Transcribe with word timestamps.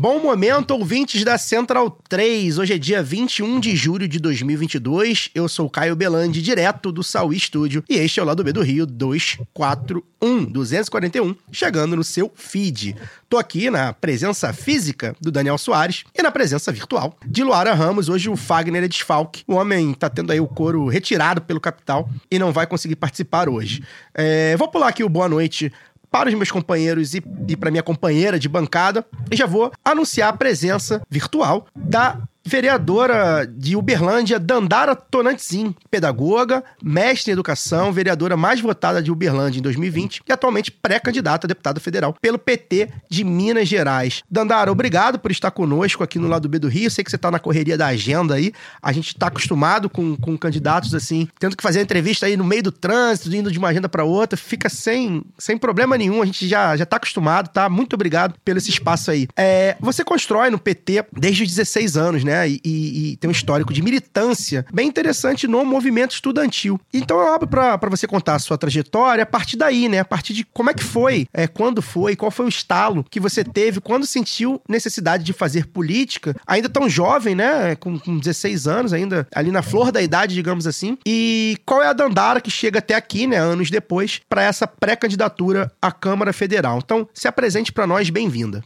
Bom 0.00 0.20
momento, 0.20 0.70
ouvintes 0.70 1.24
da 1.24 1.36
Central 1.36 1.90
3. 2.08 2.58
Hoje 2.58 2.74
é 2.74 2.78
dia 2.78 3.02
21 3.02 3.58
de 3.58 3.74
julho 3.74 4.06
de 4.06 4.20
2022. 4.20 5.28
Eu 5.34 5.48
sou 5.48 5.68
Caio 5.68 5.96
Belandi, 5.96 6.40
direto 6.40 6.92
do 6.92 7.02
Saui 7.02 7.36
Studio. 7.36 7.82
E 7.88 7.96
este 7.96 8.20
é 8.20 8.22
o 8.22 8.26
Lado 8.26 8.44
B 8.44 8.52
do 8.52 8.62
Rio 8.62 8.86
241, 8.86 10.44
241, 10.44 11.34
chegando 11.50 11.96
no 11.96 12.04
seu 12.04 12.30
feed. 12.32 12.94
Tô 13.28 13.38
aqui 13.38 13.70
na 13.70 13.92
presença 13.92 14.52
física 14.52 15.16
do 15.20 15.32
Daniel 15.32 15.58
Soares 15.58 16.04
e 16.16 16.22
na 16.22 16.30
presença 16.30 16.70
virtual 16.70 17.18
de 17.26 17.42
Luara 17.42 17.74
Ramos. 17.74 18.08
Hoje 18.08 18.30
o 18.30 18.36
Fagner 18.36 18.84
é 18.84 18.88
desfalque. 18.88 19.42
O 19.48 19.54
homem 19.54 19.92
tá 19.94 20.08
tendo 20.08 20.30
aí 20.30 20.38
o 20.38 20.46
couro 20.46 20.86
retirado 20.86 21.42
pelo 21.42 21.60
capital 21.60 22.08
e 22.30 22.38
não 22.38 22.52
vai 22.52 22.68
conseguir 22.68 22.94
participar 22.94 23.48
hoje. 23.48 23.82
É, 24.14 24.56
vou 24.56 24.68
pular 24.68 24.86
aqui 24.86 25.02
o 25.02 25.08
boa 25.08 25.28
noite 25.28 25.72
para 26.10 26.28
os 26.28 26.34
meus 26.34 26.50
companheiros 26.50 27.14
e, 27.14 27.22
e 27.48 27.56
para 27.56 27.70
minha 27.70 27.82
companheira 27.82 28.38
de 28.38 28.48
bancada 28.48 29.04
e 29.30 29.36
já 29.36 29.46
vou 29.46 29.72
anunciar 29.84 30.30
a 30.30 30.36
presença 30.36 31.02
virtual 31.10 31.66
da 31.74 32.18
vereadora 32.48 33.46
de 33.46 33.76
Uberlândia, 33.76 34.40
Dandara 34.40 34.96
Tonantzin, 34.96 35.74
pedagoga, 35.90 36.64
mestre 36.82 37.30
em 37.30 37.34
educação, 37.34 37.92
vereadora 37.92 38.36
mais 38.36 38.60
votada 38.60 39.02
de 39.02 39.12
Uberlândia 39.12 39.58
em 39.58 39.62
2020 39.62 40.22
e 40.26 40.32
atualmente 40.32 40.70
pré-candidata 40.70 41.46
a 41.46 41.48
deputada 41.48 41.78
federal 41.78 42.14
pelo 42.20 42.38
PT 42.38 42.88
de 43.08 43.22
Minas 43.22 43.68
Gerais. 43.68 44.22
Dandara, 44.30 44.72
obrigado 44.72 45.18
por 45.18 45.30
estar 45.30 45.50
conosco 45.50 46.02
aqui 46.02 46.18
no 46.18 46.26
lado 46.26 46.48
B 46.48 46.58
do 46.58 46.68
Rio. 46.68 46.90
Sei 46.90 47.04
que 47.04 47.10
você 47.10 47.16
está 47.16 47.30
na 47.30 47.38
correria 47.38 47.76
da 47.76 47.88
agenda 47.88 48.34
aí. 48.34 48.52
A 48.82 48.92
gente 48.92 49.08
está 49.08 49.26
acostumado 49.26 49.90
com, 49.90 50.16
com 50.16 50.36
candidatos 50.36 50.94
assim, 50.94 51.28
tendo 51.38 51.56
que 51.56 51.62
fazer 51.62 51.82
entrevista 51.82 52.26
aí 52.26 52.36
no 52.36 52.44
meio 52.44 52.62
do 52.62 52.72
trânsito, 52.72 53.34
indo 53.34 53.52
de 53.52 53.58
uma 53.58 53.68
agenda 53.68 53.88
para 53.88 54.04
outra. 54.04 54.36
Fica 54.38 54.70
sem, 54.70 55.22
sem 55.38 55.58
problema 55.58 55.98
nenhum. 55.98 56.22
A 56.22 56.26
gente 56.26 56.48
já 56.48 56.76
já 56.76 56.84
está 56.84 56.96
acostumado, 56.96 57.48
tá? 57.48 57.68
Muito 57.68 57.92
obrigado 57.92 58.34
pelo 58.44 58.58
esse 58.58 58.70
espaço 58.70 59.10
aí. 59.10 59.28
É, 59.36 59.76
você 59.80 60.02
constrói 60.02 60.50
no 60.50 60.58
PT 60.58 61.04
desde 61.12 61.42
os 61.42 61.48
16 61.50 61.96
anos, 61.96 62.24
né? 62.24 62.37
E, 62.46 62.60
e, 62.64 63.12
e, 63.12 63.16
tem 63.16 63.28
um 63.28 63.32
histórico 63.32 63.72
de 63.72 63.82
militância 63.82 64.66
bem 64.72 64.88
interessante 64.88 65.46
no 65.46 65.64
movimento 65.64 66.12
estudantil. 66.12 66.80
Então 66.92 67.18
eu 67.18 67.32
abro 67.32 67.48
para 67.48 67.88
você 67.88 68.06
contar 68.06 68.34
a 68.34 68.38
sua 68.38 68.58
trajetória 68.58 69.22
a 69.22 69.26
partir 69.26 69.56
daí, 69.56 69.88
né? 69.88 70.00
A 70.00 70.04
partir 70.04 70.32
de 70.34 70.44
como 70.44 70.70
é 70.70 70.74
que 70.74 70.84
foi, 70.84 71.26
é, 71.32 71.46
quando 71.46 71.80
foi, 71.80 72.14
qual 72.16 72.30
foi 72.30 72.46
o 72.46 72.48
estalo 72.48 73.04
que 73.10 73.20
você 73.20 73.42
teve, 73.42 73.80
quando 73.80 74.06
sentiu 74.06 74.60
necessidade 74.68 75.24
de 75.24 75.32
fazer 75.32 75.66
política, 75.66 76.36
ainda 76.46 76.68
tão 76.68 76.88
jovem, 76.88 77.34
né? 77.34 77.74
Com, 77.76 77.98
com 77.98 78.18
16 78.18 78.66
anos, 78.66 78.92
ainda 78.92 79.26
ali 79.34 79.50
na 79.50 79.62
flor 79.62 79.90
da 79.90 80.02
idade, 80.02 80.34
digamos 80.34 80.66
assim. 80.66 80.98
E 81.06 81.56
qual 81.64 81.82
é 81.82 81.88
a 81.88 81.92
Dandara 81.92 82.40
que 82.40 82.50
chega 82.50 82.78
até 82.78 82.94
aqui, 82.94 83.26
né? 83.26 83.38
Anos 83.38 83.70
depois, 83.70 84.20
para 84.28 84.42
essa 84.42 84.66
pré-candidatura 84.66 85.70
à 85.80 85.90
Câmara 85.90 86.32
Federal. 86.32 86.80
Então, 86.82 87.08
se 87.12 87.28
apresente 87.28 87.72
para 87.72 87.86
nós, 87.86 88.10
bem-vinda. 88.10 88.62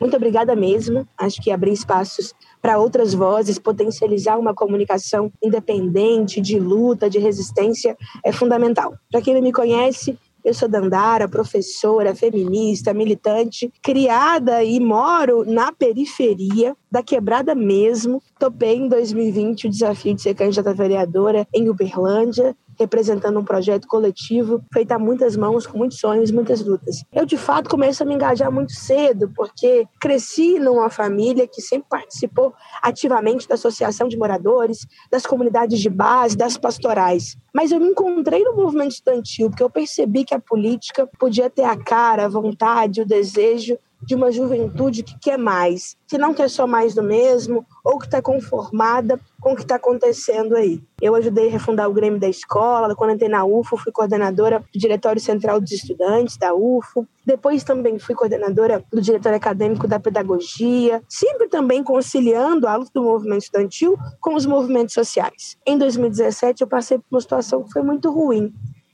Muito 0.00 0.16
obrigada 0.16 0.56
mesmo. 0.56 1.06
Acho 1.16 1.40
que 1.40 1.50
abrir 1.50 1.72
espaços 1.72 2.34
para 2.60 2.78
outras 2.78 3.14
vozes, 3.14 3.58
potencializar 3.58 4.38
uma 4.38 4.54
comunicação 4.54 5.32
independente, 5.42 6.40
de 6.40 6.58
luta, 6.58 7.08
de 7.08 7.18
resistência, 7.18 7.96
é 8.24 8.32
fundamental. 8.32 8.94
Para 9.10 9.20
quem 9.20 9.34
não 9.34 9.42
me 9.42 9.52
conhece, 9.52 10.18
eu 10.44 10.52
sou 10.52 10.68
Dandara, 10.68 11.28
professora, 11.28 12.16
feminista, 12.16 12.92
militante, 12.92 13.72
criada 13.80 14.64
e 14.64 14.80
moro 14.80 15.44
na 15.44 15.70
periferia 15.72 16.76
da 16.90 17.00
quebrada 17.00 17.54
mesmo. 17.54 18.20
Topei 18.40 18.76
em 18.76 18.88
2020 18.88 19.68
o 19.68 19.70
desafio 19.70 20.14
de 20.14 20.22
ser 20.22 20.34
candidata 20.34 20.74
vereadora 20.74 21.46
em 21.54 21.68
Uberlândia 21.68 22.56
representando 22.78 23.38
um 23.38 23.44
projeto 23.44 23.86
coletivo 23.86 24.62
feito 24.72 24.92
a 24.92 24.98
muitas 24.98 25.36
mãos, 25.36 25.66
com 25.66 25.78
muitos 25.78 25.98
sonhos, 25.98 26.30
muitas 26.30 26.64
lutas. 26.64 27.04
Eu, 27.12 27.24
de 27.24 27.36
fato, 27.36 27.68
começo 27.68 28.02
a 28.02 28.06
me 28.06 28.14
engajar 28.14 28.50
muito 28.50 28.72
cedo, 28.72 29.30
porque 29.34 29.86
cresci 30.00 30.58
numa 30.58 30.90
família 30.90 31.46
que 31.46 31.60
sempre 31.60 31.88
participou 31.88 32.54
ativamente 32.82 33.48
da 33.48 33.54
associação 33.54 34.08
de 34.08 34.16
moradores, 34.16 34.86
das 35.10 35.26
comunidades 35.26 35.78
de 35.78 35.90
base, 35.90 36.36
das 36.36 36.56
pastorais. 36.56 37.36
Mas 37.54 37.70
eu 37.70 37.80
me 37.80 37.88
encontrei 37.88 38.42
no 38.44 38.54
movimento 38.54 38.92
estudantil, 38.92 39.50
porque 39.50 39.62
eu 39.62 39.70
percebi 39.70 40.24
que 40.24 40.34
a 40.34 40.40
política 40.40 41.08
podia 41.18 41.50
ter 41.50 41.64
a 41.64 41.76
cara, 41.76 42.24
a 42.24 42.28
vontade, 42.28 43.02
o 43.02 43.06
desejo 43.06 43.78
de 44.02 44.14
uma 44.14 44.30
juventude 44.30 45.02
que 45.02 45.18
quer 45.18 45.38
mais, 45.38 45.96
que 46.08 46.18
não 46.18 46.34
quer 46.34 46.50
só 46.50 46.66
mais 46.66 46.94
do 46.94 47.02
mesmo, 47.02 47.64
ou 47.84 47.98
que 47.98 48.06
está 48.06 48.20
conformada 48.20 49.18
com 49.40 49.52
o 49.52 49.56
que 49.56 49.62
está 49.62 49.76
acontecendo 49.76 50.54
aí. 50.56 50.82
Eu 51.00 51.14
ajudei 51.14 51.48
a 51.48 51.50
refundar 51.50 51.88
o 51.88 51.92
Grêmio 51.92 52.20
da 52.20 52.28
escola, 52.28 52.94
quando 52.94 53.14
entrei 53.14 53.28
na 53.28 53.44
UFO, 53.44 53.76
fui 53.76 53.92
coordenadora 53.92 54.60
do 54.72 54.78
Diretório 54.78 55.20
Central 55.20 55.60
dos 55.60 55.72
Estudantes 55.72 56.36
da 56.36 56.54
UFO, 56.54 57.06
depois 57.24 57.64
também 57.64 57.98
fui 57.98 58.14
coordenadora 58.14 58.84
do 58.92 59.00
Diretório 59.00 59.36
Acadêmico 59.36 59.86
da 59.86 59.98
Pedagogia, 59.98 61.02
sempre 61.08 61.48
também 61.48 61.82
conciliando 61.82 62.66
a 62.66 62.76
luta 62.76 62.90
do 62.94 63.02
movimento 63.02 63.42
estudantil 63.42 63.96
com 64.20 64.34
os 64.34 64.46
movimentos 64.46 64.94
sociais. 64.94 65.56
Em 65.66 65.78
2017, 65.78 66.62
eu 66.62 66.68
passei 66.68 66.98
por 66.98 67.06
uma 67.10 67.20
situação 67.20 67.62
que 67.62 67.72
foi 67.72 67.82
muito 67.82 68.10
ruim. 68.10 68.52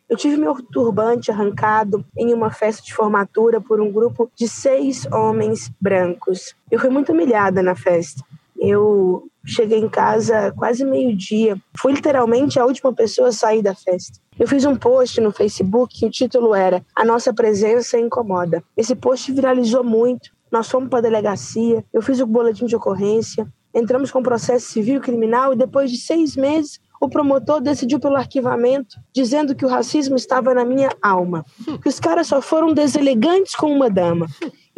Eu 0.09 0.17
tive 0.17 0.39
meu 0.39 0.55
turbante 0.73 1.31
arrancado 1.31 2.03
em 2.17 2.33
uma 2.33 2.51
festa 2.51 2.83
de 2.83 2.95
formatura 2.95 3.61
por 3.61 3.79
um 3.79 3.93
grupo 3.93 4.31
de 4.35 4.49
seis 4.49 5.07
homens 5.13 5.71
brancos. 5.79 6.55
Eu 6.71 6.81
fui 6.81 6.89
muito 6.89 7.13
humilhada 7.13 7.63
na 7.63 7.75
festa. 7.75 8.25
Eu 8.59 9.29
cheguei 9.45 9.79
em 9.79 9.89
casa 9.89 10.53
quase 10.57 10.83
meio-dia. 10.83 11.57
Fui 11.79 11.93
literalmente 11.93 12.59
a 12.59 12.65
última 12.65 12.93
pessoa 12.93 13.29
a 13.29 13.33
sair 13.33 13.61
da 13.61 13.75
festa. 13.75 14.19
Eu 14.39 14.49
fiz 14.49 14.65
um 14.65 14.77
post 14.77 15.21
no 15.21 15.31
Facebook 15.31 15.99
que 15.99 16.07
o 16.07 16.11
título 16.11 16.55
era 16.55 16.83
A 16.97 17.05
Nossa 17.05 17.35
Presença 17.35 17.99
Incomoda. 17.99 18.65
Esse 18.77 18.95
post 18.95 19.31
viralizou 19.31 19.85
muito. 19.85 20.31
Nós 20.51 20.71
fomos 20.71 20.89
para 20.89 21.01
a 21.01 21.03
delegacia, 21.03 21.85
eu 21.93 22.01
fiz 22.01 22.21
o 22.21 22.27
boletim 22.27 22.65
de 22.65 22.75
ocorrência, 22.75 23.47
entramos 23.75 24.11
com 24.11 24.23
processo 24.23 24.71
civil 24.71 24.97
e 24.97 25.01
criminal 25.01 25.53
e 25.53 25.57
depois 25.57 25.91
de 25.91 25.99
seis 25.99 26.35
meses 26.37 26.81
o 27.01 27.09
promotor 27.09 27.61
decidiu 27.61 28.01
pelo 28.01 28.17
arquivamento, 28.17 28.97
dizendo 29.15 29.55
que 29.55 29.65
o 29.65 29.69
racismo 29.69 30.17
estava 30.17 30.55
na 30.55 30.65
minha 30.65 30.91
alma, 31.03 31.45
que 31.83 31.89
os 31.89 32.01
caras 32.01 32.27
só 32.27 32.41
foram 32.41 32.73
deselegantes 32.73 33.55
com 33.55 33.73
uma 33.73 33.89
dama. 33.91 34.27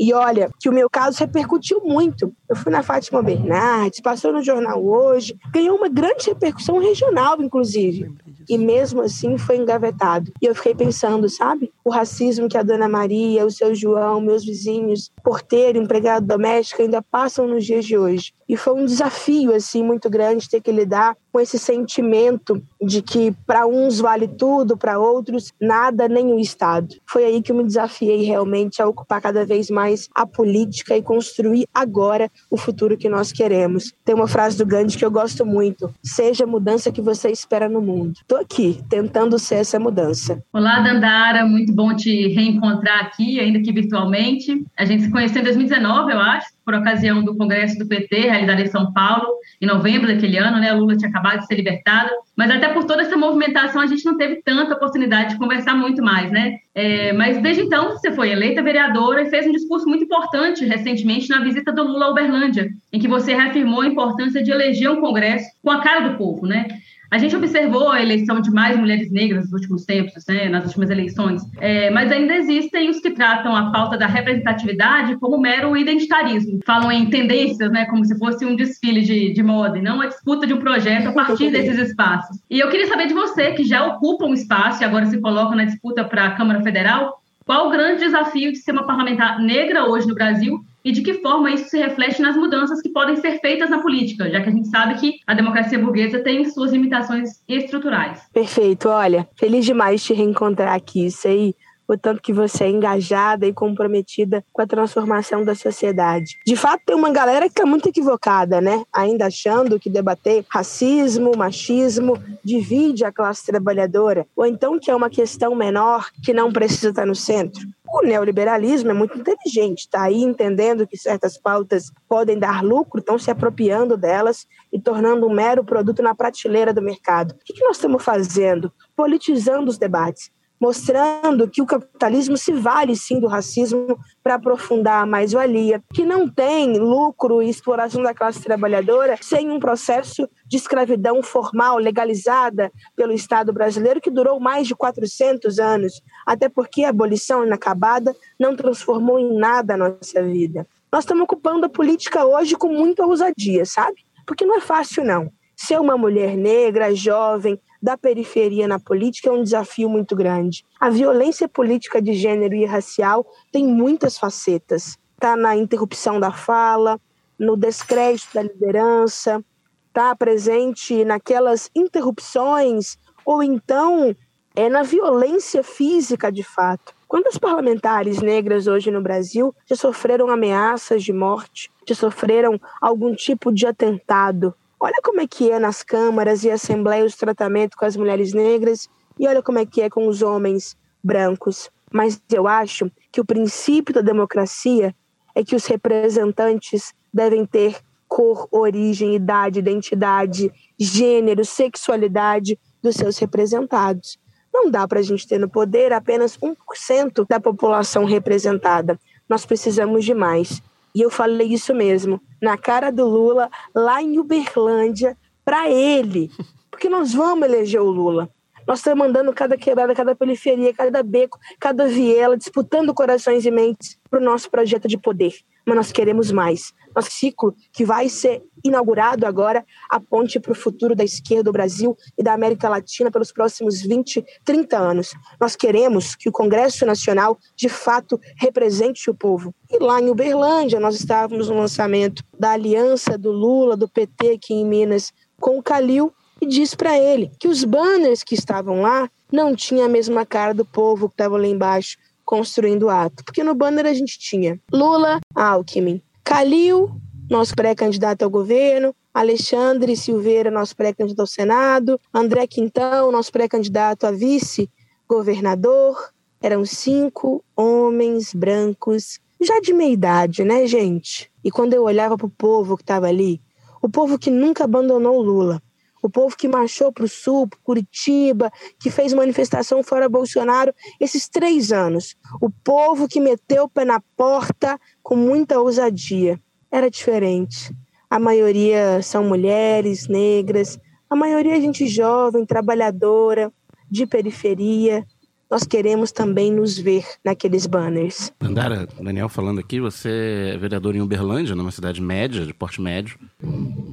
E 0.02 0.14
olha, 0.14 0.50
que 0.58 0.66
o 0.66 0.72
meu 0.72 0.88
caso 0.88 1.18
repercutiu 1.18 1.82
muito. 1.84 2.32
Eu 2.48 2.56
fui 2.56 2.72
na 2.72 2.82
Fátima 2.82 3.22
Bernardes, 3.22 4.00
passou 4.00 4.32
no 4.32 4.42
jornal 4.42 4.82
hoje, 4.82 5.36
ganhou 5.52 5.76
uma 5.76 5.90
grande 5.90 6.28
repercussão 6.28 6.78
regional, 6.78 7.42
inclusive. 7.42 8.10
E 8.48 8.56
mesmo 8.56 9.02
assim 9.02 9.36
foi 9.36 9.58
engavetado. 9.58 10.32
E 10.40 10.46
eu 10.46 10.54
fiquei 10.54 10.74
pensando, 10.74 11.28
sabe? 11.28 11.70
O 11.84 11.90
racismo 11.90 12.48
que 12.48 12.56
a 12.56 12.62
dona 12.62 12.88
Maria, 12.88 13.44
o 13.44 13.50
seu 13.50 13.74
João, 13.74 14.22
meus 14.22 14.42
vizinhos, 14.42 15.12
porteiro, 15.22 15.76
empregado 15.76 16.26
doméstico 16.26 16.80
ainda 16.80 17.02
passam 17.02 17.46
nos 17.46 17.66
dias 17.66 17.84
de 17.84 17.98
hoje. 17.98 18.32
E 18.48 18.56
foi 18.56 18.72
um 18.72 18.86
desafio, 18.86 19.54
assim, 19.54 19.82
muito 19.84 20.08
grande 20.08 20.48
ter 20.48 20.62
que 20.62 20.72
lidar 20.72 21.14
com 21.32 21.40
esse 21.40 21.58
sentimento 21.58 22.62
de 22.80 23.02
que 23.02 23.32
para 23.46 23.66
uns 23.66 23.98
vale 24.00 24.28
tudo, 24.28 24.76
para 24.76 24.98
outros 24.98 25.52
nada, 25.60 26.08
nem 26.08 26.32
o 26.32 26.38
Estado. 26.38 26.96
Foi 27.06 27.24
aí 27.24 27.42
que 27.42 27.52
eu 27.52 27.56
me 27.56 27.64
desafiei 27.64 28.22
realmente 28.22 28.80
a 28.80 28.88
ocupar 28.88 29.20
cada 29.20 29.44
vez 29.44 29.70
mais 29.70 30.08
a 30.14 30.26
política 30.26 30.96
e 30.96 31.02
construir 31.02 31.66
agora 31.74 32.30
o 32.50 32.56
futuro 32.56 32.96
que 32.96 33.08
nós 33.08 33.32
queremos. 33.32 33.92
Tem 34.04 34.14
uma 34.14 34.28
frase 34.28 34.56
do 34.56 34.66
Gandhi 34.66 34.96
que 34.96 35.04
eu 35.04 35.10
gosto 35.10 35.44
muito: 35.44 35.92
seja 36.02 36.44
a 36.44 36.46
mudança 36.46 36.92
que 36.92 37.00
você 37.00 37.30
espera 37.30 37.68
no 37.68 37.80
mundo. 37.80 38.14
Estou 38.20 38.38
aqui, 38.38 38.80
tentando 38.88 39.38
ser 39.38 39.56
essa 39.56 39.78
mudança. 39.78 40.42
Olá, 40.52 40.80
Dandara, 40.80 41.44
muito 41.46 41.72
bom 41.72 41.94
te 41.94 42.28
reencontrar 42.28 43.00
aqui, 43.00 43.38
ainda 43.40 43.60
que 43.60 43.72
virtualmente. 43.72 44.64
A 44.76 44.84
gente 44.84 45.04
se 45.04 45.10
conheceu 45.10 45.40
em 45.40 45.44
2019, 45.44 46.12
eu 46.12 46.18
acho, 46.18 46.48
por 46.70 46.78
ocasião 46.78 47.22
do 47.24 47.36
Congresso 47.36 47.76
do 47.76 47.86
PT, 47.86 48.20
realizado 48.28 48.60
em 48.60 48.66
São 48.66 48.92
Paulo, 48.92 49.26
em 49.60 49.66
novembro 49.66 50.06
daquele 50.06 50.38
ano, 50.38 50.60
né? 50.60 50.72
Lula 50.72 50.96
tinha 50.96 51.10
acabado 51.10 51.40
de 51.40 51.46
ser 51.46 51.56
libertado, 51.56 52.08
mas 52.36 52.48
até 52.48 52.68
por 52.68 52.84
toda 52.84 53.02
essa 53.02 53.16
movimentação 53.16 53.82
a 53.82 53.86
gente 53.86 54.04
não 54.04 54.16
teve 54.16 54.40
tanta 54.42 54.74
oportunidade 54.74 55.30
de 55.30 55.38
conversar 55.38 55.74
muito 55.74 56.00
mais, 56.00 56.30
né? 56.30 56.58
É, 56.72 57.12
mas 57.12 57.42
desde 57.42 57.62
então 57.62 57.90
você 57.90 58.12
foi 58.12 58.30
eleita 58.30 58.62
vereadora 58.62 59.22
e 59.22 59.30
fez 59.30 59.48
um 59.48 59.52
discurso 59.52 59.88
muito 59.88 60.04
importante 60.04 60.64
recentemente 60.64 61.28
na 61.28 61.40
visita 61.40 61.72
do 61.72 61.82
Lula 61.82 62.06
a 62.06 62.10
Uberlândia, 62.10 62.70
em 62.92 63.00
que 63.00 63.08
você 63.08 63.34
reafirmou 63.34 63.80
a 63.80 63.88
importância 63.88 64.40
de 64.40 64.52
eleger 64.52 64.90
um 64.90 65.00
Congresso 65.00 65.50
com 65.62 65.70
a 65.70 65.80
cara 65.80 66.08
do 66.08 66.16
povo, 66.16 66.46
né? 66.46 66.68
A 67.10 67.18
gente 67.18 67.34
observou 67.34 67.90
a 67.90 68.00
eleição 68.00 68.40
de 68.40 68.52
mais 68.52 68.78
mulheres 68.78 69.10
negras 69.10 69.44
nos 69.44 69.52
últimos 69.52 69.84
tempos, 69.84 70.24
né, 70.28 70.48
nas 70.48 70.64
últimas 70.66 70.90
eleições, 70.90 71.42
é, 71.58 71.90
mas 71.90 72.12
ainda 72.12 72.36
existem 72.36 72.88
os 72.88 73.00
que 73.00 73.10
tratam 73.10 73.56
a 73.56 73.72
pauta 73.72 73.98
da 73.98 74.06
representatividade 74.06 75.16
como 75.18 75.36
mero 75.36 75.76
identitarismo. 75.76 76.60
Falam 76.64 76.92
em 76.92 77.10
tendências, 77.10 77.70
né, 77.72 77.86
como 77.86 78.04
se 78.04 78.16
fosse 78.16 78.46
um 78.46 78.54
desfile 78.54 79.00
de, 79.02 79.32
de 79.32 79.42
moda, 79.42 79.76
e 79.76 79.82
não 79.82 80.00
a 80.00 80.06
disputa 80.06 80.46
de 80.46 80.54
um 80.54 80.60
projeto 80.60 81.08
a 81.08 81.12
partir 81.12 81.50
desses 81.50 81.78
espaços. 81.78 82.38
E 82.48 82.60
eu 82.60 82.68
queria 82.68 82.86
saber 82.86 83.08
de 83.08 83.14
você, 83.14 83.52
que 83.52 83.64
já 83.64 83.84
ocupa 83.84 84.24
um 84.24 84.34
espaço 84.34 84.82
e 84.82 84.84
agora 84.84 85.06
se 85.06 85.18
coloca 85.20 85.56
na 85.56 85.64
disputa 85.64 86.04
para 86.04 86.26
a 86.26 86.30
Câmara 86.36 86.62
Federal, 86.62 87.20
qual 87.44 87.66
o 87.66 87.70
grande 87.70 88.04
desafio 88.04 88.52
de 88.52 88.58
ser 88.58 88.70
uma 88.70 88.86
parlamentar 88.86 89.40
negra 89.40 89.84
hoje 89.84 90.06
no 90.06 90.14
Brasil 90.14 90.60
e 90.84 90.92
de 90.92 91.02
que 91.02 91.14
forma 91.14 91.50
isso 91.50 91.68
se 91.68 91.78
reflete 91.78 92.20
nas 92.22 92.36
mudanças 92.36 92.80
que 92.80 92.88
podem 92.88 93.16
ser 93.16 93.40
feitas 93.40 93.70
na 93.70 93.80
política, 93.80 94.30
já 94.30 94.40
que 94.40 94.48
a 94.48 94.52
gente 94.52 94.68
sabe 94.68 94.98
que 94.98 95.18
a 95.26 95.34
democracia 95.34 95.78
burguesa 95.78 96.20
tem 96.20 96.44
suas 96.50 96.72
limitações 96.72 97.42
estruturais. 97.48 98.20
Perfeito, 98.32 98.88
olha, 98.88 99.28
feliz 99.36 99.64
demais 99.64 100.02
te 100.02 100.14
reencontrar 100.14 100.74
aqui, 100.74 101.06
isso 101.06 101.28
aí 101.28 101.54
o 101.92 101.98
tanto 101.98 102.22
que 102.22 102.32
você 102.32 102.64
é 102.64 102.70
engajada 102.70 103.46
e 103.46 103.52
comprometida 103.52 104.44
com 104.52 104.62
a 104.62 104.66
transformação 104.66 105.44
da 105.44 105.54
sociedade. 105.54 106.38
De 106.46 106.54
fato, 106.54 106.82
tem 106.86 106.96
uma 106.96 107.10
galera 107.10 107.46
que 107.46 107.52
está 107.52 107.66
muito 107.66 107.88
equivocada, 107.88 108.60
né? 108.60 108.84
Ainda 108.92 109.26
achando 109.26 109.78
que 109.78 109.90
debater 109.90 110.44
racismo, 110.48 111.36
machismo 111.36 112.16
divide 112.44 113.04
a 113.04 113.12
classe 113.12 113.44
trabalhadora, 113.46 114.26
ou 114.36 114.46
então 114.46 114.78
que 114.78 114.90
é 114.90 114.94
uma 114.94 115.10
questão 115.10 115.54
menor 115.54 116.08
que 116.22 116.32
não 116.32 116.52
precisa 116.52 116.90
estar 116.90 117.06
no 117.06 117.14
centro. 117.14 117.66
O 117.92 118.02
neoliberalismo 118.02 118.90
é 118.90 118.94
muito 118.94 119.18
inteligente, 119.18 119.80
está 119.80 120.02
aí 120.04 120.22
entendendo 120.22 120.86
que 120.86 120.96
certas 120.96 121.36
pautas 121.36 121.90
podem 122.08 122.38
dar 122.38 122.62
lucro, 122.62 123.00
estão 123.00 123.18
se 123.18 123.32
apropriando 123.32 123.96
delas 123.96 124.46
e 124.72 124.80
tornando 124.80 125.26
um 125.26 125.34
mero 125.34 125.64
produto 125.64 126.00
na 126.00 126.14
prateleira 126.14 126.72
do 126.72 126.80
mercado. 126.80 127.32
O 127.32 127.38
que 127.44 127.64
nós 127.64 127.76
estamos 127.76 128.04
fazendo? 128.04 128.72
Politizando 128.94 129.68
os 129.68 129.76
debates 129.76 130.30
mostrando 130.60 131.48
que 131.48 131.62
o 131.62 131.66
capitalismo 131.66 132.36
se 132.36 132.52
vale 132.52 132.94
sim 132.94 133.18
do 133.18 133.26
racismo 133.26 133.98
para 134.22 134.34
aprofundar 134.34 135.02
a 135.02 135.06
mais-valia, 135.06 135.82
que 135.94 136.04
não 136.04 136.28
tem 136.28 136.78
lucro 136.78 137.42
e 137.42 137.48
exploração 137.48 138.02
da 138.02 138.12
classe 138.12 138.42
trabalhadora 138.42 139.16
sem 139.22 139.50
um 139.50 139.58
processo 139.58 140.28
de 140.46 140.58
escravidão 140.58 141.22
formal 141.22 141.78
legalizada 141.78 142.70
pelo 142.94 143.12
Estado 143.12 143.52
brasileiro 143.52 144.00
que 144.00 144.10
durou 144.10 144.38
mais 144.38 144.66
de 144.66 144.74
400 144.74 145.58
anos, 145.58 146.02
até 146.26 146.48
porque 146.48 146.84
a 146.84 146.90
abolição 146.90 147.44
inacabada 147.44 148.14
não 148.38 148.54
transformou 148.54 149.18
em 149.18 149.34
nada 149.34 149.74
a 149.74 149.76
nossa 149.78 150.22
vida. 150.22 150.66
Nós 150.92 151.04
estamos 151.04 151.22
ocupando 151.22 151.66
a 151.66 151.70
política 151.70 152.24
hoje 152.24 152.56
com 152.56 152.68
muita 152.68 153.06
ousadia, 153.06 153.64
sabe? 153.64 154.04
Porque 154.26 154.44
não 154.44 154.56
é 154.56 154.60
fácil 154.60 155.04
não. 155.04 155.32
Ser 155.56 155.80
uma 155.80 155.96
mulher 155.96 156.36
negra, 156.36 156.94
jovem, 156.94 157.60
da 157.82 157.96
periferia 157.96 158.68
na 158.68 158.78
política 158.78 159.30
é 159.30 159.32
um 159.32 159.42
desafio 159.42 159.88
muito 159.88 160.14
grande. 160.14 160.64
A 160.78 160.90
violência 160.90 161.48
política 161.48 162.00
de 162.00 162.12
gênero 162.14 162.54
e 162.54 162.64
racial 162.64 163.26
tem 163.50 163.66
muitas 163.66 164.18
facetas. 164.18 164.98
Está 165.14 165.36
na 165.36 165.56
interrupção 165.56 166.20
da 166.20 166.30
fala, 166.30 167.00
no 167.38 167.56
descrédito 167.56 168.28
da 168.34 168.42
liderança, 168.42 169.42
está 169.88 170.14
presente 170.14 171.04
naquelas 171.04 171.70
interrupções, 171.74 172.96
ou 173.24 173.42
então 173.42 174.14
é 174.54 174.68
na 174.68 174.82
violência 174.82 175.62
física 175.62 176.30
de 176.30 176.42
fato. 176.42 176.94
Quantas 177.08 177.36
parlamentares 177.38 178.20
negras 178.20 178.66
hoje 178.66 178.90
no 178.90 179.00
Brasil 179.00 179.54
já 179.66 179.74
sofreram 179.74 180.28
ameaças 180.28 181.02
de 181.02 181.12
morte, 181.12 181.70
já 181.88 181.94
sofreram 181.94 182.60
algum 182.80 183.14
tipo 183.14 183.52
de 183.52 183.66
atentado? 183.66 184.54
Olha 184.80 184.96
como 185.04 185.20
é 185.20 185.26
que 185.26 185.50
é 185.50 185.58
nas 185.58 185.82
câmaras 185.82 186.42
e 186.42 186.50
assembleias 186.50 187.12
o 187.12 187.18
tratamento 187.18 187.76
com 187.76 187.84
as 187.84 187.96
mulheres 187.96 188.32
negras 188.32 188.88
e 189.18 189.28
olha 189.28 189.42
como 189.42 189.58
é 189.58 189.66
que 189.66 189.82
é 189.82 189.90
com 189.90 190.08
os 190.08 190.22
homens 190.22 190.74
brancos. 191.04 191.70
Mas 191.92 192.20
eu 192.32 192.48
acho 192.48 192.90
que 193.12 193.20
o 193.20 193.24
princípio 193.24 193.92
da 193.92 194.00
democracia 194.00 194.94
é 195.34 195.44
que 195.44 195.54
os 195.54 195.66
representantes 195.66 196.94
devem 197.12 197.44
ter 197.44 197.76
cor, 198.08 198.48
origem, 198.50 199.14
idade, 199.14 199.58
identidade, 199.58 200.50
gênero, 200.78 201.44
sexualidade 201.44 202.58
dos 202.82 202.96
seus 202.96 203.18
representados. 203.18 204.18
Não 204.52 204.70
dá 204.70 204.88
para 204.88 205.00
a 205.00 205.02
gente 205.02 205.28
ter 205.28 205.38
no 205.38 205.48
poder 205.48 205.92
apenas 205.92 206.38
1% 206.38 207.26
da 207.28 207.38
população 207.38 208.04
representada. 208.04 208.98
Nós 209.28 209.44
precisamos 209.44 210.04
de 210.04 210.14
mais. 210.14 210.62
E 210.94 211.00
eu 211.00 211.10
falei 211.10 211.48
isso 211.48 211.74
mesmo, 211.74 212.20
na 212.40 212.56
cara 212.56 212.90
do 212.90 213.06
Lula, 213.06 213.50
lá 213.74 214.02
em 214.02 214.18
Uberlândia, 214.18 215.16
para 215.44 215.70
ele. 215.70 216.30
Porque 216.70 216.88
nós 216.88 217.12
vamos 217.12 217.48
eleger 217.48 217.80
o 217.80 217.90
Lula. 217.90 218.30
Nós 218.70 218.78
estamos 218.78 219.04
mandando 219.04 219.32
cada 219.32 219.56
quebrada, 219.56 219.92
cada 219.96 220.14
periferia, 220.14 220.72
cada 220.72 221.02
beco, 221.02 221.40
cada 221.58 221.88
viela, 221.88 222.36
disputando 222.36 222.94
corações 222.94 223.44
e 223.44 223.50
mentes 223.50 223.98
para 224.08 224.20
o 224.20 224.22
nosso 224.22 224.48
projeto 224.48 224.86
de 224.86 224.96
poder. 224.96 225.34
Mas 225.66 225.76
nós 225.76 225.90
queremos 225.90 226.30
mais. 226.30 226.72
Nosso 226.94 227.10
ciclo 227.10 227.52
que 227.72 227.84
vai 227.84 228.08
ser 228.08 228.44
inaugurado 228.64 229.26
agora, 229.26 229.66
a 229.90 229.98
ponte 229.98 230.38
para 230.38 230.52
o 230.52 230.54
futuro 230.54 230.94
da 230.94 231.02
esquerda 231.02 231.42
do 231.42 231.52
Brasil 231.52 231.96
e 232.16 232.22
da 232.22 232.32
América 232.32 232.68
Latina 232.68 233.10
pelos 233.10 233.32
próximos 233.32 233.82
20, 233.82 234.24
30 234.44 234.78
anos. 234.78 235.14
Nós 235.40 235.56
queremos 235.56 236.14
que 236.14 236.28
o 236.28 236.32
Congresso 236.32 236.86
Nacional, 236.86 237.40
de 237.56 237.68
fato, 237.68 238.20
represente 238.36 239.10
o 239.10 239.14
povo. 239.14 239.52
E 239.68 239.82
lá 239.82 240.00
em 240.00 240.10
Uberlândia, 240.10 240.78
nós 240.78 240.94
estávamos 240.94 241.48
no 241.48 241.56
lançamento 241.56 242.22
da 242.38 242.52
aliança 242.52 243.18
do 243.18 243.32
Lula, 243.32 243.76
do 243.76 243.88
PT 243.88 244.34
aqui 244.34 244.54
em 244.54 244.64
Minas, 244.64 245.12
com 245.40 245.58
o 245.58 245.62
Calil, 245.62 246.12
e 246.40 246.46
diz 246.46 246.74
para 246.74 246.98
ele 246.98 247.30
que 247.38 247.48
os 247.48 247.64
banners 247.64 248.22
que 248.22 248.34
estavam 248.34 248.80
lá 248.80 249.10
não 249.30 249.54
tinham 249.54 249.84
a 249.84 249.88
mesma 249.88 250.24
cara 250.24 250.54
do 250.54 250.64
povo 250.64 251.08
que 251.08 251.14
estava 251.14 251.36
lá 251.36 251.46
embaixo 251.46 251.96
construindo 252.24 252.84
o 252.84 252.90
ato. 252.90 253.24
Porque 253.24 253.44
no 253.44 253.54
banner 253.54 253.86
a 253.86 253.92
gente 253.92 254.18
tinha 254.18 254.58
Lula, 254.72 255.20
Alckmin, 255.34 256.02
Calil, 256.24 256.90
nosso 257.28 257.54
pré-candidato 257.54 258.22
ao 258.22 258.30
governo, 258.30 258.94
Alexandre 259.12 259.96
Silveira, 259.96 260.50
nosso 260.50 260.76
pré-candidato 260.76 261.20
ao 261.20 261.26
Senado, 261.26 262.00
André 262.14 262.46
Quintão, 262.46 263.10
nosso 263.10 263.32
pré-candidato 263.32 264.06
a 264.06 264.10
vice-governador. 264.10 265.96
Eram 266.42 266.64
cinco 266.64 267.44
homens 267.54 268.32
brancos, 268.32 269.20
já 269.40 269.60
de 269.60 269.72
meia 269.72 269.92
idade, 269.92 270.42
né, 270.42 270.66
gente? 270.66 271.30
E 271.44 271.50
quando 271.50 271.74
eu 271.74 271.82
olhava 271.82 272.16
para 272.16 272.26
o 272.26 272.30
povo 272.30 272.76
que 272.76 272.82
estava 272.82 273.08
ali, 273.08 273.40
o 273.82 273.88
povo 273.88 274.18
que 274.18 274.30
nunca 274.30 274.64
abandonou 274.64 275.20
Lula, 275.20 275.60
o 276.02 276.08
povo 276.08 276.36
que 276.36 276.48
marchou 276.48 276.92
para 276.92 277.04
o 277.04 277.08
Sul, 277.08 277.48
para 277.48 277.58
Curitiba, 277.62 278.50
que 278.78 278.90
fez 278.90 279.12
manifestação 279.12 279.82
fora 279.82 280.08
Bolsonaro 280.08 280.74
esses 280.98 281.28
três 281.28 281.72
anos. 281.72 282.16
O 282.40 282.50
povo 282.50 283.08
que 283.08 283.20
meteu 283.20 283.64
o 283.64 283.68
pé 283.68 283.84
na 283.84 284.00
porta 284.16 284.78
com 285.02 285.16
muita 285.16 285.60
ousadia. 285.60 286.40
Era 286.70 286.90
diferente. 286.90 287.74
A 288.08 288.18
maioria 288.18 289.02
são 289.02 289.24
mulheres, 289.24 290.08
negras, 290.08 290.78
a 291.08 291.16
maioria 291.16 291.56
é 291.56 291.60
gente 291.60 291.86
jovem, 291.86 292.46
trabalhadora, 292.46 293.52
de 293.90 294.06
periferia, 294.06 295.04
nós 295.50 295.64
queremos 295.64 296.12
também 296.12 296.52
nos 296.52 296.78
ver 296.78 297.04
naqueles 297.24 297.66
banners. 297.66 298.32
Andara, 298.40 298.86
Daniel 299.00 299.28
falando 299.28 299.58
aqui, 299.58 299.80
você 299.80 300.52
é 300.54 300.56
vereador 300.56 300.94
em 300.94 301.02
Uberlândia, 301.02 301.56
numa 301.56 301.72
cidade 301.72 302.00
média, 302.00 302.46
de 302.46 302.54
porte 302.54 302.80
médio. 302.80 303.18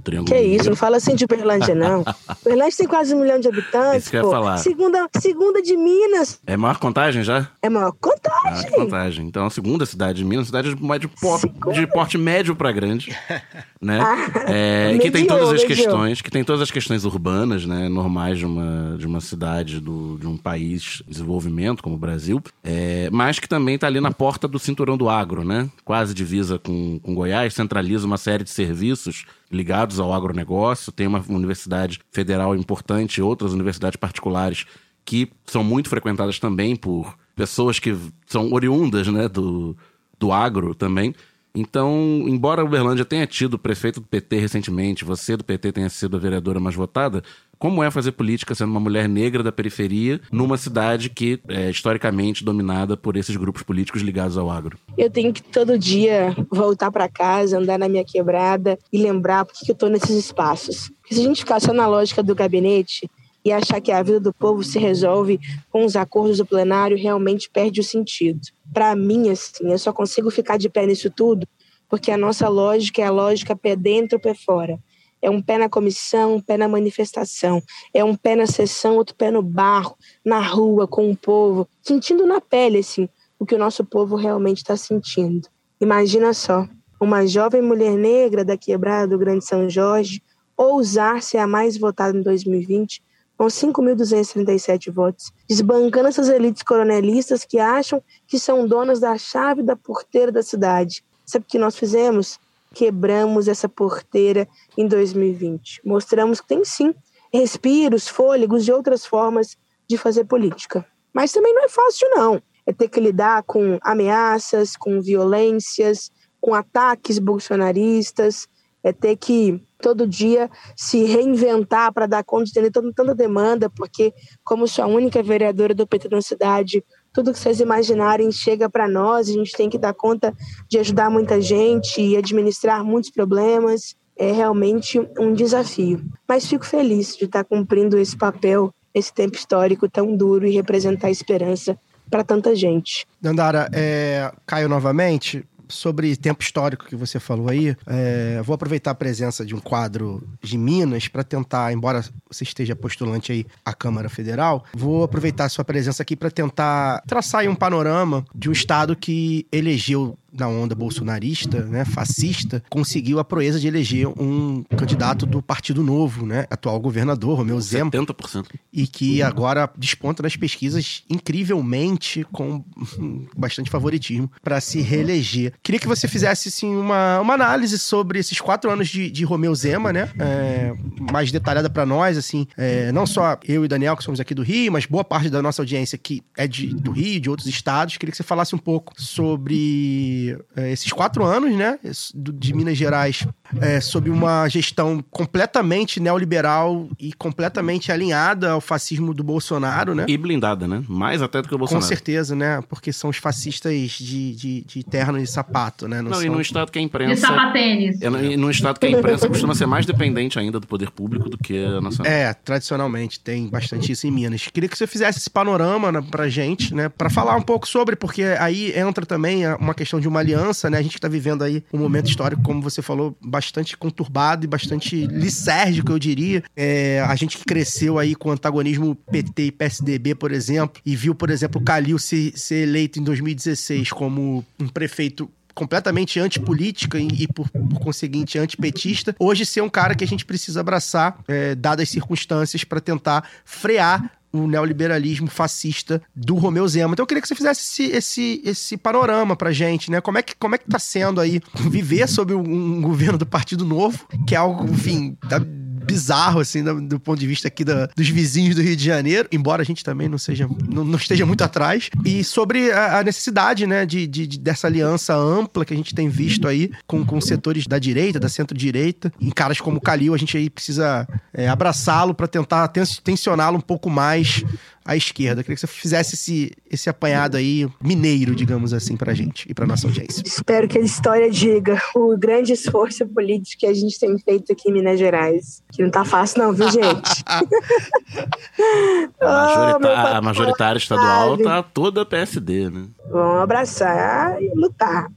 Triângulo 0.07 0.33
que 0.33 0.41
isso, 0.41 0.69
não 0.69 0.75
fala 0.75 0.97
assim 0.97 1.15
de 1.15 1.25
Uberlândia, 1.25 1.75
não. 1.75 2.03
Uberlândia 2.41 2.77
tem 2.77 2.87
quase 2.87 3.13
um 3.13 3.19
milhão 3.19 3.39
de 3.39 3.47
habitantes. 3.49 4.03
Isso 4.03 4.09
que 4.09 4.17
eu 4.17 4.23
ia 4.23 4.31
falar. 4.31 4.57
Segunda, 4.57 5.07
segunda 5.19 5.61
de 5.61 5.75
Minas. 5.75 6.39
É 6.47 6.55
maior 6.55 6.77
contagem 6.77 7.23
já? 7.23 7.49
É 7.61 7.69
maior 7.69 7.91
contagem. 7.91 8.16
Maior 8.51 8.72
contagem. 8.72 9.25
Então, 9.25 9.46
a 9.46 9.50
segunda 9.50 9.86
cidade 9.86 10.20
de 10.20 10.25
Minas, 10.25 10.48
cidade 10.48 10.74
de, 10.74 11.00
de, 11.00 11.08
porte, 11.08 11.48
de 11.74 11.88
porte 11.88 12.18
médio 12.18 12.56
para 12.56 12.72
grande. 12.72 13.16
né? 13.82 14.00
Ah, 14.01 14.51
é, 14.51 14.94
e 14.96 15.00
que 15.00 15.12
tem 15.12 15.25
todas 15.25 15.50
as 15.50 15.63
questões, 15.63 16.22
que 16.22 16.32
tem 16.32 16.44
todas 16.44 16.62
as 16.62 16.72
questões 16.72 17.06
urbanas, 17.06 17.66
né? 17.66 17.88
Normais 17.88 18.39
de 18.39 18.46
uma, 18.46 18.98
de 18.98 19.06
uma 19.06 19.22
cidade, 19.22 19.80
do, 19.80 20.18
de 20.18 20.27
um 20.27 20.36
país 20.36 21.04
desenvolvido 21.08 21.38
desenvolvimento, 21.38 21.84
como 21.84 21.96
o 21.96 22.00
Brasil, 22.00 22.42
é, 22.63 23.10
mas 23.12 23.39
que 23.39 23.48
também 23.48 23.75
está 23.75 23.88
ali 23.88 24.01
na 24.01 24.12
porta 24.12 24.48
do 24.48 24.58
cinturão 24.58 24.98
do 24.98 25.10
agro, 25.10 25.44
né? 25.44 25.70
Quase 25.86 26.13
divisa 26.13 26.58
com, 26.58 27.00
com 27.00 27.13
Goiás, 27.13 27.54
centraliza 27.54 28.08
uma 28.08 28.18
série 28.18 28.44
de 28.44 28.50
serviços 28.50 29.25
ligados 29.51 30.00
ao 30.00 30.13
agronegócio, 30.13 30.92
tem 30.92 31.08
uma 31.08 31.24
universidade 31.30 32.00
federal 32.12 32.56
importante, 32.56 33.22
outras 33.22 33.54
universidades 33.54 33.98
particulares 33.98 34.66
que 35.06 35.32
são 35.46 35.63
muito 35.63 35.89
frequentadas 35.89 36.39
também 36.39 36.75
por 36.75 37.16
pessoas 37.38 37.77
que 37.79 37.96
são 38.25 38.51
oriundas 38.51 39.08
né, 39.08 39.29
do, 39.29 39.77
do 40.20 40.34
agro 40.34 40.74
também. 40.74 41.13
Então, 41.56 42.24
embora 42.27 42.62
a 42.62 42.65
Uberlândia 42.65 43.06
tenha 43.06 43.25
tido 43.25 43.58
prefeito 43.58 44.00
do 44.00 44.06
PT 44.06 44.38
recentemente, 44.38 45.06
você 45.06 45.38
do 45.38 45.44
PT 45.44 45.72
tenha 45.72 45.89
sido 45.89 46.15
a 46.15 46.20
vereadora 46.20 46.60
mais 46.60 46.75
votada, 46.75 47.24
como 47.58 47.82
é 47.82 47.89
fazer 47.89 48.12
política 48.12 48.53
sendo 48.53 48.70
uma 48.70 48.79
mulher 48.79 49.10
negra 49.10 49.41
da 49.41 49.51
periferia 49.51 50.22
numa 50.32 50.58
cidade 50.58 51.10
que 51.10 51.39
é 51.48 51.72
historicamente 51.72 52.44
dominada 52.44 52.96
por 52.96 53.17
esses 53.17 53.36
grupos 53.36 53.63
políticos 53.63 54.03
ligados 54.03 54.38
ao 54.38 54.51
agro? 54.51 54.77
Eu 54.96 55.10
tenho 55.10 55.34
que 55.34 55.41
todo 55.41 55.79
dia 55.79 56.36
voltar 56.51 56.91
para 56.91 57.10
casa, 57.10 57.58
andar 57.58 57.79
na 57.79 57.89
minha 57.89 58.06
quebrada 58.06 58.77
e 58.94 59.01
lembrar 59.01 59.46
por 59.46 59.56
que 59.56 59.72
eu 59.72 59.74
estou 59.74 59.89
nesses 59.89 60.15
espaços. 60.15 60.91
Porque 61.01 61.15
se 61.15 61.22
a 61.22 61.24
gente 61.24 61.39
ficar 61.39 61.60
só 61.60 61.74
na 61.74 61.88
lógica 61.88 62.22
do 62.22 62.36
gabinete 62.36 63.10
e 63.48 63.51
achar 63.51 63.80
que 63.80 63.92
a 63.92 64.04
vida 64.04 64.20
do 64.20 64.34
povo 64.34 64.62
se 64.63 64.77
resolve 64.77 65.39
com 65.72 65.86
os 65.86 65.96
acordos 65.96 66.38
do 66.38 66.46
plenário, 66.46 66.98
realmente 66.98 67.50
perde 67.50 67.80
o 67.80 67.84
sentido. 67.84 68.42
Para 68.74 68.96
mim, 68.96 69.30
assim, 69.30 69.72
eu 69.72 69.80
só 69.80 69.94
consigo 69.94 70.30
ficar 70.30 70.58
de 70.58 70.70
pé 70.70 70.86
nisso 70.86 71.10
tudo 71.10 71.48
porque 71.89 72.12
a 72.12 72.18
nossa 72.18 72.50
lógica 72.50 73.01
é 73.01 73.06
a 73.06 73.12
lógica 73.12 73.56
pé 73.56 73.75
dentro, 73.75 74.20
pé 74.20 74.34
fora. 74.34 74.77
É 75.22 75.30
um 75.30 75.42
pé 75.42 75.58
na 75.58 75.70
comissão, 75.70 76.36
um 76.36 76.42
pé 76.42 76.58
na 76.58 76.68
manifestação. 76.68 77.62
É 77.94 78.04
um 78.04 78.16
pé 78.16 78.36
na 78.36 78.46
sessão, 78.46 78.98
outro 78.98 79.16
pé 79.16 79.32
no 79.32 79.42
barro, 79.42 79.96
na 80.24 80.39
rua, 80.39 80.88
com 80.88 81.10
o 81.10 81.16
povo, 81.16 81.68
sentindo 81.82 82.25
na 82.25 82.39
pele, 82.39 82.80
assim, 82.80 83.08
o 83.39 83.46
que 83.46 83.56
o 83.56 83.58
nosso 83.58 83.84
povo 83.86 84.16
realmente 84.16 84.58
está 84.58 84.75
sentindo. 84.75 85.48
Imagina 85.80 86.34
só, 86.34 86.68
uma 87.00 87.25
jovem 87.25 87.62
mulher 87.62 87.96
negra 87.96 88.44
da 88.44 88.58
quebrada 88.58 89.08
do 89.08 89.18
Grande 89.18 89.46
São 89.46 89.70
Jorge 89.70 90.22
ousar 90.58 91.22
ser 91.22 91.38
a 91.38 91.48
mais 91.48 91.77
votada 91.77 92.18
em 92.18 92.22
2020 92.22 93.01
com 93.38 93.46
5.237 93.46 94.91
votos, 94.91 95.32
desbancando 95.48 96.08
essas 96.08 96.27
elites 96.27 96.63
coronelistas 96.63 97.46
que 97.46 97.60
acham 97.60 98.01
que 98.27 98.39
são 98.39 98.67
donas 98.67 99.00
da 99.00 99.17
chave 99.17 99.62
da 99.62 99.75
porteira 99.75 100.32
da 100.32 100.41
cidade. 100.41 101.03
Sabe 101.25 101.46
o 101.46 101.48
que 101.48 101.60
nós 101.60 101.77
fizemos? 101.77 102.39
Quebramos 102.74 103.48
essa 103.48 103.70
porteira 103.70 104.48
em 104.77 104.88
2020. 104.88 105.82
Mostramos 105.86 106.41
que 106.41 106.48
tem 106.48 106.65
sim 106.65 106.94
respiros, 107.32 108.08
fôlegos 108.08 108.67
e 108.67 108.72
outras 108.72 109.06
formas 109.06 109.58
de 109.88 109.98
fazer 109.98 110.25
política. 110.25 110.86
Mas 111.13 111.32
também 111.32 111.53
não 111.53 111.63
é 111.63 111.70
fácil, 111.70 112.10
não. 112.12 112.41
É 112.65 112.74
ter 112.74 112.89
que 112.89 113.00
lidar 113.00 113.44
com 113.44 113.77
ameaças, 113.82 114.75
com 114.75 115.00
violências, 115.01 116.12
com 116.41 116.53
ataques 116.53 117.20
bolsonaristas, 117.20 118.48
é 118.88 118.94
ter 118.94 119.15
que 119.15 119.62
todo 119.79 120.08
dia 120.08 120.50
se 120.75 121.03
reinventar 121.03 121.94
para 121.94 122.08
dar 122.08 122.24
conta 122.24 122.62
de 122.62 122.72
tanta 122.72 123.15
demanda, 123.15 123.70
porque, 123.70 124.13
como 124.44 124.67
sou 124.67 124.86
a 124.86 124.88
única 124.88 125.22
vereadora 125.22 125.74
do 125.74 125.86
PT 125.86 126.10
na 126.10 126.22
cidade, 126.22 126.84
tudo 127.13 127.34
que 127.34 127.39
vocês 127.39 127.60
imaginarem 127.60 128.32
chega 128.32 128.70
para 128.70 128.88
nós, 128.88 129.29
a 129.29 129.34
gente 129.34 129.51
tem 129.53 129.70
que 129.70 129.77
dar 129.77 129.94
conta 129.94 130.34
de 130.70 130.77
ajudar 130.79 131.10
muita 131.10 131.41
gente 131.41 132.01
e 132.01 132.17
administrar 132.17 132.84
muitos 132.84 133.10
problemas. 133.10 133.96
É 134.20 134.32
realmente 134.32 135.00
um 135.20 135.34
desafio. 135.34 136.03
Mas 136.27 136.48
fico 136.48 136.65
feliz 136.65 137.15
de 137.15 137.25
estar 137.25 137.44
cumprindo 137.44 138.00
esse 138.00 138.17
papel, 138.17 138.74
esse 138.94 139.13
tempo 139.13 139.36
histórico 139.36 139.88
tão 139.88 140.15
duro 140.15 140.48
e 140.48 140.51
representar 140.51 141.12
esperança 141.12 141.77
para 142.10 142.24
tanta 142.24 142.56
gente. 142.56 143.06
Dandara, 143.22 143.70
é, 143.74 144.32
Caio 144.46 144.70
novamente, 144.70 145.46
sobre 145.69 146.15
tempo 146.15 146.43
histórico 146.43 146.86
que 146.86 146.95
você 146.95 147.19
falou 147.19 147.50
aí, 147.50 147.75
é, 147.86 148.41
vou 148.43 148.53
aproveitar 148.53 148.91
a 148.91 148.95
presença 148.95 149.45
de 149.45 149.55
um 149.55 149.59
quadro 149.59 150.27
de 150.41 150.57
Minas 150.57 151.07
para 151.07 151.24
tentar, 151.24 151.74
embora 151.74 152.03
você 152.29 152.43
esteja 152.43 152.75
postulante 152.75 153.31
aí 153.31 153.45
à 153.65 153.74
Câmara 153.74 154.09
Federal, 154.09 154.63
vou 154.74 155.03
aproveitar 155.03 155.45
a 155.45 155.50
sua 155.50 155.65
presença 155.65 156.03
aqui 156.03 156.15
para 156.15 156.31
tentar 156.31 157.01
traçar 157.07 157.47
um 157.47 157.55
panorama 157.55 158.25
de 158.33 158.50
um 158.50 158.51
estado 158.51 158.95
que 158.95 159.45
elegeu 159.51 160.17
na 160.31 160.48
onda 160.48 160.75
bolsonarista, 160.75 161.63
né, 161.63 161.86
fascista, 161.86 162.63
conseguiu 162.69 163.19
a 163.19 163.24
proeza 163.24 163.60
de 163.60 163.67
eleger 163.67 164.07
um 164.07 164.63
candidato 164.77 165.25
do 165.25 165.41
Partido 165.41 165.84
Novo, 165.84 166.25
né, 166.25 166.46
atual 166.50 166.79
governador, 166.79 167.38
Romeu 167.38 167.60
Zema. 167.60 167.91
70%. 167.91 168.48
E 168.72 168.88
que 168.88 169.22
agora 169.22 169.69
desponta 169.77 170.22
nas 170.24 170.36
pesquisas 170.36 171.03
incrivelmente 171.10 172.25
com 172.31 172.63
bastante 173.36 173.69
favoritismo 173.69 174.31
para 174.41 174.60
se 174.60 174.81
reeleger. 174.81 175.53
Queria 175.63 175.79
que 175.79 175.88
você 175.88 176.07
fizesse, 176.07 176.50
assim, 176.50 176.75
uma, 176.75 177.19
uma 177.19 177.34
análise 177.34 177.79
sobre 177.79 178.19
esses 178.19 178.39
quatro 178.39 178.69
anos 178.69 178.88
de, 178.89 179.10
de 179.10 179.24
Romeu 179.24 179.53
Zema, 179.55 179.91
né, 179.91 180.10
é, 180.19 180.74
mais 181.12 181.31
detalhada 181.31 181.69
para 181.69 181.86
nós, 181.86 182.17
assim, 182.17 182.48
é, 182.57 182.91
não 182.91 183.05
só 183.05 183.38
eu 183.48 183.65
e 183.65 183.67
Daniel, 183.67 183.96
que 183.96 184.03
somos 184.03 184.19
aqui 184.19 184.34
do 184.34 184.43
Rio, 184.43 184.72
mas 184.72 184.86
boa 184.86 185.03
parte 185.03 185.29
da 185.29 185.41
nossa 185.41 185.62
audiência 185.62 185.98
que 185.98 186.22
é 186.38 186.48
de, 186.48 186.67
do 186.67 186.91
Rio, 186.91 187.19
de 187.19 187.29
outros 187.29 187.48
estados. 187.48 187.98
Queria 187.98 188.12
que 188.12 188.17
você 188.17 188.24
falasse 188.24 188.55
um 188.55 188.60
pouco 188.60 188.93
sobre 189.01 190.16
é, 190.55 190.71
esses 190.71 190.91
quatro 190.91 191.24
anos, 191.24 191.55
né, 191.55 191.79
de 192.15 192.53
Minas 192.53 192.77
Gerais, 192.77 193.25
é, 193.62 193.79
sob 193.79 194.09
uma 194.09 194.47
gestão 194.50 195.03
completamente 195.09 196.00
neoliberal 196.00 196.89
e 197.00 197.13
completamente 197.13 197.91
alinhada 197.91 198.51
ao 198.51 198.62
fascismo 198.62 199.13
do 199.13 199.24
Bolsonaro, 199.24 199.95
né? 199.95 200.05
E 200.07 200.17
blindada, 200.17 200.67
né? 200.67 200.83
Mais 200.88 201.21
até 201.21 201.41
do 201.41 201.47
que 201.47 201.55
o 201.55 201.57
Bolsonaro. 201.57 201.83
Com 201.83 201.88
certeza, 201.88 202.36
né? 202.36 202.62
Porque 202.67 202.91
são 202.91 203.09
os 203.09 203.17
fascistas 203.17 203.74
de, 203.91 204.36
de, 204.36 204.62
de 204.62 204.83
terno 204.83 205.17
e 205.17 205.27
sapato, 205.27 205.88
né? 205.88 206.01
Não, 206.01 206.12
Não 206.12 206.17
são... 206.17 206.25
e 206.25 206.29
num 206.29 206.41
estado 206.41 206.71
que 206.71 206.79
a 206.79 206.81
imprensa... 206.81 207.15
De 207.15 207.21
sapatênis. 207.21 208.01
É, 208.01 208.07
e 208.07 208.38
num 208.38 208.50
estado 208.50 208.79
que 208.79 208.86
a 208.86 208.89
imprensa 208.89 209.27
costuma 209.27 209.55
ser 209.55 209.65
mais 209.65 209.86
dependente 209.86 210.38
ainda 210.38 210.59
do 210.59 210.67
poder 210.67 210.91
público 210.91 211.29
do 211.29 211.38
que 211.38 211.63
a 211.63 211.81
nacional. 211.81 212.12
É, 212.12 212.33
tradicionalmente 212.33 213.19
tem 213.19 213.47
bastante 213.47 213.91
isso 213.91 214.07
em 214.07 214.12
Minas. 214.12 214.47
Queria 214.47 214.69
que 214.69 214.77
você 214.77 214.88
fizesse 214.88 215.19
esse 215.19 215.29
panorama 215.29 215.91
né, 215.91 216.03
pra 216.09 216.27
gente, 216.27 216.74
né? 216.74 216.89
Pra 216.89 217.09
falar 217.09 217.36
um 217.36 217.41
pouco 217.41 217.67
sobre, 217.67 217.95
porque 217.95 218.24
aí 218.39 218.77
entra 218.77 219.05
também 219.05 219.47
uma 219.55 219.74
questão 219.74 220.00
de 220.00 220.06
uma 220.07 220.19
aliança, 220.19 220.69
né? 220.69 220.77
A 220.77 220.81
gente 220.81 220.95
que 220.95 221.01
tá 221.01 221.07
vivendo 221.07 221.43
aí 221.43 221.63
um 221.73 221.77
momento 221.77 222.09
histórico, 222.09 222.41
como 222.41 222.61
você 222.61 222.81
falou, 222.81 223.17
bastante 223.21 223.77
conturbado 223.77 224.45
e 224.45 224.47
bastante 224.47 225.05
lisérgico, 225.07 225.91
eu 225.91 225.99
diria. 225.99 226.43
É, 226.55 227.03
a 227.07 227.15
gente 227.15 227.37
que 227.37 227.45
cresceu 227.45 227.99
aí 227.99 228.15
com 228.15 228.29
o 228.29 228.31
antagonismo 228.31 228.95
PT 229.11 229.43
e 229.43 229.51
PSDB, 229.51 230.15
por 230.15 230.31
exemplo, 230.31 230.81
e 230.85 230.95
viu, 230.95 231.13
por 231.13 231.29
exemplo, 231.29 231.61
o 231.61 231.63
Calil 231.63 231.99
ser, 231.99 232.33
ser 232.35 232.63
eleito 232.63 232.99
em 232.99 233.03
2016 233.03 233.91
como 233.91 234.45
um 234.59 234.67
prefeito 234.67 235.29
completamente 235.57 236.19
antipolítica 236.19 236.99
e, 236.99 237.07
e 237.23 237.27
por, 237.27 237.49
por, 237.49 237.79
conseguinte, 237.79 238.37
antipetista, 238.37 239.15
hoje 239.17 239.43
ser 239.43 239.61
um 239.61 239.69
cara 239.69 239.95
que 239.95 240.03
a 240.03 240.07
gente 240.07 240.23
precisa 240.23 240.59
abraçar, 240.59 241.17
é, 241.27 241.55
dadas 241.55 241.83
as 241.83 241.89
circunstâncias, 241.89 242.63
para 242.63 242.79
tentar 242.79 243.27
frear 243.43 244.16
o 244.31 244.48
neoliberalismo 244.48 245.27
fascista 245.27 246.01
do 246.15 246.36
Romeu 246.36 246.67
Zema. 246.67 246.93
Então 246.93 247.03
eu 247.03 247.07
queria 247.07 247.22
que 247.22 247.27
você 247.27 247.36
fizesse 247.36 247.62
esse, 247.62 247.96
esse, 247.96 248.41
esse 248.46 248.77
panorama 248.77 249.36
pra 249.36 249.51
gente, 249.51 249.89
né? 249.89 250.01
Como 250.01 250.17
é 250.17 250.22
que, 250.22 250.36
como 250.36 250.55
é 250.55 250.57
que 250.57 250.69
tá 250.69 250.79
sendo 250.79 251.19
aí 251.22 251.41
viver 251.55 252.07
sob 252.07 252.34
um, 252.34 252.81
governo 252.81 253.17
do 253.17 253.25
Partido 253.25 253.65
Novo, 253.65 254.07
que 254.27 254.36
é 254.36 254.38
algo, 254.38 254.69
enfim, 254.69 255.17
da, 255.27 255.39
bizarro, 255.88 256.39
assim, 256.39 256.63
do, 256.63 256.82
do, 256.82 257.00
ponto 257.00 257.20
de 257.20 257.25
vista 257.25 257.48
aqui 257.48 257.63
dos 257.63 258.10
vizinhos 258.10 258.56
do 258.56 258.62
Rio 258.62 258.75
de 258.75 258.84
Janeiro, 258.84 259.27
embora 259.32 259.62
a 259.62 259.65
gente 259.65 259.84
também 259.84 260.10
não 260.10 260.17
seja, 260.17 260.48
não, 260.67 260.84
não 260.84 260.98
esteja 260.98 261.25
muito 261.25 261.44
atrás, 261.44 261.89
e 262.06 262.24
sobre 262.24 262.72
a, 262.72 263.00
a 263.00 263.03
necessidade, 263.03 263.65
né, 263.65 263.86
de, 263.86 264.06
de, 264.06 264.27
de, 264.27 264.39
dessa 264.39 264.67
aliança 264.67 265.15
ampla 265.15 265.65
que 265.65 265.74
a 265.74 265.77
gente 265.77 265.96
tem 265.96 266.10
visto 266.10 266.48
aí 266.48 266.72
com, 266.86 267.06
com 267.06 267.20
setores 267.22 267.65
da 267.65 267.79
direita, 267.79 268.20
da 268.20 268.29
centro-direita, 268.29 269.12
em 269.20 269.29
caras 269.29 269.60
como 269.62 269.77
o 269.77 269.82
Calil, 269.82 270.13
a 270.13 270.17
gente 270.17 270.36
aí 270.38 270.50
precisa 270.50 271.08
é, 271.34 271.48
abraçá-lo 271.48 272.13
para 272.13 272.27
tentar 272.27 272.67
tensioná-lo 273.03 273.58
um 273.58 273.62
pouco 273.62 273.89
mais 273.89 274.44
à 274.88 274.96
esquerda. 274.96 275.44
queria 275.44 275.56
que 275.56 275.60
você 275.60 275.67
fizesse 275.67 276.15
esse, 276.15 276.51
esse 276.72 276.89
apanhado 276.89 277.36
aí 277.36 277.67
mineiro, 277.84 278.34
digamos 278.34 278.74
assim, 278.74 278.96
pra 278.96 279.13
gente 279.13 279.46
e 279.50 279.53
pra 279.53 279.67
nossa 279.67 279.86
audiência. 279.86 280.24
Espero 280.25 280.67
que 280.67 280.77
a 280.77 280.82
história 280.82 281.29
diga 281.29 281.79
o 281.94 282.17
grande 282.17 282.53
esforço 282.53 283.06
político 283.06 283.60
que 283.60 283.65
a 283.65 283.74
gente 283.74 284.00
tem 284.00 284.17
feito 284.17 284.51
aqui 284.53 284.70
em 284.70 284.74
Minas 284.74 284.98
Gerais. 284.98 285.62
Que 285.77 285.84
não 285.84 285.91
tá 285.91 286.03
fácil, 286.03 286.39
não, 286.39 286.51
viu, 286.53 286.72
gente? 286.72 287.24
a, 289.22 289.77
majorita 289.77 289.88
oh, 289.88 290.17
a 290.17 290.22
majoritária 290.24 290.79
estadual 290.79 291.38
tá 291.38 291.62
toda 291.62 292.03
PSD, 292.03 292.67
né? 292.72 292.88
Vamos 293.09 293.41
abraçar 293.41 294.41
e 294.41 294.51
lutar. 294.53 295.07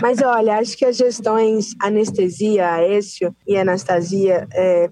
Mas 0.00 0.20
olha, 0.22 0.58
acho 0.58 0.76
que 0.76 0.84
as 0.84 0.96
gestões 0.96 1.74
Anestesia, 1.80 2.72
Aécio 2.74 3.34
e 3.46 3.56
Anastasia, 3.56 4.46
é, 4.52 4.90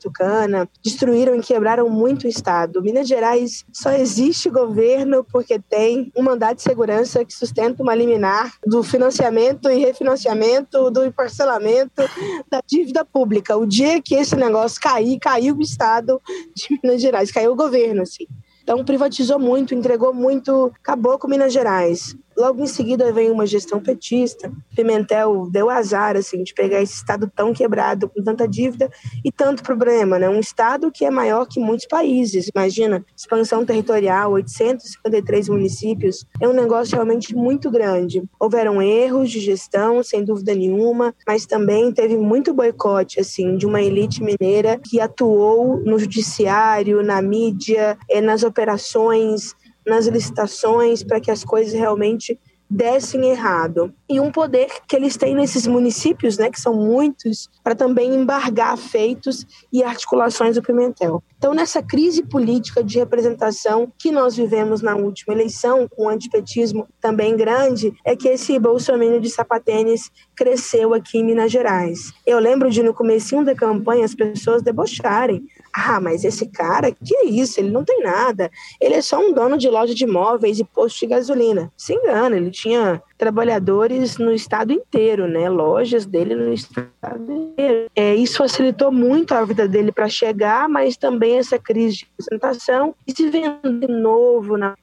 tucana, 0.00 0.68
destruíram 0.84 1.34
e 1.34 1.40
quebraram 1.40 1.88
muito 1.88 2.24
o 2.24 2.28
Estado. 2.28 2.82
Minas 2.82 3.08
Gerais 3.08 3.64
só 3.72 3.92
existe 3.92 4.50
governo 4.50 5.24
porque 5.24 5.58
tem 5.58 6.12
um 6.16 6.22
mandato 6.22 6.56
de 6.56 6.62
segurança 6.62 7.24
que 7.24 7.32
sustenta 7.32 7.82
uma 7.82 7.94
liminar 7.94 8.52
do 8.66 8.82
financiamento 8.82 9.70
e 9.70 9.78
refinanciamento, 9.78 10.90
do 10.90 11.10
parcelamento 11.12 12.02
da 12.50 12.60
dívida 12.66 13.04
pública. 13.04 13.56
O 13.56 13.66
dia 13.66 14.00
que 14.02 14.14
esse 14.14 14.36
negócio 14.36 14.80
cair, 14.80 15.18
caiu 15.18 15.56
o 15.56 15.62
Estado 15.62 16.20
de 16.54 16.78
Minas 16.82 17.00
Gerais, 17.00 17.32
caiu 17.32 17.52
o 17.52 17.56
governo, 17.56 18.02
assim. 18.02 18.26
Então 18.68 18.84
privatizou 18.84 19.38
muito, 19.38 19.74
entregou 19.74 20.12
muito, 20.12 20.70
acabou 20.78 21.18
com 21.18 21.26
Minas 21.26 21.54
Gerais. 21.54 22.14
Logo 22.38 22.62
em 22.62 22.68
seguida 22.68 23.12
vem 23.12 23.32
uma 23.32 23.44
gestão 23.44 23.80
petista. 23.80 24.52
Pimentel 24.76 25.48
deu 25.50 25.68
azar 25.68 26.16
assim 26.16 26.44
de 26.44 26.54
pegar 26.54 26.80
esse 26.80 26.94
estado 26.94 27.28
tão 27.34 27.52
quebrado, 27.52 28.08
com 28.08 28.22
tanta 28.22 28.46
dívida 28.46 28.88
e 29.24 29.32
tanto 29.32 29.60
problema, 29.64 30.20
né? 30.20 30.28
Um 30.28 30.38
estado 30.38 30.92
que 30.92 31.04
é 31.04 31.10
maior 31.10 31.46
que 31.46 31.58
muitos 31.58 31.86
países. 31.86 32.48
Imagina, 32.54 33.04
expansão 33.16 33.66
territorial, 33.66 34.30
853 34.30 35.48
municípios, 35.48 36.24
é 36.40 36.46
um 36.46 36.52
negócio 36.52 36.94
realmente 36.94 37.34
muito 37.34 37.72
grande. 37.72 38.22
Houveram 38.38 38.80
erros 38.80 39.32
de 39.32 39.40
gestão, 39.40 40.00
sem 40.04 40.24
dúvida 40.24 40.54
nenhuma, 40.54 41.12
mas 41.26 41.44
também 41.44 41.90
teve 41.90 42.16
muito 42.16 42.54
boicote 42.54 43.18
assim 43.18 43.56
de 43.56 43.66
uma 43.66 43.82
elite 43.82 44.22
mineira 44.22 44.78
que 44.78 45.00
atuou 45.00 45.78
no 45.78 45.98
judiciário, 45.98 47.02
na 47.02 47.20
mídia, 47.20 47.98
eh, 48.08 48.20
nas 48.20 48.44
operações 48.44 49.56
nas 49.88 50.06
licitações 50.06 51.02
para 51.02 51.20
que 51.20 51.30
as 51.30 51.44
coisas 51.44 51.72
realmente 51.72 52.38
dessem 52.70 53.30
errado. 53.30 53.92
E 54.08 54.20
um 54.20 54.30
poder 54.30 54.68
que 54.86 54.94
eles 54.94 55.16
têm 55.16 55.34
nesses 55.34 55.66
municípios, 55.66 56.36
né, 56.36 56.50
que 56.50 56.60
são 56.60 56.74
muitos, 56.74 57.48
para 57.64 57.74
também 57.74 58.14
embargar 58.14 58.76
feitos 58.76 59.46
e 59.72 59.82
articulações 59.82 60.56
do 60.56 60.62
Pimentel. 60.62 61.22
Então, 61.38 61.54
nessa 61.54 61.82
crise 61.82 62.22
política 62.22 62.82
de 62.82 62.98
representação 62.98 63.90
que 63.96 64.10
nós 64.10 64.36
vivemos 64.36 64.82
na 64.82 64.96
última 64.96 65.32
eleição, 65.32 65.88
com 65.88 66.06
o 66.06 66.08
antipetismo 66.08 66.86
também 67.00 67.36
grande, 67.36 67.94
é 68.04 68.16
que 68.16 68.28
esse 68.28 68.58
bolsominion 68.58 69.20
de 69.20 69.30
sapatênis 69.30 70.10
cresceu 70.34 70.92
aqui 70.92 71.18
em 71.18 71.24
Minas 71.24 71.52
Gerais. 71.52 72.12
Eu 72.26 72.38
lembro 72.38 72.70
de 72.70 72.82
no 72.82 72.92
comecinho 72.92 73.44
da 73.44 73.54
campanha 73.54 74.04
as 74.04 74.14
pessoas 74.14 74.62
debocharem. 74.62 75.44
Ah, 75.80 76.00
mas 76.00 76.24
esse 76.24 76.46
cara, 76.48 76.90
que 76.90 77.14
é 77.14 77.24
isso? 77.26 77.60
Ele 77.60 77.70
não 77.70 77.84
tem 77.84 78.02
nada. 78.02 78.50
Ele 78.80 78.94
é 78.94 79.00
só 79.00 79.20
um 79.20 79.32
dono 79.32 79.56
de 79.56 79.68
loja 79.68 79.94
de 79.94 80.06
móveis 80.06 80.58
e 80.58 80.64
posto 80.64 80.98
de 81.00 81.06
gasolina. 81.06 81.72
Se 81.76 81.94
engana, 81.94 82.36
ele 82.36 82.50
tinha 82.50 83.00
trabalhadores 83.16 84.18
no 84.18 84.32
estado 84.32 84.72
inteiro, 84.72 85.28
né? 85.28 85.48
Lojas 85.48 86.04
dele 86.04 86.34
no 86.34 86.52
estado 86.52 87.32
inteiro. 87.32 87.88
É, 87.94 88.14
isso 88.16 88.38
facilitou 88.38 88.90
muito 88.90 89.32
a 89.34 89.44
vida 89.44 89.68
dele 89.68 89.92
para 89.92 90.08
chegar, 90.08 90.68
mas 90.68 90.96
também 90.96 91.38
essa 91.38 91.58
crise 91.58 91.98
de 91.98 92.06
representação 92.18 92.92
e 93.06 93.12
se 93.12 93.30
vender 93.30 93.86
de 93.86 93.86
novo 93.86 94.56
na 94.56 94.74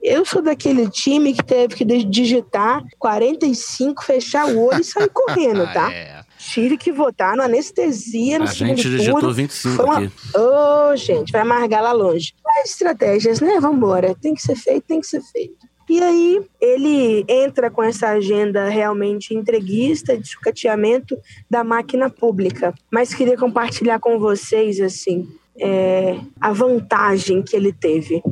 eu 0.00 0.24
sou 0.24 0.40
daquele 0.40 0.88
time 0.88 1.34
que 1.34 1.44
teve 1.44 1.74
que 1.74 1.84
digitar 1.84 2.82
45, 2.98 4.04
fechar 4.04 4.46
o 4.46 4.66
olho 4.66 4.80
e 4.80 4.84
sair 4.84 5.10
correndo, 5.12 5.64
tá? 5.72 5.92
é. 5.92 6.27
Tive 6.48 6.78
que 6.78 6.90
votar 6.90 7.36
no 7.36 7.42
anestesia 7.42 8.38
no 8.38 8.46
A 8.46 8.48
gente 8.48 8.88
digitou 8.88 9.20
turno. 9.20 9.34
25 9.34 9.82
uma... 9.82 9.98
aqui. 9.98 10.10
Ô, 10.34 10.90
oh, 10.90 10.96
gente, 10.96 11.30
vai 11.30 11.42
amargar 11.42 11.82
lá 11.82 11.92
longe. 11.92 12.32
Mas 12.42 12.70
estratégias, 12.70 13.40
né? 13.40 13.60
Vambora. 13.60 14.14
Tem 14.14 14.34
que 14.34 14.40
ser 14.40 14.56
feito, 14.56 14.84
tem 14.84 14.98
que 14.98 15.06
ser 15.06 15.20
feito. 15.20 15.68
E 15.90 16.02
aí 16.02 16.42
ele 16.58 17.24
entra 17.28 17.70
com 17.70 17.82
essa 17.82 18.08
agenda 18.08 18.66
realmente 18.68 19.34
entreguista 19.34 20.16
de 20.16 20.26
sucateamento 20.26 21.18
da 21.50 21.62
máquina 21.62 22.08
pública. 22.08 22.74
Mas 22.90 23.12
queria 23.12 23.36
compartilhar 23.36 23.98
com 23.98 24.18
vocês 24.18 24.80
assim 24.80 25.28
é, 25.60 26.18
a 26.40 26.50
vantagem 26.52 27.42
que 27.42 27.54
ele 27.54 27.74
teve. 27.74 28.22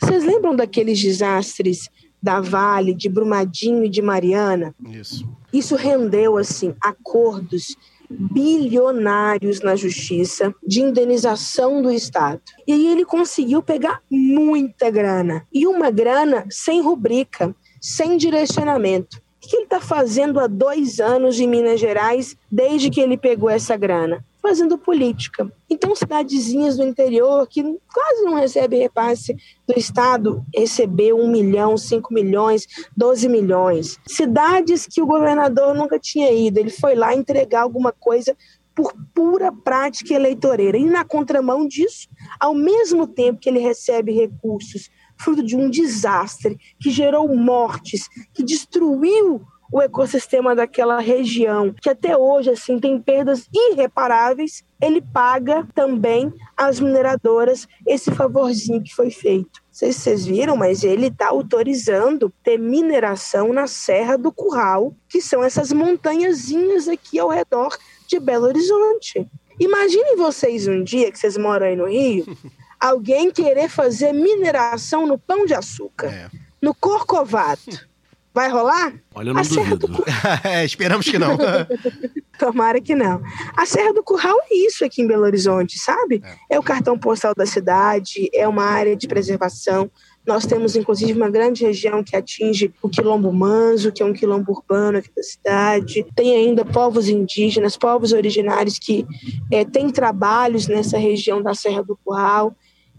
Vocês 0.00 0.22
lembram 0.22 0.54
daqueles 0.54 1.00
desastres 1.00 1.88
da 2.22 2.42
Vale, 2.42 2.94
de 2.94 3.08
Brumadinho 3.08 3.84
e 3.84 3.88
de 3.88 4.02
Mariana? 4.02 4.74
Isso. 4.90 5.26
Isso 5.54 5.76
rendeu 5.76 6.36
assim 6.36 6.74
acordos 6.80 7.76
bilionários 8.10 9.60
na 9.60 9.76
justiça 9.76 10.52
de 10.66 10.80
indenização 10.80 11.80
do 11.80 11.92
Estado. 11.92 12.40
E 12.66 12.72
aí 12.72 12.88
ele 12.88 13.04
conseguiu 13.04 13.62
pegar 13.62 14.02
muita 14.10 14.90
grana. 14.90 15.46
E 15.52 15.64
uma 15.64 15.92
grana 15.92 16.44
sem 16.50 16.82
rubrica, 16.82 17.54
sem 17.80 18.16
direcionamento. 18.16 19.18
O 19.18 19.48
que 19.48 19.56
ele 19.56 19.64
está 19.64 19.80
fazendo 19.80 20.40
há 20.40 20.48
dois 20.48 20.98
anos 20.98 21.38
em 21.38 21.46
Minas 21.46 21.78
Gerais, 21.78 22.36
desde 22.50 22.90
que 22.90 23.00
ele 23.00 23.16
pegou 23.16 23.48
essa 23.48 23.76
grana? 23.76 24.24
Fazendo 24.44 24.76
política. 24.76 25.50
Então, 25.70 25.96
cidadezinhas 25.96 26.76
do 26.76 26.84
interior 26.84 27.48
que 27.48 27.62
quase 27.62 28.22
não 28.24 28.34
recebem 28.34 28.82
repasse 28.82 29.34
do 29.66 29.72
Estado, 29.74 30.44
recebeu 30.54 31.16
um 31.16 31.30
milhão, 31.30 31.78
cinco 31.78 32.12
milhões, 32.12 32.66
doze 32.94 33.26
milhões. 33.26 33.98
Cidades 34.06 34.86
que 34.86 35.00
o 35.00 35.06
governador 35.06 35.74
nunca 35.74 35.98
tinha 35.98 36.30
ido, 36.30 36.58
ele 36.58 36.68
foi 36.68 36.94
lá 36.94 37.14
entregar 37.14 37.62
alguma 37.62 37.90
coisa 37.90 38.36
por 38.74 38.92
pura 39.14 39.50
prática 39.50 40.12
eleitoreira. 40.12 40.76
E 40.76 40.84
na 40.84 41.06
contramão 41.06 41.66
disso, 41.66 42.06
ao 42.38 42.52
mesmo 42.52 43.06
tempo 43.06 43.40
que 43.40 43.48
ele 43.48 43.60
recebe 43.60 44.12
recursos 44.12 44.90
fruto 45.16 45.42
de 45.42 45.56
um 45.56 45.70
desastre 45.70 46.58
que 46.78 46.90
gerou 46.90 47.34
mortes, 47.34 48.08
que 48.34 48.42
destruiu 48.42 49.40
o 49.74 49.82
ecossistema 49.82 50.54
daquela 50.54 51.00
região, 51.00 51.74
que 51.82 51.90
até 51.90 52.16
hoje 52.16 52.48
assim 52.48 52.78
tem 52.78 52.96
perdas 53.00 53.48
irreparáveis, 53.52 54.62
ele 54.80 55.02
paga 55.02 55.66
também 55.74 56.32
às 56.56 56.78
mineradoras 56.78 57.66
esse 57.84 58.12
favorzinho 58.12 58.84
que 58.84 58.94
foi 58.94 59.10
feito. 59.10 59.60
Não 59.66 59.72
sei 59.72 59.92
se 59.92 59.98
vocês 59.98 60.26
viram, 60.26 60.56
mas 60.56 60.84
ele 60.84 61.08
está 61.08 61.30
autorizando 61.30 62.32
ter 62.44 62.56
mineração 62.56 63.52
na 63.52 63.66
Serra 63.66 64.16
do 64.16 64.30
Curral, 64.30 64.94
que 65.08 65.20
são 65.20 65.42
essas 65.42 65.72
montanhazinhas 65.72 66.86
aqui 66.86 67.18
ao 67.18 67.28
redor 67.28 67.76
de 68.06 68.20
Belo 68.20 68.46
Horizonte. 68.46 69.28
Imaginem 69.58 70.16
vocês 70.16 70.68
um 70.68 70.84
dia 70.84 71.10
que 71.10 71.18
vocês 71.18 71.36
moram 71.36 71.66
aí 71.66 71.74
no 71.74 71.88
Rio, 71.88 72.24
alguém 72.78 73.28
querer 73.28 73.68
fazer 73.68 74.12
mineração 74.12 75.04
no 75.04 75.18
Pão 75.18 75.44
de 75.44 75.52
Açúcar, 75.52 76.06
é. 76.06 76.30
no 76.62 76.72
Corcovato. 76.72 77.92
Vai 78.34 78.50
rolar? 78.50 78.92
Olha, 79.14 79.28
eu 79.28 79.34
não 79.34 79.40
a 79.40 79.44
duvido. 79.44 79.86
Do... 79.86 80.04
é, 80.42 80.64
esperamos 80.64 81.06
que 81.06 81.20
não. 81.20 81.38
Tomara 82.36 82.80
que 82.80 82.92
não. 82.92 83.22
A 83.56 83.64
Serra 83.64 83.92
do 83.92 84.02
Curral 84.02 84.36
é 84.50 84.56
isso 84.56 84.84
aqui 84.84 85.02
em 85.02 85.06
Belo 85.06 85.22
Horizonte, 85.22 85.78
sabe? 85.78 86.20
É. 86.50 86.56
é 86.56 86.58
o 86.58 86.62
cartão 86.62 86.98
postal 86.98 87.32
da 87.32 87.46
cidade, 87.46 88.28
é 88.34 88.48
uma 88.48 88.64
área 88.64 88.96
de 88.96 89.06
preservação. 89.06 89.88
Nós 90.26 90.46
temos, 90.46 90.74
inclusive, 90.74 91.12
uma 91.12 91.30
grande 91.30 91.64
região 91.64 92.02
que 92.02 92.16
atinge 92.16 92.74
o 92.82 92.88
Quilombo 92.88 93.32
Manso, 93.32 93.92
que 93.92 94.02
é 94.02 94.06
um 94.06 94.12
quilombo 94.12 94.52
urbano 94.52 94.98
aqui 94.98 95.10
da 95.14 95.22
cidade. 95.22 96.04
Tem 96.16 96.34
ainda 96.34 96.64
povos 96.64 97.08
indígenas, 97.08 97.76
povos 97.76 98.12
originários 98.12 98.78
que 98.80 99.06
é, 99.52 99.64
têm 99.64 99.90
trabalhos 99.90 100.66
nessa 100.66 100.98
região 100.98 101.40
da 101.40 101.54
Serra 101.54 101.84
do 101.84 101.96
Curral. 102.02 102.56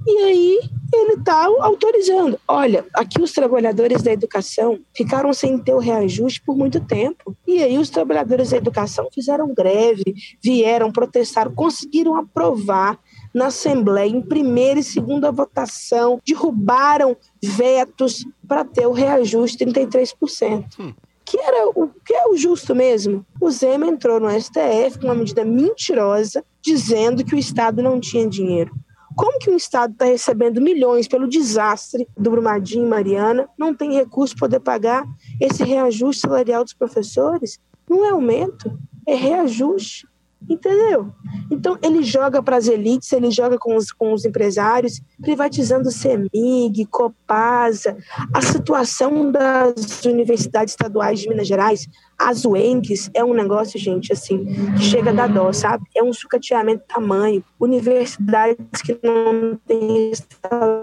E 0.08 0.18
aí 0.20 0.60
ele 0.94 1.14
está 1.14 1.46
autorizando. 1.60 2.40
Olha, 2.48 2.86
aqui 2.94 3.22
os 3.22 3.32
trabalhadores 3.32 4.04
da 4.04 4.12
educação 4.12 4.80
ficaram 4.96 5.34
sem 5.34 5.58
ter 5.58 5.74
o 5.74 5.80
reajuste 5.80 6.42
por 6.42 6.56
muito 6.56 6.80
tempo. 6.80 7.36
E 7.48 7.62
aí 7.64 7.78
os 7.78 7.90
trabalhadores 7.90 8.52
da 8.52 8.58
educação 8.58 9.10
fizeram 9.12 9.54
greve, 9.54 10.14
vieram, 10.44 10.92
protestaram, 10.92 11.54
conseguiram 11.54 12.16
aprovar 12.16 13.00
na 13.34 13.48
Assembleia, 13.48 14.10
em 14.10 14.22
primeira 14.22 14.80
e 14.80 14.84
segunda 14.84 15.32
votação, 15.32 16.22
derrubaram 16.26 17.18
vetos 17.44 18.26
para 18.48 18.64
ter 18.64 18.86
o 18.88 18.94
reajuste 18.94 19.66
33%. 19.66 20.66
Hum 20.80 20.94
que 21.26 21.40
era 21.40 21.68
o 21.70 21.90
que 22.06 22.14
é 22.14 22.28
o 22.28 22.38
justo 22.38 22.76
mesmo. 22.76 23.26
O 23.42 23.50
Zema 23.50 23.88
entrou 23.88 24.20
no 24.20 24.30
STF 24.30 25.00
com 25.00 25.08
uma 25.08 25.16
medida 25.16 25.44
mentirosa, 25.44 26.46
dizendo 26.62 27.26
que 27.26 27.34
o 27.34 27.40
Estado 27.40 27.82
não 27.82 28.00
tinha 28.00 28.30
dinheiro. 28.30 28.72
Como 29.16 29.40
que 29.40 29.50
um 29.50 29.56
Estado 29.56 29.94
está 29.94 30.06
recebendo 30.06 30.62
milhões 30.62 31.08
pelo 31.08 31.28
desastre 31.28 32.08
do 32.18 32.32
Brumadinho 32.32 32.86
e 32.86 32.90
Mariana, 32.90 33.48
não 33.58 33.74
tem 33.74 33.94
recurso 33.94 34.36
para 34.36 34.48
poder 34.48 34.60
pagar 34.60 35.06
esse 35.40 35.64
reajuste 35.64 36.22
salarial 36.22 36.64
dos 36.64 36.74
professores? 36.74 37.60
Não 37.90 38.06
é 38.06 38.10
aumento, 38.10 38.78
é 39.08 39.16
reajuste. 39.16 40.06
Entendeu? 40.48 41.12
Então, 41.50 41.78
ele 41.82 42.04
joga 42.04 42.42
para 42.42 42.58
as 42.58 42.68
elites, 42.68 43.12
ele 43.12 43.32
joga 43.32 43.58
com 43.58 43.76
os, 43.76 43.92
com 43.92 44.14
os 44.14 44.26
empresários, 44.26 45.02
privatizando 45.20 45.90
o 45.90 45.92
CEMIG, 45.92 46.86
Copasa, 46.86 47.98
a 48.32 48.42
situação 48.42 49.32
das 49.32 50.06
universidades 50.06 50.74
estaduais 50.74 51.20
de 51.20 51.30
Minas 51.30 51.48
Gerais, 51.48 51.88
as 52.18 52.46
UENGs, 52.46 53.10
é 53.14 53.24
um 53.24 53.34
negócio, 53.34 53.80
gente, 53.80 54.14
assim, 54.14 54.46
que 54.78 54.84
chega 54.84 55.14
da 55.14 55.28
dó, 55.28 55.52
sabe? 55.52 55.84
É 55.96 56.04
um 56.04 56.14
sucateamento 56.14 56.84
tamanho. 56.88 57.44
Universidades 57.60 58.82
que 58.84 58.98
não 59.04 59.60
têm 59.68 60.12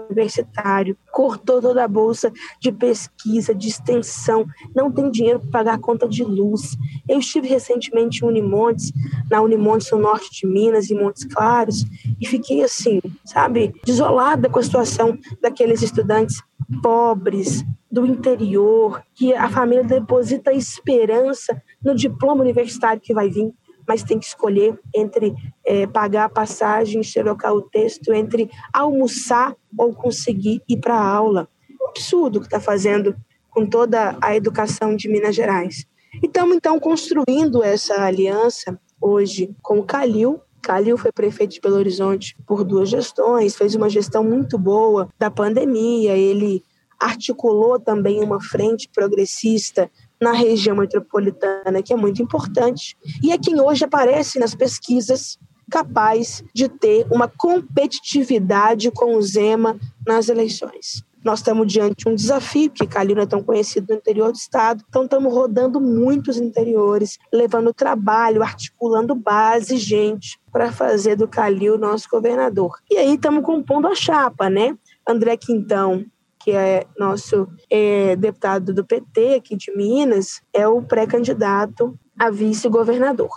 universitário, 0.09 0.97
cortou 1.11 1.61
toda 1.61 1.83
a 1.83 1.87
bolsa 1.87 2.31
de 2.59 2.71
pesquisa, 2.71 3.53
de 3.53 3.67
extensão, 3.67 4.45
não 4.75 4.91
tem 4.91 5.09
dinheiro 5.09 5.39
para 5.39 5.49
pagar 5.51 5.73
a 5.75 5.79
conta 5.79 6.07
de 6.07 6.23
luz. 6.23 6.75
Eu 7.07 7.19
estive 7.19 7.47
recentemente 7.47 8.23
em 8.23 8.27
Unimontes, 8.27 8.91
na 9.29 9.41
Unimontes 9.41 9.91
no 9.91 9.99
norte 9.99 10.29
de 10.31 10.47
Minas, 10.47 10.89
em 10.89 10.95
Montes 10.95 11.25
Claros, 11.25 11.85
e 12.19 12.27
fiquei 12.27 12.63
assim, 12.63 13.01
sabe, 13.25 13.73
desolada 13.85 14.49
com 14.49 14.59
a 14.59 14.63
situação 14.63 15.17
daqueles 15.41 15.81
estudantes 15.81 16.41
pobres, 16.81 17.63
do 17.93 18.07
interior, 18.07 19.03
que 19.13 19.35
a 19.35 19.47
família 19.47 19.83
deposita 19.83 20.51
esperança 20.51 21.61
no 21.79 21.93
diploma 21.93 22.41
universitário 22.41 22.99
que 22.99 23.13
vai 23.13 23.29
vir, 23.29 23.53
mas 23.87 24.01
tem 24.01 24.17
que 24.17 24.25
escolher 24.25 24.79
entre 24.95 25.31
é, 25.63 25.85
pagar 25.85 26.25
a 26.25 26.29
passagem, 26.29 27.03
xerocar 27.03 27.53
o 27.53 27.61
texto, 27.61 28.11
entre 28.11 28.49
almoçar 28.73 29.55
ou 29.77 29.93
conseguir 29.93 30.59
ir 30.67 30.77
para 30.77 30.95
a 30.95 31.07
aula. 31.07 31.47
Um 31.79 31.89
absurdo 31.89 32.39
que 32.39 32.47
está 32.47 32.59
fazendo 32.59 33.15
com 33.51 33.63
toda 33.63 34.17
a 34.19 34.35
educação 34.35 34.95
de 34.95 35.07
Minas 35.07 35.35
Gerais. 35.35 35.85
E 36.15 36.25
estamos, 36.25 36.55
então, 36.55 36.79
construindo 36.79 37.63
essa 37.63 38.01
aliança 38.01 38.75
hoje 38.99 39.55
com 39.61 39.77
o 39.77 39.83
Calil. 39.83 40.41
Calil 40.63 40.97
foi 40.97 41.11
prefeito 41.11 41.53
de 41.53 41.61
Belo 41.61 41.75
Horizonte 41.75 42.35
por 42.47 42.63
duas 42.63 42.89
gestões, 42.89 43.55
fez 43.55 43.75
uma 43.75 43.89
gestão 43.89 44.23
muito 44.23 44.57
boa 44.57 45.09
da 45.19 45.29
pandemia, 45.29 46.17
ele 46.17 46.63
articulou 47.03 47.79
também 47.79 48.23
uma 48.23 48.41
frente 48.41 48.89
progressista 48.93 49.89
na 50.21 50.31
região 50.31 50.77
metropolitana, 50.77 51.83
que 51.83 51.91
é 51.91 51.97
muito 51.97 52.21
importante, 52.21 52.95
e 53.21 53.31
é 53.31 53.37
quem 53.37 53.59
hoje 53.59 53.83
aparece 53.83 54.39
nas 54.39 54.55
pesquisas 54.55 55.37
capaz 55.69 56.43
de 56.53 56.69
ter 56.69 57.05
uma 57.11 57.27
competitividade 57.27 58.89
com 58.91 59.15
o 59.15 59.21
Zema 59.21 59.77
nas 60.05 60.29
eleições. 60.29 61.03
Nós 61.23 61.39
estamos 61.39 61.71
diante 61.71 62.03
de 62.03 62.09
um 62.09 62.15
desafio, 62.15 62.69
porque 62.69 62.85
Calil 62.85 63.15
não 63.15 63.23
é 63.23 63.25
tão 63.25 63.41
conhecido 63.41 63.87
no 63.89 63.95
interior 63.95 64.31
do 64.31 64.35
estado, 64.35 64.83
então 64.87 65.05
estamos 65.05 65.33
rodando 65.33 65.79
muitos 65.79 66.37
interiores, 66.37 67.17
levando 67.31 67.73
trabalho, 67.73 68.43
articulando 68.43 69.15
base, 69.15 69.77
gente, 69.77 70.37
para 70.51 70.71
fazer 70.71 71.15
do 71.15 71.27
Calil 71.27 71.77
nosso 71.77 72.07
governador. 72.09 72.77
E 72.91 72.97
aí 72.97 73.15
estamos 73.15 73.43
compondo 73.43 73.87
a 73.87 73.95
chapa, 73.95 74.49
né? 74.49 74.77
André 75.07 75.37
Quintão, 75.37 76.05
que 76.43 76.51
é 76.51 76.85
nosso 76.99 77.47
é, 77.69 78.15
deputado 78.17 78.73
do 78.73 78.85
PT 78.85 79.35
aqui 79.35 79.55
de 79.55 79.71
Minas, 79.75 80.41
é 80.51 80.67
o 80.67 80.81
pré-candidato 80.81 81.97
a 82.19 82.29
vice-governador. 82.29 83.29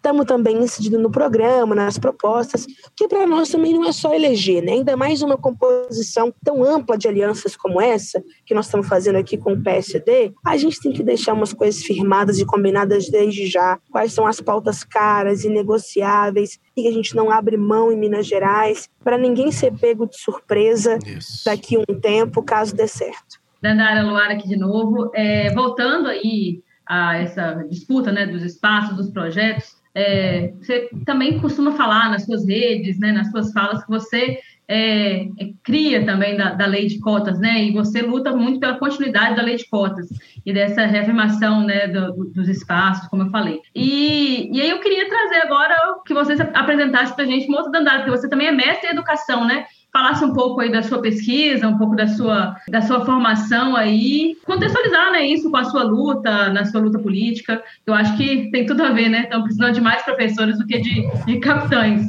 Estamos 0.00 0.24
também 0.24 0.56
incidindo 0.56 0.98
no 0.98 1.10
programa, 1.10 1.74
nas 1.74 1.98
propostas, 1.98 2.66
que 2.96 3.06
para 3.06 3.26
nós 3.26 3.50
também 3.50 3.74
não 3.74 3.86
é 3.86 3.92
só 3.92 4.14
eleger, 4.14 4.62
né? 4.62 4.72
ainda 4.72 4.96
mais 4.96 5.20
uma 5.20 5.36
composição 5.36 6.32
tão 6.42 6.64
ampla 6.64 6.96
de 6.96 7.06
alianças 7.06 7.54
como 7.54 7.78
essa, 7.78 8.24
que 8.46 8.54
nós 8.54 8.64
estamos 8.64 8.88
fazendo 8.88 9.16
aqui 9.16 9.36
com 9.36 9.52
o 9.52 9.62
PSD, 9.62 10.32
a 10.42 10.56
gente 10.56 10.80
tem 10.80 10.90
que 10.90 11.02
deixar 11.02 11.34
umas 11.34 11.52
coisas 11.52 11.82
firmadas 11.82 12.38
e 12.38 12.46
combinadas 12.46 13.10
desde 13.10 13.46
já. 13.46 13.78
Quais 13.90 14.14
são 14.14 14.26
as 14.26 14.40
pautas 14.40 14.82
caras 14.82 15.44
e 15.44 15.50
negociáveis 15.50 16.58
e 16.74 16.80
que 16.80 16.88
a 16.88 16.92
gente 16.92 17.14
não 17.14 17.30
abre 17.30 17.58
mão 17.58 17.92
em 17.92 17.96
Minas 17.98 18.26
Gerais, 18.26 18.88
para 19.04 19.18
ninguém 19.18 19.52
ser 19.52 19.76
pego 19.78 20.06
de 20.06 20.16
surpresa 20.16 20.98
Isso. 21.06 21.44
daqui 21.44 21.76
a 21.76 21.80
um 21.80 22.00
tempo, 22.00 22.42
caso 22.42 22.74
dê 22.74 22.88
certo. 22.88 23.38
Dandara 23.60 24.02
Luara 24.02 24.32
aqui 24.32 24.48
de 24.48 24.56
novo. 24.56 25.10
É, 25.14 25.52
voltando 25.52 26.08
aí 26.08 26.62
a 26.86 27.18
essa 27.18 27.52
disputa 27.68 28.10
né, 28.10 28.26
dos 28.26 28.42
espaços, 28.42 28.96
dos 28.96 29.10
projetos, 29.10 29.79
é, 29.94 30.52
você 30.60 30.88
também 31.04 31.40
costuma 31.40 31.72
falar 31.72 32.10
nas 32.10 32.24
suas 32.24 32.46
redes, 32.46 32.98
né, 32.98 33.12
nas 33.12 33.30
suas 33.30 33.52
falas, 33.52 33.82
que 33.84 33.90
você 33.90 34.38
é, 34.68 35.22
é, 35.22 35.50
cria 35.64 36.06
também 36.06 36.36
da, 36.36 36.54
da, 36.54 36.64
lei 36.64 36.86
de 36.86 37.00
cotas, 37.00 37.40
né? 37.40 37.64
E 37.64 37.72
você 37.72 38.02
luta 38.02 38.30
muito 38.30 38.60
pela 38.60 38.78
continuidade 38.78 39.34
da 39.34 39.42
lei 39.42 39.56
de 39.56 39.68
cotas 39.68 40.06
e 40.46 40.52
dessa 40.52 40.86
reafirmação, 40.86 41.64
né, 41.64 41.88
do, 41.88 42.26
dos 42.26 42.48
espaços, 42.48 43.08
como 43.08 43.24
eu 43.24 43.30
falei. 43.30 43.60
E, 43.74 44.48
e 44.56 44.60
aí 44.60 44.70
eu 44.70 44.78
queria 44.78 45.08
trazer 45.08 45.42
agora 45.42 45.74
que 46.06 46.14
você 46.14 46.34
apresentasse 46.54 47.12
para 47.16 47.24
a 47.24 47.26
gente 47.26 47.48
uma 47.48 47.58
outra 47.58 47.72
dandada, 47.72 48.04
porque 48.04 48.16
você 48.16 48.28
também 48.28 48.46
é 48.46 48.52
mestre 48.52 48.88
em 48.88 48.92
educação, 48.92 49.44
né? 49.44 49.66
Falasse 49.92 50.24
um 50.24 50.32
pouco 50.32 50.60
aí 50.60 50.70
da 50.70 50.82
sua 50.82 51.00
pesquisa, 51.00 51.68
um 51.68 51.78
pouco 51.78 51.96
da 51.96 52.06
sua, 52.06 52.56
da 52.68 52.80
sua 52.82 53.04
formação 53.04 53.76
aí, 53.76 54.36
contextualizar 54.44 55.12
né, 55.12 55.26
isso 55.26 55.50
com 55.50 55.56
a 55.56 55.64
sua 55.64 55.82
luta, 55.82 56.50
na 56.50 56.64
sua 56.64 56.80
luta 56.80 56.98
política. 56.98 57.62
Eu 57.86 57.94
acho 57.94 58.16
que 58.16 58.50
tem 58.50 58.66
tudo 58.66 58.82
a 58.82 58.90
ver, 58.90 59.08
né? 59.08 59.22
Estão 59.22 59.42
precisando 59.42 59.74
de 59.74 59.80
mais 59.80 60.02
professores 60.02 60.58
do 60.58 60.66
que 60.66 60.78
de, 60.78 61.08
de 61.26 61.40
capitães. 61.40 62.02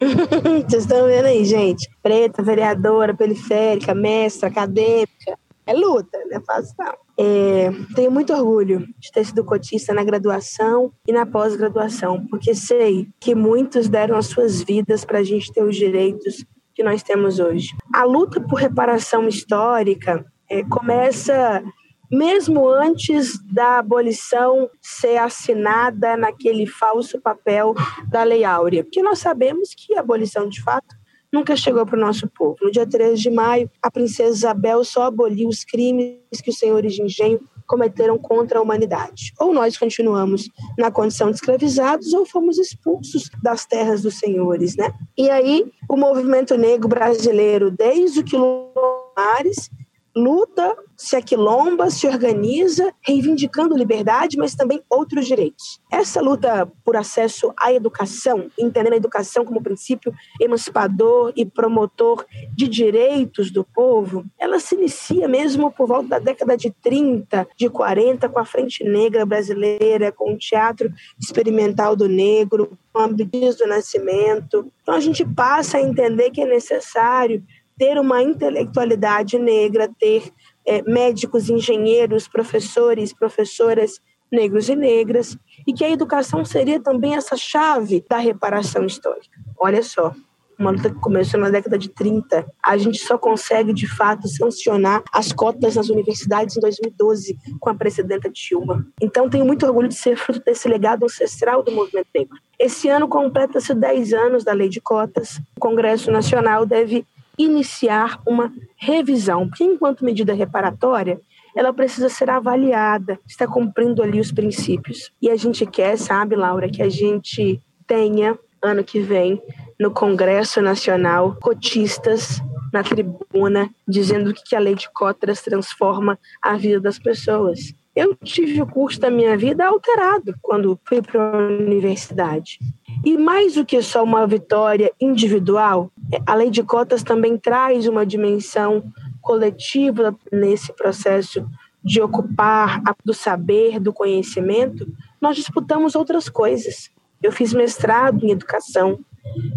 Vocês 0.68 0.82
estão 0.82 1.06
vendo 1.06 1.26
aí, 1.26 1.44
gente? 1.44 1.88
Preta, 2.02 2.42
vereadora, 2.42 3.14
periférica, 3.14 3.94
mestra, 3.94 4.48
acadêmica. 4.48 5.38
É 5.66 5.72
luta, 5.72 6.18
não 6.26 6.36
é 6.36 6.40
fácil. 6.40 6.74
É, 7.18 7.70
tenho 7.94 8.10
muito 8.10 8.32
orgulho 8.32 8.86
de 8.98 9.10
ter 9.10 9.24
sido 9.24 9.42
cotista 9.42 9.92
na 9.92 10.04
graduação 10.04 10.92
e 11.08 11.12
na 11.12 11.26
pós-graduação, 11.26 12.24
porque 12.26 12.54
sei 12.54 13.08
que 13.18 13.34
muitos 13.34 13.88
deram 13.88 14.16
as 14.16 14.26
suas 14.26 14.62
vidas 14.62 15.04
para 15.04 15.18
a 15.18 15.22
gente 15.24 15.52
ter 15.52 15.64
os 15.64 15.74
direitos 15.74 16.44
que 16.76 16.82
nós 16.82 17.02
temos 17.02 17.40
hoje. 17.40 17.74
A 17.92 18.04
luta 18.04 18.38
por 18.38 18.60
reparação 18.60 19.26
histórica 19.26 20.24
é, 20.48 20.62
começa 20.62 21.64
mesmo 22.12 22.68
antes 22.68 23.42
da 23.52 23.78
abolição 23.78 24.70
ser 24.80 25.16
assinada 25.16 26.16
naquele 26.16 26.66
falso 26.66 27.20
papel 27.20 27.74
da 28.08 28.22
Lei 28.22 28.44
Áurea, 28.44 28.84
porque 28.84 29.02
nós 29.02 29.18
sabemos 29.18 29.70
que 29.74 29.96
a 29.96 30.00
abolição, 30.00 30.48
de 30.48 30.62
fato, 30.62 30.94
nunca 31.32 31.56
chegou 31.56 31.84
para 31.84 31.96
o 31.96 32.00
nosso 32.00 32.28
povo. 32.28 32.56
No 32.62 32.70
dia 32.70 32.86
13 32.86 33.22
de 33.22 33.30
maio, 33.30 33.70
a 33.82 33.90
princesa 33.90 34.36
Isabel 34.36 34.84
só 34.84 35.04
aboliu 35.04 35.48
os 35.48 35.64
crimes 35.64 36.20
que 36.44 36.50
os 36.50 36.58
senhores 36.58 36.94
de 36.94 37.02
engenho 37.02 37.40
cometeram 37.66 38.18
contra 38.18 38.58
a 38.58 38.62
humanidade. 38.62 39.32
Ou 39.38 39.52
nós 39.52 39.76
continuamos 39.76 40.48
na 40.78 40.90
condição 40.90 41.30
de 41.30 41.36
escravizados 41.36 42.12
ou 42.12 42.24
fomos 42.24 42.58
expulsos 42.58 43.30
das 43.42 43.66
terras 43.66 44.02
dos 44.02 44.18
senhores, 44.18 44.76
né? 44.76 44.92
E 45.16 45.28
aí 45.28 45.70
o 45.88 45.96
movimento 45.96 46.56
negro 46.56 46.88
brasileiro, 46.88 47.70
desde 47.70 48.20
o 48.20 48.24
quilombares, 48.24 49.70
luta, 50.16 50.74
se 50.96 51.14
aquilomba, 51.14 51.90
se 51.90 52.06
organiza, 52.06 52.90
reivindicando 53.02 53.76
liberdade, 53.76 54.38
mas 54.38 54.54
também 54.54 54.82
outros 54.88 55.26
direitos. 55.26 55.78
Essa 55.92 56.22
luta 56.22 56.66
por 56.82 56.96
acesso 56.96 57.52
à 57.58 57.70
educação, 57.70 58.50
entendendo 58.58 58.94
a 58.94 58.96
educação 58.96 59.44
como 59.44 59.62
princípio 59.62 60.14
emancipador 60.40 61.32
e 61.36 61.44
promotor 61.44 62.24
de 62.54 62.66
direitos 62.66 63.50
do 63.50 63.62
povo, 63.62 64.24
ela 64.38 64.58
se 64.58 64.74
inicia 64.74 65.28
mesmo 65.28 65.70
por 65.70 65.86
volta 65.86 66.08
da 66.08 66.18
década 66.18 66.56
de 66.56 66.70
30, 66.70 67.46
de 67.54 67.68
40, 67.68 68.28
com 68.30 68.40
a 68.40 68.44
Frente 68.44 68.82
Negra 68.82 69.26
Brasileira, 69.26 70.10
com 70.10 70.32
o 70.32 70.38
Teatro 70.38 70.90
Experimental 71.20 71.94
do 71.94 72.08
Negro, 72.08 72.78
com 72.90 73.00
a 73.00 73.04
Abdias 73.04 73.56
do 73.56 73.66
Nascimento. 73.66 74.72
Então 74.80 74.94
a 74.94 75.00
gente 75.00 75.26
passa 75.26 75.76
a 75.76 75.82
entender 75.82 76.30
que 76.30 76.40
é 76.40 76.46
necessário 76.46 77.44
ter 77.78 77.98
uma 77.98 78.22
intelectualidade 78.22 79.38
negra, 79.38 79.90
ter 79.98 80.32
é, 80.64 80.82
médicos, 80.82 81.50
engenheiros, 81.50 82.26
professores, 82.28 83.12
professoras 83.12 84.00
negros 84.30 84.68
e 84.68 84.74
negras, 84.74 85.36
e 85.66 85.72
que 85.72 85.84
a 85.84 85.90
educação 85.90 86.44
seria 86.44 86.80
também 86.80 87.14
essa 87.14 87.36
chave 87.36 88.04
da 88.08 88.18
reparação 88.18 88.84
histórica. 88.84 89.38
Olha 89.58 89.82
só, 89.82 90.12
uma 90.58 90.70
luta 90.70 90.90
que 90.90 90.98
começou 91.00 91.38
na 91.38 91.50
década 91.50 91.76
de 91.76 91.88
30. 91.90 92.46
A 92.62 92.76
gente 92.76 92.98
só 92.98 93.18
consegue, 93.18 93.72
de 93.72 93.86
fato, 93.86 94.26
sancionar 94.26 95.02
as 95.12 95.32
cotas 95.32 95.76
nas 95.76 95.88
universidades 95.88 96.56
em 96.56 96.60
2012, 96.60 97.38
com 97.60 97.70
a 97.70 97.74
presidenta 97.74 98.30
Dilma. 98.30 98.86
Então, 99.00 99.28
tenho 99.28 99.44
muito 99.44 99.66
orgulho 99.66 99.88
de 99.88 99.94
ser 99.94 100.16
fruto 100.16 100.42
desse 100.44 100.66
legado 100.66 101.04
ancestral 101.04 101.62
do 101.62 101.70
movimento 101.70 102.08
negro. 102.14 102.36
Esse 102.58 102.88
ano 102.88 103.06
completa-se 103.06 103.74
10 103.74 104.14
anos 104.14 104.44
da 104.44 104.52
lei 104.52 104.68
de 104.68 104.80
cotas. 104.80 105.38
O 105.56 105.60
Congresso 105.60 106.10
Nacional 106.10 106.64
deve 106.64 107.06
iniciar 107.38 108.20
uma 108.26 108.52
revisão, 108.76 109.48
porque 109.48 109.64
enquanto 109.64 110.04
medida 110.04 110.32
reparatória, 110.32 111.20
ela 111.54 111.72
precisa 111.72 112.08
ser 112.08 112.28
avaliada, 112.28 113.18
está 113.26 113.46
cumprindo 113.46 114.02
ali 114.02 114.20
os 114.20 114.30
princípios. 114.30 115.10
E 115.20 115.30
a 115.30 115.36
gente 115.36 115.64
quer, 115.64 115.96
sabe, 115.96 116.36
Laura, 116.36 116.68
que 116.68 116.82
a 116.82 116.88
gente 116.88 117.60
tenha 117.86 118.38
ano 118.62 118.84
que 118.84 119.00
vem 119.00 119.40
no 119.78 119.90
Congresso 119.90 120.60
Nacional 120.60 121.36
cotistas 121.40 122.40
na 122.72 122.82
tribuna 122.82 123.70
dizendo 123.86 124.34
que 124.34 124.54
a 124.54 124.58
lei 124.58 124.74
de 124.74 124.90
cotas 124.92 125.42
transforma 125.42 126.18
a 126.42 126.56
vida 126.56 126.80
das 126.80 126.98
pessoas. 126.98 127.74
Eu 127.96 128.14
tive 128.14 128.60
o 128.60 128.66
curso 128.66 129.00
da 129.00 129.10
minha 129.10 129.38
vida 129.38 129.66
alterado 129.66 130.34
quando 130.42 130.78
fui 130.84 131.00
para 131.00 131.18
a 131.18 131.38
universidade. 131.38 132.58
E 133.02 133.16
mais 133.16 133.54
do 133.54 133.64
que 133.64 133.80
só 133.80 134.04
uma 134.04 134.26
vitória 134.26 134.92
individual, 135.00 135.90
a 136.26 136.34
lei 136.34 136.50
de 136.50 136.62
cotas 136.62 137.02
também 137.02 137.38
traz 137.38 137.88
uma 137.88 138.04
dimensão 138.04 138.84
coletiva 139.22 140.14
nesse 140.30 140.74
processo 140.74 141.48
de 141.82 142.02
ocupar 142.02 142.82
do 143.02 143.14
saber, 143.14 143.80
do 143.80 143.94
conhecimento. 143.94 144.86
Nós 145.18 145.34
disputamos 145.34 145.94
outras 145.94 146.28
coisas. 146.28 146.90
Eu 147.22 147.32
fiz 147.32 147.54
mestrado 147.54 148.26
em 148.26 148.30
educação, 148.30 149.00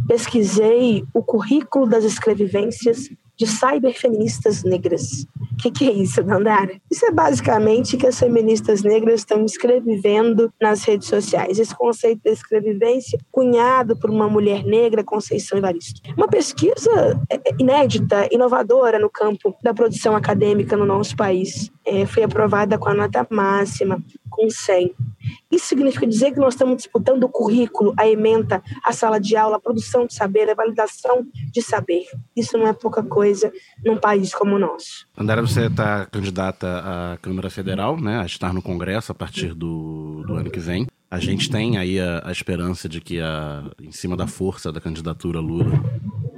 pesquisei 0.08 1.04
o 1.13 1.21
currículo 1.21 1.86
das 1.86 2.06
escrevivências 2.06 3.10
de 3.39 3.47
cyberfeministas 3.47 4.63
negras. 4.63 5.25
O 5.54 5.56
que, 5.62 5.71
que, 5.71 5.88
é 5.88 5.93
isso, 5.93 6.21
Dandara? 6.21 6.80
Isso 6.91 7.06
é 7.06 7.12
basicamente 7.12 7.95
que 7.95 8.06
as 8.06 8.19
feministas 8.19 8.84
negras 8.84 9.21
estão 9.21 9.45
escrevivendo 9.45 10.52
nas 10.62 10.84
redes 10.84 11.08
sociais. 11.08 11.58
Esse 11.58 11.73
conceito 11.73 12.21
da 12.23 12.32
escrevivência, 12.32 13.17
cunhado 13.32 13.97
por 13.97 14.10
uma 14.10 14.28
mulher 14.28 14.65
negra, 14.65 15.06
Conceição 15.06 15.58
Evaristo. 15.58 16.02
Uma 16.17 16.28
pesquisa 16.28 17.17
é, 17.30 17.36
é, 17.36 17.56
inédita, 17.58 18.28
inovadora 18.30 18.99
no 18.99 19.10
campo 19.10 19.56
da 19.63 19.73
produção 19.73 20.15
acadêmica 20.15 20.75
no 20.75 20.86
nosso 20.86 21.15
país. 21.15 21.71
É, 21.86 22.06
foi 22.06 22.23
aprovada 22.23 22.78
com 22.78 22.89
a 22.89 22.93
nota 22.93 23.25
máxima, 23.30 24.04
com 24.39 24.49
100. 24.49 24.95
Isso 25.52 25.65
significa 25.65 26.08
dizer 26.08 26.32
que 26.32 26.39
nós 26.39 26.54
estamos 26.54 26.78
disputando 26.78 27.23
o 27.23 27.30
currículo, 27.30 27.93
a 27.97 28.08
ementa, 28.08 28.63
a 28.86 28.93
sala 28.93 29.19
de 29.19 29.36
aula, 29.36 29.58
a 29.58 29.60
produção 29.60 30.06
de 30.06 30.13
saber, 30.13 30.49
a 30.49 30.54
validação 30.54 31.25
de 31.52 31.62
saber. 31.62 32.06
Isso 32.36 32.58
não 32.58 32.65
é 32.65 32.71
pouca 32.71 33.04
coisa 33.04 33.52
num 33.84 33.97
país 33.97 34.34
como 34.34 34.56
o 34.56 34.60
nosso. 34.60 35.06
Andara, 35.17 35.41
você 35.41 35.65
está 35.65 36.06
candidata 36.06 36.67
à 37.13 37.17
Câmara 37.17 37.49
Federal, 37.49 37.99
né, 37.99 38.21
a 38.21 38.25
estar 38.25 38.54
no 38.54 38.62
Congresso 38.62 39.12
a 39.12 39.15
partir 39.15 39.54
do, 39.54 40.23
do 40.25 40.36
ano 40.36 40.49
que 40.49 40.60
vem. 40.60 40.88
A 41.12 41.19
gente 41.19 41.49
tem 41.49 41.78
aí 41.78 41.99
a, 41.99 42.21
a, 42.23 42.32
esperança 42.32 42.88
de 42.88 43.02
que, 43.02 43.19
a, 43.19 43.63
em 43.82 43.91
cima 43.91 44.15
da 44.15 44.28
força 44.28 44.71
da 44.71 44.80
candidatura 44.80 45.39
Lula, 45.39 45.84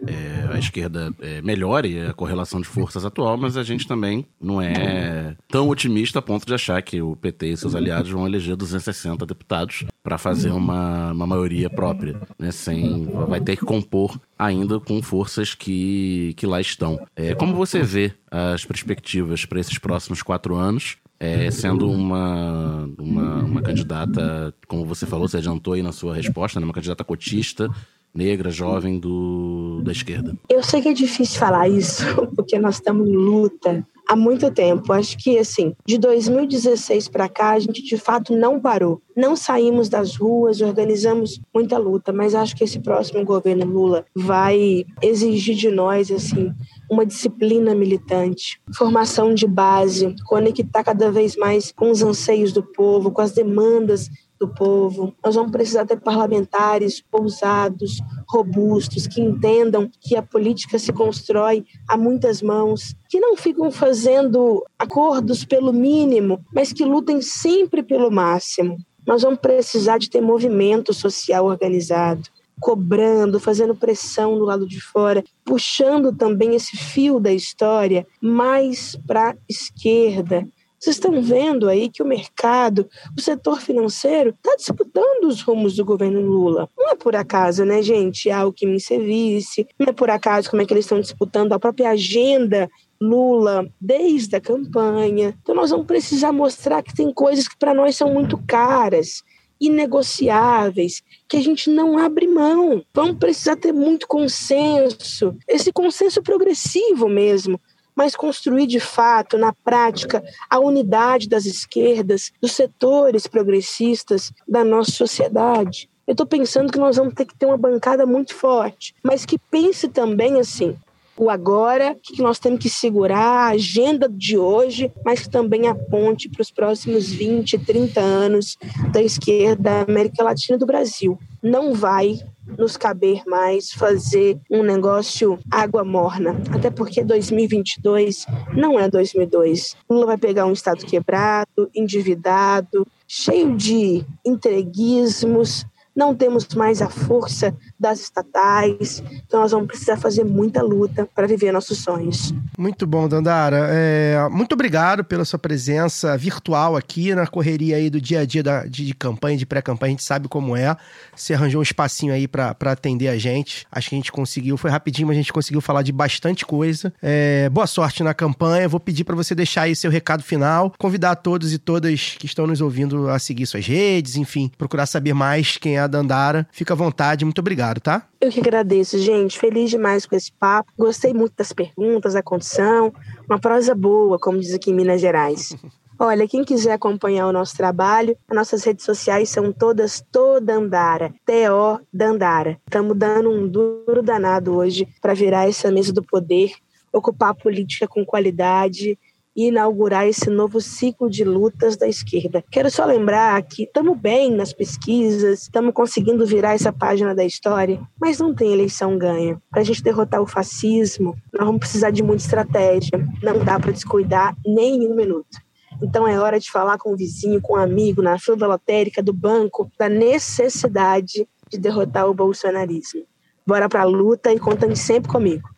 é, 0.07 0.53
a 0.53 0.57
esquerda 0.57 1.13
é, 1.19 1.41
melhore 1.41 1.99
a 2.01 2.13
correlação 2.13 2.59
de 2.61 2.67
forças 2.67 3.05
atual, 3.05 3.37
mas 3.37 3.57
a 3.57 3.63
gente 3.63 3.87
também 3.87 4.25
não 4.39 4.61
é 4.61 5.35
tão 5.47 5.69
otimista 5.69 6.19
a 6.19 6.21
ponto 6.21 6.45
de 6.45 6.53
achar 6.53 6.81
que 6.81 7.01
o 7.01 7.15
PT 7.15 7.47
e 7.47 7.57
seus 7.57 7.75
aliados 7.75 8.11
vão 8.11 8.25
eleger 8.25 8.55
260 8.55 9.25
deputados 9.25 9.85
para 10.03 10.17
fazer 10.17 10.51
uma, 10.51 11.11
uma 11.11 11.27
maioria 11.27 11.69
própria, 11.69 12.19
né? 12.37 12.51
Sem, 12.51 13.05
vai 13.27 13.39
ter 13.39 13.55
que 13.55 13.65
compor 13.65 14.19
ainda 14.37 14.79
com 14.79 15.01
forças 15.01 15.53
que, 15.53 16.33
que 16.35 16.45
lá 16.45 16.59
estão. 16.59 16.99
É, 17.15 17.35
como 17.35 17.53
você 17.53 17.81
vê 17.81 18.13
as 18.29 18.65
perspectivas 18.65 19.45
para 19.45 19.59
esses 19.59 19.77
próximos 19.77 20.23
quatro 20.23 20.55
anos? 20.55 20.97
é, 21.21 21.51
sendo 21.51 21.87
uma, 21.87 22.89
uma, 22.97 23.43
uma, 23.43 23.61
candidata, 23.61 24.51
como 24.67 24.83
você 24.83 25.05
falou, 25.05 25.27
você 25.27 25.37
adiantou 25.37 25.75
aí 25.75 25.83
na 25.83 25.91
sua 25.91 26.15
resposta, 26.15 26.59
né, 26.59 26.65
uma 26.65 26.73
candidata 26.73 27.03
cotista, 27.03 27.69
negra, 28.13 28.50
jovem 28.50 29.00
do, 29.00 29.82
da 29.84 29.91
esquerda. 29.91 30.36
Eu 30.50 30.63
sei 30.63 30.82
que 30.82 30.89
é 30.89 30.93
difícil 30.93 31.39
falar 31.39 31.67
isso, 31.69 32.04
porque 32.36 32.60
nós 32.60 32.76
estamos 32.76 33.08
em 33.08 33.15
luta 33.15 33.86
há 34.12 34.15
muito 34.15 34.52
tempo. 34.52 34.91
Acho 34.91 35.17
que, 35.17 35.38
assim, 35.38 35.74
de 35.86 35.97
2016 35.97 37.08
para 37.08 37.30
cá, 37.30 37.52
a 37.52 37.60
gente 37.60 37.82
de 37.82 37.97
fato 37.97 38.36
não 38.36 38.60
parou. 38.60 39.02
Não 39.15 39.36
saímos 39.36 39.88
das 39.88 40.15
ruas, 40.15 40.62
organizamos 40.62 41.39
muita 41.54 41.78
luta, 41.78 42.12
mas 42.12 42.36
acho 42.36 42.56
que 42.56 42.63
esse 42.63 42.80
próximo 42.80 43.24
governo 43.24 43.65
Lula 43.65 44.06
vai 44.13 44.86
exigir 45.02 45.56
de 45.56 45.71
nós, 45.71 46.12
assim, 46.12 46.52
uma 46.89 47.06
disciplina 47.06 47.74
militante, 47.74 48.60
formação 48.76 49.34
de 49.34 49.47
base, 49.47 50.13
conectar 50.26 50.84
cada 50.84 51.10
vez 51.10 51.38
mais 51.38 51.71
com 51.71 51.89
os 51.89 52.02
anseios 52.02 52.52
do 52.52 52.63
povo, 52.63 53.12
com 53.12 53.21
as 53.21 53.32
demandas 53.32 54.10
do 54.41 54.47
povo. 54.47 55.13
Nós 55.23 55.36
vamos 55.36 55.51
precisar 55.51 55.86
ter 55.86 55.99
parlamentares 55.99 57.04
ousados, 57.12 57.99
robustos, 58.27 59.06
que 59.06 59.21
entendam 59.21 59.89
que 59.99 60.15
a 60.15 60.23
política 60.23 60.80
se 60.80 60.91
constrói 60.91 61.63
a 61.88 61.95
muitas 61.95 62.41
mãos, 62.41 62.95
que 63.08 63.19
não 63.19 63.38
ficam 63.38 63.71
fazendo 63.71 64.65
acordos 64.80 65.45
pelo 65.45 65.71
mínimo, 65.71 66.43
mas 66.51 66.73
que 66.73 66.84
lutem 66.84 67.21
sempre 67.21 67.84
pelo 67.84 68.10
máximo. 68.10 68.77
Nós 69.06 69.21
vamos 69.21 69.39
precisar 69.39 69.99
de 69.99 70.10
ter 70.10 70.21
movimento 70.21 70.93
social 70.93 71.45
organizado 71.45 72.23
cobrando, 72.60 73.39
fazendo 73.39 73.75
pressão 73.75 74.38
do 74.38 74.45
lado 74.45 74.67
de 74.67 74.80
fora, 74.80 75.23
puxando 75.43 76.15
também 76.15 76.54
esse 76.54 76.77
fio 76.77 77.19
da 77.19 77.34
história 77.34 78.06
mais 78.21 78.95
para 79.08 79.32
a 79.32 79.36
esquerda. 79.49 80.47
Vocês 80.81 80.95
estão 80.95 81.21
vendo 81.21 81.69
aí 81.69 81.91
que 81.91 82.01
o 82.01 82.05
mercado, 82.07 82.89
o 83.15 83.21
setor 83.21 83.61
financeiro, 83.61 84.31
está 84.31 84.55
disputando 84.55 85.25
os 85.25 85.39
rumos 85.43 85.75
do 85.75 85.85
governo 85.85 86.19
Lula. 86.19 86.67
Não 86.75 86.89
é 86.89 86.95
por 86.95 87.15
acaso, 87.15 87.63
né, 87.63 87.83
gente? 87.83 88.31
Alckmin 88.31 88.79
ser 88.79 88.97
vice, 88.97 89.67
não 89.77 89.89
é 89.89 89.93
por 89.93 90.09
acaso 90.09 90.49
como 90.49 90.63
é 90.63 90.65
que 90.65 90.73
eles 90.73 90.85
estão 90.85 90.99
disputando 90.99 91.53
a 91.53 91.59
própria 91.59 91.91
agenda 91.91 92.67
Lula 92.99 93.71
desde 93.79 94.35
a 94.35 94.41
campanha. 94.41 95.37
Então 95.43 95.53
nós 95.53 95.69
vamos 95.69 95.85
precisar 95.85 96.31
mostrar 96.31 96.81
que 96.81 96.95
tem 96.95 97.13
coisas 97.13 97.47
que 97.47 97.57
para 97.57 97.75
nós 97.75 97.95
são 97.95 98.11
muito 98.11 98.35
caras 98.47 99.21
inegociáveis, 99.59 101.03
que 101.29 101.37
a 101.37 101.41
gente 101.41 101.69
não 101.69 101.99
abre 101.99 102.25
mão. 102.25 102.83
Vamos 102.91 103.17
precisar 103.17 103.55
ter 103.55 103.71
muito 103.71 104.07
consenso, 104.07 105.37
esse 105.47 105.71
consenso 105.71 106.23
progressivo 106.23 107.07
mesmo, 107.07 107.61
mas 107.95 108.15
construir 108.15 108.67
de 108.67 108.80
fato, 108.80 109.38
na 109.38 109.54
prática, 109.54 110.23
a 110.49 110.60
unidade 110.60 111.27
das 111.27 111.45
esquerdas, 111.45 112.32
dos 112.41 112.54
setores 112.54 113.27
progressistas 113.27 114.32
da 114.47 114.63
nossa 114.63 114.91
sociedade. 114.91 115.89
Eu 116.08 116.13
estou 116.13 116.25
pensando 116.25 116.71
que 116.71 116.80
nós 116.80 116.97
vamos 116.97 117.13
ter 117.13 117.25
que 117.25 117.38
ter 117.38 117.45
uma 117.45 117.58
bancada 117.58 118.06
muito 118.06 118.34
forte, 118.34 118.93
mas 119.04 119.25
que 119.25 119.38
pense 119.38 119.88
também 119.88 120.39
assim: 120.39 120.75
o 121.17 121.30
agora, 121.30 121.95
que 122.01 122.21
nós 122.21 122.39
temos 122.39 122.60
que 122.60 122.69
segurar, 122.69 123.47
a 123.47 123.47
agenda 123.49 124.10
de 124.10 124.38
hoje, 124.38 124.91
mas 125.06 125.21
que 125.21 125.30
também 125.30 125.67
aponte 125.67 126.27
para 126.27 126.41
os 126.41 126.49
próximos 126.49 127.12
20, 127.12 127.60
30 127.60 127.99
anos 127.99 128.58
da 128.91 129.01
esquerda 129.01 129.62
da 129.62 129.82
América 129.82 130.23
Latina 130.23 130.56
e 130.56 130.60
do 130.60 130.65
Brasil. 130.65 131.19
Não 131.41 131.73
vai 131.73 132.19
nos 132.57 132.77
caber 132.77 133.23
mais 133.25 133.71
fazer 133.71 134.39
um 134.49 134.63
negócio 134.63 135.39
água 135.49 135.83
morna, 135.83 136.35
até 136.51 136.69
porque 136.69 137.03
2022 137.03 138.25
não 138.55 138.79
é 138.79 138.89
2002. 138.89 139.75
Lula 139.89 140.05
vai 140.05 140.17
pegar 140.17 140.45
um 140.45 140.53
estado 140.53 140.85
quebrado, 140.85 141.69
endividado, 141.75 142.87
cheio 143.07 143.55
de 143.55 144.05
entreguismos, 144.25 145.65
não 145.95 146.15
temos 146.15 146.47
mais 146.55 146.81
a 146.81 146.89
força 146.89 147.55
das 147.81 147.99
estatais, 147.99 149.03
então 149.25 149.41
nós 149.41 149.51
vamos 149.51 149.67
precisar 149.67 149.97
fazer 149.97 150.23
muita 150.23 150.61
luta 150.61 151.09
para 151.15 151.25
viver 151.25 151.51
nossos 151.51 151.79
sonhos. 151.79 152.33
Muito 152.57 152.85
bom, 152.85 153.07
Dandara. 153.07 153.67
É, 153.71 154.29
muito 154.29 154.53
obrigado 154.53 155.03
pela 155.03 155.25
sua 155.25 155.39
presença 155.39 156.15
virtual 156.15 156.77
aqui 156.77 157.15
na 157.15 157.25
correria 157.25 157.77
aí 157.77 157.89
do 157.89 157.99
dia 157.99 158.19
a 158.19 158.25
dia 158.25 158.43
da, 158.43 158.65
de, 158.65 158.85
de 158.85 158.93
campanha, 158.93 159.37
de 159.37 159.45
pré-campanha, 159.45 159.89
a 159.89 159.93
gente 159.93 160.03
sabe 160.03 160.27
como 160.27 160.55
é. 160.55 160.75
Você 161.15 161.33
arranjou 161.33 161.59
um 161.59 161.63
espacinho 161.63 162.13
aí 162.13 162.27
para 162.27 162.55
atender 162.65 163.07
a 163.07 163.17
gente. 163.17 163.65
Acho 163.71 163.89
que 163.89 163.95
a 163.95 163.97
gente 163.97 164.11
conseguiu, 164.11 164.57
foi 164.57 164.69
rapidinho, 164.69 165.07
mas 165.07 165.17
a 165.17 165.21
gente 165.21 165.33
conseguiu 165.33 165.61
falar 165.61 165.81
de 165.81 165.91
bastante 165.91 166.45
coisa. 166.45 166.93
É, 167.01 167.49
boa 167.49 167.67
sorte 167.67 168.03
na 168.03 168.13
campanha. 168.13 168.67
Vou 168.67 168.79
pedir 168.79 169.03
para 169.03 169.15
você 169.15 169.33
deixar 169.33 169.63
aí 169.63 169.75
seu 169.75 169.89
recado 169.89 170.21
final, 170.21 170.73
convidar 170.77 171.15
todos 171.15 171.53
e 171.53 171.57
todas 171.57 172.15
que 172.19 172.25
estão 172.25 172.45
nos 172.45 172.61
ouvindo 172.61 173.09
a 173.09 173.17
seguir 173.17 173.45
suas 173.45 173.65
redes, 173.65 174.15
enfim, 174.15 174.51
procurar 174.57 174.85
saber 174.85 175.13
mais 175.13 175.57
quem 175.57 175.77
é 175.77 175.79
a 175.79 175.87
Dandara. 175.87 176.47
Fica 176.51 176.73
à 176.73 176.77
vontade, 176.77 177.25
muito 177.25 177.39
obrigado, 177.39 177.70
tá? 177.79 178.07
Eu 178.19 178.29
que 178.29 178.39
agradeço, 178.39 178.97
gente. 178.99 179.39
Feliz 179.39 179.69
demais 179.69 180.05
com 180.05 180.15
esse 180.15 180.31
papo. 180.31 180.71
Gostei 180.77 181.13
muito 181.13 181.34
das 181.38 181.53
perguntas, 181.53 182.13
da 182.13 182.23
condição. 182.23 182.93
Uma 183.29 183.39
prosa 183.39 183.73
boa, 183.73 184.19
como 184.19 184.39
diz 184.39 184.53
aqui 184.53 184.71
em 184.71 184.75
Minas 184.75 184.99
Gerais. 184.99 185.55
Olha, 186.03 186.27
quem 186.27 186.43
quiser 186.43 186.71
acompanhar 186.71 187.27
o 187.27 187.31
nosso 187.31 187.55
trabalho, 187.55 188.17
as 188.27 188.36
nossas 188.36 188.63
redes 188.63 188.84
sociais 188.84 189.29
são 189.29 189.53
todas 189.53 190.03
Toda 190.12 190.55
Andara, 190.55 191.13
T-O 191.27 191.79
Dandara. 191.93 192.60
Estamos 192.65 192.97
dando 192.97 193.29
um 193.29 193.47
duro 193.47 194.01
danado 194.01 194.55
hoje 194.55 194.88
para 194.99 195.13
virar 195.13 195.47
essa 195.47 195.69
mesa 195.69 195.93
do 195.93 196.01
poder, 196.01 196.53
ocupar 196.91 197.29
a 197.29 197.36
política 197.36 197.88
com 197.88 198.03
qualidade, 198.03 198.97
e 199.35 199.47
inaugurar 199.47 200.07
esse 200.07 200.29
novo 200.29 200.59
ciclo 200.59 201.09
de 201.09 201.23
lutas 201.23 201.77
da 201.77 201.87
esquerda. 201.87 202.43
Quero 202.51 202.69
só 202.69 202.85
lembrar 202.85 203.41
que 203.43 203.63
estamos 203.63 203.97
bem 203.97 204.31
nas 204.31 204.53
pesquisas, 204.53 205.43
estamos 205.43 205.73
conseguindo 205.73 206.25
virar 206.25 206.53
essa 206.53 206.73
página 206.73 207.15
da 207.15 207.23
história, 207.23 207.81
mas 207.99 208.19
não 208.19 208.33
tem 208.33 208.53
eleição 208.53 208.97
ganha. 208.97 209.41
Para 209.49 209.61
a 209.61 209.63
gente 209.63 209.83
derrotar 209.83 210.21
o 210.21 210.27
fascismo, 210.27 211.15
nós 211.33 211.45
vamos 211.45 211.59
precisar 211.59 211.91
de 211.91 212.03
muita 212.03 212.23
estratégia. 212.23 212.99
Não 213.23 213.39
dá 213.43 213.59
para 213.59 213.71
descuidar 213.71 214.35
nem 214.45 214.87
um 214.87 214.95
minuto. 214.95 215.37
Então 215.81 216.07
é 216.07 216.19
hora 216.19 216.39
de 216.39 216.51
falar 216.51 216.77
com 216.77 216.93
o 216.93 216.97
vizinho, 216.97 217.41
com 217.41 217.53
o 217.53 217.57
amigo, 217.57 218.01
na 218.01 218.19
fila 218.19 218.45
lotérica, 218.45 219.01
do 219.01 219.13
banco, 219.13 219.71
da 219.79 219.89
necessidade 219.89 221.27
de 221.49 221.57
derrotar 221.57 222.07
o 222.07 222.13
bolsonarismo. 222.13 223.03
Bora 223.45 223.67
para 223.67 223.81
a 223.81 223.85
luta 223.85 224.31
e 224.31 224.39
contem 224.39 224.75
sempre 224.75 225.11
comigo. 225.11 225.49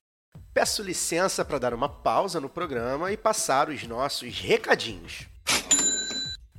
Peço 0.54 0.84
licença 0.84 1.44
para 1.44 1.58
dar 1.58 1.74
uma 1.74 1.89
pausa 1.89 2.39
no 2.39 2.48
programa 2.48 3.12
e 3.12 3.18
passar 3.18 3.70
os 3.70 3.84
nossos 3.88 4.39
recadinhos. 4.39 5.26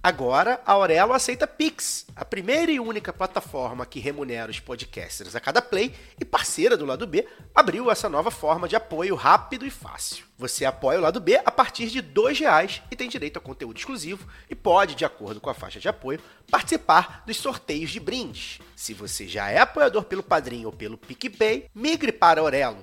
Agora, 0.03 0.61
a 0.67 0.73
Aurelo 0.73 1.13
aceita 1.15 1.47
Pix, 1.47 2.05
a 2.15 2.25
primeira 2.25 2.73
e 2.73 2.81
única 2.81 3.13
plataforma 3.13 3.87
que 3.87 4.01
remunera 4.01 4.51
os 4.51 4.59
podcasters 4.59 5.37
a 5.37 5.41
cada 5.41 5.63
play 5.63 5.95
e 6.21 6.25
parceira 6.25 6.77
do 6.77 6.85
lado 6.85 7.07
B, 7.07 7.27
abriu 7.55 7.89
essa 7.89 8.09
nova 8.09 8.33
forma 8.33 8.69
de 8.69 8.75
apoio 8.75 9.15
rápido 9.15 9.65
e 9.65 9.71
fácil. 9.71 10.27
Você 10.37 10.65
apoia 10.65 10.99
o 10.99 11.03
lado 11.03 11.21
B 11.21 11.41
a 11.43 11.51
partir 11.51 11.87
de 11.87 12.01
R$ 12.01 12.33
reais 12.39 12.83
e 12.91 12.97
tem 12.97 13.09
direito 13.09 13.39
a 13.39 13.41
conteúdo 13.41 13.79
exclusivo 13.79 14.29
e 14.51 14.57
pode, 14.57 14.97
de 14.97 15.05
acordo 15.05 15.41
com 15.41 15.49
a 15.49 15.55
faixa 15.55 15.79
de 15.79 15.89
apoio, 15.89 16.21
participar 16.51 17.23
dos 17.25 17.37
sorteios 17.37 17.91
de 17.91 18.01
brindes. 18.01 18.59
Se 18.75 18.93
você 18.93 19.27
já 19.27 19.49
é 19.49 19.61
apoiador 19.61 20.05
pelo 20.05 20.23
Padrinho 20.23 20.67
ou 20.67 20.73
pelo 20.73 20.99
PicPay, 20.99 21.71
migre 21.73 22.11
para 22.11 22.41
Aurelo. 22.41 22.83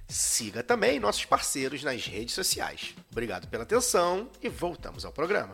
Siga 0.08 0.62
também 0.62 0.98
nossos 1.00 1.24
parceiros 1.24 1.82
nas 1.82 2.06
redes 2.06 2.34
sociais. 2.34 2.94
Obrigado 3.10 3.48
pela 3.48 3.64
atenção 3.64 4.28
e 4.42 4.48
voltamos 4.48 5.04
ao 5.04 5.12
programa. 5.12 5.52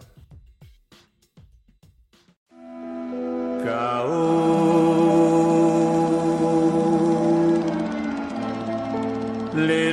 Lê, 9.55 9.90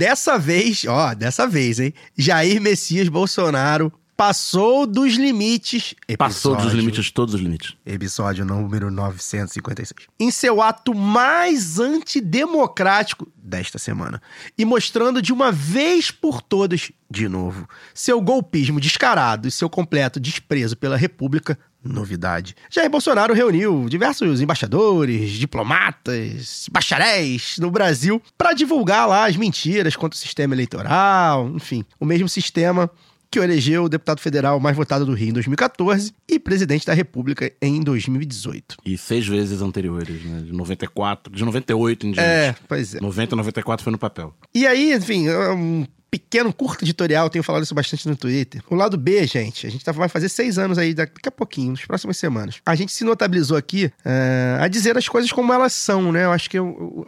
Dessa 0.00 0.38
vez, 0.38 0.84
ó, 0.86 1.14
dessa 1.14 1.46
vez, 1.46 1.80
hein? 1.80 1.94
Jair 2.14 2.60
Messias 2.60 3.08
Bolsonaro 3.08 3.90
passou 4.14 4.86
dos 4.86 5.14
limites. 5.14 5.94
Passou 6.18 6.52
dos 6.54 6.64
Episódio- 6.64 6.80
limites, 6.80 7.10
todos 7.10 7.34
os 7.34 7.40
limites. 7.40 7.74
Episódio 7.86 8.44
número 8.44 8.90
956. 8.90 10.06
Em 10.20 10.30
seu 10.30 10.60
ato 10.60 10.94
mais 10.94 11.78
antidemocrático 11.78 13.26
desta 13.42 13.78
semana. 13.78 14.20
E 14.58 14.66
mostrando 14.66 15.22
de 15.22 15.32
uma 15.32 15.50
vez 15.50 16.10
por 16.10 16.42
todas, 16.42 16.92
de 17.10 17.26
novo, 17.26 17.66
seu 17.94 18.20
golpismo 18.20 18.78
descarado 18.78 19.48
e 19.48 19.50
seu 19.50 19.70
completo 19.70 20.20
desprezo 20.20 20.76
pela 20.76 20.98
República. 20.98 21.58
Novidade. 21.86 22.54
Jair 22.70 22.90
Bolsonaro 22.90 23.34
reuniu 23.34 23.86
diversos 23.88 24.40
embaixadores, 24.40 25.30
diplomatas, 25.32 26.66
bacharéis 26.70 27.56
no 27.58 27.70
Brasil 27.70 28.20
para 28.36 28.52
divulgar 28.52 29.08
lá 29.08 29.26
as 29.26 29.36
mentiras 29.36 29.96
contra 29.96 30.16
o 30.16 30.20
sistema 30.20 30.54
eleitoral, 30.54 31.50
enfim, 31.54 31.84
o 31.98 32.04
mesmo 32.04 32.28
sistema 32.28 32.90
que 33.30 33.38
elegeu 33.38 33.84
o 33.84 33.88
deputado 33.88 34.20
federal 34.20 34.58
mais 34.60 34.76
votado 34.76 35.04
do 35.04 35.12
Rio 35.12 35.30
em 35.30 35.32
2014 35.32 36.12
e 36.28 36.38
presidente 36.38 36.86
da 36.86 36.94
República 36.94 37.52
em 37.60 37.82
2018. 37.82 38.76
E 38.84 38.96
seis 38.96 39.26
vezes 39.26 39.60
anteriores, 39.60 40.24
né? 40.24 40.42
De 40.42 40.52
94, 40.52 41.32
de 41.32 41.44
98 41.44 42.06
em 42.06 42.12
diante. 42.12 42.26
É, 42.26 42.54
pois 42.68 42.94
é. 42.94 43.00
90 43.00 43.34
e 43.34 43.36
94 43.36 43.84
foi 43.84 43.90
no 43.90 43.98
papel. 43.98 44.34
E 44.54 44.66
aí, 44.66 44.92
enfim, 44.94 45.26
é 45.26 45.50
um 45.50 45.86
pequeno, 46.18 46.52
curto 46.52 46.84
editorial, 46.84 47.28
tenho 47.30 47.42
falado 47.44 47.62
isso 47.62 47.74
bastante 47.74 48.08
no 48.08 48.16
Twitter. 48.16 48.62
O 48.68 48.74
lado 48.74 48.96
B, 48.96 49.26
gente, 49.26 49.66
a 49.66 49.70
gente 49.70 49.84
tá- 49.84 49.92
vai 49.92 50.08
fazer 50.08 50.28
seis 50.28 50.58
anos 50.58 50.78
aí, 50.78 50.94
daqui 50.94 51.28
a 51.28 51.30
pouquinho, 51.30 51.70
nas 51.72 51.84
próximas 51.84 52.16
semanas. 52.16 52.56
A 52.64 52.74
gente 52.74 52.92
se 52.92 53.04
notabilizou 53.04 53.56
aqui 53.56 53.90
é, 54.04 54.58
a 54.60 54.68
dizer 54.68 54.96
as 54.96 55.08
coisas 55.08 55.30
como 55.32 55.52
elas 55.52 55.72
são, 55.72 56.12
né? 56.12 56.24
Eu 56.24 56.32
acho 56.32 56.48
que 56.50 56.58
o, 56.58 56.66
o, 56.66 57.06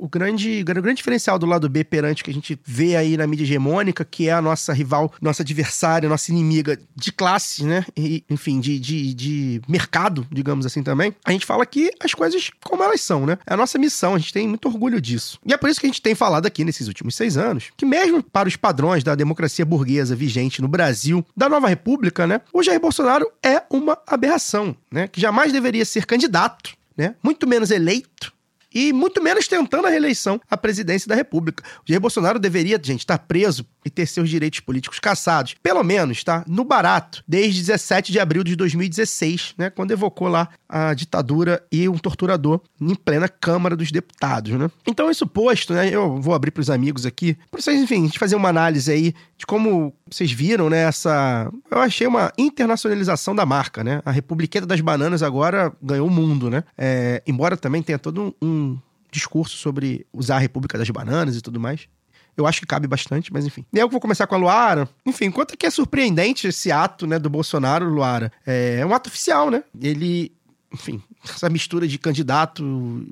o 0.00 0.08
grande, 0.08 0.60
o 0.62 0.64
grande 0.64 0.94
diferencial 0.94 1.38
do 1.38 1.46
lado 1.46 1.68
B 1.68 1.84
perante 1.84 2.22
o 2.22 2.24
que 2.24 2.30
a 2.30 2.34
gente 2.34 2.58
vê 2.64 2.96
aí 2.96 3.16
na 3.16 3.26
mídia 3.26 3.44
hegemônica, 3.44 4.04
que 4.04 4.28
é 4.28 4.32
a 4.32 4.42
nossa 4.42 4.72
rival, 4.72 5.12
nossa 5.20 5.42
adversária, 5.42 6.08
nossa 6.08 6.30
inimiga 6.30 6.78
de 6.94 7.12
classe, 7.12 7.64
né? 7.64 7.84
E, 7.96 8.24
enfim, 8.30 8.60
de, 8.60 8.78
de, 8.78 9.14
de 9.14 9.62
mercado, 9.68 10.26
digamos 10.30 10.66
assim 10.66 10.82
também. 10.82 11.14
A 11.24 11.32
gente 11.32 11.46
fala 11.46 11.62
aqui 11.62 11.90
as 12.00 12.14
coisas 12.14 12.50
como 12.62 12.82
elas 12.82 13.00
são, 13.00 13.26
né? 13.26 13.38
É 13.46 13.54
a 13.54 13.56
nossa 13.56 13.78
missão, 13.78 14.14
a 14.14 14.18
gente 14.18 14.32
tem 14.32 14.46
muito 14.48 14.66
orgulho 14.68 15.00
disso. 15.00 15.38
E 15.46 15.52
é 15.52 15.56
por 15.56 15.68
isso 15.68 15.80
que 15.80 15.86
a 15.86 15.88
gente 15.88 16.02
tem 16.02 16.14
falado 16.14 16.46
aqui 16.46 16.64
nesses 16.64 16.88
últimos 16.88 17.14
seis 17.14 17.36
anos, 17.36 17.70
que 17.76 17.84
mesmo 17.86 18.22
para 18.22 18.48
os 18.48 18.49
padrões 18.56 19.04
da 19.04 19.14
democracia 19.14 19.64
burguesa 19.64 20.16
vigente 20.16 20.62
no 20.62 20.68
Brasil, 20.68 21.24
da 21.36 21.48
nova 21.48 21.68
república, 21.68 22.26
né? 22.26 22.40
O 22.52 22.62
Jair 22.62 22.80
Bolsonaro 22.80 23.30
é 23.42 23.62
uma 23.70 23.98
aberração, 24.06 24.76
né? 24.90 25.08
Que 25.08 25.20
jamais 25.20 25.52
deveria 25.52 25.84
ser 25.84 26.06
candidato, 26.06 26.72
né? 26.96 27.14
Muito 27.22 27.46
menos 27.46 27.70
eleito 27.70 28.32
e 28.74 28.92
muito 28.92 29.22
menos 29.22 29.48
tentando 29.48 29.86
a 29.86 29.90
reeleição 29.90 30.40
à 30.50 30.56
presidência 30.56 31.08
da 31.08 31.14
República. 31.14 31.62
O 31.78 31.82
Jair 31.88 32.00
Bolsonaro 32.00 32.38
deveria, 32.38 32.80
gente, 32.82 33.00
estar 33.00 33.18
preso 33.18 33.66
e 33.84 33.90
ter 33.90 34.06
seus 34.06 34.28
direitos 34.28 34.60
políticos 34.60 34.98
cassados, 34.98 35.54
pelo 35.62 35.82
menos, 35.82 36.22
tá? 36.22 36.44
No 36.46 36.64
barato, 36.64 37.24
desde 37.26 37.60
17 37.60 38.12
de 38.12 38.20
abril 38.20 38.44
de 38.44 38.54
2016, 38.54 39.54
né? 39.56 39.70
Quando 39.70 39.90
evocou 39.90 40.28
lá 40.28 40.48
a 40.68 40.94
ditadura 40.94 41.64
e 41.72 41.88
um 41.88 41.98
torturador 41.98 42.60
em 42.80 42.94
plena 42.94 43.28
Câmara 43.28 43.76
dos 43.76 43.90
Deputados, 43.90 44.52
né? 44.52 44.70
Então, 44.86 45.10
isso 45.10 45.26
posto, 45.26 45.72
né? 45.72 45.88
Eu 45.88 46.20
vou 46.20 46.34
abrir 46.34 46.50
para 46.50 46.60
os 46.60 46.70
amigos 46.70 47.06
aqui, 47.06 47.36
para 47.50 47.60
vocês, 47.60 47.80
enfim, 47.80 48.02
a 48.02 48.06
gente 48.06 48.18
fazer 48.18 48.36
uma 48.36 48.48
análise 48.48 48.90
aí 48.90 49.14
de 49.36 49.46
como 49.46 49.94
vocês 50.10 50.32
viram, 50.32 50.68
né? 50.68 50.82
Essa. 50.82 51.50
Eu 51.70 51.78
achei 51.78 52.06
uma 52.06 52.32
internacionalização 52.36 53.34
da 53.34 53.46
marca, 53.46 53.84
né? 53.84 54.02
A 54.04 54.10
Republiqueta 54.10 54.66
das 54.66 54.80
Bananas 54.80 55.22
agora 55.22 55.72
ganhou 55.82 56.08
o 56.08 56.10
mundo, 56.10 56.50
né? 56.50 56.64
É, 56.76 57.22
embora 57.26 57.56
também 57.56 57.82
tenha 57.82 57.98
todo 57.98 58.34
um, 58.42 58.46
um 58.46 58.78
discurso 59.10 59.56
sobre 59.56 60.06
usar 60.12 60.36
a 60.36 60.40
República 60.40 60.76
das 60.76 60.88
Bananas 60.90 61.36
e 61.36 61.40
tudo 61.40 61.60
mais. 61.60 61.88
Eu 62.36 62.46
acho 62.46 62.60
que 62.60 62.66
cabe 62.66 62.86
bastante, 62.86 63.32
mas 63.32 63.46
enfim. 63.46 63.64
E 63.72 63.78
eu 63.78 63.88
vou 63.88 64.00
começar 64.00 64.26
com 64.26 64.34
a 64.34 64.38
Luara. 64.38 64.88
Enfim, 65.04 65.30
quanto 65.30 65.56
que 65.56 65.66
é 65.66 65.70
surpreendente 65.70 66.46
esse 66.46 66.72
ato, 66.72 67.06
né, 67.06 67.18
do 67.18 67.28
Bolsonaro, 67.28 67.88
Luara. 67.88 68.32
É 68.46 68.84
um 68.86 68.94
ato 68.94 69.08
oficial, 69.08 69.50
né? 69.50 69.62
Ele, 69.80 70.32
enfim, 70.72 71.02
essa 71.24 71.48
mistura 71.48 71.86
de 71.86 71.98
candidato, 71.98 73.06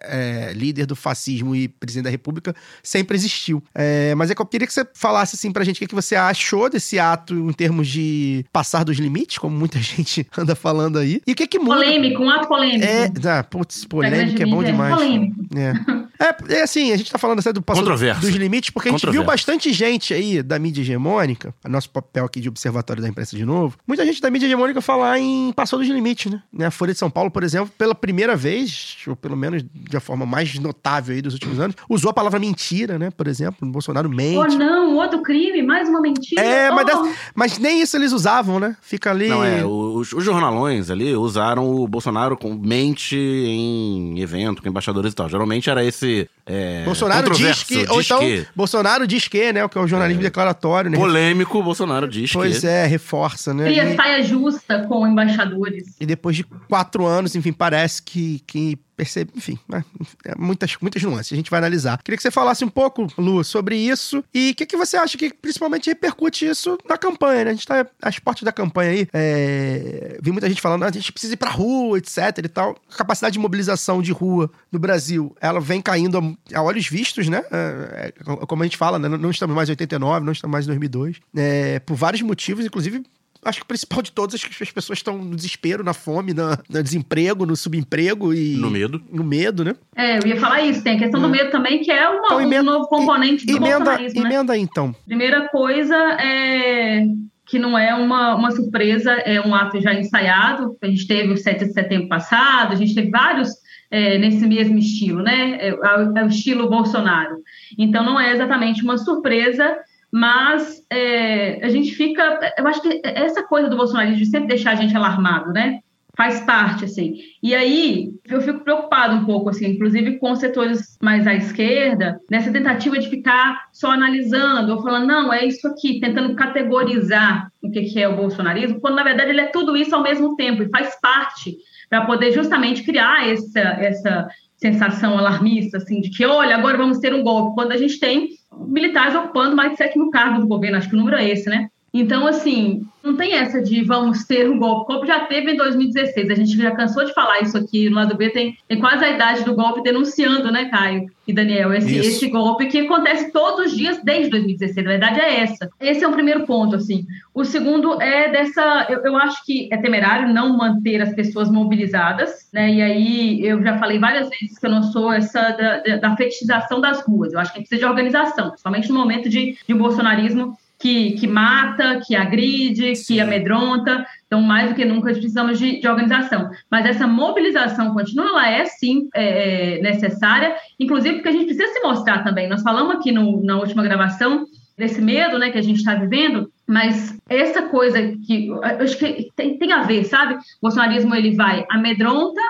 é, 0.00 0.52
líder 0.54 0.86
do 0.86 0.96
fascismo 0.96 1.54
e 1.54 1.68
presidente 1.68 2.04
da 2.04 2.10
República 2.10 2.54
sempre 2.82 3.16
existiu. 3.16 3.62
É, 3.74 4.14
mas 4.14 4.30
é 4.30 4.34
que 4.34 4.42
eu 4.42 4.46
queria 4.46 4.66
que 4.66 4.72
você 4.72 4.86
falasse 4.94 5.36
assim 5.36 5.52
pra 5.52 5.64
gente 5.64 5.76
o 5.76 5.78
que, 5.80 5.86
que 5.86 5.94
você 5.94 6.16
achou 6.16 6.68
desse 6.68 6.98
ato 6.98 7.34
em 7.34 7.52
termos 7.52 7.88
de 7.88 8.44
passar 8.52 8.84
dos 8.84 8.98
limites, 8.98 9.38
como 9.38 9.56
muita 9.56 9.78
gente 9.82 10.26
anda 10.36 10.54
falando 10.54 10.98
aí. 10.98 11.20
E 11.26 11.32
o 11.32 11.34
que 11.34 11.46
que 11.46 11.58
muda? 11.58 11.76
Polêmico, 11.76 12.22
um 12.22 12.30
ato 12.30 12.48
polêmico. 12.48 12.84
É, 12.84 13.10
ah, 13.28 13.44
putz, 13.44 13.84
polêmica 13.84 14.42
é 14.42 14.46
bom 14.46 14.62
demais. 14.62 14.94
polêmico. 14.94 15.36
É. 15.56 16.02
É, 16.22 16.54
é 16.54 16.62
assim, 16.62 16.92
a 16.92 16.96
gente 16.96 17.10
tá 17.10 17.18
falando 17.18 17.40
até 17.40 17.52
do 17.52 17.62
Controverso. 17.62 18.20
dos 18.20 18.30
limites, 18.30 18.70
porque 18.70 18.88
a 18.88 18.92
gente 18.92 19.10
viu 19.10 19.24
bastante 19.24 19.72
gente 19.72 20.14
aí 20.14 20.42
da 20.42 20.58
mídia 20.58 20.82
hegemônica, 20.82 21.52
nosso 21.68 21.90
papel 21.90 22.24
aqui 22.24 22.40
de 22.40 22.48
observatório 22.48 23.02
da 23.02 23.08
imprensa 23.08 23.36
de 23.36 23.44
novo, 23.44 23.76
muita 23.86 24.04
gente 24.06 24.20
da 24.20 24.30
mídia 24.30 24.46
hegemônica 24.46 24.80
falar 24.80 25.18
em 25.18 25.52
passou 25.52 25.78
dos 25.78 25.88
limites, 25.88 26.30
né? 26.30 26.42
né? 26.52 26.66
A 26.66 26.70
Folha 26.70 26.92
de 26.92 26.98
São 26.98 27.10
Paulo, 27.10 27.30
por 27.30 27.42
exemplo, 27.42 27.51
pela 27.78 27.94
primeira 27.94 28.34
vez, 28.36 28.96
ou 29.06 29.14
pelo 29.16 29.36
menos 29.36 29.62
de 29.74 29.96
a 29.96 30.00
forma 30.00 30.24
mais 30.26 30.58
notável 30.58 31.14
aí 31.14 31.22
dos 31.22 31.34
últimos 31.34 31.58
anos, 31.60 31.76
usou 31.88 32.10
a 32.10 32.14
palavra 32.14 32.38
mentira, 32.38 32.98
né? 32.98 33.10
Por 33.10 33.26
exemplo, 33.26 33.66
o 33.66 33.70
Bolsonaro 33.70 34.08
Oh, 34.08 34.14
mente. 34.14 34.56
não, 34.56 34.96
outro 34.96 35.22
crime, 35.22 35.62
mais 35.62 35.88
uma 35.88 36.00
mentira. 36.00 36.40
É, 36.42 36.70
mas, 36.70 36.82
Oh. 36.82 37.02
dessa- 37.02 37.16
mas 37.34 37.58
nem 37.58 37.80
isso 37.82 37.96
eles 37.96 38.12
usavam, 38.12 38.58
né? 38.60 38.76
Fica 38.82 39.10
ali. 39.10 39.28
Não, 39.28 39.42
é, 39.44 39.64
os, 39.64 40.12
os 40.12 40.24
jornalões 40.24 40.90
ali 40.90 41.14
usaram 41.14 41.68
o 41.68 41.86
Bolsonaro 41.88 42.36
com 42.36 42.54
mente 42.54 43.16
em 43.16 44.20
evento, 44.20 44.62
com 44.62 44.68
embaixadores 44.68 45.12
e 45.12 45.14
tal. 45.16 45.28
Geralmente 45.28 45.68
era 45.70 45.84
esse. 45.84 46.28
É, 46.44 46.84
Bolsonaro 46.84 47.30
diz 47.34 47.62
que. 47.62 47.78
Ou 47.88 47.98
diz 47.98 48.06
então, 48.06 48.18
que. 48.18 48.46
Bolsonaro 48.54 49.06
diz 49.06 49.28
que, 49.28 49.52
né? 49.52 49.64
O 49.64 49.68
que 49.68 49.78
é 49.78 49.80
o 49.80 49.86
jornalismo 49.86 50.22
declaratório, 50.22 50.90
né? 50.90 50.96
Polêmico, 50.96 51.62
Bolsonaro 51.62 52.08
diz 52.08 52.32
Pois 52.32 52.60
que. 52.60 52.66
é, 52.66 52.86
reforça, 52.86 53.54
né? 53.54 53.64
Cria 53.64 53.94
saia 53.96 54.22
justa 54.22 54.84
com 54.88 55.06
embaixadores. 55.06 55.94
E 56.00 56.06
depois 56.06 56.36
de 56.36 56.44
quatro 56.68 57.06
anos, 57.06 57.34
enfim, 57.42 57.52
parece 57.52 58.00
que, 58.00 58.38
que 58.46 58.78
percebe, 58.96 59.32
enfim, 59.34 59.58
né, 59.68 59.84
é 60.24 60.34
muitas, 60.38 60.76
muitas 60.80 61.02
nuances. 61.02 61.32
A 61.32 61.36
gente 61.36 61.50
vai 61.50 61.58
analisar. 61.58 62.00
Queria 62.02 62.16
que 62.16 62.22
você 62.22 62.30
falasse 62.30 62.64
um 62.64 62.68
pouco, 62.68 63.08
Lu, 63.18 63.42
sobre 63.42 63.76
isso 63.76 64.22
e 64.32 64.50
o 64.50 64.54
que, 64.54 64.64
que 64.64 64.76
você 64.76 64.96
acha 64.96 65.18
que 65.18 65.34
principalmente 65.34 65.90
repercute 65.90 66.46
isso 66.46 66.78
na 66.88 66.96
campanha, 66.96 67.46
né? 67.46 67.50
A 67.50 67.54
gente 67.54 67.66
tá 67.66 67.84
às 68.00 68.18
portas 68.20 68.44
da 68.44 68.52
campanha 68.52 68.92
aí. 68.92 69.08
É... 69.12 70.18
Vi 70.22 70.30
muita 70.30 70.48
gente 70.48 70.62
falando, 70.62 70.84
"Ah, 70.84 70.86
a 70.86 70.92
gente 70.92 71.10
precisa 71.10 71.34
ir 71.34 71.36
pra 71.36 71.50
rua, 71.50 71.98
etc 71.98 72.16
e 72.44 72.48
tal. 72.48 72.76
A 72.92 72.96
capacidade 72.96 73.32
de 73.32 73.40
mobilização 73.40 74.00
de 74.00 74.12
rua 74.12 74.48
no 74.70 74.78
Brasil, 74.78 75.34
ela 75.40 75.58
vem 75.60 75.82
caindo 75.82 76.36
a, 76.54 76.62
olhos 76.62 76.86
vistos, 76.86 77.28
né? 77.28 77.42
É, 77.50 78.06
é, 78.06 78.46
como 78.46 78.62
a 78.62 78.66
gente 78.66 78.76
fala, 78.76 79.00
né? 79.00 79.08
Não 79.08 79.30
estamos 79.30 79.56
mais 79.56 79.68
em 79.68 79.72
89, 79.72 80.24
não 80.24 80.32
estamos 80.32 80.52
mais 80.52 80.64
em 80.64 80.68
2002. 80.68 81.16
É, 81.34 81.80
por 81.80 81.96
vários 81.96 82.22
motivos, 82.22 82.64
inclusive 82.64 83.02
acho 83.44 83.58
que 83.58 83.64
o 83.64 83.68
principal 83.68 84.02
de 84.02 84.12
todos 84.12 84.34
é 84.34 84.38
que 84.48 84.62
as 84.62 84.70
pessoas 84.70 84.98
estão 84.98 85.18
no 85.18 85.34
desespero, 85.36 85.82
na 85.84 85.92
fome, 85.92 86.32
na, 86.32 86.58
no 86.68 86.82
desemprego, 86.82 87.44
no 87.46 87.56
subemprego 87.56 88.32
e. 88.32 88.56
No 88.56 88.70
medo. 88.70 89.02
No 89.10 89.24
medo, 89.24 89.64
né? 89.64 89.74
É, 89.96 90.18
eu 90.18 90.26
ia 90.26 90.36
falar 90.36 90.62
isso, 90.62 90.82
tem 90.82 90.96
a 90.96 90.98
questão 90.98 91.20
do 91.20 91.28
medo 91.28 91.50
também, 91.50 91.80
que 91.80 91.90
é 91.90 92.08
uma, 92.08 92.26
Então, 92.26 92.40
emenda- 92.40 92.62
um 92.70 92.74
novo 92.74 92.86
componente 92.88 93.44
do 93.46 93.52
Emenda, 93.56 93.76
bolsonarismo, 93.78 94.22
né? 94.22 94.28
emenda 94.30 94.52
aí, 94.52 94.60
então. 94.60 94.94
Primeira 95.06 95.48
coisa 95.48 95.96
é 96.20 97.04
que 97.46 97.58
não 97.58 97.76
é 97.76 97.94
uma, 97.94 98.34
uma 98.34 98.50
surpresa, 98.50 99.12
é 99.12 99.40
um 99.40 99.54
ato 99.54 99.78
já 99.80 99.92
ensaiado. 99.92 100.76
A 100.80 100.86
gente 100.86 101.06
teve 101.06 101.32
o 101.32 101.36
7 101.36 101.66
de 101.66 101.72
setembro 101.72 102.08
passado, 102.08 102.72
a 102.72 102.76
gente 102.76 102.94
teve 102.94 103.10
vários 103.10 103.50
é, 103.90 104.16
nesse 104.16 104.46
mesmo 104.46 104.78
estilo, 104.78 105.22
né? 105.22 105.58
É, 105.60 105.68
é 105.68 105.74
o- 105.74 106.16
é 106.16 106.24
o 106.24 106.28
estilo 106.28 106.70
Bolsonaro. 106.70 107.36
Então 107.76 108.02
não 108.02 108.18
é 108.18 108.32
exatamente 108.32 108.82
uma 108.82 108.96
surpresa, 108.96 109.76
mas 110.12 110.84
é, 110.90 111.64
a 111.64 111.70
gente 111.70 111.94
fica. 111.94 112.52
Eu 112.58 112.66
acho 112.66 112.82
que 112.82 113.00
essa 113.02 113.42
coisa 113.42 113.70
do 113.70 113.76
bolsonarismo 113.76 114.18
de 114.18 114.26
sempre 114.26 114.48
deixar 114.48 114.72
a 114.72 114.74
gente 114.74 114.94
alarmado, 114.94 115.52
né? 115.52 115.80
Faz 116.14 116.40
parte, 116.40 116.84
assim. 116.84 117.14
E 117.42 117.54
aí, 117.54 118.10
eu 118.28 118.42
fico 118.42 118.60
preocupado 118.60 119.16
um 119.16 119.24
pouco, 119.24 119.48
assim, 119.48 119.66
inclusive 119.68 120.18
com 120.18 120.36
setores 120.36 120.98
mais 121.02 121.26
à 121.26 121.32
esquerda, 121.32 122.20
nessa 122.30 122.52
tentativa 122.52 122.98
de 122.98 123.08
ficar 123.08 123.68
só 123.72 123.90
analisando, 123.90 124.74
ou 124.74 124.82
falando, 124.82 125.06
não, 125.06 125.32
é 125.32 125.46
isso 125.46 125.66
aqui, 125.66 125.98
tentando 126.00 126.36
categorizar 126.36 127.50
o 127.62 127.70
que 127.70 127.98
é 127.98 128.06
o 128.06 128.16
bolsonarismo, 128.16 128.78
quando 128.78 128.96
na 128.96 129.04
verdade 129.04 129.30
ele 129.30 129.40
é 129.40 129.46
tudo 129.46 129.74
isso 129.74 129.94
ao 129.94 130.02
mesmo 130.02 130.36
tempo 130.36 130.62
e 130.62 130.68
faz 130.68 131.00
parte 131.00 131.56
para 131.88 132.04
poder 132.04 132.32
justamente 132.32 132.82
criar 132.82 133.26
essa, 133.30 133.60
essa 133.60 134.28
sensação 134.62 135.18
alarmista, 135.18 135.76
assim, 135.76 136.00
de 136.00 136.08
que, 136.08 136.24
olha, 136.24 136.56
agora 136.56 136.78
vamos 136.78 136.98
ter 136.98 137.12
um 137.12 137.22
golpe, 137.22 137.54
quando 137.54 137.72
a 137.72 137.76
gente 137.76 137.98
tem 137.98 138.30
militares 138.66 139.14
ocupando 139.14 139.56
mais 139.56 139.72
de 139.72 139.78
7 139.78 139.98
mil 139.98 140.08
cargos 140.10 140.40
do 140.40 140.46
governo, 140.46 140.78
acho 140.78 140.88
que 140.88 140.94
o 140.94 140.98
número 140.98 141.16
é 141.16 141.28
esse, 141.28 141.50
né? 141.50 141.68
Então, 141.94 142.26
assim, 142.26 142.86
não 143.02 143.16
tem 143.16 143.34
essa 143.34 143.60
de 143.60 143.82
vamos 143.84 144.24
ter 144.24 144.48
um 144.48 144.58
golpe. 144.58 144.84
O 144.84 144.94
golpe 144.94 145.06
já 145.06 145.20
teve 145.26 145.52
em 145.52 145.56
2016. 145.56 146.30
A 146.30 146.34
gente 146.34 146.56
já 146.56 146.70
cansou 146.70 147.04
de 147.04 147.12
falar 147.12 147.40
isso 147.40 147.58
aqui 147.58 147.90
no 147.90 147.96
lado 147.96 148.16
B, 148.16 148.30
tem, 148.30 148.56
tem 148.66 148.80
quase 148.80 149.04
a 149.04 149.10
idade 149.10 149.44
do 149.44 149.54
golpe 149.54 149.82
denunciando, 149.82 150.50
né, 150.50 150.70
Caio 150.70 151.10
e 151.26 151.32
Daniel? 151.34 151.74
Esse, 151.74 151.96
esse 151.98 152.28
golpe 152.28 152.66
que 152.66 152.80
acontece 152.80 153.30
todos 153.30 153.66
os 153.66 153.76
dias 153.76 154.00
desde 154.02 154.30
2016. 154.30 154.86
A 154.86 154.90
verdade 154.90 155.20
é 155.20 155.40
essa. 155.40 155.70
Esse 155.78 156.02
é 156.02 156.08
o 156.08 156.12
primeiro 156.12 156.46
ponto, 156.46 156.76
assim. 156.76 157.06
O 157.34 157.44
segundo 157.44 158.00
é 158.00 158.30
dessa. 158.30 158.86
Eu, 158.88 159.00
eu 159.04 159.16
acho 159.16 159.44
que 159.44 159.68
é 159.70 159.76
temerário 159.76 160.32
não 160.32 160.56
manter 160.56 161.02
as 161.02 161.14
pessoas 161.14 161.50
mobilizadas, 161.50 162.48
né? 162.52 162.72
E 162.72 162.80
aí 162.82 163.46
eu 163.46 163.62
já 163.62 163.78
falei 163.78 163.98
várias 163.98 164.30
vezes 164.30 164.58
que 164.58 164.64
eu 164.64 164.70
não 164.70 164.82
sou 164.82 165.12
essa 165.12 165.50
da, 165.50 165.78
da, 165.78 165.96
da 165.96 166.16
fetichização 166.16 166.80
das 166.80 167.04
ruas. 167.04 167.32
Eu 167.32 167.40
acho 167.40 167.52
que 167.52 167.60
precisa 167.60 167.80
de 167.80 167.86
organização, 167.86 168.48
principalmente 168.48 168.88
no 168.88 168.98
momento 168.98 169.28
de, 169.28 169.58
de 169.66 169.74
bolsonarismo 169.74 170.56
que, 170.82 171.12
que 171.12 171.28
mata, 171.28 172.00
que 172.04 172.16
agride, 172.16 172.94
que 173.06 173.20
amedronta. 173.20 174.04
Então, 174.26 174.42
mais 174.42 174.70
do 174.70 174.74
que 174.74 174.84
nunca, 174.84 175.12
precisamos 175.12 175.56
de, 175.56 175.80
de 175.80 175.86
organização. 175.86 176.50
Mas 176.68 176.84
essa 176.84 177.06
mobilização 177.06 177.94
contínua, 177.94 178.26
ela 178.26 178.50
é 178.50 178.64
sim 178.64 179.08
é, 179.14 179.76
é, 179.76 179.80
necessária, 179.80 180.56
inclusive 180.80 181.16
porque 181.16 181.28
a 181.28 181.32
gente 181.32 181.44
precisa 181.44 181.72
se 181.72 181.80
mostrar 181.82 182.24
também. 182.24 182.48
Nós 182.48 182.62
falamos 182.62 182.96
aqui 182.96 183.12
no, 183.12 183.40
na 183.44 183.58
última 183.58 183.84
gravação 183.84 184.44
desse 184.76 185.00
medo 185.00 185.38
né, 185.38 185.50
que 185.50 185.58
a 185.58 185.62
gente 185.62 185.76
está 185.76 185.94
vivendo, 185.94 186.50
mas 186.66 187.16
essa 187.28 187.62
coisa 187.62 188.00
que 188.26 188.48
eu 188.48 188.64
acho 188.64 188.98
que 188.98 189.30
tem, 189.36 189.56
tem 189.58 189.72
a 189.72 189.82
ver, 189.82 190.02
sabe? 190.04 190.34
O 190.34 190.38
bolsonarismo 190.62 191.14
ele 191.14 191.36
vai 191.36 191.64
amedronta 191.70 192.40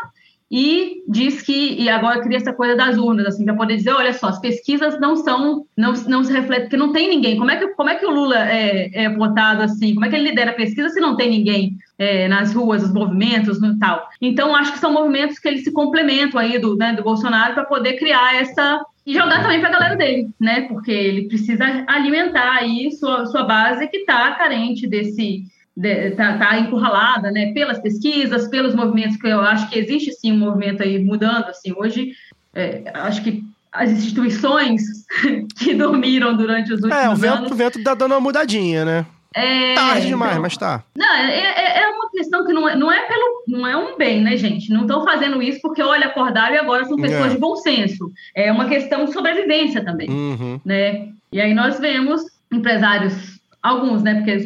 e 0.53 1.03
diz 1.09 1.41
que 1.41 1.77
e 1.81 1.89
agora 1.89 2.21
cria 2.21 2.37
essa 2.37 2.53
coisa 2.53 2.77
das 2.77 2.99
urnas 2.99 3.25
assim 3.25 3.43
para 3.47 3.55
poder 3.55 3.77
dizer 3.77 3.93
olha 3.93 4.13
só 4.13 4.29
as 4.29 4.39
pesquisas 4.39 5.01
não 5.01 5.17
são 5.17 5.65
não, 5.75 5.95
não 6.07 6.23
se 6.23 6.31
refletem 6.31 6.65
porque 6.65 6.77
não 6.77 6.93
tem 6.93 7.09
ninguém. 7.09 7.39
Como 7.39 7.51
é 7.51 7.57
que 7.57 7.69
como 7.69 7.89
é 7.89 7.95
que 7.95 8.05
o 8.05 8.11
Lula 8.11 8.37
é, 8.37 9.05
é 9.05 9.09
votado 9.09 9.63
assim? 9.63 9.95
Como 9.95 10.05
é 10.05 10.11
que 10.11 10.15
ele 10.15 10.29
lidera 10.29 10.51
a 10.51 10.55
pesquisa 10.55 10.91
se 10.91 11.01
não 11.01 11.17
tem 11.17 11.31
ninguém 11.31 11.79
é, 11.99 12.29
nas 12.29 12.53
ruas 12.53 12.83
os 12.83 12.93
movimentos 12.93 13.63
no 13.63 13.79
tal? 13.79 14.07
Então 14.21 14.55
acho 14.55 14.75
que 14.75 14.79
são 14.79 14.93
movimentos 14.93 15.39
que 15.39 15.49
eles 15.49 15.65
se 15.65 15.73
complementam 15.73 16.39
aí 16.39 16.59
do 16.59 16.77
né, 16.77 16.93
do 16.93 17.03
Bolsonaro 17.03 17.55
para 17.55 17.65
poder 17.65 17.95
criar 17.95 18.37
essa 18.37 18.85
e 19.07 19.15
jogar 19.15 19.43
também 19.43 19.59
para 19.59 19.71
a 19.71 19.73
galera 19.73 19.97
dele, 19.97 20.29
né? 20.39 20.63
Porque 20.69 20.93
ele 20.93 21.29
precisa 21.29 21.85
alimentar 21.89 22.59
aí 22.59 22.91
sua, 22.93 23.27
sua 23.27 23.43
base 23.43 23.89
que 23.89 23.97
está 23.99 24.33
carente 24.33 24.87
desse, 24.87 25.45
está 25.77 26.39
tá 26.39 26.59
encurralada 26.59 27.31
né, 27.31 27.53
pelas 27.53 27.79
pesquisas, 27.79 28.49
pelos 28.49 28.75
movimentos, 28.75 29.17
que 29.17 29.27
eu 29.27 29.41
acho 29.41 29.69
que 29.71 29.79
existe 29.79 30.13
sim 30.13 30.33
um 30.33 30.39
movimento 30.39 30.83
aí 30.83 31.03
mudando. 31.03 31.49
Assim, 31.49 31.73
hoje, 31.77 32.13
é, 32.55 32.91
acho 32.95 33.23
que 33.23 33.43
as 33.73 33.91
instituições 33.91 34.83
que 35.59 35.75
dormiram 35.75 36.37
durante 36.37 36.73
os 36.73 36.83
últimos 36.83 37.05
é, 37.05 37.09
o 37.09 37.17
vento, 37.17 37.37
anos... 37.37 37.51
o 37.51 37.55
vento 37.55 37.83
tá 37.83 37.95
dando 37.95 38.13
uma 38.13 38.21
mudadinha, 38.21 38.85
né? 38.85 39.07
É, 39.35 39.75
Tarde 39.75 40.09
demais, 40.09 40.33
então, 40.33 40.43
mas 40.43 40.57
tá. 40.59 40.85
Não, 40.95 41.15
é, 41.15 41.39
é, 41.39 41.83
é, 41.83 41.89
uma 41.89 42.11
questão 42.11 42.45
que 42.45 42.53
não 42.53 42.69
é, 42.69 42.77
não 42.77 42.93
é 42.93 43.01
pelo, 43.07 43.45
não 43.49 43.67
é 43.67 43.75
um 43.75 43.97
bem, 43.97 44.21
né, 44.21 44.37
gente? 44.37 44.71
Não 44.71 44.83
estão 44.83 45.05
fazendo 45.05 45.43
isso 45.43 45.59
porque, 45.63 45.83
olha, 45.83 46.09
acordaram 46.09 46.55
e 46.55 46.59
agora 46.59 46.85
são 46.85 46.97
pessoas 46.97 47.33
é. 47.33 47.35
de 47.35 47.39
bom 47.39 47.57
senso. 47.57 48.13
É 48.35 48.53
uma 48.53 48.69
questão 48.69 49.07
de 49.07 49.13
sobrevivência 49.13 49.83
também, 49.83 50.11
uhum. 50.11 50.61
né? 50.63 51.09
E 51.33 51.41
aí 51.41 51.55
nós 51.55 51.81
vemos 51.81 52.21
empresários 52.53 53.41
Alguns, 53.63 54.03
né? 54.03 54.17
Porque 54.17 54.45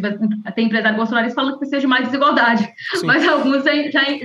tem 0.54 0.66
empresário 0.66 0.96
bolsonarista 0.96 1.34
falando 1.34 1.54
que 1.54 1.60
precisa 1.60 1.80
de 1.80 1.86
mais 1.86 2.04
desigualdade. 2.04 2.68
Sim. 2.94 3.06
Mas 3.06 3.26
alguns 3.26 3.64
já, 3.64 3.72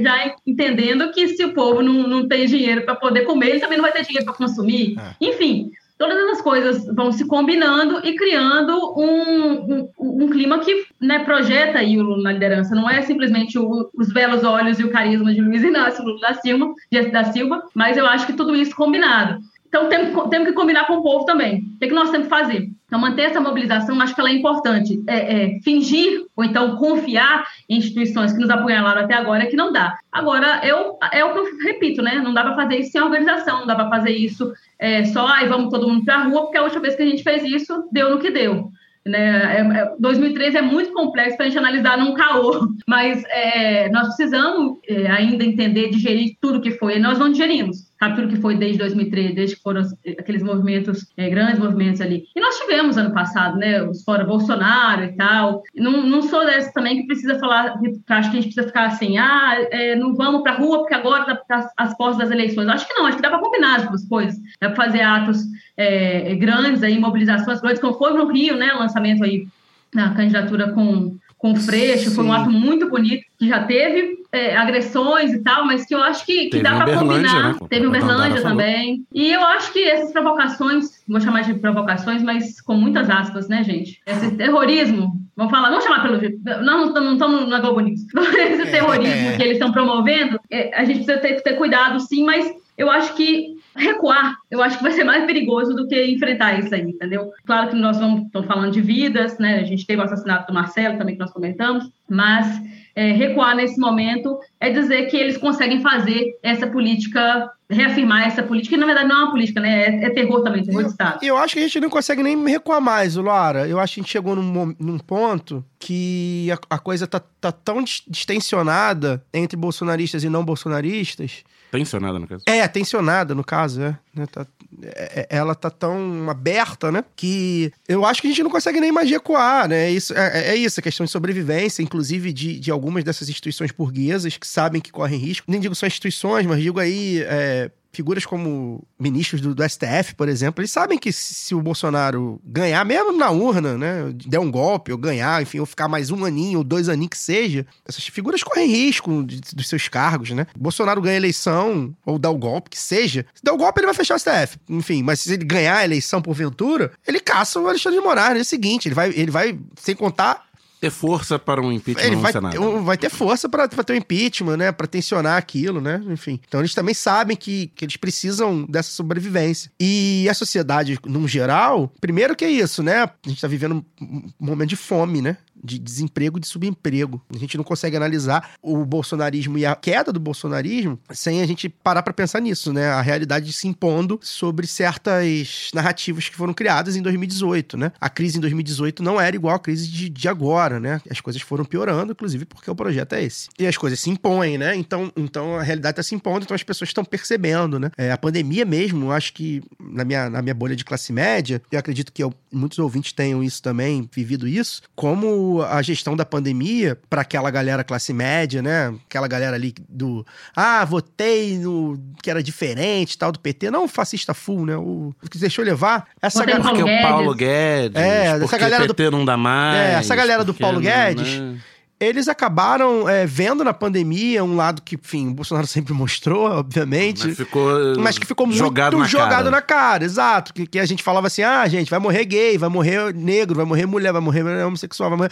já 0.02 0.36
entendendo 0.46 1.12
que 1.12 1.30
se 1.30 1.46
o 1.46 1.54
povo 1.54 1.82
não, 1.82 2.08
não 2.08 2.28
tem 2.28 2.46
dinheiro 2.46 2.82
para 2.84 2.96
poder 2.96 3.22
comer, 3.22 3.52
ele 3.52 3.60
também 3.62 3.78
não 3.78 3.84
vai 3.84 3.94
ter 3.94 4.06
dinheiro 4.06 4.26
para 4.26 4.34
consumir. 4.34 4.98
É. 5.00 5.16
Enfim, 5.22 5.72
todas 6.02 6.18
essas 6.18 6.42
coisas 6.42 6.86
vão 6.96 7.12
se 7.12 7.26
combinando 7.28 8.02
e 8.04 8.16
criando 8.16 8.74
um, 8.98 9.86
um, 10.00 10.24
um 10.24 10.30
clima 10.30 10.58
que 10.58 10.86
né, 11.00 11.20
projeta 11.20 11.78
aí 11.78 11.96
o 11.96 12.02
Lula 12.02 12.24
na 12.24 12.32
liderança. 12.34 12.74
Não 12.74 12.90
é 12.90 13.04
simplesmente 13.04 13.60
o, 13.60 13.88
os 13.94 14.12
belos 14.12 14.44
olhos 14.44 14.80
e 14.80 14.84
o 14.84 14.90
carisma 14.90 15.32
de 15.32 15.40
Luiz 15.40 15.62
Inácio 15.62 16.04
Lula 16.04 16.20
da 16.20 16.34
Silva, 16.34 16.74
da 17.12 17.24
Silva, 17.26 17.64
mas 17.76 17.98
eu 17.98 18.08
acho 18.08 18.26
que 18.26 18.34
tudo 18.34 18.56
isso 18.56 18.76
combinado. 18.76 19.40
Então, 19.72 19.88
temos, 19.88 20.30
temos 20.30 20.50
que 20.50 20.54
combinar 20.54 20.86
com 20.86 20.96
o 20.96 21.02
povo 21.02 21.24
também. 21.24 21.60
O 21.60 21.80
que, 21.80 21.86
é 21.86 21.88
que 21.88 21.94
nós 21.94 22.10
temos 22.10 22.28
que 22.28 22.30
fazer? 22.30 22.70
Então, 22.86 23.00
manter 23.00 23.22
essa 23.22 23.40
mobilização, 23.40 24.02
acho 24.02 24.14
que 24.14 24.20
ela 24.20 24.30
é 24.30 24.34
importante. 24.34 25.02
É, 25.08 25.16
é, 25.56 25.60
fingir 25.62 26.26
ou 26.36 26.44
então 26.44 26.76
confiar 26.76 27.48
em 27.70 27.78
instituições 27.78 28.34
que 28.34 28.40
nos 28.40 28.50
apunhalaram 28.50 29.04
até 29.04 29.14
agora 29.14 29.44
é 29.44 29.46
que 29.46 29.56
não 29.56 29.72
dá. 29.72 29.98
Agora, 30.12 30.60
eu, 30.66 30.98
é 31.14 31.24
o 31.24 31.32
que 31.32 31.40
eu 31.40 31.58
repito, 31.64 32.02
né? 32.02 32.16
Não 32.16 32.34
dá 32.34 32.44
para 32.44 32.56
fazer 32.58 32.80
isso 32.80 32.92
sem 32.92 33.02
organização, 33.02 33.62
não 33.62 33.68
dá 33.68 33.76
para 33.76 33.90
fazer 33.90 34.12
isso 34.12 34.52
é, 34.78 35.06
só, 35.06 35.26
ai, 35.26 35.48
vamos 35.48 35.70
todo 35.70 35.88
mundo 35.88 36.04
para 36.04 36.16
a 36.16 36.24
rua, 36.26 36.42
porque 36.42 36.58
a 36.58 36.64
última 36.64 36.82
vez 36.82 36.98
que 36.98 37.04
a 37.04 37.06
gente 37.06 37.24
fez 37.24 37.42
isso, 37.44 37.88
deu 37.94 38.10
no 38.10 38.20
que 38.20 38.30
deu. 38.30 38.70
Né? 39.06 39.90
2013 39.98 40.58
é, 40.58 40.60
é 40.60 40.62
muito 40.62 40.92
complexo 40.92 41.38
para 41.38 41.46
a 41.46 41.50
gente 41.50 41.58
analisar 41.58 41.98
num 41.98 42.14
caô, 42.14 42.68
mas 42.86 43.24
é, 43.30 43.90
nós 43.90 44.08
precisamos 44.08 44.80
é, 44.86 45.08
ainda 45.08 45.46
entender, 45.46 45.92
digerir 45.92 46.36
tudo 46.42 46.60
que 46.60 46.72
foi. 46.72 46.98
E 46.98 47.00
nós 47.00 47.18
não 47.18 47.32
digerimos 47.32 47.90
sabe, 48.02 48.16
tudo 48.16 48.30
que 48.30 48.42
foi 48.42 48.58
desde 48.58 48.80
2013, 48.80 49.34
desde 49.34 49.56
que 49.56 49.62
foram 49.62 49.84
aqueles 50.18 50.42
movimentos, 50.42 51.06
é, 51.16 51.30
grandes 51.30 51.60
movimentos 51.60 52.02
ali. 52.02 52.24
E 52.36 52.42
nós 52.42 52.58
tivemos 52.58 52.98
ano 52.98 53.14
passado, 53.14 53.58
né, 53.60 53.84
os 53.84 54.04
fora 54.04 54.24
Bolsonaro 54.24 55.04
e 55.04 55.16
tal. 55.16 55.62
Não, 55.76 56.02
não 56.02 56.24
sou 56.24 56.44
dessa 56.44 56.74
também 56.74 57.02
que 57.02 57.08
precisa 57.08 57.38
falar, 57.38 57.78
que 57.80 58.02
acho 58.10 58.32
que 58.32 58.38
a 58.38 58.42
gente 58.42 58.54
precisa 58.54 58.68
ficar 58.68 58.86
assim, 58.88 59.20
ah, 59.20 59.56
é, 59.70 59.96
não 59.96 60.16
vamos 60.16 60.42
para 60.42 60.54
a 60.54 60.58
rua 60.58 60.80
porque 60.80 60.96
agora 60.96 61.36
tá, 61.48 61.70
as 61.78 61.96
portas 61.96 62.18
das 62.18 62.32
eleições. 62.32 62.68
Acho 62.68 62.88
que 62.88 62.94
não, 62.96 63.06
acho 63.06 63.18
que 63.18 63.24
dá 63.24 63.30
para 63.30 63.40
combinar 63.40 63.76
as 63.76 63.88
duas 63.88 64.04
coisas. 64.08 64.36
Dá 64.60 64.72
para 64.72 64.84
fazer 64.84 65.02
atos 65.02 65.44
é, 65.78 66.34
grandes 66.36 66.82
aí, 66.82 66.98
mobilizações 66.98 67.62
grandes, 67.62 67.80
como 67.80 67.94
foi 67.94 68.14
no 68.14 68.32
Rio, 68.32 68.56
né, 68.56 68.74
lançamento 68.74 69.24
aí 69.24 69.46
na 69.94 70.16
candidatura 70.16 70.72
com 70.72 71.18
com 71.42 71.56
Freixo, 71.56 72.12
foi 72.12 72.24
um 72.24 72.32
ato 72.32 72.52
muito 72.52 72.88
bonito, 72.88 73.26
que 73.40 73.50
já 73.50 73.64
teve 73.64 74.21
é, 74.32 74.56
agressões 74.56 75.34
e 75.34 75.40
tal, 75.44 75.66
mas 75.66 75.86
que 75.86 75.94
eu 75.94 76.02
acho 76.02 76.26
que, 76.26 76.48
que 76.48 76.62
dá 76.62 76.76
para 76.76 76.98
combinar. 76.98 77.54
Né? 77.54 77.60
Teve 77.70 77.88
o 77.88 77.92
Berlândia 77.92 78.42
também. 78.42 79.06
E 79.14 79.32
eu 79.32 79.42
acho 79.42 79.74
que 79.74 79.84
essas 79.84 80.12
provocações, 80.12 81.04
vou 81.08 81.20
chamar 81.20 81.42
de 81.42 81.56
provocações, 81.56 82.24
mas 82.24 82.62
com 82.62 82.76
muitas 82.76 83.10
aspas, 83.10 83.50
né, 83.50 83.64
gente? 83.64 84.00
Esse 84.06 84.32
terrorismo, 84.38 85.12
vamos 85.36 85.52
falar, 85.52 85.70
vamos 85.70 85.84
chamar 85.84 86.02
pelo. 86.02 86.20
Não, 86.64 86.94
não 86.94 87.14
estamos 87.14 87.50
na 87.50 87.60
Globo 87.60 87.82
News. 87.82 88.02
Esse 88.16 88.62
é, 88.62 88.72
terrorismo 88.72 89.30
é. 89.30 89.38
que 89.38 89.44
eles 89.44 89.54
estão 89.54 89.72
promovendo, 89.72 90.40
é, 90.50 90.74
a 90.76 90.86
gente 90.86 91.04
precisa 91.04 91.18
ter, 91.18 91.42
ter 91.42 91.54
cuidado, 91.58 92.00
sim, 92.00 92.24
mas 92.24 92.50
eu 92.78 92.90
acho 92.90 93.14
que 93.16 93.60
recuar, 93.76 94.36
eu 94.50 94.62
acho 94.62 94.78
que 94.78 94.84
vai 94.84 94.92
ser 94.92 95.04
mais 95.04 95.26
perigoso 95.26 95.74
do 95.74 95.88
que 95.88 96.06
enfrentar 96.06 96.60
isso 96.60 96.74
aí, 96.74 96.82
entendeu? 96.82 97.32
Claro 97.46 97.70
que 97.70 97.76
nós 97.76 97.98
vamos 97.98 98.24
estamos 98.24 98.48
falando 98.48 98.72
de 98.72 98.82
vidas, 98.82 99.38
né? 99.38 99.60
A 99.60 99.64
gente 99.64 99.86
teve 99.86 100.02
o 100.02 100.06
assassinato 100.06 100.48
do 100.48 100.54
Marcelo 100.54 100.98
também 100.98 101.16
que 101.16 101.22
nós 101.22 101.32
comentamos, 101.32 101.90
mas 102.10 102.62
é, 102.96 103.12
recuar 103.12 103.56
nesse 103.56 103.80
momento 103.80 104.40
é 104.60 104.70
dizer 104.70 105.08
que 105.08 105.18
eles 105.18 105.38
conseguem 105.38 105.82
fazer 105.82 106.38
essa 106.44 106.68
política, 106.68 107.50
reafirmar 107.70 108.28
essa 108.28 108.44
política, 108.44 108.76
que 108.76 108.80
na 108.80 108.86
verdade 108.86 109.08
não 109.08 109.16
é 109.16 109.24
uma 109.24 109.32
política, 109.32 109.60
né? 109.60 109.84
É, 109.84 110.06
é 110.06 110.10
terror 110.10 110.44
também, 110.44 110.64
terror 110.64 110.82
eu, 110.82 110.86
de 110.86 110.92
Estado. 110.92 111.24
Eu 111.24 111.38
acho 111.38 111.54
que 111.54 111.60
a 111.60 111.64
gente 111.64 111.80
não 111.80 111.90
consegue 111.90 112.22
nem 112.22 112.46
recuar 112.46 112.82
mais, 112.82 113.16
Laura. 113.16 113.68
Eu 113.68 113.80
acho 113.80 113.96
que 113.96 114.00
a 114.00 114.04
gente 114.04 114.12
chegou 114.12 114.36
num, 114.36 114.76
num 114.80 114.98
ponto 114.98 115.64
que 115.80 116.50
a, 116.52 116.76
a 116.76 116.80
coisa 116.80 117.08
tá, 117.08 117.20
tá 117.20 117.52
tão 117.52 117.84
distensionada 117.84 119.24
entre 119.34 119.58
bolsonaristas 119.58 120.24
e 120.24 120.30
não 120.30 120.44
bolsonaristas 120.44 121.44
Tensionada, 121.72 122.20
no 122.20 122.28
caso. 122.28 122.44
É, 122.46 122.68
tensionada, 122.68 123.34
no 123.34 123.44
caso, 123.46 123.82
é. 123.82 123.98
Né, 124.14 124.26
tá, 124.28 124.46
é, 124.84 125.22
é, 125.22 125.38
ela 125.38 125.56
tá 125.56 125.70
tão 125.70 126.30
aberta, 126.30 126.92
né? 126.92 127.02
Que 127.16 127.72
eu 127.88 128.06
acho 128.06 128.22
que 128.22 128.28
a 128.28 128.30
gente 128.30 128.44
não 128.44 128.52
consegue 128.52 128.82
nem 128.82 128.92
mais 128.92 129.10
recuar, 129.10 129.70
né? 129.70 129.90
Isso, 129.90 130.14
é, 130.14 130.50
é 130.50 130.56
isso, 130.56 130.82
a 130.82 130.84
questão 130.84 131.06
de 131.06 131.12
sobrevivência, 131.12 131.82
inclusive 131.82 132.34
de, 132.34 132.60
de 132.60 132.70
algumas 132.70 133.06
dessas 133.06 133.30
instituições 133.30 133.72
burguesas 133.72 134.36
que 134.36 134.46
sabem 134.46 134.82
que 134.82 134.92
correm 134.92 135.18
risco. 135.18 135.50
Nem 135.50 135.62
digo 135.62 135.74
só 135.74 135.88
instituições, 135.88 136.46
mas 136.46 136.62
digo 136.62 136.78
aí 136.78 137.24
é, 137.24 137.72
figuras 137.92 138.26
como 138.26 138.84
ministros 139.00 139.42
do, 139.42 139.54
do, 139.54 139.68
STF, 139.68 140.16
por 140.16 140.30
exemplo, 140.30 140.62
eles 140.62 140.72
sabem 140.72 140.98
que 140.98 141.12
se 141.12 141.54
o 141.54 141.62
Bolsonaro 141.62 142.40
ganhar, 142.44 142.84
mesmo 142.86 143.12
na 143.12 143.30
urna, 143.30 143.78
né, 143.78 144.12
der 144.14 144.40
um 144.40 144.50
golpe, 144.50 144.92
ou 144.92 144.98
ganhar, 144.98 145.42
enfim, 145.42 145.60
ou 145.60 145.66
ficar 145.66 145.88
mais 145.88 146.10
um 146.10 146.24
aninho, 146.26 146.60
ou 146.60 146.64
dois 146.64 146.90
aninhos 146.90 147.10
que 147.12 147.18
seja, 147.18 147.66
essas 147.88 148.06
figuras 148.08 148.44
correm 148.44 148.68
risco 148.68 149.24
de, 149.24 149.42
dos 149.54 149.68
seus 149.68 149.88
cargos, 149.88 150.32
né? 150.32 150.48
Bolsonaro 150.58 151.02
ganha 151.02 151.16
a 151.16 151.18
eleição, 151.18 151.96
ou 152.06 152.18
dá 152.18 152.30
o 152.30 152.38
golpe, 152.38 152.70
que 152.70 152.80
seja. 152.80 153.26
Se 153.34 153.44
der 153.44 153.52
o 153.52 153.58
golpe, 153.58 153.80
ele 153.80 153.88
vai 153.88 153.96
fechar 153.96 154.16
o 154.16 154.20
STF. 154.20 154.58
Enfim, 154.70 155.04
mas 155.04 155.20
se 155.20 155.34
ele 155.34 155.44
ganhar 155.44 155.78
a 155.78 155.84
eleição 155.84 156.22
porventura, 156.22 156.92
ele 157.08 157.20
caça 157.20 157.60
o 157.60 157.68
Alexandre 157.68 158.00
de 158.00 158.06
Moraes 158.06 158.30
no 158.30 158.36
dia 158.36 158.44
seguinte. 158.44 158.88
Ele 158.88 158.96
vai, 158.96 159.10
ele 159.10 159.32
vai 159.32 159.60
sem 159.76 159.96
contar 159.96 160.51
ter 160.82 160.90
força 160.90 161.38
para 161.38 161.62
um 161.62 161.72
impeachment 161.72 162.08
ele 162.08 162.16
vai, 162.16 162.34
no 162.34 162.52
Senado. 162.52 162.82
Vai 162.82 162.98
ter 162.98 163.12
força 163.12 163.48
para 163.48 163.68
ter 163.68 163.94
um 163.94 163.96
impeachment, 163.96 164.58
né? 164.58 164.72
Para 164.72 164.88
tensionar 164.88 165.38
aquilo, 165.38 165.80
né? 165.80 166.04
Enfim. 166.10 166.42
Então 166.48 166.60
eles 166.60 166.74
também 166.74 166.96
sabem 166.96 167.38
que, 167.38 167.68
que 167.76 167.86
eles 167.86 167.98
precisam 167.98 168.66
dessa 168.66 168.90
sobrevivência. 168.90 169.72
E 169.80 170.28
a 170.28 170.34
sociedade, 170.34 170.98
num 171.06 171.28
geral, 171.28 171.94
primeiro 172.02 172.36
que 172.36 172.44
é 172.44 172.50
isso, 172.50 172.82
né? 172.82 173.04
A 173.04 173.30
gente 173.30 173.40
tá 173.40 173.48
vivendo 173.48 173.86
um 174.02 174.24
momento 174.40 174.70
de 174.70 174.76
fome, 174.76 175.22
né? 175.22 175.38
De 175.64 175.80
desemprego 175.80 176.38
e 176.38 176.42
de 176.42 176.48
subemprego. 176.48 177.22
A 177.34 177.38
gente 177.38 177.58
não 177.58 177.64
consegue 177.64 177.96
analisar 177.96 178.52
o 178.62 178.86
bolsonarismo 178.86 179.58
e 179.58 179.66
a 179.66 179.76
queda 179.76 180.12
do 180.12 180.20
bolsonarismo 180.20 181.00
sem 181.12 181.42
a 181.42 181.46
gente 181.46 181.70
parar 181.70 182.04
para 182.04 182.14
pensar 182.14 182.40
nisso, 182.40 182.74
né? 182.74 182.88
A 182.88 183.02
realidade 183.02 183.52
se 183.54 183.68
impondo 183.68 184.20
sobre 184.22 184.68
certas 184.68 185.70
narrativas 185.74 186.30
que 186.30 186.36
foram 186.36 186.54
criadas 186.54 186.96
em 186.96 187.02
2018, 187.02 187.78
né? 187.78 187.92
A 188.00 188.10
crise 188.10 188.38
em 188.38 188.42
2018 188.42 189.04
não 189.04 189.20
era 189.20 189.36
igual 189.36 189.56
à 189.56 189.60
crise 189.60 189.88
de, 189.88 190.10
de 190.10 190.28
agora, 190.28 190.80
né? 190.80 191.02
As 191.10 191.22
coisas 191.22 191.42
foram 191.42 191.66
piorando, 191.66 192.12
inclusive 192.12 192.46
porque 192.46 192.70
o 192.70 192.76
projeto 192.76 193.14
é 193.14 193.24
esse. 193.24 193.50
E 193.58 193.68
as 193.68 193.78
coisas 193.78 194.00
se 194.00 194.10
impõem, 194.10 194.58
né? 194.58 194.76
Então, 194.76 195.12
então 195.16 195.56
a 195.56 195.64
realidade 195.64 195.94
está 195.94 196.04
se 196.04 196.16
impondo, 196.16 196.44
então 196.44 196.56
as 196.56 196.64
pessoas 196.64 196.90
estão 196.90 197.04
percebendo, 197.04 197.80
né? 197.80 197.92
É, 197.98 198.12
a 198.12 198.18
pandemia 198.18 198.66
mesmo, 198.66 199.12
acho 199.12 199.34
que 199.34 199.62
na 199.80 200.04
minha, 200.04 200.30
na 200.30 200.42
minha 200.42 200.54
bolha 200.54 200.76
de 200.76 200.86
classe 200.86 201.12
média, 201.12 201.62
eu 201.72 201.80
acredito 201.80 202.12
que 202.12 202.24
eu, 202.24 202.34
muitos 202.52 202.80
ouvintes 202.80 203.12
tenham 203.12 203.44
isso 203.44 203.62
também, 203.62 204.10
vivido 204.14 204.48
isso, 204.48 204.82
como 204.96 205.51
a 205.60 205.82
gestão 205.82 206.16
da 206.16 206.24
pandemia 206.24 206.98
para 207.10 207.22
aquela 207.22 207.50
galera 207.50 207.84
classe 207.84 208.14
média, 208.14 208.62
né? 208.62 208.94
Aquela 209.10 209.28
galera 209.28 209.56
ali 209.56 209.74
do 209.90 210.26
ah, 210.56 210.86
votei 210.86 211.58
no 211.58 212.00
que 212.22 212.30
era 212.30 212.44
diferente, 212.44 213.18
tal 213.18 213.32
do 213.32 213.40
PT, 213.40 213.72
não 213.72 213.88
fascista 213.88 214.34
full, 214.34 214.66
né? 214.66 214.78
O, 214.78 215.14
que 215.30 215.38
deixou 215.38 215.66
levar 215.66 216.08
essa 216.22 216.46
galera 216.46 216.64
porque 216.64 216.84
o 216.84 217.02
Paulo 217.02 217.34
Guedes, 217.34 218.02
é, 218.02 218.28
essa 218.28 218.58
galera 218.58 218.88
PT 218.88 219.10
do 219.10 219.18
não 219.18 219.26
dá 219.26 219.36
mais. 219.36 219.78
É, 219.78 219.94
essa 219.96 220.16
galera 220.16 220.46
do 220.46 220.54
Paulo 220.54 220.80
Guedes, 220.80 221.40
né? 221.40 221.60
Eles 222.02 222.28
acabaram 222.28 223.08
é, 223.08 223.28
vendo 223.28 223.64
na 223.64 223.74
pandemia 223.74 224.44
um 224.44 224.56
lado 224.56 224.82
que, 224.82 224.96
enfim, 224.96 225.30
o 225.30 225.34
Bolsonaro 225.36 225.68
sempre 225.68 225.94
mostrou, 225.94 226.50
obviamente. 226.50 227.28
Mas, 227.28 227.38
ficou 227.38 227.96
mas 228.00 228.18
que 228.18 228.26
ficou 228.26 228.52
jogado 228.52 228.98
muito 228.98 229.04
na 229.04 229.08
jogado 229.08 229.44
cara. 229.44 229.52
na 229.52 229.62
cara, 229.62 230.04
exato. 230.04 230.52
Que, 230.52 230.66
que, 230.66 230.80
a 230.80 230.86
gente 230.86 231.04
falava 231.04 231.28
assim: 231.28 231.44
ah, 231.44 231.68
gente, 231.68 231.92
vai 231.92 232.00
morrer 232.00 232.26
gay, 232.26 232.58
vai 232.58 232.70
morrer 232.70 233.14
negro, 233.14 233.56
vai 233.56 233.66
morrer 233.66 233.86
mulher, 233.86 234.12
vai 234.12 234.22
morrer 234.22 234.42
homossexual, 234.66 235.12
vai 235.12 235.18
morrer. 235.18 235.32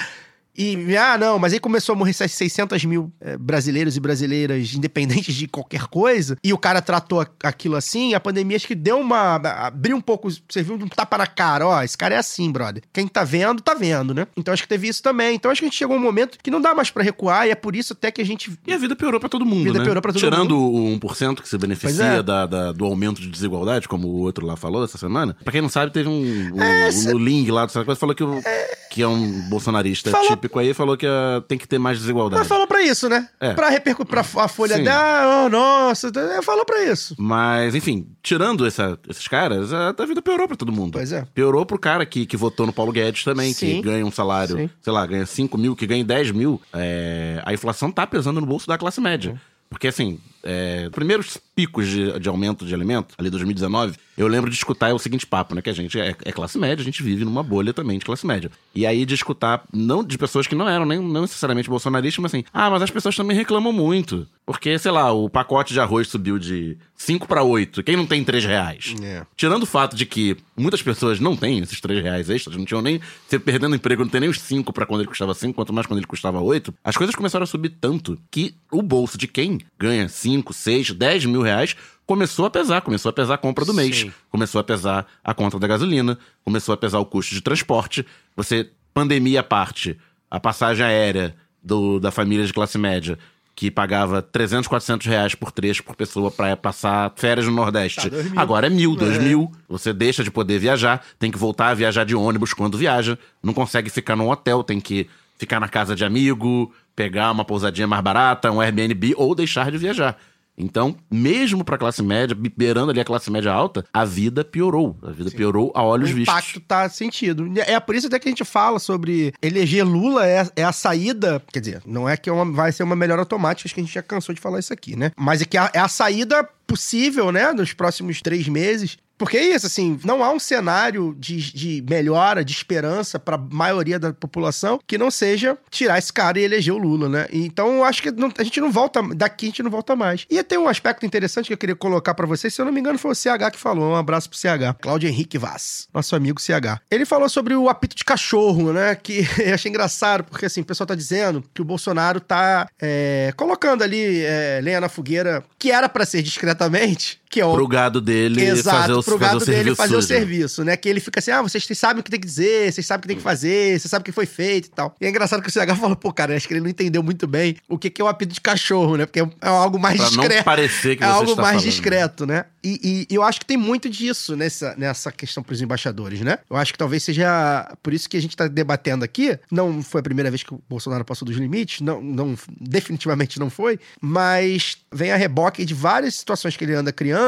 E, 0.58 0.98
ah, 0.98 1.18
não, 1.18 1.40
mas 1.40 1.54
aí 1.54 1.60
começou 1.60 1.94
a 1.94 1.96
morrer 1.98 2.14
600 2.14 2.84
mil 2.84 3.12
é, 3.22 3.38
brasileiros 3.38 3.96
e 3.96 4.00
brasileiras 4.00 4.74
independentes 4.74 5.34
de 5.34 5.48
qualquer 5.48 5.88
coisa, 5.88 6.38
e 6.44 6.52
o 6.52 6.58
cara 6.58 6.82
tratou 6.82 7.26
aquilo 7.44 7.76
assim, 7.76 8.14
a 8.14 8.20
pandemia 8.20 8.58
acho 8.58 8.68
que 8.68 8.76
deu 8.76 9.00
uma. 9.00 9.36
abriu 9.36 9.96
um 9.96 10.02
pouco, 10.02 10.30
serviu 10.50 10.76
um 10.76 10.88
tapa 10.88 11.18
na 11.18 11.28
cara, 11.28 11.66
ó, 11.66 11.82
esse 11.82 11.98
cara 11.98 12.16
é 12.16 12.18
assim, 12.18 12.52
brother. 12.52 12.84
Quem 12.92 13.08
tá 13.08 13.24
vendo, 13.24 13.62
tá 13.62 13.74
vendo, 13.74 14.14
né? 14.14 14.28
Então 14.36 14.54
acho 14.54 14.64
que 14.64 14.70
teve 14.70 14.88
isso 14.88 15.02
também. 15.02 15.36
Então 15.36 15.50
acho 15.50 15.62
que 15.62 15.66
a 15.66 15.70
gente 15.70 15.78
chegou 15.78 15.96
um 15.96 16.02
momento 16.02 16.38
que 16.44 16.52
não 16.52 16.60
dá 16.60 16.76
mais 16.76 16.90
para 16.90 17.04
recuar, 17.04 17.48
e 17.48 17.52
é 17.52 17.56
por 17.56 17.76
isso 17.76 17.94
até 17.94 18.12
que 18.12 18.22
a 18.22 18.26
gente. 18.26 18.52
E 18.68 18.74
a 18.74 18.78
vida 18.78 18.96
piorou 18.96 19.20
para 19.20 19.30
todo 19.30 19.46
mundo. 19.46 19.62
A 19.62 19.64
vida 19.66 19.80
né? 19.80 19.86
piorou 19.86 20.02
pra 20.02 20.12
todo 20.12 20.20
Tirando 20.20 20.58
mundo. 20.58 21.00
Tirando 21.00 21.06
o 21.06 21.36
1% 21.36 21.42
que 21.42 21.48
se 21.48 21.58
beneficia 21.58 22.04
é. 22.06 22.24
da, 22.24 22.46
da, 22.46 22.72
do 22.74 22.84
aumento 22.86 23.22
de 23.22 23.30
desigualdade, 23.30 23.88
como 23.88 24.08
o 24.08 24.18
outro 24.20 24.46
lá 24.46 24.58
falou 24.58 24.84
essa 24.84 24.98
semana. 24.98 25.38
Pra 25.42 25.54
quem 25.54 25.62
não 25.62 25.70
sabe, 25.70 25.94
teve 25.94 26.10
um. 26.10 26.52
um 26.54 26.62
é, 26.62 26.90
o 27.14 27.18
Ling 27.18 27.50
lá 27.50 27.66
do 27.66 27.72
coisa 27.72 27.96
falou 27.96 28.14
que, 28.14 28.24
o, 28.24 28.40
é... 28.40 28.78
que 28.92 29.02
é 29.02 29.08
um 29.08 29.50
bolsonarista 29.50 30.12
falou... 30.12 30.28
típico 30.28 30.49
aí, 30.58 30.74
falou 30.74 30.98
que 30.98 31.06
a 31.06 31.44
tem 31.48 31.58
que 31.58 31.68
ter 31.68 31.78
mais 31.78 32.00
desigualdade. 32.00 32.40
Mas 32.40 32.48
falou 32.48 32.66
pra 32.66 32.82
isso, 32.82 33.08
né? 33.08 33.30
É. 33.40 33.54
Pra 33.54 33.70
repercutir, 33.70 34.10
pra 34.10 34.22
a 34.22 34.48
folha 34.48 34.78
Sim. 34.78 34.84
dela, 34.84 35.46
oh, 35.46 35.50
nossa, 35.50 36.12
falou 36.42 36.66
pra 36.66 36.84
isso. 36.86 37.16
Mas, 37.20 37.76
enfim, 37.76 38.08
tirando 38.24 38.66
essa, 38.66 38.98
esses 39.08 39.28
caras, 39.28 39.72
a, 39.72 39.90
a, 39.90 40.06
vida 40.06 40.22
piorou 40.22 40.48
pra 40.48 40.58
todo 40.58 40.72
mundo. 40.72 40.94
Pois 40.94 41.12
é. 41.12 41.26
Piorou 41.34 41.66
pro 41.66 41.78
cara 41.78 42.06
que, 42.06 42.26
que 42.26 42.38
votou 42.38 42.66
no 42.66 42.74
Paulo 42.74 42.92
Guedes 42.92 43.24
também, 43.24 43.54
Sim. 43.54 43.76
que 43.76 43.82
ganha 43.82 44.06
um 44.06 44.12
salário, 44.12 44.56
Sim. 44.56 44.70
sei 44.82 44.94
lá, 44.94 45.06
ganha 45.06 45.26
5 45.26 45.58
mil, 45.58 45.76
que 45.76 45.86
ganha 45.86 46.04
10 46.04 46.32
mil. 46.32 46.62
É, 46.74 47.42
a 47.46 47.54
inflação 47.54 47.92
tá 47.92 48.08
pesando 48.08 48.40
no 48.40 48.48
bolso 48.48 48.68
da 48.68 48.78
classe 48.78 49.02
média. 49.02 49.40
Porque, 49.70 49.88
assim, 49.88 50.20
é, 50.44 50.90
primeiros 50.90 51.38
picos 51.56 51.88
de, 51.88 52.20
de 52.20 52.30
aumento 52.30 52.66
de 52.66 52.74
alimento, 52.74 53.16
ali 53.18 53.30
2019, 53.30 53.96
eu 54.18 54.28
lembro 54.28 54.50
de 54.50 54.56
escutar 54.56 54.94
o 54.94 55.00
seguinte 55.00 55.26
papo, 55.26 55.56
né? 55.56 55.62
Que 55.62 55.70
a 55.70 55.74
gente 55.74 56.00
é, 56.00 56.16
é, 56.24 56.32
classe 56.32 56.58
média, 56.58 56.82
a 56.82 56.86
gente 56.86 57.02
vive 57.02 57.24
numa 57.24 57.44
bolha 57.44 57.74
também 57.74 57.98
de 57.98 58.06
classe 58.06 58.26
média. 58.26 58.52
E 58.74 58.86
aí 58.86 59.06
de 59.06 59.14
escutar, 59.14 59.64
não 59.74 60.04
de 60.04 60.18
pessoas 60.18 60.48
que 60.48 60.56
não 60.56 60.68
eram 60.68 60.86
nem 60.86 61.00
não 61.00 61.22
necessariamente 61.22 61.70
bolsonaristas, 61.70 62.22
mas 62.22 62.34
assim, 62.34 62.44
ah, 62.54 62.70
mas 62.70 62.82
as 62.82 62.92
pessoas 62.92 63.16
também 63.16 63.36
reclamam 63.36 63.72
muito. 63.72 64.28
Porque, 64.46 64.78
sei 64.80 64.92
lá, 64.92 65.12
o 65.12 65.30
pacote 65.30 65.74
de 65.74 65.80
arroz 65.80 66.08
subiu 66.08 66.40
de 66.40 66.78
5 66.96 67.28
para 67.28 67.44
8. 67.44 67.84
Quem 67.84 67.96
não 67.96 68.06
tem 68.06 68.24
3 68.24 68.44
reais? 68.46 68.96
É. 69.02 69.26
Tirando 69.36 69.64
o 69.64 69.68
fato 69.68 69.96
de 69.96 70.06
que 70.06 70.36
muitas 70.60 70.82
pessoas 70.82 71.20
não 71.20 71.36
têm 71.36 71.60
esses 71.60 71.80
3 71.80 72.04
reais 72.04 72.30
extras, 72.30 72.56
não 72.56 72.66
tinham 72.66 72.82
nem. 72.82 73.00
Você 73.28 73.40
perdendo 73.40 73.76
emprego, 73.76 74.04
não 74.04 74.10
tem 74.10 74.22
nem 74.22 74.30
os 74.30 74.40
5 74.40 74.72
para 74.74 74.86
quando 74.86 75.02
ele 75.02 75.10
custava 75.10 75.34
5, 75.34 75.54
quanto 75.54 75.74
mais 75.74 75.88
quando 75.88 76.00
ele 76.00 76.08
custava 76.08 76.40
8. 76.40 76.74
As 76.84 76.98
coisas 76.98 77.16
começaram 77.16 77.44
a 77.44 77.48
subir 77.48 77.70
tanto 77.82 78.20
que 78.30 78.56
o 78.72 78.82
bolso 78.82 79.18
de 79.18 79.28
quem 79.28 79.60
ganha 79.78 80.08
5, 80.08 80.54
6, 80.54 80.92
10 80.92 81.26
mil 81.26 81.42
reais 81.42 81.76
começou 82.06 82.46
a 82.46 82.50
pesar, 82.50 82.82
começou 82.82 83.10
a 83.10 83.14
pesar 83.14 83.36
a 83.36 83.38
compra 83.38 83.64
do 83.64 83.74
mês, 83.74 83.98
Sim. 83.98 84.14
começou 84.32 84.60
a 84.60 84.64
pesar 84.64 85.06
a 85.24 85.34
conta 85.34 85.60
da 85.60 85.68
gasolina, 85.68 86.18
começou 86.44 86.74
a 86.74 86.78
pesar 86.78 87.00
o 87.00 87.06
custo 87.06 87.36
de 87.36 87.42
transporte. 87.42 88.06
Você, 88.36 88.70
pandemia 88.94 89.42
à 89.42 89.44
parte, 89.44 89.96
a 90.30 90.40
passagem 90.40 90.86
aérea 90.86 91.36
do, 91.64 92.00
da 92.00 92.12
família 92.12 92.46
de 92.46 92.54
classe 92.54 92.78
média, 92.78 93.18
que 93.60 93.70
pagava 93.70 94.22
300, 94.22 94.70
400 94.70 95.06
reais 95.06 95.36
por 95.36 95.52
trecho 95.52 95.84
por 95.84 95.94
pessoa 95.94 96.32
para 96.32 96.56
passar 96.56 97.12
férias 97.18 97.46
no 97.46 97.52
Nordeste. 97.52 98.10
Tá, 98.10 98.16
Agora 98.38 98.68
é 98.68 98.70
mil, 98.70 98.96
dois 98.96 99.18
é. 99.18 99.20
mil. 99.20 99.52
Você 99.68 99.92
deixa 99.92 100.24
de 100.24 100.32
poder 100.32 100.60
viajar, 100.60 101.04
tem 101.20 101.30
que 101.30 101.38
voltar 101.38 101.68
a 101.68 101.74
viajar 101.74 102.06
de 102.06 102.16
ônibus 102.16 102.54
quando 102.54 102.78
viaja, 102.78 103.20
não 103.44 103.54
consegue 103.54 103.90
ficar 103.90 104.16
num 104.16 104.30
hotel, 104.30 104.64
tem 104.64 104.80
que 104.80 105.10
ficar 105.38 105.60
na 105.60 105.68
casa 105.68 105.94
de 105.94 106.06
amigo, 106.06 106.74
pegar 106.96 107.34
uma 107.34 107.44
pousadinha 107.44 107.86
mais 107.86 108.02
barata, 108.02 108.50
um 108.50 108.62
Airbnb 108.62 109.14
ou 109.18 109.36
deixar 109.36 109.70
de 109.70 109.78
viajar. 109.78 110.18
Então, 110.60 110.96
mesmo 111.10 111.64
para 111.64 111.76
a 111.76 111.80
classe 111.80 112.04
média, 112.04 112.38
beirando 112.56 112.92
ali 112.92 113.00
a 113.00 113.06
classe 113.06 113.32
média 113.32 113.52
alta, 113.52 113.86
a 113.94 114.04
vida 114.04 114.44
piorou. 114.44 114.98
A 115.02 115.12
vida 115.12 115.30
Sim. 115.30 115.38
piorou 115.38 115.72
a 115.74 115.82
olhos 115.82 116.10
vistos. 116.10 116.34
O 116.34 116.38
impacto 116.38 116.60
tá 116.60 116.90
sentido. 116.90 117.50
É 117.66 117.80
por 117.80 117.96
isso 117.96 118.08
até 118.08 118.20
que 118.20 118.28
a 118.28 118.32
gente 118.32 118.44
fala 118.44 118.78
sobre 118.78 119.34
eleger 119.42 119.88
Lula 119.88 120.28
é, 120.28 120.48
é 120.56 120.64
a 120.64 120.74
saída. 120.74 121.42
Quer 121.52 121.60
dizer, 121.62 121.82
não 121.86 122.08
é 122.08 122.18
que 122.18 122.30
é 122.30 122.34
uma, 122.34 122.46
vai 122.52 122.72
ser 122.72 122.84
uma 122.84 122.96
melhor 122.96 123.18
automática, 123.18 123.68
acho 123.68 123.74
que 123.74 123.80
a 123.80 123.84
gente 123.84 123.94
já 123.94 124.04
cansou 124.04 124.36
de 124.36 124.42
falar 124.42 124.60
isso 124.60 124.74
aqui, 124.74 124.96
né? 124.96 125.12
Mas 125.16 125.42
é 125.42 125.46
que 125.46 125.58
é 125.58 125.80
a 125.80 125.88
saída 125.88 126.48
possível, 126.68 127.32
né, 127.32 127.52
nos 127.52 127.74
próximos 127.74 128.22
três 128.22 128.48
meses 128.48 128.98
porque 129.20 129.38
é 129.38 129.54
isso, 129.54 129.68
assim, 129.68 130.00
não 130.06 130.24
há 130.24 130.32
um 130.32 130.40
cenário 130.40 131.14
de, 131.20 131.52
de 131.52 131.86
melhora, 131.88 132.44
de 132.44 132.54
esperança 132.54 133.20
para 133.20 133.36
a 133.36 133.38
maioria 133.38 134.00
da 134.00 134.14
população 134.14 134.80
que 134.88 134.98
não 134.98 135.12
seja 135.12 135.58
tirar 135.70 136.00
esse 136.00 136.12
cara 136.12 136.40
e 136.40 136.44
eleger 136.44 136.74
o 136.74 136.78
Lula, 136.78 137.10
né? 137.10 137.28
Então 137.34 137.84
acho 137.84 138.02
que 138.02 138.12
não, 138.12 138.32
a 138.38 138.44
gente 138.44 138.62
não 138.62 138.72
volta, 138.72 139.02
daqui 139.14 139.48
a 139.48 139.50
gente 139.50 139.62
não 139.62 139.70
volta 139.70 139.94
mais. 139.94 140.26
E 140.30 140.42
tem 140.42 140.58
um 140.58 140.70
aspecto 140.70 141.06
interessante 141.06 141.48
que 141.48 141.54
eu 141.54 141.58
queria 141.58 141.76
colocar 141.76 142.14
para 142.14 142.26
vocês, 142.26 142.54
se 142.54 142.62
eu 142.62 142.66
não 142.66 142.72
me 142.72 142.80
engano 142.80 142.98
foi 142.98 143.12
o 143.12 143.16
CH 143.16 143.52
que 143.52 143.60
falou, 143.60 143.92
um 143.92 143.96
abraço 143.96 144.30
pro 144.30 144.40
CH, 144.40 144.80
Cláudio 144.80 145.10
Henrique 145.10 145.38
Vaz, 145.38 145.90
nosso 145.94 146.16
amigo 146.16 146.40
CH. 146.40 146.80
Ele 146.90 147.06
falou 147.06 147.28
sobre 147.28 147.54
o 147.54 147.68
apito 147.68 147.98
de 147.98 148.06
cachorro, 148.06 148.72
né? 148.72 148.96
Que 148.96 149.28
eu 149.44 149.54
achei 149.54 149.70
engraçado, 149.70 150.24
porque 150.24 150.46
assim, 150.46 150.62
o 150.62 150.66
pessoal 150.66 150.88
tá 150.88 150.96
dizendo 150.96 151.44
que 151.54 151.62
o 151.62 151.66
Bolsonaro 151.66 152.22
tá 152.22 152.70
é, 152.82 153.34
colocando 153.36 153.84
ali 153.84 154.24
é, 154.24 154.62
lenha 154.64 154.80
na 154.80 154.88
fogueira, 154.88 155.44
que 155.58 155.72
era 155.72 155.90
para 155.90 156.06
ser 156.06 156.22
discretamente, 156.22 157.20
que 157.30 157.40
é 157.40 157.46
o... 157.46 157.54
Pro 157.54 157.68
gado 157.68 158.02
dele 158.02 158.42
Exato, 158.42 158.78
fazer 158.78 158.94
o, 158.94 159.04
pro 159.04 159.18
gado 159.20 159.40
fazer 159.40 159.52
dele 159.52 159.76
fazer 159.76 159.96
o 159.96 160.02
serviço, 160.02 160.64
né? 160.64 160.76
Que 160.76 160.90
ele 160.90 161.00
fica 161.00 161.20
assim, 161.20 161.30
ah, 161.30 161.44
vocês 161.44 161.64
sabem 161.78 162.02
o 162.02 162.04
que 162.04 162.10
tem 162.10 162.20
que 162.20 162.26
dizer, 162.26 162.74
vocês 162.74 162.86
sabem 162.86 163.00
o 163.00 163.02
que 163.04 163.08
tem 163.10 163.18
que 163.18 163.24
fazer, 163.24 163.80
vocês 163.80 163.90
sabem 163.90 164.02
o 164.02 164.06
que 164.06 164.12
foi 164.12 164.26
feito 164.26 164.66
e 164.66 164.72
tal. 164.72 164.96
E 165.00 165.06
é 165.06 165.10
engraçado 165.10 165.42
que 165.44 165.48
o 165.48 165.52
CH 165.52 165.78
falou, 165.80 165.96
pô, 165.96 166.12
cara, 166.12 166.36
acho 166.36 166.48
que 166.48 166.54
ele 166.56 166.62
não 166.62 166.70
entendeu 166.70 167.04
muito 167.04 167.28
bem 167.28 167.56
o 167.68 167.78
que, 167.78 167.92
que 167.92 168.02
é 168.02 168.06
o 168.06 168.08
apito 168.08 168.34
de 168.34 168.42
cachorro, 168.42 168.98
né? 168.98 169.06
Porque 169.06 169.20
é, 169.20 169.28
algo 169.42 169.78
mais 169.78 169.98
pra 169.98 170.08
discreto. 170.08 170.36
Não 170.38 170.44
parecer 170.44 170.96
que 170.96 171.04
é 171.04 171.08
algo 171.08 171.36
mais 171.36 171.50
falando. 171.50 171.62
discreto, 171.62 172.26
né? 172.26 172.46
E, 172.64 173.08
e, 173.10 173.14
eu 173.16 173.22
acho 173.22 173.40
que 173.40 173.46
tem 173.46 173.58
muito 173.58 173.90
disso 173.90 174.36
nessa, 174.36 174.76
nessa 174.76 175.12
questão 175.12 175.44
pros 175.44 175.62
embaixadores, 175.62 176.22
né? 176.22 176.40
Eu 176.50 176.58
acho 176.58 176.74
que 176.74 176.80
talvez 176.80 177.04
seja 177.04 177.72
por 177.84 177.94
isso 177.94 178.10
que 178.10 178.18
a 178.18 178.22
gente 178.22 178.36
tá 178.36 178.48
debatendo 178.48 179.06
aqui. 179.06 179.38
Não 179.52 179.84
foi 179.84 180.00
a 180.00 180.04
primeira 180.04 180.32
vez 180.32 180.42
que 180.42 180.54
o 180.54 180.62
Bolsonaro 180.68 181.06
passou 181.06 181.28
dos 181.28 181.38
limites, 181.38 181.82
não, 181.82 182.02
não 182.02 182.36
definitivamente 182.60 183.40
não 183.40 183.52
foi, 183.52 183.80
mas 184.02 184.78
vem 184.92 185.12
a 185.12 185.16
reboque 185.16 185.64
de 185.64 185.76
várias 185.76 186.16
situações 186.16 186.58
que 186.58 186.64
ele 186.64 186.74
anda 186.74 186.92
criando 186.92 187.19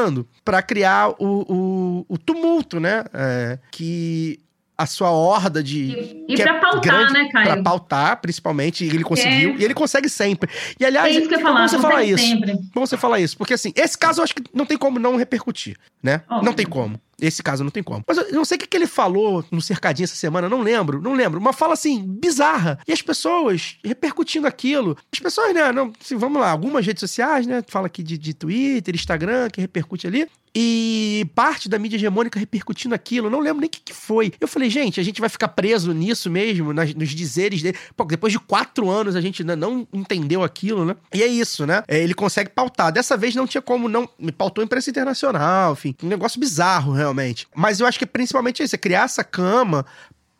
para 0.44 0.62
criar 0.62 1.10
o, 1.10 1.16
o, 1.18 2.06
o, 2.08 2.18
tumulto, 2.18 2.80
né? 2.80 3.04
É, 3.12 3.58
que 3.70 4.38
a 4.76 4.86
sua 4.86 5.10
horda 5.10 5.62
de. 5.62 6.24
E, 6.28 6.34
e 6.34 6.36
pra 6.36 6.54
pautar, 6.58 7.12
né, 7.12 7.28
Caio? 7.30 7.46
Pra 7.46 7.62
pautar, 7.62 8.20
principalmente, 8.20 8.84
e 8.84 8.88
ele 8.88 9.04
conseguiu. 9.04 9.50
É. 9.50 9.56
E 9.58 9.64
ele 9.64 9.74
consegue 9.74 10.08
sempre. 10.08 10.50
E 10.78 10.84
aliás, 10.84 11.14
é 11.14 11.18
isso 11.18 11.28
que 11.28 11.34
eu 11.34 11.38
é 11.38 11.42
falar, 11.42 11.60
bom 11.60 11.68
você 11.68 11.78
falar 11.78 12.04
isso. 12.04 12.24
Sempre. 12.24 12.58
Bom 12.74 12.86
você 12.86 12.96
falar 12.96 13.20
isso. 13.20 13.36
Porque 13.36 13.54
assim, 13.54 13.72
esse 13.76 13.96
caso 13.96 14.20
eu 14.20 14.24
acho 14.24 14.34
que 14.34 14.42
não 14.52 14.66
tem 14.66 14.76
como 14.76 14.98
não 14.98 15.16
repercutir, 15.16 15.76
né? 16.02 16.22
Óbvio. 16.28 16.46
Não 16.46 16.52
tem 16.52 16.66
como. 16.66 17.00
Esse 17.22 17.40
caso 17.42 17.62
não 17.62 17.70
tem 17.70 17.84
como. 17.84 18.02
Mas 18.06 18.18
eu 18.18 18.32
não 18.32 18.44
sei 18.44 18.56
o 18.56 18.58
que, 18.58 18.66
que 18.66 18.76
ele 18.76 18.86
falou 18.86 19.44
no 19.50 19.62
cercadinho 19.62 20.04
essa 20.04 20.16
semana, 20.16 20.48
não 20.48 20.60
lembro, 20.60 21.00
não 21.00 21.14
lembro. 21.14 21.38
Uma 21.38 21.52
fala 21.52 21.74
assim, 21.74 22.04
bizarra. 22.04 22.80
E 22.86 22.92
as 22.92 23.00
pessoas 23.00 23.76
repercutindo 23.84 24.46
aquilo. 24.46 24.96
As 25.12 25.20
pessoas, 25.20 25.54
né? 25.54 25.70
Não, 25.70 25.92
assim, 26.00 26.16
vamos 26.16 26.40
lá, 26.40 26.50
algumas 26.50 26.84
redes 26.84 27.00
sociais, 27.00 27.46
né? 27.46 27.62
Fala 27.68 27.86
aqui 27.86 28.02
de, 28.02 28.18
de 28.18 28.34
Twitter, 28.34 28.94
Instagram, 28.94 29.48
que 29.50 29.60
repercute 29.60 30.06
ali. 30.06 30.28
E 30.54 31.26
parte 31.34 31.68
da 31.68 31.78
mídia 31.78 31.96
hegemônica 31.96 32.38
repercutindo 32.38 32.94
aquilo, 32.94 33.30
não 33.30 33.40
lembro 33.40 33.60
nem 33.60 33.68
o 33.68 33.70
que, 33.70 33.80
que 33.80 33.94
foi. 33.94 34.32
Eu 34.38 34.46
falei, 34.46 34.68
gente, 34.68 35.00
a 35.00 35.02
gente 35.02 35.20
vai 35.20 35.30
ficar 35.30 35.48
preso 35.48 35.92
nisso 35.94 36.30
mesmo, 36.30 36.74
nas, 36.74 36.92
nos 36.94 37.08
dizeres 37.08 37.62
dele. 37.62 37.78
Pô, 37.96 38.04
depois 38.04 38.32
de 38.32 38.38
quatro 38.38 38.90
anos 38.90 39.16
a 39.16 39.20
gente 39.20 39.42
ainda 39.42 39.56
não 39.56 39.88
entendeu 39.92 40.42
aquilo, 40.42 40.84
né? 40.84 40.94
E 41.14 41.22
é 41.22 41.26
isso, 41.26 41.66
né? 41.66 41.82
É, 41.88 41.98
ele 41.98 42.12
consegue 42.12 42.50
pautar. 42.50 42.92
Dessa 42.92 43.16
vez 43.16 43.34
não 43.34 43.46
tinha 43.46 43.62
como 43.62 43.88
não. 43.88 44.06
Me 44.18 44.30
pautou 44.30 44.62
imprensa 44.62 44.90
internacional, 44.90 45.72
enfim. 45.72 45.94
Um 46.02 46.08
negócio 46.08 46.38
bizarro, 46.38 46.92
realmente. 46.92 47.11
Mas 47.54 47.80
eu 47.80 47.86
acho 47.86 47.98
que 47.98 48.06
principalmente 48.06 48.62
isso, 48.62 48.74
é 48.74 48.78
criar 48.78 49.04
essa 49.04 49.24
cama 49.24 49.84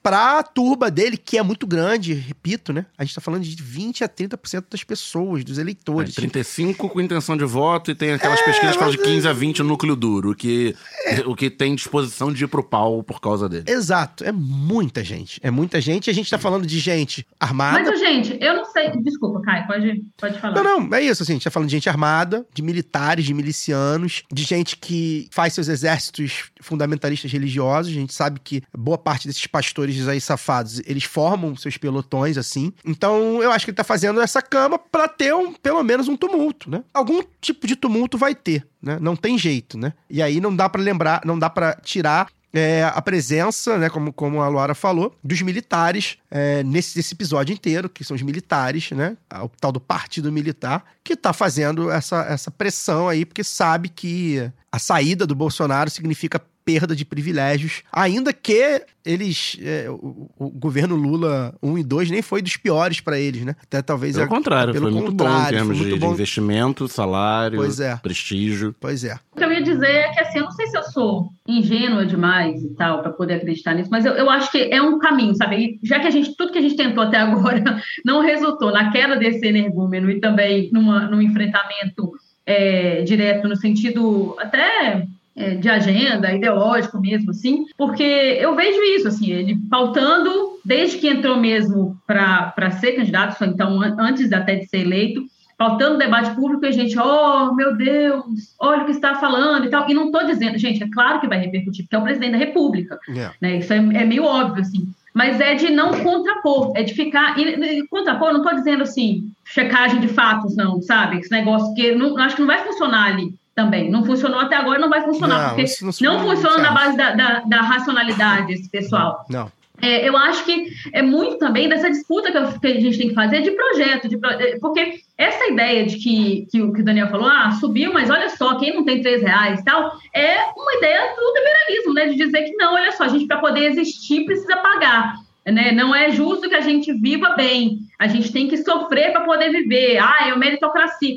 pra 0.03 0.43
turba 0.43 0.91
dele, 0.91 1.16
que 1.16 1.39
é 1.39 1.43
muito 1.43 1.66
grande, 1.66 2.12
repito, 2.12 2.73
né? 2.73 2.87
A 2.99 3.05
gente 3.05 3.14
tá 3.14 3.20
falando 3.20 3.45
de 3.45 3.62
20 3.62 4.03
a 4.03 4.09
30% 4.09 4.64
das 4.68 4.83
pessoas, 4.83 5.45
dos 5.45 5.59
eleitores. 5.59 6.18
É, 6.18 6.20
35 6.20 6.89
com 6.89 7.01
intenção 7.01 7.37
de 7.37 7.45
voto 7.45 7.91
e 7.91 7.95
tem 7.95 8.12
aquelas 8.12 8.41
é, 8.41 8.45
pesquisas 8.45 8.73
que 8.73 8.79
falam 8.79 8.95
de 8.95 8.99
15 8.99 9.29
a 9.29 9.33
20 9.33 9.59
no 9.61 9.68
núcleo 9.68 9.95
duro, 9.95 10.31
o 10.33 10.35
que, 10.35 10.75
é. 11.07 11.20
o 11.20 11.37
que 11.37 11.49
tem 11.49 11.75
disposição 11.75 12.33
de 12.33 12.45
ir 12.45 12.49
pro 12.49 12.64
pau 12.64 13.03
por 13.03 13.20
causa 13.20 13.49
dele. 13.49 13.64
Exato, 13.68 14.25
é 14.25 14.33
muita 14.33 15.05
gente. 15.05 15.39
É 15.43 15.51
muita 15.51 15.81
gente. 15.81 16.11
A 16.11 16.12
gente 16.12 16.29
tá 16.29 16.39
falando 16.39 16.66
de 16.66 16.79
gente 16.81 17.25
armada. 17.39 17.91
Mas, 17.91 18.01
gente, 18.01 18.37
eu 18.41 18.57
não 18.57 18.64
sei. 18.64 18.91
Desculpa, 19.03 19.41
Caio, 19.43 19.66
pode, 19.66 20.03
pode 20.18 20.41
falar. 20.41 20.55
Não, 20.55 20.81
não, 20.81 20.97
é 20.97 21.03
isso, 21.03 21.23
assim. 21.23 21.33
A 21.33 21.37
gente 21.37 21.45
tá 21.45 21.51
falando 21.51 21.68
de 21.68 21.77
gente 21.77 21.89
armada, 21.89 22.45
de 22.53 22.62
militares, 22.62 23.25
de 23.25 23.33
milicianos, 23.33 24.25
de 24.33 24.43
gente 24.43 24.77
que 24.77 25.29
faz 25.31 25.53
seus 25.53 25.68
exércitos 25.68 26.51
fundamentalistas 26.62 27.30
religiosos. 27.30 27.92
A 27.92 27.94
gente 27.94 28.14
sabe 28.14 28.40
que 28.42 28.62
boa 28.76 28.96
parte 28.96 29.26
desses 29.26 29.46
pastores 29.46 30.08
aí 30.08 30.20
safados, 30.20 30.80
eles 30.86 31.04
formam 31.04 31.54
seus 31.56 31.76
pelotões 31.76 32.38
assim. 32.38 32.72
Então, 32.84 33.42
eu 33.42 33.50
acho 33.50 33.64
que 33.64 33.70
ele 33.70 33.76
tá 33.76 33.84
fazendo 33.84 34.20
essa 34.20 34.40
cama 34.40 34.78
para 34.78 35.08
ter 35.08 35.34
um, 35.34 35.52
pelo 35.52 35.82
menos 35.82 36.08
um 36.08 36.16
tumulto, 36.16 36.70
né? 36.70 36.82
Algum 36.94 37.22
tipo 37.40 37.66
de 37.66 37.76
tumulto 37.76 38.16
vai 38.16 38.34
ter, 38.34 38.66
né? 38.80 38.98
Não 39.00 39.16
tem 39.16 39.36
jeito, 39.36 39.76
né? 39.76 39.92
E 40.08 40.22
aí 40.22 40.40
não 40.40 40.54
dá 40.54 40.68
para 40.68 40.80
lembrar, 40.80 41.22
não 41.24 41.38
dá 41.38 41.50
para 41.50 41.74
tirar 41.74 42.28
é, 42.52 42.84
a 42.84 43.00
presença, 43.00 43.78
né, 43.78 43.88
como, 43.88 44.12
como 44.12 44.42
a 44.42 44.48
Luara 44.48 44.74
falou, 44.74 45.16
dos 45.24 45.40
militares 45.40 46.18
é, 46.30 46.62
nesse, 46.62 46.96
nesse 46.96 47.14
episódio 47.14 47.52
inteiro, 47.52 47.88
que 47.88 48.04
são 48.04 48.14
os 48.14 48.22
militares, 48.22 48.90
né, 48.90 49.16
o 49.42 49.48
tal 49.48 49.72
do 49.72 49.80
partido 49.80 50.30
militar, 50.30 50.84
que 51.02 51.14
está 51.14 51.32
fazendo 51.32 51.90
essa, 51.90 52.22
essa 52.24 52.50
pressão 52.50 53.08
aí, 53.08 53.24
porque 53.24 53.42
sabe 53.42 53.88
que 53.88 54.50
a 54.70 54.78
saída 54.78 55.26
do 55.26 55.34
Bolsonaro 55.34 55.88
significa 55.88 56.40
perda 56.64 56.94
de 56.94 57.04
privilégios, 57.04 57.82
ainda 57.92 58.32
que 58.32 58.82
eles 59.04 59.56
é, 59.60 59.90
o, 59.90 60.30
o, 60.38 60.50
governo 60.50 60.94
Lula 60.94 61.54
1 61.62 61.78
e 61.78 61.84
2 61.84 62.10
nem 62.10 62.22
foi 62.22 62.40
dos 62.40 62.56
piores 62.56 63.00
para 63.00 63.18
eles, 63.18 63.44
né? 63.44 63.56
Até 63.62 63.82
talvez 63.82 64.14
pelo 64.14 64.26
a, 64.26 64.28
contrário, 64.28 64.72
pelo 64.72 64.86
foi 64.86 64.94
muito 64.94 65.12
bom 65.12 65.42
em 65.42 65.46
termos 65.46 65.76
de, 65.76 65.96
bom. 65.96 66.08
de, 66.08 66.14
investimento, 66.14 66.86
salário, 66.86 67.58
pois 67.58 67.80
é. 67.80 67.96
prestígio. 67.96 68.74
Pois 68.78 69.02
é. 69.04 69.18
O 69.32 69.36
que 69.36 69.44
eu 69.44 69.52
ia 69.52 69.62
dizer 69.62 69.86
é 69.86 70.08
que 70.12 70.20
assim, 70.20 70.38
eu 70.38 70.44
não 70.44 70.52
sei 70.52 70.66
se 70.68 70.76
eu 70.76 70.82
sou 70.84 71.32
ingênua 71.46 72.06
demais 72.06 72.62
e 72.62 72.68
tal 72.74 73.02
para 73.02 73.10
poder 73.10 73.34
acreditar 73.34 73.74
nisso, 73.74 73.90
mas 73.90 74.04
eu, 74.04 74.12
eu 74.12 74.30
acho 74.30 74.50
que 74.52 74.58
é 74.58 74.80
um 74.80 74.98
caminho, 74.98 75.34
sabe? 75.34 75.56
E 75.56 75.86
já 75.86 75.98
que 75.98 76.06
a 76.06 76.10
gente 76.10 76.36
tudo 76.36 76.52
que 76.52 76.58
a 76.58 76.62
gente 76.62 76.76
tentou 76.76 77.02
até 77.02 77.18
agora 77.22 77.62
não 78.04 78.20
resultou 78.20 78.70
na 78.70 78.92
queda 78.92 79.16
desse 79.16 79.44
energúmeno 79.46 80.10
e 80.10 80.20
também 80.20 80.70
numa, 80.72 81.06
num 81.06 81.20
enfrentamento 81.20 82.12
é, 82.46 83.02
direto 83.02 83.48
no 83.48 83.56
sentido 83.56 84.36
até 84.38 85.06
é, 85.35 85.55
de 85.55 85.68
agenda, 85.68 86.33
ideológico 86.33 87.01
mesmo, 87.01 87.30
assim, 87.30 87.64
porque 87.76 88.03
eu 88.03 88.55
vejo 88.55 88.83
isso, 88.97 89.09
assim, 89.09 89.30
ele 89.30 89.59
pautando, 89.70 90.59
desde 90.64 90.99
que 90.99 91.09
entrou 91.09 91.37
mesmo 91.39 91.97
para 92.07 92.70
ser 92.80 92.93
candidato, 92.93 93.43
então 93.45 93.80
antes 93.99 94.33
até 94.33 94.57
de 94.57 94.66
ser 94.66 94.80
eleito, 94.80 95.24
pautando 95.57 95.99
debate 95.99 96.35
público 96.35 96.64
e 96.64 96.68
a 96.68 96.72
gente, 96.72 96.99
oh, 96.99 97.55
meu 97.55 97.76
Deus, 97.76 98.24
olha 98.59 98.83
o 98.83 98.85
que 98.85 98.91
está 98.91 99.14
falando 99.14 99.66
e 99.66 99.70
tal. 99.70 99.89
E 99.89 99.95
não 99.95 100.07
estou 100.07 100.26
dizendo, 100.26 100.59
gente, 100.59 100.83
é 100.83 100.89
claro 100.91 101.20
que 101.20 101.28
vai 101.28 101.39
repercutir, 101.39 101.85
porque 101.85 101.95
é 101.95 101.99
o 101.99 102.03
presidente 102.03 102.33
da 102.33 102.39
República, 102.39 102.99
Yeah. 103.09 103.35
né? 103.41 103.59
Isso 103.59 103.72
é, 103.72 103.76
é 103.76 104.05
meio 104.05 104.24
óbvio, 104.24 104.62
assim. 104.62 104.89
Mas 105.14 105.41
é 105.41 105.55
de 105.55 105.70
não 105.70 105.93
contrapor, 106.03 106.72
é 106.74 106.83
de 106.83 106.95
ficar. 106.95 107.39
E, 107.39 107.43
e 107.43 107.87
contrapor, 107.87 108.33
não 108.33 108.43
estou 108.43 108.55
dizendo 108.55 108.83
assim, 108.83 109.30
checagem 109.45 110.01
de 110.01 110.09
fatos, 110.09 110.57
não, 110.57 110.80
sabe? 110.80 111.18
Esse 111.18 111.30
negócio 111.30 111.72
que 111.74 111.93
não, 111.93 112.16
acho 112.18 112.35
que 112.35 112.41
não 112.41 112.49
vai 112.49 112.64
funcionar 112.64 113.12
ali 113.12 113.33
também. 113.55 113.90
Não 113.90 114.05
funcionou 114.05 114.40
até 114.40 114.57
agora 114.57 114.78
não 114.78 114.88
vai 114.88 115.03
funcionar, 115.03 115.48
Não, 115.48 115.48
porque 115.57 116.05
não, 116.05 116.18
não 116.18 116.30
funciona 116.30 116.59
na 116.59 116.70
base 116.72 116.96
da, 116.96 117.11
da, 117.14 117.40
da 117.40 117.61
racionalidade, 117.61 118.53
esse 118.53 118.70
pessoal. 118.70 119.24
Não. 119.28 119.50
É, 119.80 120.09
eu 120.09 120.16
acho 120.16 120.44
que 120.44 120.68
é 120.92 121.03
muito 121.03 121.38
também 121.38 121.68
dessa 121.68 121.90
disputa 121.90 122.30
que, 122.30 122.38
eu- 122.38 122.61
que 122.61 122.66
a 122.68 122.80
gente 122.80 122.96
tem 122.96 123.09
que 123.09 123.14
fazer 123.14 123.42
de 123.42 123.50
projeto, 123.50 124.09
de 124.09 124.16
é, 124.40 124.57
porque 124.61 125.00
essa 125.18 125.46
ideia 125.48 125.84
de 125.84 125.96
que, 125.96 126.46
que, 126.53 126.62
o 126.62 126.72
que 126.72 126.82
o 126.82 126.84
Daniel 126.84 127.09
falou, 127.09 127.26
ah, 127.26 127.50
subiu, 127.59 127.92
mas 127.92 128.09
olha 128.09 128.28
só, 128.28 128.57
quem 128.59 128.72
não 128.74 128.84
tem 128.84 129.03
três 129.03 129.22
reais 129.22 129.59
e 129.59 129.64
tal, 129.64 129.92
é 130.14 130.36
uma 130.57 130.74
ideia 130.74 131.14
do 131.16 131.34
liberalismo, 131.34 131.94
né? 131.94 132.07
De 132.07 132.14
dizer 132.14 132.42
que 132.44 132.53
não, 132.53 132.74
olha 132.74 132.92
só, 132.92 133.05
a 133.05 133.09
gente 133.09 133.26
para 133.26 133.38
poder 133.38 133.64
existir 133.72 134.24
precisa 134.24 134.57
pagar. 134.59 135.16
Né? 135.44 135.72
Não 135.72 135.92
é 135.92 136.12
justo 136.12 136.48
que 136.48 136.55
a 136.55 136.61
gente 136.61 136.92
viva 136.92 137.30
bem, 137.30 137.78
a 137.98 138.07
gente 138.07 138.30
tem 138.32 138.46
que 138.46 138.59
sofrer 138.59 139.11
para 139.11 139.22
poder 139.22 139.50
viver. 139.50 139.98
Ah, 139.98 140.28
é 140.28 140.32
o 140.32 140.38
meritocracia. 140.38 141.16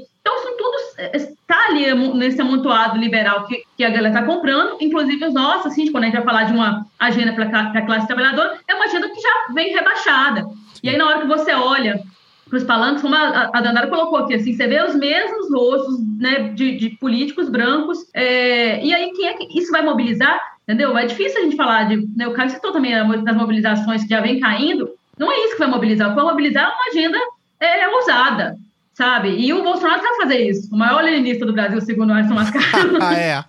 Ali 1.91 2.17
nesse 2.17 2.41
amontoado 2.41 2.97
liberal 2.97 3.45
que, 3.45 3.63
que 3.77 3.83
a 3.83 3.89
galera 3.89 4.09
está 4.09 4.23
comprando, 4.23 4.77
inclusive 4.79 5.25
os 5.25 5.33
nossos, 5.33 5.67
assim, 5.67 5.91
quando 5.91 6.03
a 6.03 6.07
gente 6.07 6.15
vai 6.15 6.25
falar 6.25 6.43
de 6.43 6.53
uma 6.53 6.85
agenda 6.99 7.33
para 7.33 7.71
a 7.71 7.81
classe 7.81 8.07
trabalhadora, 8.07 8.57
é 8.67 8.75
uma 8.75 8.85
agenda 8.85 9.09
que 9.09 9.21
já 9.21 9.53
vem 9.53 9.73
rebaixada. 9.73 10.47
E 10.83 10.89
aí, 10.89 10.97
na 10.97 11.07
hora 11.07 11.21
que 11.21 11.27
você 11.27 11.53
olha 11.53 12.01
para 12.47 12.57
os 12.57 12.63
palanques, 12.63 13.01
como 13.01 13.15
a, 13.15 13.49
a 13.53 13.61
Dandara 13.61 13.87
colocou 13.87 14.19
aqui, 14.19 14.35
assim, 14.35 14.53
você 14.53 14.67
vê 14.67 14.81
os 14.83 14.95
mesmos 14.95 15.51
rostos 15.51 15.99
né, 16.19 16.49
de, 16.53 16.77
de 16.77 16.89
políticos 16.91 17.49
brancos, 17.49 18.05
é, 18.13 18.83
e 18.85 18.93
aí 18.93 19.11
quem 19.13 19.27
é 19.27 19.33
que 19.33 19.59
isso 19.59 19.71
vai 19.71 19.81
mobilizar? 19.81 20.39
Entendeu? 20.63 20.97
É 20.97 21.05
difícil 21.05 21.39
a 21.39 21.43
gente 21.43 21.55
falar 21.55 21.83
de. 21.83 22.07
Né, 22.15 22.27
o 22.27 22.33
Caio 22.33 22.49
citou 22.49 22.71
também 22.71 22.93
das 23.23 23.35
mobilizações 23.35 24.03
que 24.03 24.09
já 24.09 24.19
vem 24.19 24.39
caindo. 24.39 24.89
Não 25.17 25.31
é 25.31 25.39
isso 25.45 25.53
que 25.53 25.59
vai 25.59 25.67
mobilizar. 25.67 26.07
O 26.07 26.09
que 26.11 26.15
vai 26.15 26.25
mobilizar 26.25 26.63
é 26.63 26.67
uma 26.67 26.87
agenda 26.89 27.17
é, 27.59 27.87
ousada, 27.87 28.55
sabe? 28.95 29.29
E 29.29 29.53
o 29.53 29.61
Bolsonaro 29.63 30.01
sabe 30.01 30.15
fazer 30.17 30.49
isso. 30.49 30.73
O 30.73 30.77
maior 30.77 31.03
leninista 31.03 31.45
do 31.45 31.53
Brasil, 31.53 31.79
segundo 31.81 32.09
o 32.09 32.13
Alisson 32.13 32.33
Mascaro. 32.33 32.97
Ah, 32.99 33.13
é. 33.13 33.43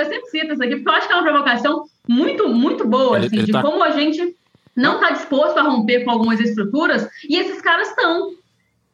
Eu 0.00 0.04
sempre 0.06 0.26
cito 0.30 0.52
isso 0.54 0.62
aqui, 0.64 0.74
porque 0.76 0.88
eu 0.88 0.92
acho 0.94 1.06
que 1.06 1.12
é 1.12 1.16
uma 1.16 1.22
provocação 1.22 1.84
muito, 2.08 2.48
muito 2.48 2.84
boa, 2.88 3.16
Ele- 3.18 3.26
assim, 3.26 3.36
ele 3.36 3.46
de 3.46 3.52
tá- 3.52 3.62
como 3.62 3.82
a 3.84 3.90
gente 3.92 4.34
não 4.74 4.94
está 4.96 5.10
disposto 5.10 5.58
a 5.58 5.62
romper 5.62 6.04
com 6.04 6.10
algumas 6.10 6.40
estruturas, 6.40 7.06
e 7.28 7.36
esses 7.36 7.60
caras 7.60 7.88
estão. 7.90 8.32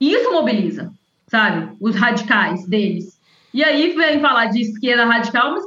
E 0.01 0.13
isso 0.13 0.31
mobiliza, 0.33 0.93
sabe? 1.29 1.69
Os 1.81 1.95
radicais 1.97 2.67
deles. 2.67 3.16
E 3.55 3.65
aí 3.65 3.95
vem 3.97 4.21
falar 4.21 4.47
de 4.47 4.61
esquerda 4.61 5.05
radical, 5.05 5.53
mas 5.53 5.65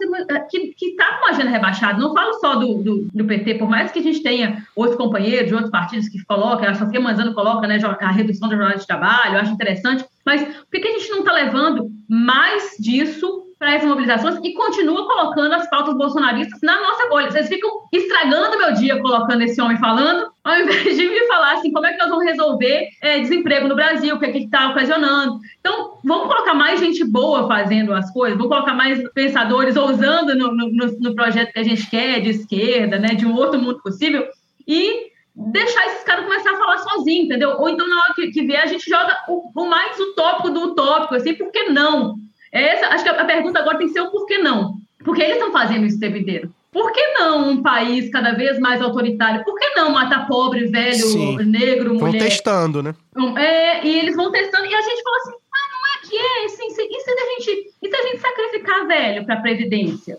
que, 0.50 0.74
que 0.78 0.96
tá 0.96 1.18
com 1.18 1.26
uma 1.26 1.30
agenda 1.32 1.50
rebaixada. 1.50 2.00
Não 2.00 2.14
falo 2.14 2.34
só 2.36 2.56
do, 2.56 2.76
do, 2.84 3.08
do 3.14 3.26
PT, 3.26 3.56
por 3.56 3.68
mais 3.68 3.92
que 3.92 4.00
a 4.00 4.04
gente 4.04 4.22
tenha 4.22 4.64
outros 4.76 4.98
companheiros 4.98 5.48
de 5.48 5.56
outros 5.56 5.72
partidos 5.72 6.08
que 6.08 6.24
colocam, 6.26 6.70
a 6.70 6.76
Sofia 6.76 7.00
Manzano 7.00 7.34
coloca 7.34 7.68
né, 7.68 7.80
a 7.84 8.12
redução 8.12 8.48
da 8.48 8.56
jornada 8.56 8.80
de 8.80 8.86
trabalho, 8.86 9.36
eu 9.36 9.40
acho 9.40 9.52
interessante, 9.52 10.06
mas 10.30 10.44
por 10.44 10.80
que 10.80 10.88
a 10.88 10.92
gente 10.92 11.10
não 11.10 11.20
está 11.20 11.34
levando 11.34 11.90
mais 12.08 12.76
disso 12.80 13.46
para 13.58 13.74
essas 13.74 13.90
mobilizações 13.90 14.40
e 14.42 14.54
continua 14.54 15.06
colocando 15.06 15.54
as 15.54 15.70
pautas 15.70 15.94
bolsonaristas 15.98 16.62
na 16.62 16.80
nossa 16.80 17.10
bolha? 17.10 17.30
Vocês 17.32 17.50
ficam 17.50 17.70
estragando 17.92 18.58
meu 18.58 18.74
dia 18.74 19.02
colocando 19.02 19.42
esse 19.42 19.60
homem 19.60 19.78
falando, 19.78 20.30
ao 20.44 20.56
invés 20.62 20.96
de 20.96 21.10
me 21.10 21.28
falar 21.28 21.54
assim, 21.54 21.72
como 21.72 21.86
é 21.86 21.92
que 21.94 21.98
nós 21.98 22.10
vamos 22.10 22.24
resolver 22.26 22.88
é, 23.02 23.20
desemprego 23.20 23.68
no 23.68 23.76
Brasil, 23.76 24.16
o 24.16 24.20
que 24.20 24.26
é 24.28 24.32
que 24.32 24.44
está 24.46 24.70
ocasionando. 24.70 25.40
Então, 25.60 25.98
vamos 26.06 26.28
colocar 26.28 26.54
mais 26.54 26.80
gente 26.80 27.04
boa 27.04 27.48
fazendo 27.48 27.92
as 27.94 28.12
coisas, 28.14 28.38
vamos 28.38 28.54
colocar 28.54 28.74
mais 28.74 29.02
pensadores 29.14 29.76
ousando 29.76 30.36
no, 30.36 30.54
no- 30.54 31.00
no 31.00 31.16
projeto 31.16 31.52
que 31.52 31.60
a 31.60 31.64
gente 31.64 31.90
quer, 31.90 32.22
de 32.22 32.30
esquerda, 32.30 32.98
né, 33.00 33.10
de 33.10 33.26
um 33.26 33.36
outro 33.36 33.60
mundo 33.60 33.82
possível, 33.82 34.26
e 34.68 35.10
deixar 35.36 35.86
esses 35.88 36.04
caras 36.04 36.26
começar 36.26 36.52
a 36.52 36.58
falar 36.58 36.78
sozinho, 36.80 37.26
entendeu? 37.26 37.52
Ou 37.60 37.70
então, 37.70 37.88
na 37.88 37.96
hora 38.04 38.14
que, 38.14 38.32
que 38.32 38.44
vier, 38.44 38.62
a 38.64 38.68
gente 38.68 38.90
joga 38.90 39.18
o, 39.28 39.52
o 39.56 39.66
mais 39.70 39.98
utópico 40.00 40.50
do 40.50 40.62
utópico, 40.62 41.16
assim, 41.16 41.34
por 41.34 41.52
que 41.52 41.64
não? 41.70 42.16
Essa, 42.52 42.88
acho 42.88 43.04
que 43.04 43.10
a, 43.10 43.26
pergunta 43.26 43.60
agora 43.60 43.78
tem 43.78 43.88
que 43.88 43.94
ser 43.94 44.02
o 44.02 44.12
por 44.12 44.26
que 44.26 44.38
não? 44.40 44.76
Porque 45.04 45.22
eles 45.22 45.36
estão 45.38 45.52
fazendo 45.52 45.86
isso 45.86 45.98
o 45.98 46.00
tempo 46.00 46.18
inteiro. 46.18 46.54
Por 46.72 46.92
que 46.92 47.02
não 47.14 47.50
um 47.50 47.62
país 47.64 48.12
cada 48.12 48.34
vez 48.34 48.60
mais 48.60 48.82
autoritário? 48.82 49.44
Por 49.44 49.56
que 49.58 49.70
não 49.76 49.92
matar 49.92 50.28
pobre, 50.28 50.68
velho, 50.68 50.94
Sim. 50.96 51.38
negro, 51.46 51.98
Vão 51.98 52.10
mulher? 52.10 52.20
testando, 52.20 52.84
né? 52.84 52.94
É, 53.38 53.86
e 53.86 53.98
eles 54.00 54.16
vão 54.16 54.32
testando, 54.32 54.66
e 54.66 54.76
a 54.76 54.82
gente 54.82 55.02
fala 55.02 55.18
assim, 55.18 55.32
ah, 55.32 55.70
não 55.72 55.80
é 55.96 56.08
que 56.10 56.16
é, 56.18 56.46
assim, 56.46 56.70
se- 56.70 56.88
e, 56.90 57.00
se 57.00 57.10
a 57.12 57.26
gente, 57.26 57.74
e 57.82 57.90
se 57.90 57.96
a 57.96 58.02
gente 58.04 58.20
sacrificar 58.20 58.88
velho 58.88 59.26
para 59.26 59.36
a 59.36 59.42
Previdência? 59.42 60.18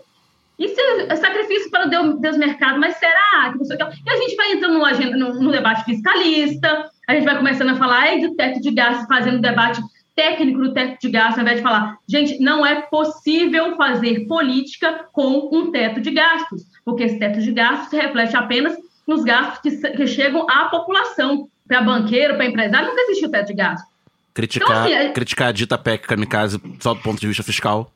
Isso 0.61 0.79
é 1.09 1.15
sacrifício 1.15 1.71
para 1.71 1.87
o 1.87 2.19
Deus 2.19 2.37
mercado, 2.37 2.79
mas 2.79 2.95
será 2.97 3.51
que 3.51 3.57
você 3.57 3.75
quer? 3.75 3.89
E 4.05 4.09
a 4.09 4.17
gente 4.17 4.35
vai 4.35 4.51
entrando 4.51 4.77
no, 4.77 4.85
agenda, 4.85 5.17
no, 5.17 5.33
no, 5.41 5.51
debate 5.51 5.83
fiscalista, 5.83 6.87
a 7.07 7.15
gente 7.15 7.25
vai 7.25 7.35
começando 7.35 7.69
a 7.69 7.75
falar 7.75 8.19
do 8.19 8.35
teto 8.35 8.61
de 8.61 8.69
gastos, 8.69 9.07
fazendo 9.07 9.41
debate 9.41 9.81
técnico 10.15 10.59
do 10.59 10.71
teto 10.71 11.01
de 11.01 11.09
gastos, 11.09 11.39
ao 11.39 11.41
invés 11.41 11.57
de 11.57 11.63
falar, 11.63 11.97
gente, 12.07 12.39
não 12.39 12.63
é 12.63 12.79
possível 12.81 13.75
fazer 13.75 14.27
política 14.27 15.05
com 15.11 15.49
um 15.51 15.71
teto 15.71 15.99
de 15.99 16.11
gastos, 16.11 16.61
porque 16.85 17.05
esse 17.05 17.17
teto 17.17 17.41
de 17.41 17.51
gastos 17.51 17.89
se 17.89 17.95
reflete 17.95 18.37
apenas 18.37 18.77
nos 19.07 19.23
gastos 19.23 19.59
que, 19.61 19.89
que 19.89 20.05
chegam 20.05 20.45
à 20.47 20.65
população. 20.65 21.47
Para 21.67 21.81
banqueiro, 21.81 22.35
para 22.35 22.45
empresário, 22.45 22.89
nunca 22.89 23.01
existiu 23.03 23.31
teto 23.31 23.47
de 23.47 23.53
gastos. 23.53 23.89
Criticar, 24.33 24.69
então, 24.69 24.83
assim, 24.83 24.93
é... 24.93 25.09
criticar 25.09 25.47
a 25.47 25.51
dita 25.51 25.77
PEC 25.77 26.05
kamikaze 26.05 26.61
só 26.79 26.93
do 26.93 27.01
ponto 27.01 27.19
de 27.19 27.27
vista 27.27 27.43
fiscal. 27.43 27.91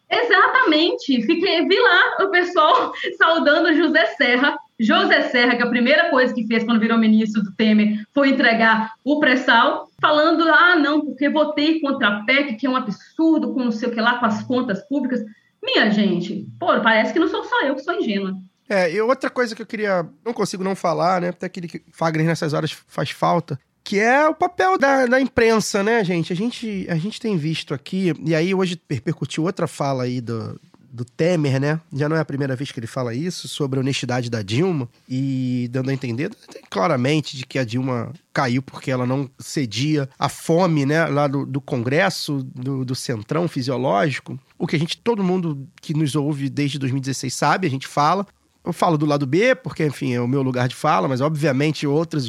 Exatamente. 0.65 1.21
Fiquei, 1.21 1.67
vi 1.67 1.79
lá 1.79 2.25
o 2.25 2.29
pessoal 2.29 2.93
saudando 3.17 3.75
José 3.75 4.05
Serra. 4.17 4.57
José 4.79 5.29
Serra, 5.29 5.55
que 5.55 5.63
a 5.63 5.69
primeira 5.69 6.09
coisa 6.09 6.33
que 6.33 6.45
fez 6.47 6.63
quando 6.63 6.81
virou 6.81 6.97
ministro 6.97 7.41
do 7.41 7.53
Temer 7.53 8.05
foi 8.13 8.29
entregar 8.29 8.93
o 9.05 9.19
pré-sal, 9.19 9.89
falando, 10.01 10.43
ah, 10.49 10.75
não, 10.75 10.99
porque 10.99 11.29
votei 11.29 11.79
contra 11.79 12.09
a 12.09 12.23
PEC, 12.25 12.55
que 12.55 12.67
é 12.67 12.69
um 12.69 12.75
absurdo, 12.75 13.53
com 13.53 13.63
não 13.63 13.71
sei 13.71 13.87
o 13.87 13.91
que 13.93 14.01
lá, 14.01 14.19
com 14.19 14.25
as 14.25 14.43
contas 14.43 14.85
públicas. 14.87 15.21
Minha 15.63 15.89
gente, 15.91 16.45
pô, 16.59 16.67
parece 16.81 17.13
que 17.13 17.19
não 17.19 17.29
sou 17.29 17.43
só 17.45 17.61
eu 17.61 17.75
que 17.75 17.83
sou 17.83 17.95
ingênua. 17.95 18.35
É, 18.67 18.91
e 18.91 18.99
outra 18.99 19.29
coisa 19.29 19.55
que 19.55 19.61
eu 19.61 19.65
queria. 19.65 20.05
Não 20.25 20.33
consigo 20.33 20.63
não 20.63 20.75
falar, 20.75 21.21
né? 21.21 21.29
Até 21.29 21.45
aquele 21.45 21.69
Fagner 21.91 22.25
nessas 22.25 22.51
horas 22.51 22.71
faz 22.87 23.11
falta 23.11 23.59
que 23.85 23.99
é 23.99 24.27
o 24.27 24.33
papel 24.33 24.79
da, 24.79 25.05
da, 25.05 25.21
imprensa, 25.21 25.83
né, 25.83 26.03
gente? 26.03 26.33
A, 26.33 26.35
gente? 26.35 26.87
a 26.89 26.95
gente 26.95 27.21
tem 27.21 27.37
visto 27.37 27.71
aqui, 27.71 28.11
e 28.25 28.33
aí 28.33 28.53
hoje 28.53 28.81
repercutiu 28.89 29.43
outra 29.43 29.67
fala 29.67 30.03
aí 30.03 30.19
do, 30.19 30.59
do 30.91 31.05
Temer, 31.05 31.59
né? 31.59 31.79
Já 31.93 32.09
não 32.09 32.15
é 32.15 32.19
a 32.19 32.25
primeira 32.25 32.55
vez 32.55 32.71
que 32.71 32.79
ele 32.79 32.87
fala 32.87 33.13
isso, 33.13 33.47
sobre 33.47 33.77
a 33.77 33.81
honestidade 33.81 34.27
da 34.27 34.41
Dilma, 34.41 34.89
e 35.07 35.69
dando 35.71 35.91
a 35.91 35.93
entender 35.93 36.31
claramente 36.67 37.37
de 37.37 37.45
que 37.45 37.59
a 37.59 37.63
Dilma 37.63 38.11
caiu 38.33 38.63
porque 38.63 38.89
ela 38.89 39.05
não 39.05 39.29
cedia 39.37 40.09
a 40.17 40.29
fome, 40.29 40.83
né, 40.83 41.05
lá 41.05 41.27
do, 41.27 41.45
do 41.45 41.61
Congresso, 41.61 42.41
do, 42.55 42.83
do 42.83 42.95
centrão 42.95 43.47
fisiológico. 43.47 44.39
O 44.57 44.65
que 44.65 44.75
a 44.75 44.79
gente, 44.79 44.97
todo 44.97 45.23
mundo 45.23 45.67
que 45.79 45.93
nos 45.93 46.15
ouve 46.15 46.49
desde 46.49 46.79
2016 46.79 47.31
sabe, 47.31 47.67
a 47.67 47.69
gente 47.69 47.87
fala. 47.87 48.25
Eu 48.65 48.73
falo 48.73 48.97
do 48.97 49.05
lado 49.05 49.27
B, 49.27 49.53
porque, 49.53 49.85
enfim, 49.85 50.13
é 50.13 50.19
o 50.19 50.27
meu 50.27 50.41
lugar 50.41 50.67
de 50.67 50.75
fala, 50.75 51.07
mas 51.07 51.21
obviamente 51.21 51.85
outras 51.85 52.25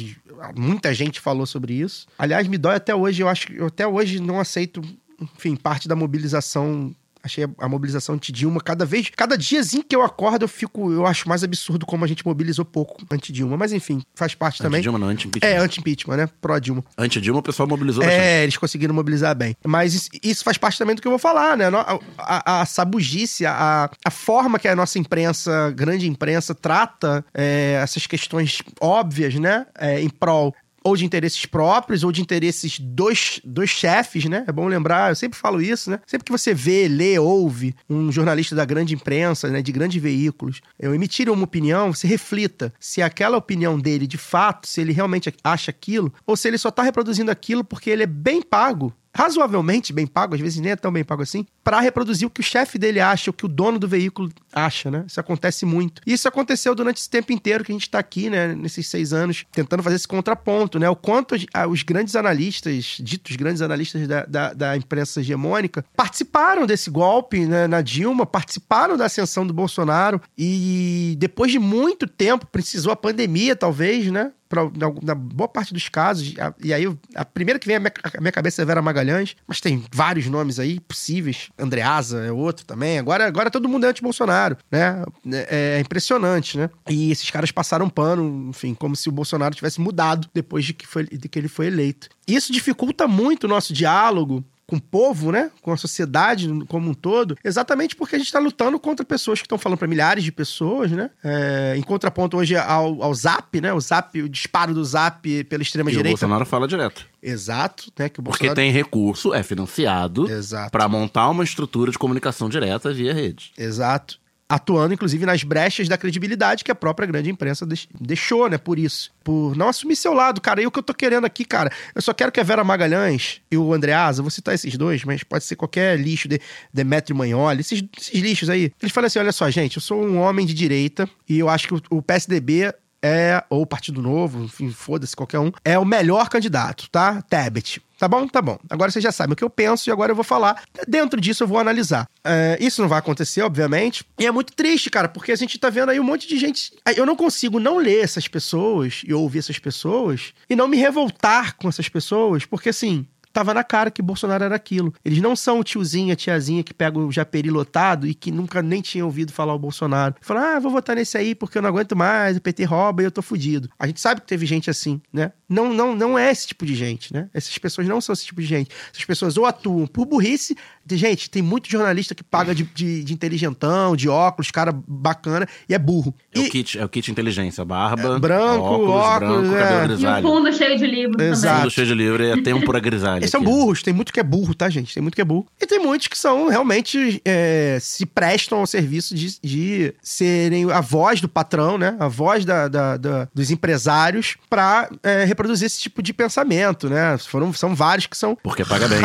muita 0.55 0.93
gente 0.93 1.19
falou 1.19 1.45
sobre 1.45 1.73
isso. 1.73 2.07
Aliás, 2.17 2.47
me 2.47 2.57
dói 2.57 2.75
até 2.75 2.93
hoje, 2.93 3.21
eu 3.21 3.29
acho 3.29 3.47
que 3.47 3.55
eu 3.55 3.67
até 3.67 3.87
hoje 3.87 4.19
não 4.19 4.39
aceito, 4.39 4.81
enfim, 5.21 5.55
parte 5.55 5.87
da 5.87 5.95
mobilização 5.95 6.95
Achei 7.27 7.45
a 7.59 7.67
mobilização 7.69 8.15
anti-Dilma 8.15 8.61
cada 8.61 8.85
vez, 8.85 9.09
cada 9.15 9.37
diazinho 9.37 9.83
que 9.83 9.95
eu 9.95 10.01
acordo, 10.01 10.43
eu 10.45 10.47
fico, 10.47 10.91
eu 10.91 11.05
acho 11.05 11.27
mais 11.27 11.43
absurdo 11.43 11.85
como 11.85 12.03
a 12.05 12.07
gente 12.07 12.25
mobilizou 12.25 12.63
pouco 12.65 12.97
anti-Dilma. 13.11 13.57
Mas 13.57 13.73
enfim, 13.73 14.01
faz 14.15 14.33
parte 14.33 14.61
também. 14.63 14.79
Anti-Dilma 14.79 14.97
não, 14.97 15.07
anti-impeachment. 15.07 15.49
É, 15.49 15.57
anti-impeachment, 15.57 16.15
né? 16.17 16.29
Pró-Dilma. 16.41 16.83
Anti-Dilma 16.97 17.39
o 17.39 17.43
pessoal 17.43 17.67
mobilizou 17.67 18.01
É, 18.03 18.07
bastante. 18.07 18.43
eles 18.43 18.57
conseguiram 18.57 18.95
mobilizar 18.95 19.35
bem. 19.35 19.55
Mas 19.65 19.93
isso, 19.93 20.09
isso, 20.23 20.43
faz 20.43 20.57
parte 20.57 20.77
também 20.77 20.95
do 20.95 21.01
que 21.01 21.07
eu 21.07 21.11
vou 21.11 21.19
falar, 21.19 21.57
né? 21.57 21.65
A, 21.67 21.99
a, 22.17 22.61
a 22.61 22.65
sabugice, 22.65 23.45
a, 23.45 23.89
a 24.05 24.11
forma 24.11 24.57
que 24.57 24.67
a 24.67 24.75
nossa 24.75 24.97
imprensa, 24.97 25.71
grande 25.75 26.07
imprensa, 26.07 26.55
trata 26.55 27.25
é, 27.33 27.79
essas 27.83 28.07
questões 28.07 28.61
óbvias, 28.79 29.35
né? 29.35 29.65
É, 29.77 30.01
em 30.01 30.09
prol 30.09 30.55
ou 30.87 30.95
de 30.95 31.05
interesses 31.05 31.45
próprios, 31.45 32.05
ou 32.05 32.13
de 32.13 32.21
interesses 32.21 32.79
dos, 32.79 33.41
dos 33.43 33.69
chefes, 33.69 34.23
né? 34.23 34.45
É 34.47 34.51
bom 34.53 34.67
lembrar, 34.67 35.11
eu 35.11 35.15
sempre 35.15 35.37
falo 35.37 35.61
isso, 35.61 35.91
né? 35.91 35.99
Sempre 36.07 36.23
que 36.23 36.31
você 36.31 36.53
vê, 36.53 36.87
lê, 36.87 37.19
ouve 37.19 37.75
um 37.89 38.09
jornalista 38.09 38.55
da 38.55 38.63
grande 38.63 38.95
imprensa, 38.95 39.49
né, 39.49 39.61
de 39.61 39.71
grandes 39.73 40.01
veículos, 40.01 40.61
eu 40.79 40.95
emitir 40.95 41.29
uma 41.29 41.43
opinião, 41.43 41.93
você 41.93 42.07
reflita 42.07 42.73
se 42.79 43.01
aquela 43.01 43.37
opinião 43.37 43.77
dele, 43.77 44.07
de 44.07 44.17
fato, 44.17 44.65
se 44.65 44.79
ele 44.79 44.93
realmente 44.93 45.33
acha 45.43 45.71
aquilo, 45.71 46.13
ou 46.25 46.37
se 46.37 46.47
ele 46.47 46.57
só 46.57 46.69
está 46.69 46.83
reproduzindo 46.83 47.29
aquilo 47.29 47.65
porque 47.65 47.89
ele 47.89 48.03
é 48.03 48.07
bem 48.07 48.41
pago 48.41 48.93
razoavelmente 49.17 49.91
bem 49.91 50.05
pago, 50.05 50.35
às 50.35 50.41
vezes 50.41 50.59
nem 50.59 50.71
é 50.71 50.75
tão 50.75 50.91
bem 50.91 51.03
pago 51.03 51.23
assim, 51.23 51.43
para 51.63 51.79
reproduzir 51.79 52.27
o 52.27 52.29
que 52.29 52.39
o 52.39 52.43
chefe 52.43 52.77
dele 52.77 52.99
acha, 52.99 53.31
o 53.31 53.33
que 53.33 53.45
o 53.45 53.47
dono 53.47 53.79
do 53.79 53.87
veículo 53.87 54.29
acha, 54.53 54.91
né? 54.91 55.05
Isso 55.07 55.19
acontece 55.19 55.65
muito. 55.65 56.03
E 56.05 56.13
isso 56.13 56.27
aconteceu 56.27 56.75
durante 56.75 56.97
esse 56.97 57.09
tempo 57.09 57.33
inteiro 57.33 57.63
que 57.63 57.71
a 57.71 57.73
gente 57.75 57.81
está 57.87 57.97
aqui, 57.97 58.29
né? 58.29 58.53
Nesses 58.53 58.87
seis 58.87 59.13
anos, 59.13 59.43
tentando 59.51 59.81
fazer 59.81 59.95
esse 59.95 60.07
contraponto, 60.07 60.77
né? 60.77 60.87
O 60.87 60.95
quanto 60.95 61.35
os 61.69 61.83
grandes 61.83 62.15
analistas, 62.15 62.97
ditos 62.99 63.35
grandes 63.35 63.63
analistas 63.63 64.07
da, 64.07 64.23
da, 64.25 64.53
da 64.53 64.77
imprensa 64.77 65.19
hegemônica, 65.19 65.83
participaram 65.95 66.67
desse 66.67 66.91
golpe 66.91 67.43
né, 67.45 67.65
na 67.65 67.81
Dilma, 67.81 68.23
participaram 68.23 68.95
da 68.95 69.05
ascensão 69.05 69.47
do 69.47 69.53
Bolsonaro 69.53 70.21
e 70.37 71.15
depois 71.17 71.51
de 71.51 71.57
muito 71.57 72.05
tempo, 72.05 72.45
precisou 72.45 72.93
a 72.93 72.95
pandemia, 72.95 73.55
talvez, 73.55 74.11
né? 74.11 74.31
Pra, 74.47 74.63
na, 74.63 74.93
na, 75.01 75.15
boa 75.15 75.47
parte 75.47 75.73
dos 75.73 75.89
casos, 75.89 76.33
a, 76.39 76.53
e 76.63 76.73
aí 76.73 76.85
a 77.15 77.25
primeira 77.25 77.59
que 77.59 77.67
vem 77.67 77.75
à 77.75 77.79
minha, 77.79 77.91
à 78.03 78.21
minha, 78.21 78.31
cabeça 78.31 78.61
é 78.61 78.65
Vera 78.65 78.81
Magalhães, 78.81 79.35
mas 79.47 79.61
tem 79.61 79.83
vários 79.91 80.27
nomes 80.27 80.59
aí 80.59 80.79
possíveis. 80.79 81.49
Andreasa 81.57 82.25
é 82.25 82.31
outro 82.31 82.65
também. 82.65 82.99
Agora, 82.99 83.27
agora 83.27 83.51
todo 83.51 83.69
mundo 83.69 83.85
é 83.85 83.89
anti-Bolsonaro, 83.89 84.57
né? 84.71 85.03
É, 85.31 85.77
é, 85.77 85.79
impressionante, 85.79 86.57
né? 86.57 86.69
E 86.89 87.11
esses 87.11 87.29
caras 87.29 87.51
passaram 87.51 87.89
pano, 87.89 88.49
enfim, 88.49 88.73
como 88.73 88.95
se 88.95 89.09
o 89.09 89.11
Bolsonaro 89.11 89.55
tivesse 89.55 89.81
mudado 89.81 90.27
depois 90.33 90.65
de 90.65 90.73
que, 90.73 90.87
foi, 90.87 91.05
de 91.05 91.27
que 91.29 91.39
ele 91.39 91.47
foi 91.47 91.67
eleito. 91.67 92.09
Isso 92.27 92.51
dificulta 92.51 93.07
muito 93.07 93.45
o 93.45 93.47
nosso 93.47 93.73
diálogo 93.73 94.43
com 94.67 94.75
o 94.75 94.81
povo, 94.81 95.31
né? 95.31 95.49
Com 95.61 95.71
a 95.71 95.77
sociedade 95.77 96.47
como 96.67 96.89
um 96.89 96.93
todo, 96.93 97.37
exatamente 97.43 97.95
porque 97.95 98.15
a 98.15 98.19
gente 98.19 98.27
está 98.27 98.37
lutando 98.39 98.77
contra 98.77 99.05
pessoas 99.05 99.39
que 99.39 99.45
estão 99.45 99.57
falando 99.57 99.79
para 99.79 99.87
milhares 99.87 100.23
de 100.23 100.31
pessoas, 100.31 100.91
né? 100.91 101.09
É, 101.23 101.73
em 101.77 101.81
contraponto 101.81 102.35
hoje 102.35 102.55
ao, 102.57 103.01
ao 103.01 103.13
Zap, 103.13 103.61
né? 103.61 103.71
O 103.71 103.79
Zap, 103.79 104.21
o 104.21 104.27
disparo 104.27 104.73
do 104.73 104.83
Zap 104.83 105.43
pela 105.45 105.63
extrema-direita. 105.63 106.09
O 106.09 106.11
Bolsonaro 106.11 106.45
fala 106.45 106.67
direto. 106.67 107.05
Exato, 107.23 107.91
né? 107.97 108.09
Que 108.09 108.19
o 108.19 108.23
Bolsonaro... 108.23 108.53
Porque 108.53 108.61
tem 108.61 108.71
recurso, 108.71 109.33
é 109.33 109.41
financiado 109.41 110.27
para 110.69 110.87
montar 110.89 111.29
uma 111.29 111.45
estrutura 111.45 111.89
de 111.89 111.97
comunicação 111.97 112.49
direta 112.49 112.93
via 112.93 113.13
rede. 113.13 113.53
Exato 113.57 114.19
atuando 114.49 114.93
inclusive 114.93 115.25
nas 115.25 115.43
brechas 115.43 115.87
da 115.87 115.97
credibilidade 115.97 116.63
que 116.63 116.71
a 116.71 116.75
própria 116.75 117.05
grande 117.05 117.29
imprensa 117.29 117.67
deixou, 117.99 118.49
né? 118.49 118.57
Por 118.57 118.79
isso. 118.79 119.11
Por 119.23 119.55
não 119.55 119.67
assumir 119.67 119.95
seu 119.95 120.13
lado, 120.13 120.39
cara. 120.39 120.61
E 120.61 120.67
o 120.67 120.71
que 120.71 120.79
eu 120.79 120.83
tô 120.83 120.93
querendo 120.93 121.25
aqui, 121.25 121.43
cara, 121.43 121.71
eu 121.93 122.01
só 122.01 122.13
quero 122.13 122.31
que 122.31 122.39
a 122.39 122.43
Vera 122.43 122.63
Magalhães 122.63 123.41
e 123.51 123.57
o 123.57 123.73
Andreasa, 123.73 124.21
vou 124.21 124.31
citar 124.31 124.55
esses 124.55 124.77
dois, 124.77 125.03
mas 125.03 125.23
pode 125.23 125.43
ser 125.43 125.55
qualquer 125.55 125.99
lixo 125.99 126.27
de 126.27 126.39
Demetrio 126.73 127.15
Manholi, 127.15 127.61
esses, 127.61 127.83
esses 127.99 128.21
lixos 128.21 128.49
aí. 128.49 128.71
Eles 128.81 128.93
falam 128.93 129.07
assim: 129.07 129.19
olha 129.19 129.31
só, 129.31 129.49
gente, 129.49 129.77
eu 129.77 129.81
sou 129.81 130.01
um 130.01 130.17
homem 130.19 130.45
de 130.45 130.53
direita 130.53 131.09
e 131.27 131.39
eu 131.39 131.49
acho 131.49 131.67
que 131.67 131.73
o, 131.73 131.81
o 131.89 132.01
PSDB 132.01 132.73
é, 133.01 133.43
ou 133.49 133.65
Partido 133.65 134.01
Novo, 134.01 134.43
enfim, 134.43 134.71
foda-se 134.71 135.15
qualquer 135.15 135.39
um, 135.39 135.51
é 135.63 135.77
o 135.77 135.85
melhor 135.85 136.29
candidato, 136.29 136.89
tá? 136.89 137.21
Tebet. 137.21 137.81
Tá 137.97 138.07
bom? 138.07 138.27
Tá 138.27 138.41
bom. 138.41 138.59
Agora 138.69 138.91
vocês 138.91 139.01
já 139.01 139.11
sabem 139.11 139.33
o 139.33 139.35
que 139.35 139.43
eu 139.43 139.49
penso 139.49 139.89
e 139.89 139.91
agora 139.91 140.11
eu 140.11 140.15
vou 140.15 140.23
falar. 140.23 140.61
Dentro 140.87 141.19
disso 141.19 141.43
eu 141.43 141.47
vou 141.47 141.57
analisar. 141.57 142.07
É, 142.23 142.57
isso 142.59 142.81
não 142.81 142.89
vai 142.89 142.99
acontecer, 142.99 143.41
obviamente. 143.41 144.03
E 144.19 144.25
é 144.25 144.31
muito 144.31 144.53
triste, 144.53 144.89
cara, 144.89 145.09
porque 145.09 145.31
a 145.31 145.35
gente 145.35 145.57
tá 145.57 145.69
vendo 145.69 145.89
aí 145.89 145.99
um 145.99 146.03
monte 146.03 146.27
de 146.27 146.37
gente. 146.37 146.73
Eu 146.95 147.05
não 147.05 147.15
consigo 147.15 147.59
não 147.59 147.77
ler 147.77 148.03
essas 148.03 148.27
pessoas 148.27 149.01
e 149.05 149.13
ouvir 149.13 149.39
essas 149.39 149.57
pessoas 149.57 150.33
e 150.49 150.55
não 150.55 150.67
me 150.67 150.77
revoltar 150.77 151.55
com 151.57 151.67
essas 151.67 151.89
pessoas, 151.89 152.45
porque 152.45 152.69
assim, 152.69 153.07
tava 153.31 153.53
na 153.53 153.63
cara 153.63 153.91
que 153.91 154.01
Bolsonaro 154.01 154.43
era 154.43 154.55
aquilo. 154.55 154.93
Eles 155.03 155.21
não 155.21 155.35
são 155.35 155.59
o 155.59 155.63
tiozinho, 155.63 156.13
a 156.13 156.15
tiazinha 156.15 156.63
que 156.63 156.73
pega 156.73 156.97
o 156.97 157.11
japeri 157.11 157.49
lotado 157.49 158.07
e 158.07 158.13
que 158.13 158.31
nunca 158.31 158.61
nem 158.61 158.81
tinha 158.81 159.05
ouvido 159.05 159.31
falar 159.31 159.53
o 159.53 159.59
Bolsonaro. 159.59 160.15
Fala, 160.21 160.55
ah, 160.55 160.59
vou 160.59 160.71
votar 160.71 160.95
nesse 160.95 161.17
aí 161.17 161.35
porque 161.35 161.57
eu 161.57 161.61
não 161.61 161.69
aguento 161.69 161.95
mais, 161.95 162.37
o 162.37 162.41
PT 162.41 162.63
rouba 162.65 163.01
e 163.01 163.05
eu 163.05 163.11
tô 163.11 163.21
fudido. 163.21 163.69
A 163.77 163.87
gente 163.87 163.99
sabe 163.99 164.21
que 164.21 164.27
teve 164.27 164.45
gente 164.45 164.69
assim, 164.69 165.01
né? 165.11 165.31
Não, 165.47 165.73
não, 165.73 165.95
não 165.95 166.19
é 166.19 166.31
esse 166.31 166.47
tipo 166.47 166.65
de 166.65 166.75
gente, 166.75 167.13
né? 167.13 167.29
Essas 167.33 167.57
pessoas 167.57 167.87
não 167.87 168.01
são 168.01 168.13
esse 168.13 168.25
tipo 168.25 168.41
de 168.41 168.47
gente. 168.47 168.71
Essas 168.91 169.05
pessoas 169.05 169.37
ou 169.37 169.45
atuam 169.45 169.87
por 169.87 170.05
burrice. 170.05 170.57
Gente, 170.91 171.29
tem 171.29 171.41
muito 171.41 171.69
jornalista 171.69 172.15
que 172.15 172.23
paga 172.23 172.53
de, 172.53 172.63
de, 172.63 173.03
de 173.03 173.13
inteligentão, 173.13 173.95
de 173.95 174.07
óculos, 174.07 174.51
cara 174.51 174.73
bacana, 174.87 175.47
e 175.67 175.73
é 175.73 175.79
burro. 175.79 176.13
É, 176.33 176.39
o, 176.39 176.49
kit, 176.49 176.79
é 176.79 176.85
o 176.85 176.89
kit 176.89 177.11
inteligência, 177.11 177.63
barba, 177.65 178.15
é 178.15 178.19
branco, 178.19 178.63
óculos, 178.63 178.89
óculos 178.89 179.49
branco, 179.49 180.05
é. 180.05 180.19
E 180.19 180.19
o 180.19 180.21
fundo 180.21 180.53
cheio 180.53 180.77
de 180.77 180.87
livro 180.87 181.21
Exato. 181.21 181.61
Fundo 181.61 181.71
cheio 181.71 181.87
de 181.87 181.93
livro 181.93 182.23
e 182.23 182.31
é 182.31 182.41
tempo 182.41 182.75
a 182.75 182.79
grisalha. 182.79 183.19
Eles 183.19 183.31
são 183.31 183.43
burros, 183.43 183.81
tem 183.81 183.93
muito 183.93 184.13
que 184.13 184.19
é 184.19 184.23
burro, 184.23 184.53
tá, 184.53 184.69
gente? 184.69 184.93
Tem 184.93 185.01
muito 185.01 185.15
que 185.15 185.21
é 185.21 185.25
burro. 185.25 185.47
E 185.59 185.65
tem 185.65 185.79
muitos 185.79 186.07
que 186.07 186.17
são 186.17 186.47
realmente 186.47 187.21
é, 187.25 187.77
se 187.81 188.05
prestam 188.05 188.59
ao 188.59 188.67
serviço 188.67 189.15
de, 189.15 189.39
de 189.41 189.93
serem 190.01 190.71
a 190.71 190.81
voz 190.81 191.21
do 191.21 191.27
patrão, 191.27 191.77
né? 191.77 191.95
A 191.99 192.07
voz 192.07 192.45
da, 192.45 192.67
da, 192.67 192.97
da 192.97 193.27
dos 193.33 193.51
empresários 193.51 194.37
pra 194.49 194.89
é, 195.03 195.23
reproduzir 195.23 195.65
esse 195.65 195.79
tipo 195.79 196.01
de 196.01 196.13
pensamento, 196.13 196.89
né? 196.89 197.17
Foram, 197.17 197.51
são 197.53 197.75
vários 197.75 198.07
que 198.07 198.17
são. 198.17 198.35
Porque 198.35 198.63
paga 198.63 198.87
bem. 198.87 198.99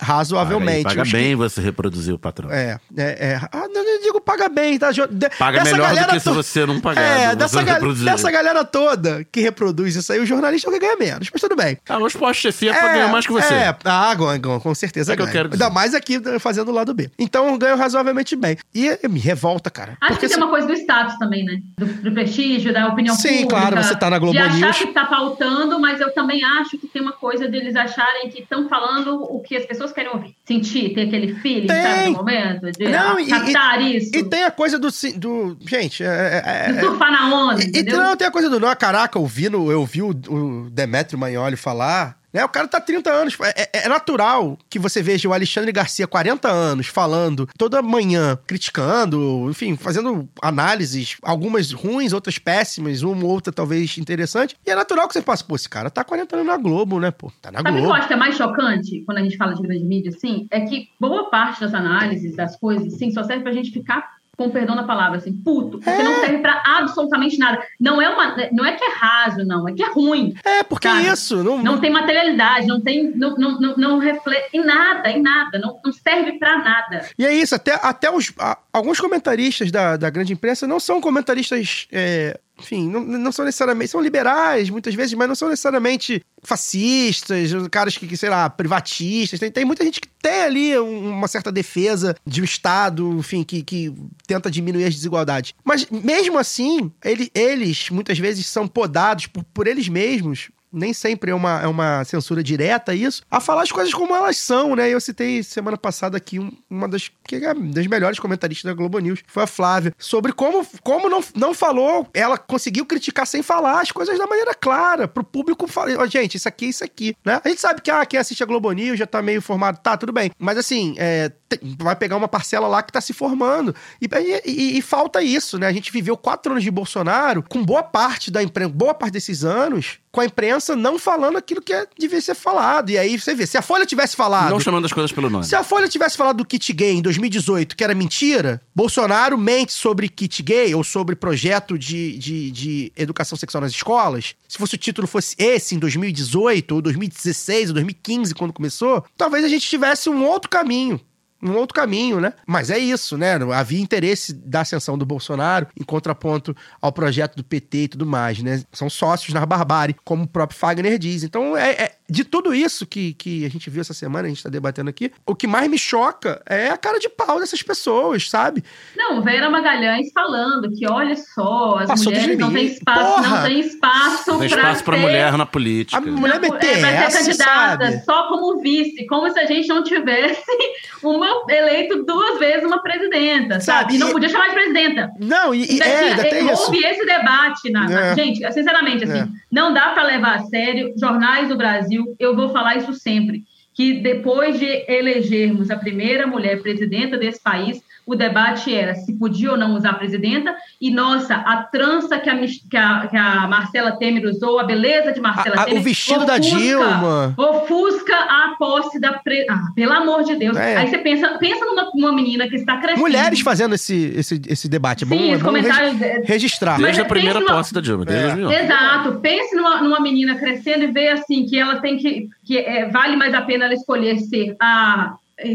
Razoavelmente. 0.00 0.84
Paga, 0.84 0.96
paga 1.04 1.10
bem 1.10 1.23
que... 1.30 1.36
você 1.36 1.60
reproduzir 1.60 2.14
o 2.14 2.18
patrão. 2.18 2.50
É. 2.50 2.78
é, 2.96 3.02
é 3.02 3.40
ah, 3.52 3.66
não, 3.72 3.84
digo 4.02 4.20
paga 4.20 4.48
bem, 4.48 4.78
tá? 4.78 4.90
Paga 5.38 5.58
dessa 5.60 5.70
melhor 5.72 5.94
do 5.94 6.06
que 6.08 6.18
se 6.20 6.24
to- 6.24 6.34
você 6.34 6.66
não 6.66 6.80
pagar. 6.80 7.02
É, 7.02 7.36
dessa, 7.36 7.56
não 7.62 7.64
ga- 7.64 7.78
dessa 8.04 8.30
galera 8.30 8.64
toda 8.64 9.24
que 9.30 9.40
reproduz 9.40 9.94
isso 9.96 10.12
aí, 10.12 10.20
o 10.20 10.26
jornalista 10.26 10.68
é 10.68 10.70
o 10.70 10.72
que 10.72 10.80
ganha 10.80 10.96
menos, 10.96 11.28
mas 11.32 11.40
tudo 11.40 11.56
bem. 11.56 11.78
Ah, 11.88 11.98
os 11.98 12.14
postos-chefia 12.14 12.72
é 12.72 12.78
pra 12.78 12.92
ganhar 12.92 13.08
mais 13.08 13.26
que 13.26 13.32
você. 13.32 13.54
É, 13.54 13.76
ah, 13.84 14.14
ganha, 14.14 14.60
com 14.60 14.74
certeza 14.74 15.12
É 15.12 15.16
que 15.16 15.22
eu 15.22 15.26
quero 15.28 15.48
dizer. 15.48 15.62
Ainda 15.62 15.74
mais 15.74 15.94
aqui 15.94 16.20
eh, 16.24 16.38
fazendo 16.38 16.68
o 16.70 16.74
lado 16.74 16.92
B. 16.94 17.10
Então 17.18 17.56
ganho 17.58 17.76
razoavelmente 17.76 18.36
bem. 18.36 18.56
E 18.74 18.98
me 19.08 19.20
revolta, 19.20 19.70
cara. 19.70 19.96
Acho 20.00 20.12
porque 20.14 20.26
que 20.26 20.32
tem 20.32 20.36
se- 20.36 20.40
uma 20.42 20.48
coisa 20.50 20.66
do 20.66 20.72
status 20.74 21.16
também, 21.18 21.44
né? 21.44 21.60
Do, 21.78 21.86
do 21.86 22.12
prestígio, 22.12 22.72
da 22.72 22.88
opinião 22.88 23.14
Sim, 23.14 23.28
pública. 23.42 23.56
claro, 23.56 23.76
você 23.82 23.96
tá 23.96 24.10
na 24.10 24.18
Globo 24.18 24.32
De 24.32 24.38
achar 24.42 24.56
News. 24.58 24.78
que 24.78 24.86
tá 24.88 25.04
pautando, 25.06 25.78
mas 25.80 26.00
eu 26.00 26.12
também 26.12 26.42
acho 26.44 26.78
que 26.78 26.86
tem 26.86 27.02
uma 27.02 27.12
coisa 27.12 27.48
deles 27.48 27.76
acharem 27.76 28.28
que 28.30 28.42
estão 28.42 28.68
falando 28.68 29.22
o 29.22 29.40
que 29.40 29.56
as 29.56 29.64
pessoas 29.66 29.92
querem 29.92 30.10
ouvir. 30.12 30.34
Sentir, 30.46 30.94
ter 30.94 31.08
aquele 31.16 31.34
feeling, 31.36 31.66
Tem. 31.66 31.82
sabe, 31.82 32.04
no 32.10 32.12
momento, 32.16 32.72
de 32.72 32.88
Não, 32.88 33.18
e- 33.20 33.26
captar 33.28 33.80
isso, 33.82 34.14
E 34.16 34.24
tem 34.24 34.44
a 34.44 34.50
coisa 34.50 34.78
do. 34.78 34.88
do 35.16 35.56
gente, 35.66 36.02
é, 36.04 36.42
é- 36.44 36.72
de 36.72 36.78
é- 36.78 36.80
surfar 36.80 37.10
na 37.12 37.34
onda, 37.34 37.62
E, 37.62 37.70
e 37.78 37.82
não, 37.84 38.16
tem 38.16 38.26
a 38.26 38.30
coisa 38.30 38.48
do. 38.50 38.58
Não, 38.60 38.74
caraca, 38.76 39.18
eu 39.18 39.26
vi, 39.26 39.48
no, 39.48 39.70
eu 39.70 39.84
vi 39.84 40.02
o, 40.02 40.08
o 40.10 40.70
Demetrio 40.70 41.18
Magnoli 41.18 41.56
falar. 41.56 42.16
Né? 42.34 42.44
O 42.44 42.48
cara 42.48 42.66
tá 42.66 42.78
há 42.78 42.80
30 42.80 43.10
anos. 43.10 43.36
É, 43.40 43.62
é- 43.62 43.84
é 43.84 43.88
natural 43.88 44.58
que 44.68 44.78
você 44.78 45.00
veja 45.00 45.28
o 45.28 45.32
Alexandre 45.32 45.70
Garcia, 45.70 46.06
40 46.08 46.50
anos, 46.50 46.88
falando 46.88 47.48
toda 47.56 47.80
manhã, 47.80 48.36
criticando, 48.46 49.48
enfim, 49.48 49.76
fazendo 49.76 50.28
análises, 50.42 51.16
algumas 51.22 51.70
ruins, 51.72 52.12
outras 52.12 52.38
péssimas, 52.38 53.02
uma 53.02 53.24
ou 53.24 53.30
outra 53.30 53.52
talvez 53.52 53.96
interessante. 53.98 54.56
E 54.66 54.70
é 54.70 54.74
natural 54.74 55.06
que 55.06 55.14
você 55.14 55.22
passe, 55.22 55.44
pô, 55.44 55.54
esse 55.54 55.68
cara 55.68 55.88
tá 55.90 56.00
há 56.00 56.04
40 56.04 56.34
anos 56.36 56.46
na 56.48 56.56
Globo, 56.56 56.98
né, 56.98 57.10
pô? 57.12 57.30
Tá 57.40 57.52
na 57.52 57.58
Sabe 57.58 57.70
o 57.70 57.72
que 57.74 57.78
eu 57.78 57.82
Globo. 57.84 57.94
acho 57.98 58.08
que 58.08 58.14
é 58.14 58.16
mais 58.16 58.36
chocante 58.36 59.02
quando 59.06 59.18
a 59.18 59.22
gente 59.22 59.36
fala 59.36 59.54
de 59.54 59.62
grande 59.62 59.84
mídia, 59.84 60.10
assim? 60.10 60.48
É 60.50 60.60
que 60.62 60.88
boa 61.00 61.30
parte 61.30 61.60
das 61.60 61.72
análises, 61.72 62.34
das 62.34 62.56
coisas, 62.56 62.92
assim, 62.92 63.12
só 63.12 63.22
serve 63.22 63.44
pra 63.44 63.52
gente 63.52 63.70
ficar, 63.70 64.13
com 64.36 64.50
perdão 64.50 64.74
da 64.76 64.82
palavra, 64.84 65.18
assim, 65.18 65.32
puto. 65.32 65.78
Porque 65.78 65.90
É. 65.90 66.02
não 66.02 66.14
serve 66.20 66.38
pra 66.38 66.62
absolutamente 66.78 67.38
nada. 67.38 67.62
Não 67.80 68.00
é, 68.00 68.08
uma, 68.08 68.36
não 68.52 68.64
é 68.64 68.72
que 68.72 68.84
é 68.84 68.92
raso, 68.94 69.44
não. 69.44 69.68
É 69.68 69.72
que 69.72 69.82
é 69.82 69.90
ruim. 69.90 70.34
É, 70.44 70.62
porque 70.62 70.88
Sabe? 70.88 71.06
isso. 71.08 71.42
Não, 71.42 71.62
Não 71.62 71.80
tem 71.80 71.90
materialidade, 71.90 72.66
não 72.66 72.80
tem. 72.80 73.10
Não, 73.14 73.36
não, 73.36 73.60
não, 73.60 73.76
não 73.76 73.98
reflete 73.98 74.48
em 74.56 74.64
nada, 74.64 75.10
em 75.10 75.20
nada. 75.22 75.58
Não, 75.58 75.78
não 75.84 75.92
serve 75.92 76.32
pra 76.38 76.58
nada. 76.58 77.06
E 77.18 77.24
é 77.26 77.32
isso, 77.34 77.54
até, 77.54 77.78
até 77.82 78.10
os, 78.10 78.32
a- 78.38 78.58
alguns 78.72 79.00
comentaristas 79.00 79.70
da, 79.70 79.96
da 79.96 80.10
grande 80.10 80.32
imprensa 80.32 80.66
não 80.66 80.80
são 80.80 81.00
comentaristas, 81.00 81.86
é, 81.92 82.38
enfim, 82.58 82.88
não, 82.88 83.00
não 83.02 83.32
são 83.32 83.44
necessariamente, 83.44 83.90
são 83.90 84.00
liberais 84.00 84.70
muitas 84.70 84.94
vezes, 84.94 85.12
mas 85.14 85.26
não 85.28 85.34
são 85.34 85.48
necessariamente 85.48 86.22
fascistas, 86.42 87.50
caras 87.70 87.96
que, 87.98 88.06
que, 88.06 88.16
sei 88.16 88.30
lá, 88.30 88.48
privatistas. 88.48 89.40
Tem, 89.40 89.50
tem 89.50 89.64
muita 89.64 89.84
gente 89.84 90.00
que 90.00 90.08
tem 90.22 90.42
ali 90.42 90.78
um- 90.78 91.10
uma 91.10 91.28
certa 91.28 91.50
defesa 91.50 92.14
de 92.26 92.40
um 92.40 92.44
Estado, 92.44 93.12
enfim, 93.18 93.42
que, 93.42 93.62
que 93.62 93.92
tenta 94.26 94.50
diminuir 94.50 94.84
as 94.84 94.94
desigualdades. 94.94 95.52
Mas 95.64 95.86
mesmo 95.90 96.38
assim, 96.38 96.90
ele- 97.04 97.30
eles 97.34 97.90
muitas 97.90 98.18
vezes 98.18 98.46
são 98.46 98.66
podados 98.68 99.26
por, 99.26 99.42
por 99.44 99.66
eles 99.66 99.88
mesmos 99.88 100.50
nem 100.74 100.92
sempre 100.92 101.30
é 101.30 101.34
uma, 101.34 101.60
é 101.62 101.66
uma 101.66 102.04
censura 102.04 102.42
direta 102.42 102.94
isso, 102.94 103.22
a 103.30 103.40
falar 103.40 103.62
as 103.62 103.72
coisas 103.72 103.94
como 103.94 104.14
elas 104.14 104.36
são, 104.36 104.74
né? 104.74 104.90
Eu 104.90 105.00
citei 105.00 105.42
semana 105.42 105.76
passada 105.76 106.16
aqui 106.16 106.38
um- 106.38 106.50
uma 106.68 106.88
das, 106.88 107.10
que 107.26 107.36
é 107.36 107.54
das 107.54 107.86
melhores 107.86 108.18
comentaristas 108.18 108.68
da 108.70 108.74
Globo 108.74 108.98
News, 108.98 109.20
foi 109.26 109.42
a 109.44 109.46
Flávia, 109.46 109.94
sobre 109.98 110.32
como, 110.32 110.66
como 110.82 111.08
não, 111.08 111.22
não 111.34 111.54
falou, 111.54 112.08
ela 112.12 112.36
conseguiu 112.36 112.84
criticar 112.84 113.26
sem 113.26 113.42
falar 113.42 113.80
as 113.80 113.92
coisas 113.92 114.18
da 114.18 114.26
maneira 114.26 114.54
clara, 114.54 115.06
pro 115.06 115.22
público 115.24 115.66
falar, 115.66 115.96
ó, 115.98 116.06
gente, 116.06 116.36
isso 116.36 116.48
aqui, 116.48 116.66
isso 116.66 116.84
aqui, 116.84 117.14
né? 117.24 117.40
A 117.44 117.48
gente 117.48 117.60
sabe 117.60 117.80
que, 117.80 117.90
ah, 117.90 118.04
quem 118.04 118.18
assiste 118.18 118.42
a 118.42 118.46
Globo 118.46 118.70
News 118.72 118.98
já 118.98 119.06
tá 119.06 119.22
meio 119.22 119.40
formado, 119.40 119.78
tá, 119.78 119.96
tudo 119.96 120.12
bem, 120.12 120.30
mas 120.38 120.58
assim, 120.58 120.94
é, 120.98 121.30
vai 121.78 121.96
pegar 121.96 122.16
uma 122.16 122.28
parcela 122.28 122.66
lá 122.68 122.82
que 122.82 122.92
tá 122.92 123.00
se 123.00 123.12
formando, 123.12 123.74
e, 124.00 124.08
e- 124.44 124.78
e 124.78 124.82
falta 124.82 125.22
isso, 125.22 125.58
né? 125.58 125.66
A 125.66 125.72
gente 125.72 125.90
viveu 125.92 126.16
quatro 126.16 126.52
anos 126.52 126.64
de 126.64 126.70
Bolsonaro, 126.70 127.42
com 127.48 127.64
boa 127.64 127.82
parte 127.82 128.30
da 128.30 128.42
imprensa, 128.42 128.70
boa 128.72 128.94
parte 128.94 129.12
desses 129.12 129.44
anos, 129.44 129.98
com 130.10 130.20
a 130.20 130.24
imprensa 130.26 130.76
não 130.76 130.98
falando 130.98 131.36
aquilo 131.36 131.60
que 131.60 131.72
é- 131.72 131.86
devia 131.98 132.20
ser 132.20 132.34
falado. 132.34 132.90
E 132.90 132.98
aí 132.98 133.18
você 133.18 133.34
vê, 133.34 133.46
se 133.46 133.58
a 133.58 133.62
Folha 133.62 133.84
tivesse 133.84 134.14
falado. 134.16 134.50
Não 134.50 134.60
chamando 134.60 134.84
as 134.84 134.92
coisas 134.92 135.10
pelo 135.12 135.28
nome. 135.28 135.44
Se 135.44 135.56
a 135.56 135.64
Folha 135.64 135.88
tivesse 135.88 136.16
falado 136.16 136.36
do 136.36 136.44
kit 136.44 136.72
gay 136.72 136.92
em 136.92 137.02
2018, 137.02 137.76
que 137.76 137.82
era 137.82 137.94
mentira, 137.94 138.60
Bolsonaro 138.74 139.36
mente 139.36 139.72
sobre 139.72 140.08
kit 140.08 140.42
gay 140.42 140.74
ou 140.74 140.84
sobre 140.84 141.16
projeto 141.16 141.78
de, 141.78 142.16
de, 142.18 142.50
de 142.50 142.92
educação 142.96 143.36
sexual 143.36 143.62
nas 143.62 143.72
escolas. 143.72 144.34
Se 144.48 144.56
fosse 144.58 144.76
o 144.76 144.78
título 144.78 145.08
fosse 145.08 145.34
esse 145.38 145.74
em 145.74 145.78
2018, 145.78 146.74
ou 146.76 146.80
2016, 146.82 147.70
ou 147.70 147.74
2015, 147.74 148.34
quando 148.34 148.52
começou, 148.52 149.04
talvez 149.16 149.44
a 149.44 149.48
gente 149.48 149.66
tivesse 149.68 150.08
um 150.08 150.24
outro 150.24 150.48
caminho. 150.48 151.00
Um 151.42 151.56
outro 151.56 151.74
caminho, 151.74 152.20
né? 152.20 152.32
Mas 152.46 152.70
é 152.70 152.78
isso, 152.78 153.18
né? 153.18 153.34
Havia 153.54 153.80
interesse 153.80 154.32
da 154.32 154.62
ascensão 154.62 154.96
do 154.96 155.04
Bolsonaro 155.04 155.66
em 155.78 155.84
contraponto 155.84 156.56
ao 156.80 156.90
projeto 156.92 157.36
do 157.36 157.44
PT 157.44 157.78
e 157.78 157.88
tudo 157.88 158.06
mais, 158.06 158.42
né? 158.42 158.62
São 158.72 158.88
sócios 158.88 159.34
na 159.34 159.44
barbárie, 159.44 159.94
como 160.04 160.24
o 160.24 160.28
próprio 160.28 160.58
Fagner 160.58 160.98
diz. 160.98 161.22
Então, 161.22 161.56
é, 161.56 161.70
é- 161.72 161.92
de 162.08 162.22
tudo 162.24 162.54
isso 162.54 162.86
que, 162.86 163.14
que 163.14 163.46
a 163.46 163.48
gente 163.50 163.70
viu 163.70 163.80
essa 163.80 163.94
semana, 163.94 164.26
a 164.26 164.28
gente 164.28 164.42
tá 164.42 164.50
debatendo 164.50 164.90
aqui, 164.90 165.10
o 165.26 165.34
que 165.34 165.46
mais 165.46 165.68
me 165.70 165.78
choca 165.78 166.42
é 166.46 166.68
a 166.68 166.76
cara 166.76 166.98
de 166.98 167.08
pau 167.08 167.40
dessas 167.40 167.62
pessoas, 167.62 168.28
sabe? 168.28 168.62
Não, 168.96 169.22
Vera 169.22 169.48
Magalhães 169.48 170.08
falando 170.12 170.70
que, 170.70 170.86
olha 170.90 171.16
só, 171.16 171.78
as 171.78 171.88
Passou 171.88 172.12
mulheres 172.12 172.38
não 172.38 172.52
têm 172.52 172.66
espaço, 172.66 173.14
Porra! 173.14 173.28
não 173.40 173.46
tem 173.48 173.60
espaço 173.60 174.38
Tem 174.38 174.46
espaço 174.46 174.84
pra 174.84 174.96
ser- 174.96 175.02
mulher 175.02 175.32
na 175.38 175.46
política. 175.46 175.96
A 175.96 176.00
mulher 176.00 176.34
Não, 176.40 176.50
meter 176.50 176.84
é, 176.84 177.10
ser 177.10 177.18
candidata 177.24 177.84
sabe? 177.90 178.04
só 178.04 178.28
como 178.28 178.60
vice, 178.60 179.06
como 179.06 179.30
se 179.30 179.38
a 179.38 179.46
gente 179.46 179.68
não 179.68 179.82
tivesse 179.82 180.42
uma 181.02 181.26
eleito 181.48 182.04
duas 182.04 182.38
vezes 182.38 182.64
uma 182.64 182.82
presidenta, 182.82 183.60
Sabe, 183.60 183.64
sabe? 183.84 183.94
E 183.94 183.98
não 183.98 184.10
podia 184.10 184.28
chamar 184.28 184.48
de 184.48 184.54
presidenta. 184.54 185.10
Não, 185.18 185.54
e, 185.54 185.60
e 185.76 185.80
é, 185.80 185.84
tinha- 185.84 186.10
ainda 186.10 186.22
tem 186.24 186.50
isso. 186.52 186.62
houve 186.64 186.84
esse 186.84 187.04
debate 187.06 187.70
na, 187.70 187.88
na- 187.88 188.00
É. 188.08 188.14
gente, 188.14 188.52
sinceramente 188.52 189.04
assim, 189.04 189.20
É. 189.20 189.28
não 189.50 189.72
dá 189.72 189.90
para 189.90 190.02
levar 190.04 190.34
a 190.36 190.42
sério 190.44 190.92
jornais 190.98 191.48
do 191.48 191.56
Brasil. 191.56 191.93
Eu 192.18 192.34
vou 192.34 192.50
falar 192.50 192.76
isso 192.76 192.92
sempre, 192.94 193.44
que 193.74 194.00
depois 194.00 194.58
de 194.58 194.84
elegermos 194.88 195.70
a 195.70 195.76
primeira 195.76 196.26
mulher 196.26 196.62
presidenta 196.62 197.18
desse 197.18 197.42
país, 197.42 197.82
o 198.06 198.14
debate 198.14 198.74
era 198.74 198.94
se 198.94 199.12
podia 199.18 199.52
ou 199.52 199.56
não 199.56 199.74
usar 199.74 199.90
a 199.90 199.94
presidenta 199.94 200.54
e 200.80 200.90
nossa, 200.90 201.34
a 201.34 201.62
trança 201.62 202.18
que 202.18 202.28
a, 202.28 202.38
que 202.38 202.76
a, 202.76 203.06
que 203.08 203.16
a 203.16 203.46
Marcela 203.48 203.92
Temer 203.92 204.24
usou, 204.26 204.58
a 204.58 204.64
beleza 204.64 205.12
de 205.12 205.20
Marcela 205.20 205.56
A- 205.56 205.64
Temer, 205.64 205.80
o 205.80 205.82
vestido 205.82 206.26
da 206.26 206.34
ofusca- 206.34 206.56
Dilma. 206.58 207.34
ofusca 207.36 208.14
a 208.16 208.54
posse 208.58 209.00
da 209.00 209.14
pre... 209.14 209.46
ah, 209.48 209.62
pelo 209.74 209.92
amor 209.92 210.22
de 210.24 210.36
Deus. 210.36 210.56
É. 210.56 210.76
Aí 210.76 210.88
você 210.88 210.98
pensa, 210.98 211.38
pensa 211.38 211.64
numa, 211.64 211.90
numa 211.94 212.12
menina 212.12 212.48
que 212.48 212.56
está 212.56 212.76
crescendo. 212.78 213.00
Mulheres 213.00 213.40
fazendo 213.40 213.74
esse, 213.74 214.12
esse, 214.16 214.40
esse 214.48 214.68
debate. 214.68 215.04
É 215.04 215.06
bom, 215.06 215.16
Sim, 215.16 215.32
é 215.32 215.36
os 215.36 215.42
bom 215.42 215.48
comentários 215.48 216.00
é, 216.02 216.22
registrar. 216.24 216.76
Desde 216.76 216.98
Mas 216.98 217.06
a 217.06 217.08
primeira 217.08 217.40
no- 217.40 217.46
posse 217.46 217.72
da 217.72 217.80
Dilma, 217.80 218.04
desde 218.04 218.24
É. 218.24 218.34
2011. 218.34 218.64
Exato. 218.64 219.20
Pense 219.20 219.56
numa, 219.56 219.80
numa 219.82 220.00
menina 220.00 220.34
crescendo 220.36 220.84
e 220.84 220.88
ver 220.88 221.08
assim 221.08 221.46
que 221.46 221.58
ela 221.58 221.80
tem 221.80 221.96
que. 221.96 222.28
que 222.44 222.58
é, 222.58 222.88
vale 222.88 223.16
mais 223.16 223.32
a 223.34 223.40
pena 223.42 223.64
ela 223.64 223.74
escolher 223.74 224.18
ser 224.18 224.54
a, 224.60 225.14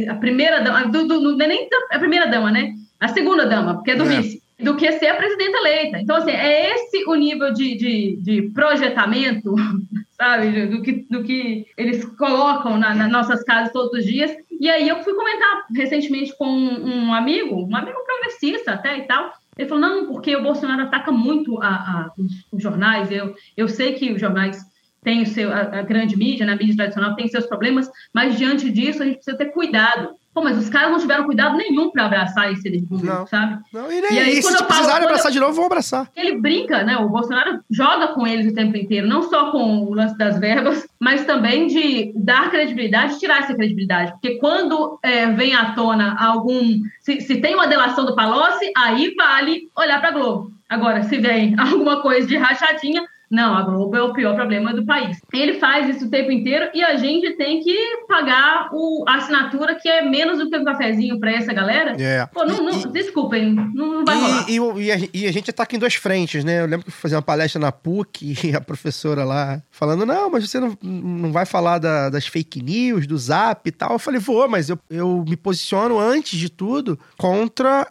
a 0.10 0.16
primeira 0.16 0.62
dama. 0.62 0.86
Do, 0.88 1.08
do, 1.08 1.20
não 1.38 1.46
é 1.46 1.48
nem 1.48 1.70
da- 1.70 1.96
a 1.96 2.00
primeira 2.00 2.28
dama, 2.28 2.52
né? 2.52 2.74
A 3.00 3.08
segunda 3.08 3.46
dama, 3.46 3.76
porque 3.76 3.92
é 3.92 3.96
do 3.96 4.04
É. 4.04 4.22
vice. 4.22 4.42
Do 4.60 4.76
que 4.76 4.92
ser 4.92 5.08
a 5.08 5.16
presidenta 5.16 5.58
eleita. 5.58 6.00
Então, 6.00 6.18
assim, 6.18 6.32
é 6.32 6.74
esse 6.76 7.06
o 7.08 7.16
nível 7.16 7.54
de, 7.54 7.78
de, 7.78 8.18
de 8.18 8.42
projetamento, 8.52 9.56
sabe? 10.18 10.66
Do 10.68 10.82
que, 10.82 10.92
do 11.10 11.24
que 11.24 11.66
eles 11.78 12.04
colocam 12.18 12.78
na- 12.78 12.94
nas 12.94 13.10
nossas 13.10 13.42
casas 13.44 13.72
todos 13.72 14.00
os 14.00 14.06
dias. 14.06 14.32
E 14.60 14.70
aí 14.70 14.90
eu 14.90 15.02
fui 15.04 15.14
comentar 15.14 15.66
recentemente 15.74 16.38
com 16.38 16.46
um 16.46 17.14
amigo, 17.14 17.56
um 17.66 17.76
amigo 17.76 17.98
progressista 18.06 18.72
até 18.74 18.98
e 18.98 19.02
tal. 19.04 19.32
Ele 19.58 19.68
falou, 19.70 19.82
não, 19.82 20.08
porque 20.08 20.36
o 20.36 20.44
Bolsonaro 20.44 20.84
ataca 20.84 21.10
muito 21.12 21.62
a, 21.62 21.68
a- 21.70 22.12
os, 22.18 22.32
os 22.52 22.62
jornais. 22.62 23.10
Eu, 23.12 23.34
eu 23.56 23.70
sei 23.70 23.94
que 23.94 24.12
os 24.12 24.20
jornais 24.20 24.58
têm 25.04 25.22
o 25.24 25.26
seu, 25.28 25.52
a, 25.52 25.60
a 25.62 25.82
grande 25.82 26.18
mídia, 26.18 26.46
na 26.46 26.56
mídia 26.56 26.76
tradicional, 26.76 27.16
tem 27.16 27.28
seus 27.28 27.46
problemas, 27.46 27.90
mas 28.14 28.38
diante 28.38 28.70
disso 28.72 29.02
a 29.02 29.06
gente 29.06 29.16
precisa 29.16 29.38
ter 29.38 29.46
cuidado. 29.52 30.10
Pô, 30.32 30.44
mas 30.44 30.58
os 30.60 30.70
caras 30.70 30.92
não 30.92 31.00
tiveram 31.00 31.24
cuidado 31.26 31.58
nenhum 31.58 31.90
para 31.90 32.06
abraçar 32.06 32.52
esse 32.54 32.70
público, 32.84 33.04
Não. 33.04 33.26
sabe? 33.26 33.60
Não, 33.74 33.92
e 33.92 34.00
nem 34.00 34.14
E 34.14 34.20
aí, 34.20 34.38
e 34.38 34.44
se 34.44 34.54
eu 34.54 34.64
precisarem 34.64 35.06
abraçar 35.06 35.28
eu- 35.30 35.34
de 35.34 35.40
novo, 35.40 35.54
vão 35.54 35.66
abraçar. 35.66 36.08
Ele 36.16 36.38
brinca, 36.38 36.84
né? 36.84 36.98
O 36.98 37.10
Bolsonaro 37.10 37.60
joga 37.70 38.10
com 38.10 38.28
eles 38.28 38.52
o 38.52 38.54
tempo 38.54 38.78
inteiro, 38.78 39.08
não 39.08 39.24
só 39.24 39.52
com 39.52 39.86
o 39.86 39.94
lance 39.94 40.16
das 40.18 40.38
verbas, 40.40 40.88
mas 41.00 41.26
também 41.26 41.66
de 41.66 42.14
dar 42.16 42.52
credibilidade, 42.52 43.20
tirar 43.20 43.40
essa 43.40 43.56
credibilidade. 43.56 44.12
Porque 44.12 44.36
quando 44.38 45.00
é, 45.02 45.26
vem 45.32 45.56
à 45.56 45.74
tona 45.74 46.16
algum. 46.20 46.80
Se, 47.02 47.22
se 47.22 47.38
tem 47.42 47.56
uma 47.56 47.68
delação 47.68 48.06
do 48.06 48.16
Palocci, 48.16 48.72
aí 48.78 49.16
vale 49.18 49.64
olhar 49.76 50.00
para 50.00 50.10
a 50.10 50.14
Globo. 50.14 50.52
Agora, 50.70 51.02
se 51.04 51.18
vem 51.18 51.56
alguma 51.60 52.02
coisa 52.04 52.28
de 52.28 52.38
rachadinha, 52.38 53.04
não, 53.30 53.56
a 53.58 53.62
Globo 53.64 53.96
é 53.96 54.02
o 54.02 54.14
pior 54.14 54.36
problema 54.36 54.74
do 54.74 54.86
país. 54.86 55.18
Ele 55.32 55.60
faz 55.60 55.96
isso 55.96 56.06
o 56.06 56.10
tempo 56.10 56.32
inteiro 56.32 56.70
e 56.74 56.84
a 56.84 56.96
gente 56.98 57.36
tem 57.38 57.62
que 57.62 57.76
pagar 58.08 58.70
o, 58.74 59.04
a 59.08 59.16
assinatura, 59.16 59.76
que 59.76 59.88
é 59.88 60.02
menos 60.02 60.40
do 60.40 60.50
que 60.50 60.58
um 60.58 60.64
cafezinho 60.66 61.20
para 61.20 61.32
essa 61.32 61.54
galera. 61.54 61.96
É. 62.02 62.26
Pô, 62.28 62.44
não, 62.46 62.64
não- 62.64 62.80
E- 62.80 62.88
desculpem, 62.88 63.54
não, 63.54 63.94
não 64.00 64.06
vai 64.06 64.16
rolar. 64.20 64.50
E, 64.50 64.60
o- 64.60 64.80
e 64.82 64.92
a, 64.92 64.96
e 65.14 65.28
a 65.28 65.32
gente 65.32 65.50
ataca 65.50 65.76
em 65.76 65.80
duas 65.80 65.94
frentes, 65.96 66.44
né? 66.44 66.62
Eu 66.62 66.66
lembro 66.66 66.86
que 66.86 66.92
eu 67.08 67.12
uma 67.16 67.22
palestra 67.22 67.60
na 67.62 67.72
PUC 67.72 68.34
e 68.46 68.56
a 68.56 68.62
professora 68.62 69.24
lá 69.24 69.62
falando: 69.70 70.06
não, 70.06 70.30
mas 70.30 70.50
você 70.50 70.60
não, 70.60 70.78
não 70.82 71.32
vai 71.32 71.46
falar 71.46 71.78
da- 71.78 72.10
das 72.10 72.26
fake 72.28 72.62
news, 72.64 73.06
do 73.06 73.18
zap 73.18 73.68
e 73.68 73.72
tal. 73.72 73.94
Eu 73.94 74.00
falei: 74.00 74.20
vou, 74.20 74.48
mas 74.50 74.70
eu, 74.70 74.80
eu 74.90 75.24
me 75.28 75.38
posiciono 75.38 76.00
antes 76.00 76.38
de 76.40 76.50
tudo 76.50 76.98
contra 77.18 77.88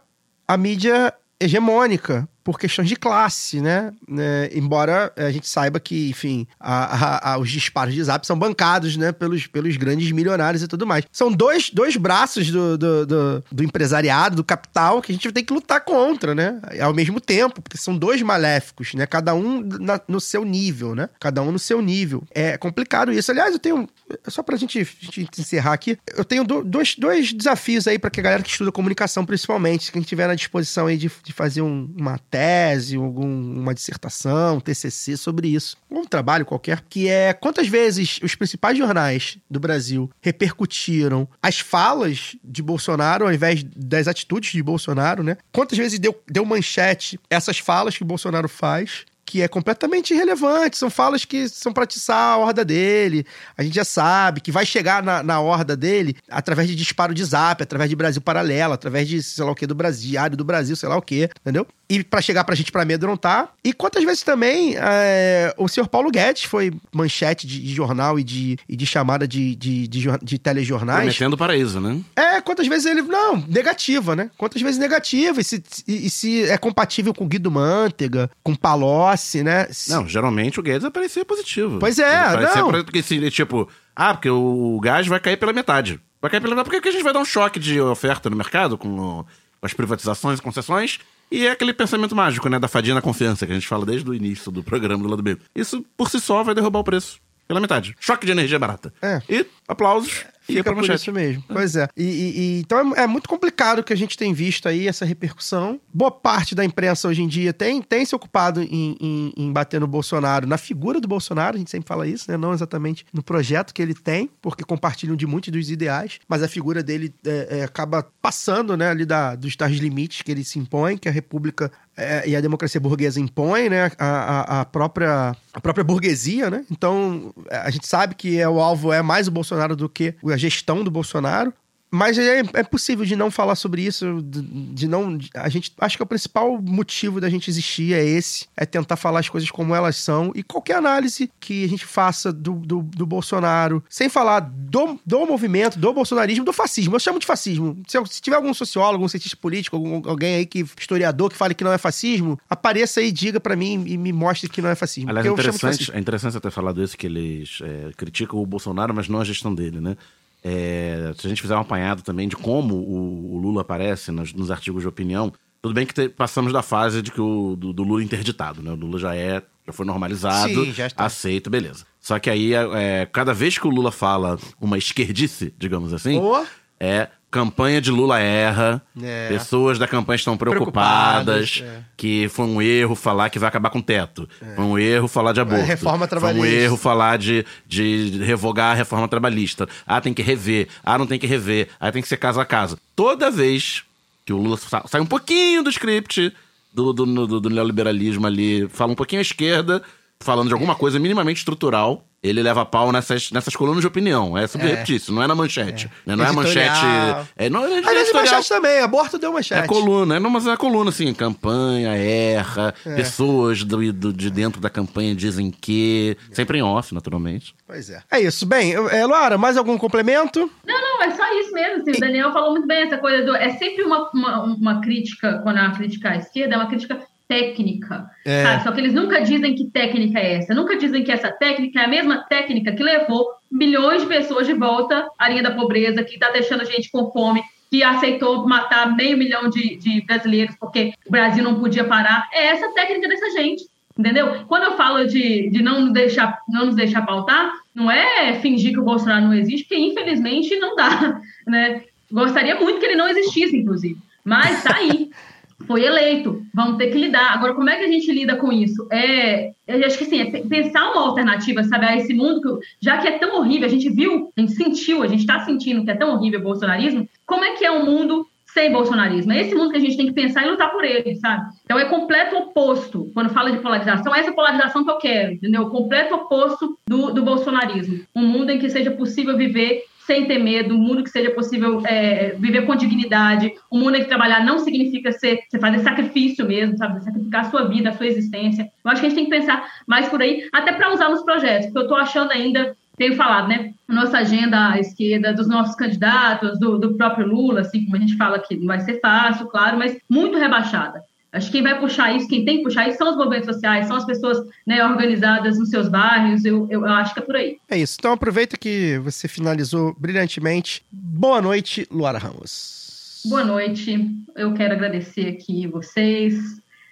a 0.46 0.56
mídia 0.56 1.12
hegemônica 1.40 2.28
por 2.48 2.58
questões 2.58 2.88
de 2.88 2.96
classe, 2.96 3.60
né? 3.60 3.92
né? 4.08 4.48
Embora 4.54 5.12
a 5.14 5.30
gente 5.30 5.46
saiba 5.46 5.78
que, 5.78 6.08
enfim, 6.08 6.46
a, 6.58 6.84
a, 6.84 7.32
a, 7.32 7.38
os 7.38 7.50
disparos 7.50 7.92
de 7.92 8.02
zap 8.02 8.26
são 8.26 8.38
bancados, 8.38 8.96
né? 8.96 9.12
Pelos, 9.12 9.46
pelos 9.46 9.76
grandes 9.76 10.10
milionários 10.12 10.62
e 10.62 10.66
tudo 10.66 10.86
mais. 10.86 11.04
São 11.12 11.30
dois, 11.30 11.68
dois 11.68 11.98
braços 11.98 12.50
do, 12.50 12.78
do, 12.78 13.04
do, 13.04 13.44
do 13.52 13.62
empresariado, 13.62 14.36
do 14.36 14.42
capital, 14.42 15.02
que 15.02 15.12
a 15.12 15.14
gente 15.14 15.30
tem 15.30 15.44
que 15.44 15.52
lutar 15.52 15.84
contra, 15.84 16.34
né? 16.34 16.58
Ao 16.80 16.94
mesmo 16.94 17.20
tempo, 17.20 17.60
porque 17.60 17.76
são 17.76 17.94
dois 17.94 18.22
maléficos, 18.22 18.94
né? 18.94 19.04
Cada 19.04 19.34
um 19.34 19.60
na, 19.60 20.00
no 20.08 20.18
seu 20.18 20.42
nível, 20.42 20.94
né? 20.94 21.10
Cada 21.20 21.42
um 21.42 21.52
no 21.52 21.58
seu 21.58 21.82
nível. 21.82 22.24
É 22.30 22.56
complicado 22.56 23.12
isso. 23.12 23.30
Aliás, 23.30 23.52
eu 23.52 23.58
tenho. 23.58 23.86
Só 24.28 24.42
pra 24.42 24.56
gente, 24.56 24.86
gente 25.00 25.40
encerrar 25.40 25.72
aqui, 25.72 25.98
eu 26.16 26.24
tenho 26.24 26.44
do, 26.44 26.64
dois, 26.64 26.94
dois 26.96 27.32
desafios 27.32 27.86
aí 27.86 27.98
para 27.98 28.10
que 28.10 28.20
a 28.20 28.22
galera 28.22 28.42
que 28.42 28.50
estuda 28.50 28.72
comunicação, 28.72 29.24
principalmente, 29.24 29.92
quem 29.92 30.02
tiver 30.02 30.26
na 30.26 30.34
disposição 30.34 30.86
aí 30.86 30.96
de, 30.96 31.10
de 31.22 31.32
fazer 31.32 31.62
um, 31.62 31.92
uma 31.96 32.18
tese, 32.30 32.96
algum, 32.96 33.26
uma 33.26 33.74
dissertação, 33.74 34.56
um 34.56 34.60
TCC 34.60 35.16
sobre 35.16 35.48
isso, 35.48 35.76
um 35.90 36.04
trabalho 36.04 36.46
qualquer, 36.46 36.82
que 36.88 37.08
é 37.08 37.32
quantas 37.32 37.68
vezes 37.68 38.18
os 38.22 38.34
principais 38.34 38.76
jornais 38.76 39.38
do 39.50 39.60
Brasil 39.60 40.10
repercutiram 40.20 41.28
as 41.42 41.58
falas 41.60 42.36
de 42.42 42.62
Bolsonaro 42.62 43.26
ao 43.26 43.32
invés 43.32 43.62
das 43.62 44.08
atitudes 44.08 44.52
de 44.52 44.62
Bolsonaro, 44.62 45.22
né? 45.22 45.36
Quantas 45.52 45.78
vezes 45.78 45.98
deu, 45.98 46.20
deu 46.26 46.44
manchete 46.44 47.18
essas 47.28 47.58
falas 47.58 47.96
que 47.96 48.04
Bolsonaro 48.04 48.48
faz 48.48 49.04
que 49.28 49.42
é 49.42 49.48
completamente 49.48 50.14
irrelevante. 50.14 50.78
São 50.78 50.88
falas 50.88 51.24
que 51.26 51.48
são 51.50 51.70
para 51.70 51.84
atiçar 51.84 52.16
a 52.16 52.36
horda 52.38 52.64
dele. 52.64 53.26
A 53.58 53.62
gente 53.62 53.74
já 53.74 53.84
sabe 53.84 54.40
que 54.40 54.50
vai 54.50 54.64
chegar 54.64 55.02
na, 55.02 55.22
na 55.22 55.38
horda 55.38 55.76
dele 55.76 56.16
através 56.30 56.66
de 56.66 56.74
disparo 56.74 57.12
de 57.12 57.22
zap, 57.22 57.62
através 57.62 57.90
de 57.90 57.96
Brasil 57.96 58.22
Paralelo, 58.22 58.72
através 58.72 59.06
de 59.06 59.22
sei 59.22 59.44
lá 59.44 59.50
o 59.50 59.54
que 59.54 59.66
do 59.66 59.74
Brasil, 59.74 60.08
Diário 60.08 60.36
do 60.36 60.44
Brasil, 60.44 60.74
sei 60.74 60.88
lá 60.88 60.96
o 60.96 61.02
que, 61.02 61.28
entendeu? 61.42 61.66
E 61.90 62.04
para 62.04 62.20
chegar 62.20 62.44
pra 62.44 62.54
gente 62.54 62.70
pra 62.70 62.82
amedrontar. 62.82 63.52
E 63.64 63.72
quantas 63.72 64.04
vezes 64.04 64.22
também 64.22 64.76
é, 64.76 65.54
o 65.56 65.66
senhor 65.68 65.88
Paulo 65.88 66.10
Guedes 66.10 66.44
foi 66.44 66.70
manchete 66.92 67.46
de, 67.46 67.60
de 67.60 67.74
jornal 67.74 68.18
e 68.18 68.24
de, 68.24 68.58
e 68.68 68.76
de 68.76 68.84
chamada 68.84 69.26
de, 69.26 69.56
de, 69.56 69.88
de, 69.88 70.06
de 70.22 70.38
telejornais. 70.38 71.00
Prometendo 71.00 71.36
paraíso, 71.36 71.80
né? 71.80 72.00
É, 72.14 72.40
quantas 72.42 72.66
vezes 72.66 72.84
ele. 72.84 73.00
Não, 73.00 73.42
negativa, 73.48 74.14
né? 74.14 74.30
Quantas 74.36 74.60
vezes 74.60 74.78
negativa. 74.78 75.40
E 75.40 75.44
se, 75.44 75.62
e, 75.86 76.06
e 76.06 76.10
se 76.10 76.42
é 76.44 76.58
compatível 76.58 77.14
com 77.14 77.26
Guido 77.26 77.50
Mantega, 77.50 78.30
com 78.42 78.54
Palocci, 78.54 79.42
né? 79.42 79.66
Se... 79.70 79.90
Não, 79.90 80.06
geralmente 80.06 80.60
o 80.60 80.62
Guedes 80.62 80.84
aparecia 80.84 81.24
positivo. 81.24 81.78
Pois 81.78 81.98
é, 81.98 82.36
não. 82.54 82.70
Porque, 82.70 83.02
se, 83.02 83.30
tipo, 83.30 83.66
ah, 83.96 84.12
porque 84.12 84.28
o 84.28 84.78
gás 84.80 85.06
vai 85.06 85.20
cair 85.20 85.38
pela 85.38 85.52
metade. 85.52 85.98
Vai 86.20 86.30
cair 86.30 86.40
pela 86.40 86.54
metade 86.54 86.70
porque 86.70 86.88
a 86.88 86.92
gente 86.92 87.02
vai 87.02 87.12
dar 87.12 87.20
um 87.20 87.24
choque 87.24 87.58
de 87.58 87.80
oferta 87.80 88.28
no 88.28 88.36
mercado 88.36 88.76
com 88.76 89.24
as 89.62 89.72
privatizações 89.72 90.38
e 90.38 90.42
concessões. 90.42 91.00
E 91.30 91.46
é 91.46 91.50
aquele 91.50 91.72
pensamento 91.72 92.16
mágico, 92.16 92.48
né? 92.48 92.58
Da 92.58 92.68
fadinha 92.68 92.94
na 92.94 93.02
confiança, 93.02 93.46
que 93.46 93.52
a 93.52 93.54
gente 93.54 93.68
fala 93.68 93.84
desde 93.84 94.08
o 94.08 94.14
início 94.14 94.50
do 94.50 94.62
programa 94.62 95.02
do 95.02 95.08
lado 95.08 95.22
B. 95.22 95.36
Isso, 95.54 95.84
por 95.96 96.10
si 96.10 96.20
só, 96.20 96.42
vai 96.42 96.54
derrubar 96.54 96.80
o 96.80 96.84
preço. 96.84 97.20
Pela 97.46 97.60
metade. 97.60 97.94
Choque 97.98 98.26
de 98.26 98.32
energia 98.32 98.58
barata. 98.58 98.92
É. 99.00 99.22
E 99.28 99.46
aplausos. 99.66 100.24
E 100.48 100.52
Fica 100.54 100.64
pra 100.64 100.72
por 100.72 100.80
manchete. 100.80 101.02
isso 101.02 101.12
mesmo. 101.12 101.42
Pois 101.48 101.76
é. 101.76 101.88
E, 101.96 102.02
e- 102.04 102.38
e- 102.56 102.60
então 102.60 102.94
é, 102.96 103.02
é 103.02 103.06
muito 103.06 103.28
complicado 103.28 103.82
que 103.84 103.92
a 103.92 103.96
gente 103.96 104.16
tem 104.16 104.32
visto 104.32 104.68
aí 104.68 104.88
essa 104.88 105.04
repercussão. 105.04 105.80
Boa 105.92 106.10
parte 106.10 106.54
da 106.54 106.64
imprensa 106.64 107.06
hoje 107.08 107.22
em 107.22 107.28
dia 107.28 107.52
tem, 107.52 107.82
tem 107.82 108.04
se 108.04 108.14
ocupado 108.14 108.62
em, 108.62 108.96
em- 109.00 109.32
em 109.36 109.52
bater 109.52 109.80
no 109.80 109.86
Bolsonaro, 109.86 110.46
na 110.46 110.56
figura 110.58 111.00
do 111.00 111.08
Bolsonaro, 111.08 111.56
a 111.56 111.58
gente 111.58 111.70
sempre 111.70 111.86
fala 111.88 112.06
isso, 112.06 112.30
né? 112.30 112.36
Não 112.36 112.52
exatamente 112.52 113.04
no 113.12 113.22
projeto 113.22 113.74
que 113.74 113.82
ele 113.82 113.94
tem, 113.94 114.30
porque 114.40 114.64
compartilham 114.64 115.16
de 115.16 115.26
muitos 115.26 115.50
dos 115.52 115.70
ideais, 115.70 116.18
mas 116.28 116.42
a 116.42 116.48
figura 116.48 116.82
dele 116.82 117.12
é, 117.26 117.58
é, 117.60 117.64
acaba 117.64 118.06
passando, 118.22 118.76
né, 118.76 118.88
ali 118.90 119.04
da, 119.04 119.34
dos 119.34 119.54
tais 119.56 119.76
limites 119.76 120.22
que 120.22 120.30
ele 120.30 120.44
se 120.44 120.58
impõe, 120.58 120.96
que 120.96 121.08
a 121.08 121.12
República 121.12 121.70
é, 121.96 122.28
e 122.28 122.36
a 122.36 122.40
democracia 122.40 122.80
burguesa 122.80 123.18
impõe, 123.20 123.68
né? 123.68 123.90
A, 123.98 124.06
a- 124.06 124.60
a 124.60 124.64
própria, 124.64 125.36
a 125.52 125.60
própria 125.60 125.82
burguesia, 125.82 126.48
né? 126.48 126.64
Então, 126.70 127.34
a 127.50 127.70
gente 127.70 127.86
sabe 127.88 128.14
que 128.14 128.38
é, 128.38 128.48
o 128.48 128.60
alvo 128.60 128.92
é 128.92 129.02
mais 129.02 129.26
o 129.26 129.32
Bolsonaro 129.32 129.74
do 129.74 129.88
que 129.88 130.14
a 130.32 130.36
gestão 130.38 130.82
do 130.82 130.90
Bolsonaro. 130.90 131.52
Mas 131.90 132.18
é, 132.18 132.42
é 132.52 132.62
possível 132.62 133.04
de 133.04 133.16
não 133.16 133.30
falar 133.30 133.54
sobre 133.54 133.82
isso, 133.82 134.20
de, 134.22 134.42
de 134.42 134.88
não. 134.88 135.18
a 135.34 135.48
gente 135.48 135.72
acho 135.78 135.96
que 135.96 136.02
o 136.02 136.06
principal 136.06 136.60
motivo 136.60 137.20
da 137.20 137.30
gente 137.30 137.48
existir 137.48 137.94
é 137.94 138.04
esse, 138.04 138.46
é 138.56 138.66
tentar 138.66 138.96
falar 138.96 139.20
as 139.20 139.28
coisas 139.28 139.50
como 139.50 139.74
elas 139.74 139.96
são 139.96 140.30
e 140.34 140.42
qualquer 140.42 140.76
análise 140.76 141.30
que 141.40 141.64
a 141.64 141.68
gente 141.68 141.86
faça 141.86 142.30
do, 142.30 142.54
do, 142.54 142.82
do 142.82 143.06
Bolsonaro, 143.06 143.82
sem 143.88 144.08
falar 144.08 144.40
do, 144.40 145.00
do 145.04 145.26
movimento, 145.26 145.78
do 145.78 145.92
bolsonarismo, 145.92 146.44
do 146.44 146.52
fascismo. 146.52 146.94
Eu 146.94 147.00
chamo 147.00 147.18
de 147.18 147.26
fascismo. 147.26 147.80
Se, 147.88 147.98
se 148.06 148.20
tiver 148.20 148.36
algum 148.36 148.52
sociólogo, 148.52 148.96
algum 148.96 149.08
cientista 149.08 149.36
político, 149.36 149.76
algum, 149.76 150.02
alguém 150.08 150.36
aí 150.36 150.46
que 150.46 150.66
historiador 150.78 151.30
que 151.30 151.36
fale 151.36 151.54
que 151.54 151.64
não 151.64 151.72
é 151.72 151.78
fascismo, 151.78 152.38
apareça 152.50 153.00
aí, 153.00 153.10
diga 153.10 153.40
pra 153.40 153.56
mim 153.56 153.84
e 153.86 153.96
me 153.96 154.12
mostre 154.12 154.48
que 154.48 154.60
não 154.60 154.68
é 154.68 154.74
fascismo. 154.74 155.08
Aliás, 155.08 155.26
é 155.26 155.30
interessante, 155.30 155.90
é 155.90 155.98
interessante 155.98 156.32
você 156.32 156.40
ter 156.40 156.50
falado 156.50 156.82
isso, 156.82 156.98
que 156.98 157.06
eles 157.06 157.60
é, 157.62 157.92
criticam 157.96 158.38
o 158.38 158.44
Bolsonaro, 158.44 158.92
mas 158.92 159.08
não 159.08 159.20
a 159.20 159.24
gestão 159.24 159.54
dele, 159.54 159.80
né? 159.80 159.96
É, 160.42 161.12
se 161.18 161.26
a 161.26 161.30
gente 161.30 161.42
fizer 161.42 161.56
um 161.56 161.60
apanhado 161.60 162.02
também 162.02 162.28
de 162.28 162.36
como 162.36 162.74
o, 162.74 163.34
o 163.34 163.38
Lula 163.38 163.62
aparece 163.62 164.10
nos, 164.12 164.32
nos 164.32 164.50
artigos 164.50 164.82
de 164.82 164.88
opinião, 164.88 165.32
tudo 165.60 165.74
bem 165.74 165.84
que 165.84 165.92
te- 165.94 166.08
passamos 166.08 166.52
da 166.52 166.62
fase 166.62 167.02
de 167.02 167.10
que 167.10 167.20
o, 167.20 167.56
do, 167.56 167.72
do 167.72 167.82
Lula 167.82 168.02
interditado, 168.02 168.62
né? 168.62 168.70
O 168.70 168.76
Lula 168.76 168.98
já 168.98 169.14
é, 169.16 169.42
já 169.66 169.72
foi 169.72 169.84
normalizado, 169.84 170.64
Sim, 170.64 170.72
já 170.72 170.86
está. 170.86 171.04
aceito, 171.04 171.50
beleza. 171.50 171.84
Só 172.00 172.18
que 172.18 172.30
aí, 172.30 172.54
é, 172.54 173.06
cada 173.12 173.34
vez 173.34 173.58
que 173.58 173.66
o 173.66 173.70
Lula 173.70 173.90
fala 173.90 174.38
uma 174.60 174.78
esquerdice, 174.78 175.52
digamos 175.58 175.92
assim, 175.92 176.18
Ô. 176.18 176.44
é 176.78 177.08
campanha 177.30 177.80
de 177.80 177.90
Lula 177.90 178.18
erra, 178.18 178.80
É. 179.02 179.28
pessoas 179.28 179.78
da 179.78 179.86
campanha 179.86 180.16
estão 180.16 180.36
preocupadas, 180.36 181.50
Preocupadas, 181.58 181.62
é. 181.62 181.84
que 181.96 182.28
foi 182.28 182.46
um 182.46 182.62
erro 182.62 182.94
falar 182.94 183.28
que 183.30 183.38
vai 183.38 183.48
acabar 183.48 183.68
com 183.70 183.80
o 183.80 183.82
teto. 183.82 184.28
Foi 184.56 184.64
um 184.64 184.78
erro 184.78 185.06
falar 185.08 185.32
de 185.32 185.40
aborto. 185.40 185.64
reforma 185.64 186.06
Foi 186.08 186.16
um 186.16 186.20
trabalhista. 186.20 186.46
erro 186.48 186.76
falar 186.76 187.18
de, 187.18 187.44
de 187.66 188.18
revogar 188.24 188.72
a 188.72 188.74
reforma 188.74 189.06
trabalhista. 189.08 189.68
Ah, 189.86 190.00
tem 190.00 190.14
que 190.14 190.22
rever. 190.22 190.68
Ah, 190.82 190.96
não 190.96 191.06
tem 191.06 191.18
que 191.18 191.26
rever. 191.26 191.68
Ah, 191.78 191.92
tem 191.92 192.00
que 192.00 192.08
ser 192.08 192.16
casa 192.16 192.40
a 192.40 192.46
casa. 192.46 192.78
Toda 192.96 193.30
vez 193.30 193.82
que 194.24 194.32
o 194.32 194.38
Lula 194.38 194.56
sa- 194.56 194.84
sai 194.86 195.00
um 195.00 195.06
pouquinho 195.06 195.62
do 195.62 195.70
script 195.70 196.32
do, 196.72 196.92
do, 196.92 197.26
do, 197.26 197.40
do 197.40 197.50
neoliberalismo 197.50 198.26
ali, 198.26 198.68
fala 198.68 198.92
um 198.92 198.96
pouquinho 198.96 199.20
à 199.20 199.22
esquerda, 199.22 199.82
falando 200.20 200.48
de 200.48 200.54
alguma 200.54 200.74
coisa 200.74 200.98
minimamente 200.98 201.38
estrutural, 201.38 202.04
ele 202.20 202.42
leva 202.42 202.64
pau 202.66 202.90
nessas, 202.90 203.30
nessas 203.30 203.54
colunas 203.54 203.80
de 203.80 203.86
opinião. 203.86 204.36
É 204.36 204.44
sobre 204.48 204.66
repetir 204.66 204.96
isso, 204.96 205.12
não 205.12 205.22
é 205.22 205.28
na 205.28 205.36
manchete. 205.36 205.88
né? 206.04 206.16
Não 206.16 206.24
é 206.24 206.26
a 206.26 206.30
Editorial. 206.32 206.66
manchete. 206.66 207.30
É, 207.36 207.48
não, 207.48 207.60
é, 207.64 207.66
é 207.74 207.78
Aliás, 207.78 207.96
editorial. 208.08 208.24
manchete 208.34 208.48
também, 208.48 208.80
aborto 208.80 209.18
deu 209.18 209.32
manchete. 209.32 209.62
É 209.62 209.66
coluna, 209.68 210.16
é, 210.16 210.18
não, 210.18 210.28
mas 210.28 210.44
é 210.48 210.56
coluna, 210.56 210.90
assim, 210.90 211.14
campanha, 211.14 211.94
erra, 211.96 212.74
É. 212.84 212.96
pessoas 212.96 213.62
do, 213.62 213.92
do- 213.92 214.12
de 214.12 214.30
dentro 214.30 214.60
da 214.60 214.68
campanha 214.68 215.14
dizem 215.14 215.48
que. 215.52 216.16
Sempre 216.32 216.58
em 216.58 216.62
off, 216.62 216.92
naturalmente. 216.92 217.54
Pois 217.64 217.88
é. 217.88 218.02
É 218.10 218.20
isso. 218.20 218.44
Bem, 218.44 218.72
é, 218.74 219.06
Luara, 219.06 219.38
mais 219.38 219.56
algum 219.56 219.78
complemento? 219.78 220.50
Não, 220.66 220.80
não, 220.80 221.02
é 221.04 221.10
só 221.12 221.22
isso 221.38 221.52
mesmo. 221.52 221.82
Assim, 221.82 221.92
o 221.92 222.00
Daniel 222.00 222.32
falou 222.32 222.50
muito 222.50 222.66
bem 222.66 222.82
essa 222.82 222.98
coisa 222.98 223.24
do. 223.24 223.36
É 223.36 223.50
sempre 223.50 223.84
uma, 223.84 224.10
uma, 224.12 224.42
uma 224.42 224.80
crítica, 224.80 225.38
quando 225.44 225.58
é 225.58 225.62
uma 225.62 225.74
crítica 225.76 226.10
à 226.10 226.16
esquerda, 226.16 226.56
é 226.56 226.58
uma 226.58 226.66
crítica 226.66 226.98
técnica. 227.28 228.10
É. 228.24 228.42
sabe? 228.42 228.62
Só 228.64 228.72
que 228.72 228.80
eles 228.80 228.94
nunca 228.94 229.20
dizem 229.20 229.54
que 229.54 229.66
técnica 229.66 230.18
é 230.18 230.36
essa. 230.36 230.54
Nunca 230.54 230.76
dizem 230.76 231.04
que 231.04 231.12
essa 231.12 231.30
técnica 231.30 231.80
é 231.80 231.84
a 231.84 231.88
mesma 231.88 232.24
técnica 232.24 232.72
que 232.72 232.82
levou 232.82 233.26
milhões 233.52 234.02
de 234.02 234.08
pessoas 234.08 234.46
de 234.46 234.54
volta 234.54 235.06
à 235.18 235.28
linha 235.28 235.42
da 235.42 235.50
pobreza, 235.50 236.02
que 236.02 236.14
está 236.14 236.30
deixando 236.30 236.62
a 236.62 236.64
gente 236.64 236.90
com 236.90 237.10
fome. 237.12 237.42
Que 237.70 237.84
aceitou 237.84 238.48
matar 238.48 238.96
meio 238.96 239.18
milhão 239.18 239.50
de, 239.50 239.76
de 239.76 240.00
brasileiros 240.00 240.56
porque 240.58 240.94
o 241.06 241.10
Brasil 241.10 241.44
não 241.44 241.60
podia 241.60 241.84
parar. 241.84 242.26
É 242.32 242.46
essa 242.46 242.72
técnica 242.72 243.06
dessa 243.06 243.30
gente. 243.30 243.64
Entendeu? 243.96 244.44
Quando 244.46 244.62
eu 244.62 244.76
falo 244.76 245.06
de, 245.06 245.50
de 245.50 245.60
não, 245.60 245.80
nos 245.80 245.92
deixar, 245.92 246.38
não 246.48 246.66
nos 246.66 246.76
deixar 246.76 247.04
pautar, 247.04 247.52
não 247.74 247.90
é 247.90 248.34
fingir 248.40 248.72
que 248.72 248.78
o 248.78 248.84
Bolsonaro 248.84 249.26
não 249.26 249.34
existe, 249.34 249.66
porque 249.66 249.76
infelizmente 249.82 250.56
não 250.56 250.74
dá. 250.74 251.20
Né? 251.46 251.82
Gostaria 252.12 252.54
muito 252.56 252.78
que 252.78 252.86
ele 252.86 252.94
não 252.94 253.08
existisse, 253.08 253.56
inclusive. 253.56 253.98
Mas 254.22 254.62
tá 254.62 254.76
aí. 254.76 255.10
Foi 255.66 255.84
eleito. 255.84 256.42
Vamos 256.54 256.76
ter 256.76 256.88
que 256.88 256.98
lidar. 256.98 257.32
Agora, 257.34 257.54
como 257.54 257.68
é 257.68 257.76
que 257.76 257.84
a 257.84 257.88
gente 257.88 258.10
lida 258.12 258.36
com 258.36 258.52
isso? 258.52 258.86
É, 258.90 259.50
eu 259.66 259.84
acho 259.86 259.98
que 259.98 260.04
assim, 260.04 260.20
é 260.20 260.30
pe- 260.30 260.46
pensar 260.48 260.90
uma 260.92 261.02
alternativa, 261.02 261.62
sabe, 261.64 261.84
a 261.86 261.96
esse 261.96 262.14
mundo 262.14 262.40
que, 262.40 262.66
já 262.80 262.98
que 262.98 263.08
é 263.08 263.18
tão 263.18 263.38
horrível, 263.38 263.66
a 263.66 263.70
gente 263.70 263.90
viu, 263.90 264.30
a 264.36 264.40
gente 264.40 264.52
sentiu, 264.54 265.02
a 265.02 265.08
gente 265.08 265.20
está 265.20 265.40
sentindo 265.40 265.84
que 265.84 265.90
é 265.90 265.96
tão 265.96 266.14
horrível 266.14 266.40
o 266.40 266.44
bolsonarismo, 266.44 267.08
como 267.26 267.44
é 267.44 267.52
que 267.56 267.64
é 267.64 267.70
um 267.70 267.84
mundo 267.84 268.26
sem 268.46 268.72
bolsonarismo? 268.72 269.32
É 269.32 269.42
esse 269.42 269.54
mundo 269.54 269.70
que 269.70 269.76
a 269.76 269.80
gente 269.80 269.96
tem 269.96 270.06
que 270.06 270.12
pensar 270.12 270.46
e 270.46 270.50
lutar 270.50 270.70
por 270.70 270.84
ele, 270.84 271.16
sabe? 271.16 271.50
Então 271.64 271.78
é 271.78 271.84
completo 271.84 272.36
oposto. 272.36 273.10
Quando 273.12 273.28
fala 273.30 273.50
de 273.50 273.58
polarização, 273.58 274.14
é 274.14 274.20
essa 274.20 274.32
polarização 274.32 274.84
que 274.84 274.90
eu 274.90 274.96
quero, 274.96 275.32
entendeu? 275.32 275.68
Completo 275.68 276.14
oposto 276.14 276.78
do, 276.88 277.12
do 277.12 277.22
bolsonarismo. 277.22 278.00
Um 278.16 278.26
mundo 278.26 278.50
em 278.50 278.58
que 278.58 278.70
seja 278.70 278.90
possível 278.92 279.36
viver 279.36 279.82
sem 280.08 280.24
ter 280.24 280.38
medo, 280.38 280.74
um 280.74 280.78
mundo 280.78 281.04
que 281.04 281.10
seja 281.10 281.30
possível 281.32 281.82
é, 281.84 282.34
viver 282.38 282.62
com 282.64 282.74
dignidade, 282.74 283.52
um 283.70 283.78
mundo 283.78 283.96
em 283.96 284.00
que 284.00 284.08
trabalhar 284.08 284.42
não 284.42 284.58
significa 284.58 285.12
ser, 285.12 285.40
você 285.46 285.58
fazer 285.58 285.80
sacrifício 285.80 286.46
mesmo, 286.46 286.78
sabe? 286.78 287.04
Sacrificar 287.04 287.42
a 287.42 287.50
sua 287.50 287.68
vida, 287.68 287.90
a 287.90 287.92
sua 287.92 288.06
existência. 288.06 288.70
Eu 288.82 288.90
acho 288.90 289.02
que 289.02 289.06
a 289.06 289.10
gente 289.10 289.18
tem 289.18 289.26
que 289.26 289.36
pensar 289.38 289.68
mais 289.86 290.08
por 290.08 290.22
aí, 290.22 290.48
até 290.50 290.72
para 290.72 290.94
usar 290.94 291.10
nos 291.10 291.22
projetos, 291.22 291.66
porque 291.66 291.80
eu 291.80 291.82
estou 291.82 291.98
achando 291.98 292.32
ainda 292.32 292.74
tenho 292.96 293.16
falado, 293.16 293.48
né? 293.48 293.74
Nossa 293.86 294.18
agenda 294.18 294.72
à 294.72 294.80
esquerda, 294.80 295.32
dos 295.32 295.46
nossos 295.46 295.76
candidatos, 295.76 296.58
do, 296.58 296.78
do 296.78 296.96
próprio 296.96 297.28
Lula, 297.28 297.60
assim 297.60 297.84
como 297.84 297.96
a 297.96 298.00
gente 298.00 298.16
fala 298.16 298.40
que 298.40 298.56
não 298.56 298.66
vai 298.66 298.80
ser 298.80 298.98
fácil, 299.00 299.46
claro, 299.46 299.78
mas 299.78 299.96
muito 300.08 300.36
rebaixada. 300.36 301.02
Acho 301.32 301.46
que 301.46 301.52
quem 301.52 301.62
vai 301.62 301.78
puxar 301.78 302.16
isso, 302.16 302.26
quem 302.26 302.44
tem 302.44 302.58
que 302.58 302.62
puxar 302.64 302.88
isso 302.88 302.96
são 302.96 303.10
os 303.10 303.16
movimentos 303.16 303.46
sociais, 303.46 303.86
são 303.86 303.96
as 303.96 304.06
pessoas 304.06 304.38
né, 304.66 304.82
organizadas 304.84 305.58
nos 305.58 305.68
seus 305.68 305.86
bairros, 305.88 306.44
eu, 306.44 306.66
eu, 306.70 306.86
eu, 306.86 306.92
acho 306.92 307.12
que 307.12 307.20
é 307.20 307.22
por 307.22 307.36
aí. 307.36 307.58
É 307.68 307.76
isso. 307.76 307.96
Então 307.98 308.12
aproveita 308.12 308.56
que 308.56 308.98
você 308.98 309.28
finalizou 309.28 309.94
brilhantemente. 309.98 310.82
Boa 310.90 311.42
noite, 311.42 311.86
Luara 311.90 312.18
Ramos. 312.18 313.22
Boa 313.26 313.44
noite. 313.44 314.10
Eu 314.34 314.54
quero 314.54 314.72
agradecer 314.72 315.28
aqui 315.28 315.66
vocês, 315.66 316.34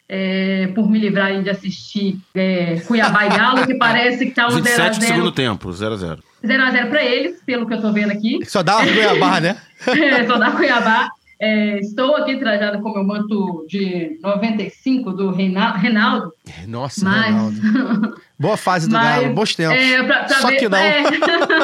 é, 0.09 0.67
por 0.75 0.89
me 0.91 0.99
livrarem 0.99 1.43
de 1.43 1.49
assistir 1.49 2.19
é, 2.35 2.79
Cuiabá 2.87 3.27
e 3.27 3.29
Galo, 3.31 3.67
que 3.67 3.75
parece 3.75 4.27
que 4.27 4.33
tá 4.33 4.49
um 4.49 4.51
0x0. 4.51 5.01
segundo 5.01 5.33
tempo, 5.33 5.71
0x0. 5.71 6.19
0x0 6.45 6.89
para 6.91 7.05
eles, 7.05 7.41
pelo 7.45 7.67
que 7.67 7.75
eu 7.75 7.81
tô 7.81 7.93
vendo 7.93 8.13
aqui. 8.13 8.41
Só 8.47 8.63
dá 8.63 8.77
Cuiabá, 8.85 9.41
né? 9.41 9.57
é, 9.87 10.27
só 10.27 10.37
dá 10.37 10.51
Cuiabá. 10.51 11.11
É, 11.39 11.79
estou 11.81 12.17
aqui 12.17 12.37
trajada 12.39 12.79
com 12.79 12.93
meu 12.93 13.05
manto 13.05 13.67
de 13.69 14.19
95 14.23 15.13
do 15.13 15.31
Reinaldo. 15.31 16.33
Nossa, 16.67 17.05
mas... 17.05 17.25
Reinaldo. 17.27 18.21
Boa 18.39 18.57
fase 18.57 18.87
do 18.87 18.93
mas, 18.93 19.23
Galo, 19.23 19.35
bons 19.35 19.55
tempos. 19.55 19.77
É, 19.77 20.03
pra, 20.03 20.25
pra 20.25 20.37
Só 20.41 20.49
ver, 20.49 20.57
que 20.57 20.69
não. 20.69 20.77
É... 20.79 21.03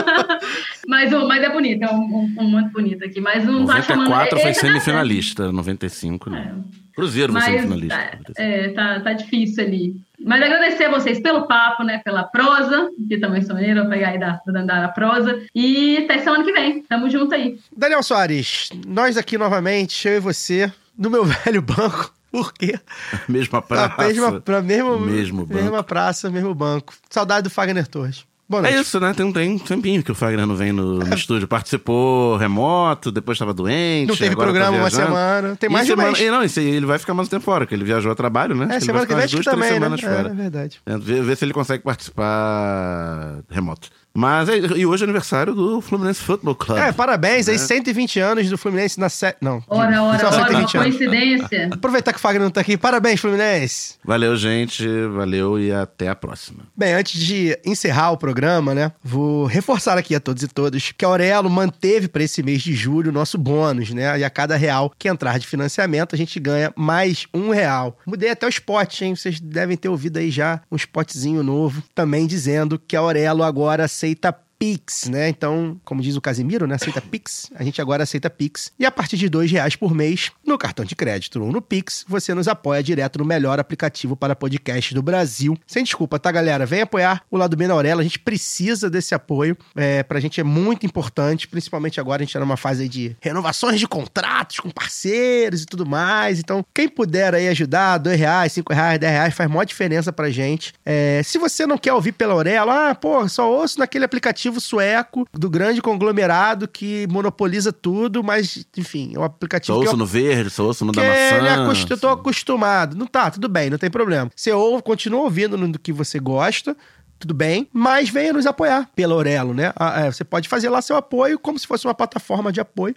mas, 0.88 1.10
mas 1.10 1.42
é 1.42 1.50
bonito, 1.50 1.84
é 1.84 1.90
um, 1.90 2.00
um, 2.00 2.36
um 2.40 2.50
manto 2.50 2.72
bonito 2.72 3.04
aqui. 3.04 3.20
Mas 3.20 3.44
não 3.44 3.60
94 3.60 3.98
tá 4.30 4.36
chamando... 4.36 4.42
foi 4.42 4.54
semifinalista, 4.54 5.52
95 5.52 6.30
não. 6.30 6.38
É. 6.38 6.54
Cruzeiro 6.94 7.32
vai 7.32 7.42
ser 7.42 7.62
finalista. 7.62 8.18
É, 8.36 8.68
tá, 8.70 9.00
tá 9.00 9.12
difícil 9.12 9.64
ali. 9.64 9.96
Mas 10.24 10.42
agradecer 10.42 10.84
a 10.84 10.90
vocês 10.90 11.20
pelo 11.20 11.46
papo, 11.46 11.82
né? 11.82 11.98
Pela 12.04 12.24
prosa, 12.24 12.90
que 13.08 13.18
também 13.18 13.42
sou 13.42 13.54
maneira, 13.54 13.88
pegar 13.88 14.10
aí 14.10 14.18
da, 14.18 14.40
da, 14.46 14.62
da 14.62 14.88
prosa. 14.88 15.42
E 15.54 15.98
até 15.98 16.18
semana 16.18 16.44
que 16.44 16.52
vem. 16.52 16.82
Tamo 16.82 17.10
junto 17.10 17.34
aí. 17.34 17.58
Daniel 17.76 18.02
Soares, 18.02 18.70
nós 18.86 19.16
aqui 19.16 19.36
novamente, 19.36 20.06
eu 20.06 20.16
e 20.16 20.20
você, 20.20 20.72
no 20.96 21.10
meu 21.10 21.24
velho 21.26 21.62
banco. 21.62 22.12
Por 22.30 22.52
quê? 22.54 22.78
Mesma 23.28 23.60
praça. 23.60 23.94
Pra 23.94 24.06
mesma, 24.06 24.40
pra 24.40 24.62
mesmo, 24.62 24.98
mesmo 24.98 25.44
banco. 25.44 25.62
Mesma 25.62 25.82
praça, 25.82 26.30
mesmo 26.30 26.54
banco. 26.54 26.94
Saudade 27.10 27.44
do 27.44 27.50
Fagner 27.50 27.86
Torres. 27.86 28.24
Boa 28.52 28.60
noite. 28.60 28.76
É 28.76 28.80
isso, 28.82 29.00
né? 29.00 29.14
Tem, 29.14 29.32
tem 29.32 29.50
um 29.52 29.58
tempinho 29.58 30.02
que 30.02 30.12
o 30.12 30.14
Fagner 30.14 30.46
não 30.46 30.54
vem 30.54 30.72
no, 30.72 30.98
no 30.98 31.14
estúdio. 31.14 31.48
Participou 31.48 32.36
remoto, 32.36 33.10
depois 33.10 33.36
estava 33.36 33.54
doente. 33.54 34.08
Não 34.08 34.14
teve 34.14 34.36
tá 34.36 34.42
programa 34.42 34.76
uma 34.76 34.90
semana. 34.90 35.56
Tem 35.56 35.70
mais 35.70 35.86
e 35.86 35.86
de 35.86 35.92
semana, 35.92 36.12
mês. 36.12 36.56
Não, 36.56 36.62
ele 36.62 36.84
vai 36.84 36.98
ficar 36.98 37.14
mais 37.14 37.28
um 37.28 37.30
tempo 37.30 37.44
fora, 37.46 37.64
porque 37.64 37.74
ele 37.74 37.84
viajou 37.84 38.12
a 38.12 38.14
trabalho, 38.14 38.54
né? 38.54 38.76
É, 38.76 38.80
semana 38.80 39.06
que 39.06 39.14
vem 39.14 39.26
duas, 39.26 39.44
também, 39.46 39.60
três 39.60 39.74
semanas 39.74 40.02
né? 40.02 40.16
fora. 40.16 40.28
É, 40.28 40.32
é 40.32 40.34
verdade. 40.34 40.82
É, 40.84 40.98
ver, 40.98 41.22
ver 41.22 41.36
se 41.38 41.46
ele 41.46 41.54
consegue 41.54 41.82
participar 41.82 43.42
remoto. 43.48 43.88
Mas 44.14 44.48
é, 44.48 44.58
e 44.76 44.86
hoje 44.86 45.02
é 45.02 45.04
aniversário 45.04 45.54
do 45.54 45.80
Fluminense 45.80 46.20
Football 46.20 46.54
Club. 46.54 46.78
É, 46.78 46.92
parabéns 46.92 47.48
aí, 47.48 47.58
120 47.58 48.18
né? 48.18 48.24
anos 48.24 48.50
do 48.50 48.58
Fluminense 48.58 49.00
na 49.00 49.08
série. 49.08 49.36
Não. 49.40 49.62
Ora, 49.68 50.02
ora, 50.02 50.28
ora, 50.28 50.68
coincidência. 50.68 51.70
Aproveitar 51.72 52.12
que 52.12 52.18
o 52.18 52.20
Fagner 52.20 52.42
não 52.42 52.50
tá 52.50 52.60
aqui. 52.60 52.76
Parabéns, 52.76 53.20
Fluminense. 53.20 53.94
Valeu, 54.04 54.36
gente. 54.36 54.86
Valeu 55.14 55.58
e 55.58 55.72
até 55.72 56.08
a 56.08 56.14
próxima. 56.14 56.64
Bem, 56.76 56.92
antes 56.92 57.20
de 57.20 57.58
encerrar 57.64 58.12
o 58.12 58.16
programa, 58.16 58.74
né, 58.74 58.92
vou 59.02 59.46
reforçar 59.46 59.96
aqui 59.96 60.14
a 60.14 60.20
todos 60.20 60.42
e 60.42 60.48
todas 60.48 60.92
que 60.92 61.04
a 61.04 61.08
Aurelo 61.08 61.48
manteve 61.48 62.08
para 62.08 62.22
esse 62.22 62.42
mês 62.42 62.62
de 62.62 62.74
julho 62.74 63.10
o 63.10 63.14
nosso 63.14 63.38
bônus, 63.38 63.90
né? 63.90 64.18
E 64.18 64.24
a 64.24 64.30
cada 64.30 64.56
real 64.56 64.92
que 64.98 65.08
entrar 65.08 65.38
de 65.38 65.46
financiamento, 65.46 66.14
a 66.14 66.18
gente 66.18 66.38
ganha 66.38 66.72
mais 66.76 67.26
um 67.32 67.50
real. 67.50 67.98
Mudei 68.06 68.30
até 68.30 68.46
o 68.46 68.48
spot, 68.48 69.02
hein? 69.02 69.14
Vocês 69.14 69.40
devem 69.40 69.76
ter 69.76 69.88
ouvido 69.88 70.18
aí 70.18 70.30
já 70.30 70.60
um 70.70 70.76
spotzinho 70.76 71.42
novo 71.42 71.82
também 71.94 72.26
dizendo 72.26 72.78
que 72.78 72.96
a 72.96 73.00
Aurelo 73.00 73.42
agora 73.42 73.88
aceita 74.02 74.44
Pix, 74.62 75.08
né? 75.08 75.28
Então, 75.28 75.80
como 75.84 76.00
diz 76.00 76.14
o 76.14 76.20
Casimiro, 76.20 76.68
né? 76.68 76.76
Aceita 76.76 77.00
Pix. 77.00 77.50
A 77.56 77.64
gente 77.64 77.80
agora 77.80 78.04
aceita 78.04 78.30
Pix. 78.30 78.70
E 78.78 78.86
a 78.86 78.92
partir 78.92 79.16
de 79.16 79.28
dois 79.28 79.50
reais 79.50 79.74
por 79.74 79.92
mês, 79.92 80.30
no 80.46 80.56
cartão 80.56 80.84
de 80.84 80.94
crédito 80.94 81.42
ou 81.42 81.50
no 81.50 81.60
Pix, 81.60 82.04
você 82.06 82.32
nos 82.32 82.46
apoia 82.46 82.80
direto 82.80 83.18
no 83.18 83.24
melhor 83.24 83.58
aplicativo 83.58 84.14
para 84.14 84.36
podcast 84.36 84.94
do 84.94 85.02
Brasil. 85.02 85.58
Sem 85.66 85.82
desculpa, 85.82 86.16
tá, 86.16 86.30
galera? 86.30 86.64
Vem 86.64 86.82
apoiar 86.82 87.24
o 87.28 87.36
lado 87.36 87.56
B 87.56 87.66
na 87.66 87.74
Aurela. 87.74 88.02
A 88.02 88.04
gente 88.04 88.20
precisa 88.20 88.88
desse 88.88 89.16
apoio. 89.16 89.58
É, 89.74 90.04
pra 90.04 90.20
gente 90.20 90.40
é 90.40 90.44
muito 90.44 90.86
importante, 90.86 91.48
principalmente 91.48 91.98
agora 91.98 92.22
a 92.22 92.24
gente 92.24 92.32
tá 92.32 92.38
numa 92.38 92.56
fase 92.56 92.88
de 92.88 93.16
renovações 93.20 93.80
de 93.80 93.88
contratos 93.88 94.60
com 94.60 94.70
parceiros 94.70 95.62
e 95.62 95.66
tudo 95.66 95.84
mais. 95.84 96.38
Então, 96.38 96.64
quem 96.72 96.88
puder 96.88 97.34
aí 97.34 97.48
ajudar, 97.48 97.98
dois 97.98 98.16
reais, 98.16 98.52
cinco 98.52 98.72
reais, 98.72 99.00
dez 99.00 99.12
reais, 99.12 99.34
faz 99.34 99.50
maior 99.50 99.64
diferença 99.64 100.12
pra 100.12 100.30
gente. 100.30 100.72
É, 100.86 101.20
se 101.24 101.36
você 101.36 101.66
não 101.66 101.76
quer 101.76 101.94
ouvir 101.94 102.12
pela 102.12 102.34
Aurela, 102.34 102.90
ah, 102.90 102.94
pô, 102.94 103.28
só 103.28 103.52
ouço 103.52 103.80
naquele 103.80 104.04
aplicativo 104.04 104.51
aplicativo 104.52 104.60
sueco 104.60 105.26
do 105.32 105.48
grande 105.48 105.80
conglomerado 105.80 106.68
que 106.68 107.06
monopoliza 107.10 107.72
tudo, 107.72 108.22
mas, 108.22 108.66
enfim, 108.76 109.12
é 109.14 109.18
um 109.18 109.24
aplicativo. 109.24 109.74
Só 109.74 109.80
ouço 109.80 109.94
eu... 109.94 109.96
no 109.96 110.06
verde, 110.06 110.50
só 110.50 110.64
ouço 110.64 110.84
no 110.84 110.92
da 110.92 111.02
maçã. 111.02 111.64
Acost... 111.64 111.90
Eu 111.90 111.98
tô 111.98 112.08
acostumado. 112.08 112.96
Não 112.96 113.06
tá, 113.06 113.30
tudo 113.30 113.48
bem, 113.48 113.70
não 113.70 113.78
tem 113.78 113.90
problema. 113.90 114.30
Você 114.34 114.52
ouve, 114.52 114.82
continua 114.82 115.22
ouvindo 115.22 115.56
no 115.56 115.78
que 115.78 115.92
você 115.92 116.18
gosta 116.18 116.76
tudo 117.18 117.34
bem, 117.34 117.68
mas 117.72 118.08
venha 118.08 118.32
nos 118.32 118.46
apoiar 118.46 118.90
pela 118.96 119.14
Orelo, 119.14 119.54
né? 119.54 119.72
Ah, 119.76 120.00
é, 120.00 120.10
você 120.10 120.24
pode 120.24 120.48
fazer 120.48 120.68
lá 120.68 120.82
seu 120.82 120.96
apoio 120.96 121.38
como 121.38 121.56
se 121.56 121.68
fosse 121.68 121.86
uma 121.86 121.94
plataforma 121.94 122.50
de 122.50 122.60
apoio, 122.60 122.96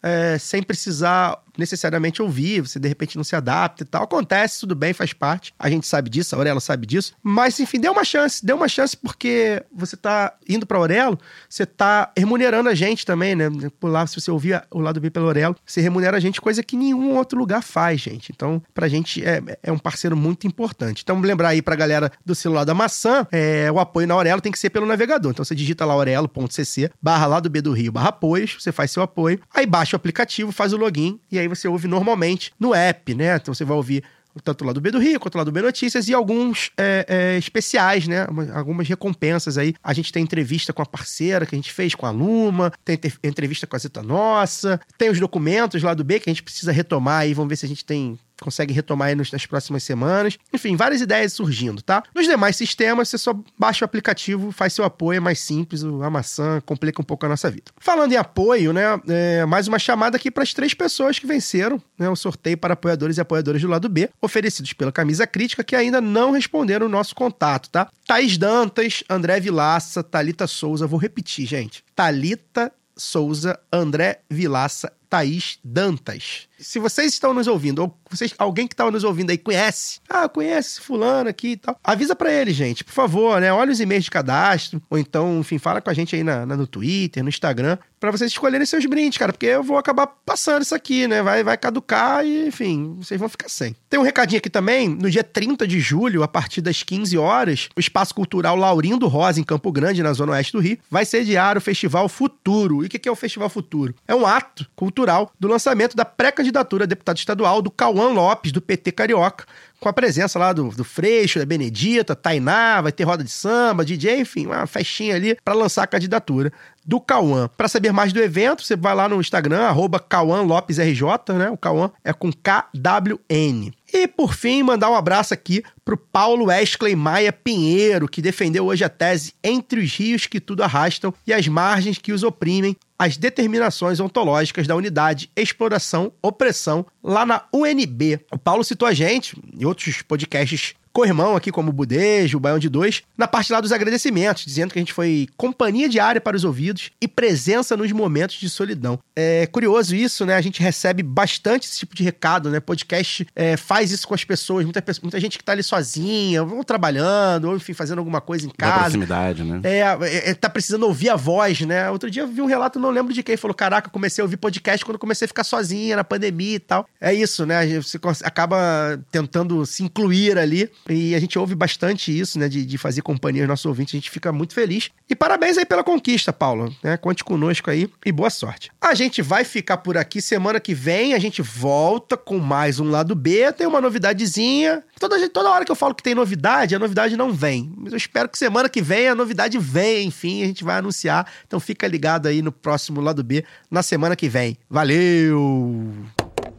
é, 0.00 0.38
sem 0.38 0.62
precisar 0.62 1.42
necessariamente 1.56 2.22
ouvir, 2.22 2.60
você 2.60 2.78
de 2.78 2.88
repente 2.88 3.16
não 3.16 3.24
se 3.24 3.36
adapta 3.36 3.82
e 3.82 3.86
tal. 3.86 4.04
Acontece, 4.04 4.60
tudo 4.60 4.74
bem, 4.74 4.92
faz 4.92 5.12
parte. 5.12 5.54
A 5.58 5.70
gente 5.70 5.86
sabe 5.86 6.10
disso, 6.10 6.34
a 6.34 6.38
Aurelo 6.38 6.60
sabe 6.60 6.86
disso. 6.86 7.14
Mas, 7.22 7.58
enfim, 7.60 7.80
dê 7.80 7.88
uma 7.88 8.04
chance, 8.04 8.44
dê 8.44 8.52
uma 8.52 8.68
chance 8.68 8.96
porque 8.96 9.62
você 9.72 9.96
tá 9.96 10.34
indo 10.48 10.66
pra 10.66 10.78
Aurelo, 10.78 11.18
você 11.48 11.66
tá 11.66 12.12
remunerando 12.16 12.68
a 12.68 12.74
gente 12.74 13.06
também, 13.06 13.34
né? 13.34 13.48
Por 13.78 13.90
lá, 13.90 14.06
se 14.06 14.20
você 14.20 14.30
ouvir 14.30 14.62
o 14.70 14.80
lado 14.80 15.00
B 15.00 15.10
pelo 15.10 15.26
Aurelo, 15.26 15.56
você 15.64 15.80
remunera 15.80 16.16
a 16.16 16.20
gente, 16.20 16.40
coisa 16.40 16.62
que 16.62 16.76
nenhum 16.76 17.16
outro 17.16 17.38
lugar 17.38 17.62
faz, 17.62 18.00
gente. 18.00 18.32
Então, 18.34 18.62
pra 18.72 18.88
gente 18.88 19.24
é, 19.24 19.40
é 19.62 19.72
um 19.72 19.78
parceiro 19.78 20.16
muito 20.16 20.46
importante. 20.46 21.02
Então, 21.02 21.20
lembrar 21.20 21.48
aí 21.48 21.62
pra 21.62 21.76
galera 21.76 22.10
do 22.24 22.34
celular 22.34 22.64
da 22.64 22.74
maçã, 22.74 23.26
é, 23.30 23.70
o 23.70 23.78
apoio 23.78 24.06
na 24.06 24.14
Aurelo 24.14 24.40
tem 24.40 24.52
que 24.52 24.58
ser 24.58 24.70
pelo 24.70 24.86
navegador. 24.86 25.30
Então, 25.30 25.44
você 25.44 25.54
digita 25.54 25.84
lá 25.84 25.94
aurelo.cc, 25.94 26.90
barra 27.00 27.26
lá 27.26 27.40
do 27.40 27.50
B 27.50 27.60
do 27.60 27.72
Rio, 27.72 27.92
barra 27.92 28.08
apoios, 28.08 28.56
você 28.58 28.72
faz 28.72 28.90
seu 28.90 29.02
apoio, 29.02 29.40
aí 29.52 29.66
baixa 29.66 29.96
o 29.96 29.98
aplicativo, 29.98 30.52
faz 30.52 30.72
o 30.72 30.76
login 30.76 31.20
e 31.30 31.38
aí 31.38 31.43
aí 31.44 31.48
você 31.48 31.68
ouve 31.68 31.86
normalmente 31.86 32.52
no 32.58 32.74
app, 32.74 33.14
né? 33.14 33.36
Então 33.36 33.54
você 33.54 33.64
vai 33.64 33.76
ouvir 33.76 34.02
tanto 34.42 34.64
lá 34.64 34.72
do 34.72 34.80
B 34.80 34.90
do 34.90 34.98
Rio 34.98 35.20
quanto 35.20 35.38
lá 35.38 35.44
do 35.44 35.52
B 35.52 35.62
Notícias 35.62 36.08
e 36.08 36.14
alguns 36.14 36.70
é, 36.76 37.06
é, 37.08 37.38
especiais, 37.38 38.08
né? 38.08 38.26
Algumas 38.52 38.88
recompensas 38.88 39.56
aí. 39.56 39.74
A 39.82 39.92
gente 39.92 40.12
tem 40.12 40.22
entrevista 40.22 40.72
com 40.72 40.82
a 40.82 40.86
parceira 40.86 41.46
que 41.46 41.54
a 41.54 41.58
gente 41.58 41.72
fez 41.72 41.94
com 41.94 42.06
a 42.06 42.10
Luma, 42.10 42.72
tem 42.84 42.98
entrevista 43.22 43.66
com 43.66 43.76
a 43.76 43.78
Zeta 43.78 44.02
Nossa, 44.02 44.80
tem 44.98 45.10
os 45.10 45.20
documentos 45.20 45.82
lá 45.82 45.94
do 45.94 46.02
B 46.02 46.18
que 46.18 46.28
a 46.28 46.32
gente 46.32 46.42
precisa 46.42 46.72
retomar 46.72 47.20
aí. 47.20 47.34
Vamos 47.34 47.48
ver 47.48 47.56
se 47.56 47.66
a 47.66 47.68
gente 47.68 47.84
tem 47.84 48.18
consegue 48.40 48.72
retomar 48.72 49.08
aí 49.08 49.14
nas 49.14 49.46
próximas 49.46 49.82
semanas. 49.82 50.38
Enfim, 50.52 50.76
várias 50.76 51.00
ideias 51.00 51.32
surgindo, 51.32 51.82
tá? 51.82 52.02
Nos 52.14 52.26
demais 52.26 52.56
sistemas, 52.56 53.08
você 53.08 53.18
só 53.18 53.34
baixa 53.58 53.84
o 53.84 53.86
aplicativo, 53.86 54.50
faz 54.52 54.72
seu 54.72 54.84
apoio, 54.84 55.18
é 55.18 55.20
mais 55.20 55.38
simples, 55.40 55.84
a 55.84 56.10
maçã 56.10 56.60
complica 56.64 57.00
um 57.00 57.04
pouco 57.04 57.26
a 57.26 57.28
nossa 57.28 57.50
vida. 57.50 57.72
Falando 57.78 58.12
em 58.12 58.16
apoio, 58.16 58.72
né? 58.72 58.82
É, 59.08 59.44
mais 59.46 59.68
uma 59.68 59.78
chamada 59.78 60.16
aqui 60.16 60.30
para 60.30 60.42
as 60.42 60.52
três 60.52 60.74
pessoas 60.74 61.18
que 61.18 61.26
venceram 61.26 61.80
né, 61.98 62.08
o 62.08 62.16
sorteio 62.16 62.58
para 62.58 62.74
apoiadores 62.74 63.16
e 63.16 63.20
apoiadoras 63.20 63.62
do 63.62 63.68
lado 63.68 63.88
B, 63.88 64.10
oferecidos 64.20 64.72
pela 64.72 64.92
Camisa 64.92 65.26
Crítica, 65.26 65.64
que 65.64 65.76
ainda 65.76 66.00
não 66.00 66.30
responderam 66.32 66.86
o 66.86 66.88
nosso 66.90 67.14
contato, 67.14 67.70
tá? 67.70 67.88
Thaís 68.06 68.36
Dantas, 68.36 69.04
André 69.08 69.40
Vilaça, 69.40 70.02
Talita 70.02 70.46
Souza, 70.46 70.86
vou 70.86 70.98
repetir, 70.98 71.46
gente. 71.46 71.84
Talita 71.94 72.72
Souza, 72.96 73.58
André 73.72 74.20
Vilaça, 74.30 74.92
Thaís 75.08 75.58
Dantas 75.64 76.48
se 76.64 76.78
vocês 76.78 77.12
estão 77.12 77.34
nos 77.34 77.46
ouvindo, 77.46 77.82
ou 77.82 77.98
vocês, 78.16 78.34
alguém 78.38 78.66
que 78.66 78.74
está 78.74 78.90
nos 78.90 79.04
ouvindo 79.04 79.30
aí 79.30 79.38
conhece, 79.38 80.00
ah, 80.08 80.28
conhece 80.28 80.80
fulano 80.80 81.28
aqui 81.28 81.52
e 81.52 81.56
tal, 81.56 81.78
avisa 81.82 82.14
para 82.14 82.32
ele, 82.32 82.52
gente, 82.52 82.84
por 82.84 82.92
favor, 82.92 83.40
né? 83.40 83.52
Olha 83.52 83.72
os 83.72 83.80
e-mails 83.80 84.04
de 84.04 84.10
cadastro, 84.10 84.80
ou 84.88 84.98
então, 84.98 85.40
enfim, 85.40 85.58
fala 85.58 85.80
com 85.80 85.90
a 85.90 85.94
gente 85.94 86.14
aí 86.14 86.24
na, 86.24 86.46
na 86.46 86.56
no 86.56 86.66
Twitter, 86.66 87.22
no 87.22 87.28
Instagram, 87.28 87.78
para 88.00 88.10
vocês 88.10 88.30
escolherem 88.30 88.66
seus 88.66 88.84
brindes, 88.86 89.18
cara, 89.18 89.32
porque 89.32 89.46
eu 89.46 89.62
vou 89.62 89.78
acabar 89.78 90.06
passando 90.06 90.62
isso 90.62 90.74
aqui, 90.74 91.08
né? 91.08 91.22
Vai, 91.22 91.42
vai 91.42 91.56
caducar 91.56 92.24
e, 92.24 92.48
enfim, 92.48 92.96
vocês 92.98 93.18
vão 93.18 93.28
ficar 93.28 93.48
sem. 93.48 93.74
Tem 93.88 93.98
um 93.98 94.02
recadinho 94.02 94.38
aqui 94.38 94.50
também, 94.50 94.88
no 94.88 95.10
dia 95.10 95.24
30 95.24 95.66
de 95.66 95.80
julho, 95.80 96.22
a 96.22 96.28
partir 96.28 96.60
das 96.60 96.82
15 96.82 97.16
horas, 97.16 97.68
o 97.74 97.80
Espaço 97.80 98.14
Cultural 98.14 98.56
Laurindo 98.56 99.08
Rosa, 99.08 99.40
em 99.40 99.44
Campo 99.44 99.72
Grande, 99.72 100.02
na 100.02 100.12
Zona 100.12 100.32
Oeste 100.32 100.52
do 100.52 100.60
Rio, 100.60 100.78
vai 100.90 101.06
sediar 101.06 101.56
o 101.56 101.60
Festival 101.60 102.08
Futuro. 102.08 102.82
E 102.82 102.86
o 102.86 102.88
que 102.90 103.08
é 103.08 103.12
o 103.12 103.16
Festival 103.16 103.48
Futuro? 103.48 103.94
É 104.06 104.14
um 104.14 104.26
ato 104.26 104.68
cultural 104.76 105.32
do 105.40 105.48
lançamento 105.48 105.96
da 105.96 106.04
pré-candidatura 106.04 106.44
candidatura 106.64 106.84
a 106.84 106.86
deputado 106.86 107.16
estadual 107.16 107.62
do 107.62 107.70
Cauã 107.70 108.03
Lopes, 108.12 108.52
do 108.52 108.60
PT 108.60 108.92
Carioca, 108.92 109.44
com 109.80 109.88
a 109.88 109.92
presença 109.92 110.38
lá 110.38 110.52
do, 110.52 110.68
do 110.70 110.82
Freixo, 110.82 111.38
da 111.38 111.44
Benedita, 111.44 112.16
Tainá, 112.16 112.80
vai 112.80 112.90
ter 112.90 113.04
roda 113.04 113.22
de 113.22 113.30
samba, 113.30 113.84
DJ, 113.84 114.20
enfim, 114.20 114.46
uma 114.46 114.66
festinha 114.66 115.14
ali 115.14 115.36
para 115.44 115.54
lançar 115.54 115.82
a 115.82 115.86
candidatura 115.86 116.50
do 116.84 117.00
Cauã. 117.00 117.50
Para 117.54 117.68
saber 117.68 117.92
mais 117.92 118.12
do 118.12 118.20
evento, 118.20 118.62
você 118.62 118.76
vai 118.76 118.94
lá 118.94 119.08
no 119.08 119.20
Instagram, 119.20 119.60
arroba 119.60 120.00
Cauã 120.00 120.42
Lopes 120.42 120.78
RJ, 120.78 121.34
né? 121.36 121.50
O 121.50 121.56
Cauã 121.56 121.90
é 122.02 122.12
com 122.12 122.30
KWN. 122.32 123.72
E 123.92 124.08
por 124.08 124.34
fim, 124.34 124.62
mandar 124.62 124.90
um 124.90 124.94
abraço 124.94 125.32
aqui 125.34 125.62
pro 125.84 125.96
Paulo 125.96 126.46
Wesley 126.46 126.96
Maia 126.96 127.32
Pinheiro, 127.32 128.08
que 128.08 128.22
defendeu 128.22 128.66
hoje 128.66 128.84
a 128.84 128.88
tese 128.88 129.34
Entre 129.42 129.80
os 129.80 129.94
rios 129.94 130.26
que 130.26 130.40
tudo 130.40 130.62
arrastam 130.62 131.12
e 131.26 131.32
as 131.32 131.46
margens 131.46 131.98
que 131.98 132.12
os 132.12 132.22
oprimem, 132.22 132.76
as 133.04 133.18
determinações 133.18 134.00
ontológicas 134.00 134.66
da 134.66 134.74
unidade 134.74 135.30
exploração 135.36 136.10
opressão 136.22 136.86
lá 137.02 137.26
na 137.26 137.44
UNB. 137.52 138.18
O 138.32 138.38
Paulo 138.38 138.64
citou 138.64 138.88
a 138.88 138.94
gente 138.94 139.36
em 139.54 139.66
outros 139.66 140.00
podcasts 140.00 140.74
co-irmão 140.94 141.34
aqui, 141.34 141.50
como 141.50 141.70
o 141.70 141.72
Budejo, 141.72 142.38
o 142.38 142.40
Baião 142.40 142.58
de 142.58 142.68
Dois, 142.68 143.02
na 143.18 143.26
parte 143.26 143.52
lá 143.52 143.60
dos 143.60 143.72
agradecimentos, 143.72 144.44
dizendo 144.44 144.72
que 144.72 144.78
a 144.78 144.82
gente 144.82 144.92
foi 144.92 145.26
companhia 145.36 145.88
diária 145.88 146.20
para 146.20 146.36
os 146.36 146.44
ouvidos 146.44 146.92
e 147.00 147.08
presença 147.08 147.76
nos 147.76 147.90
momentos 147.90 148.36
de 148.36 148.48
solidão. 148.48 148.98
É 149.16 149.46
curioso 149.48 149.94
isso, 149.94 150.24
né? 150.24 150.36
A 150.36 150.40
gente 150.40 150.62
recebe 150.62 151.02
bastante 151.02 151.66
esse 151.66 151.78
tipo 151.80 151.96
de 151.96 152.04
recado, 152.04 152.48
né? 152.48 152.60
Podcast 152.60 153.26
é, 153.34 153.56
faz 153.56 153.90
isso 153.90 154.06
com 154.06 154.14
as 154.14 154.24
pessoas, 154.24 154.64
muita, 154.64 154.82
muita 155.02 155.18
gente 155.18 155.36
que 155.36 155.42
tá 155.42 155.50
ali 155.50 155.64
sozinha, 155.64 156.44
ou 156.44 156.62
trabalhando, 156.62 157.48
ou 157.48 157.56
enfim, 157.56 157.74
fazendo 157.74 157.98
alguma 157.98 158.20
coisa 158.20 158.46
em 158.46 158.50
casa. 158.50 158.72
Da 158.72 158.80
proximidade, 158.82 159.42
né? 159.42 159.60
É, 159.64 159.80
é, 159.80 160.30
é, 160.30 160.34
tá 160.34 160.48
precisando 160.48 160.84
ouvir 160.84 161.08
a 161.10 161.16
voz, 161.16 161.60
né? 161.62 161.90
Outro 161.90 162.08
dia 162.08 162.22
eu 162.22 162.28
vi 162.28 162.40
um 162.40 162.46
relato, 162.46 162.78
não 162.78 162.90
lembro 162.90 163.12
de 163.12 163.22
quem, 163.22 163.36
falou: 163.36 163.54
Caraca, 163.54 163.90
comecei 163.90 164.22
a 164.22 164.24
ouvir 164.24 164.36
podcast 164.36 164.84
quando 164.84 164.98
comecei 164.98 165.24
a 165.26 165.28
ficar 165.28 165.42
sozinha 165.42 165.96
na 165.96 166.04
pandemia 166.04 166.54
e 166.54 166.60
tal. 166.60 166.88
É 167.00 167.12
isso, 167.12 167.44
né? 167.44 167.66
Você 167.80 167.98
acaba 168.22 169.00
tentando 169.10 169.66
se 169.66 169.82
incluir 169.82 170.38
ali. 170.38 170.70
E 170.88 171.14
a 171.14 171.18
gente 171.18 171.38
ouve 171.38 171.54
bastante 171.54 172.16
isso, 172.16 172.38
né? 172.38 172.48
De, 172.48 172.64
de 172.64 172.78
fazer 172.78 173.02
companhia 173.02 173.42
aos 173.42 173.48
nossos 173.48 173.66
ouvintes. 173.66 173.94
A 173.94 173.98
gente 173.98 174.10
fica 174.10 174.32
muito 174.32 174.54
feliz. 174.54 174.90
E 175.08 175.14
parabéns 175.14 175.56
aí 175.56 175.64
pela 175.64 175.82
conquista, 175.82 176.32
Paulo. 176.32 176.74
Né? 176.82 176.96
Conte 176.96 177.24
conosco 177.24 177.70
aí 177.70 177.88
e 178.04 178.12
boa 178.12 178.30
sorte. 178.30 178.70
A 178.80 178.94
gente 178.94 179.22
vai 179.22 179.44
ficar 179.44 179.78
por 179.78 179.96
aqui 179.96 180.20
semana 180.20 180.60
que 180.60 180.74
vem. 180.74 181.14
A 181.14 181.18
gente 181.18 181.40
volta 181.40 182.16
com 182.16 182.38
mais 182.38 182.78
um 182.78 182.90
lado 182.90 183.14
B. 183.14 183.50
Tem 183.52 183.66
uma 183.66 183.80
novidadezinha. 183.80 184.82
Toda, 184.98 185.28
toda 185.28 185.50
hora 185.50 185.64
que 185.64 185.72
eu 185.72 185.76
falo 185.76 185.94
que 185.94 186.02
tem 186.02 186.14
novidade, 186.14 186.74
a 186.74 186.78
novidade 186.78 187.16
não 187.16 187.32
vem. 187.32 187.72
Mas 187.76 187.92
eu 187.92 187.96
espero 187.96 188.28
que 188.28 188.38
semana 188.38 188.68
que 188.68 188.82
vem 188.82 189.08
a 189.08 189.14
novidade 189.14 189.58
venha. 189.58 190.02
Enfim, 190.02 190.42
a 190.42 190.46
gente 190.46 190.64
vai 190.64 190.76
anunciar. 190.76 191.30
Então 191.46 191.58
fica 191.58 191.86
ligado 191.86 192.26
aí 192.26 192.42
no 192.42 192.52
próximo 192.52 193.00
lado 193.00 193.22
B 193.22 193.44
na 193.70 193.82
semana 193.82 194.14
que 194.14 194.28
vem. 194.28 194.58
Valeu! 194.68 195.92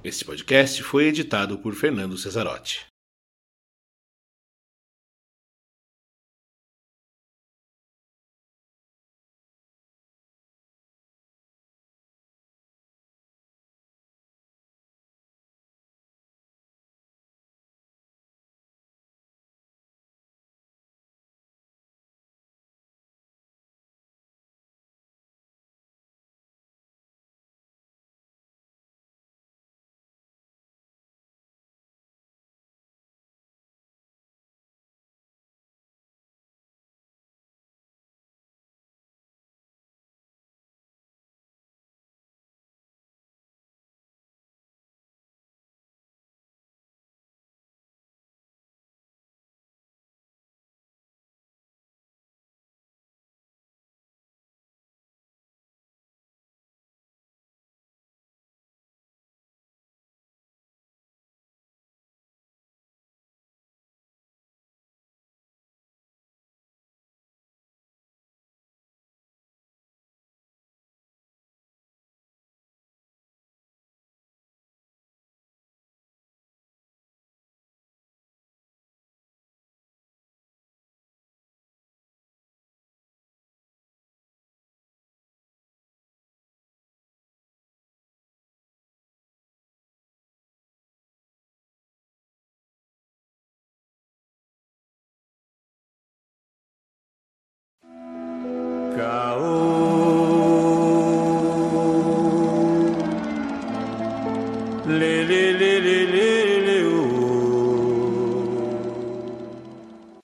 Este 0.03 0.23
podcast 0.23 0.83
foi 0.83 1.05
editado 1.05 1.57
por 1.57 1.73
Fernando 1.73 2.17
Cesarotti. 2.17 2.94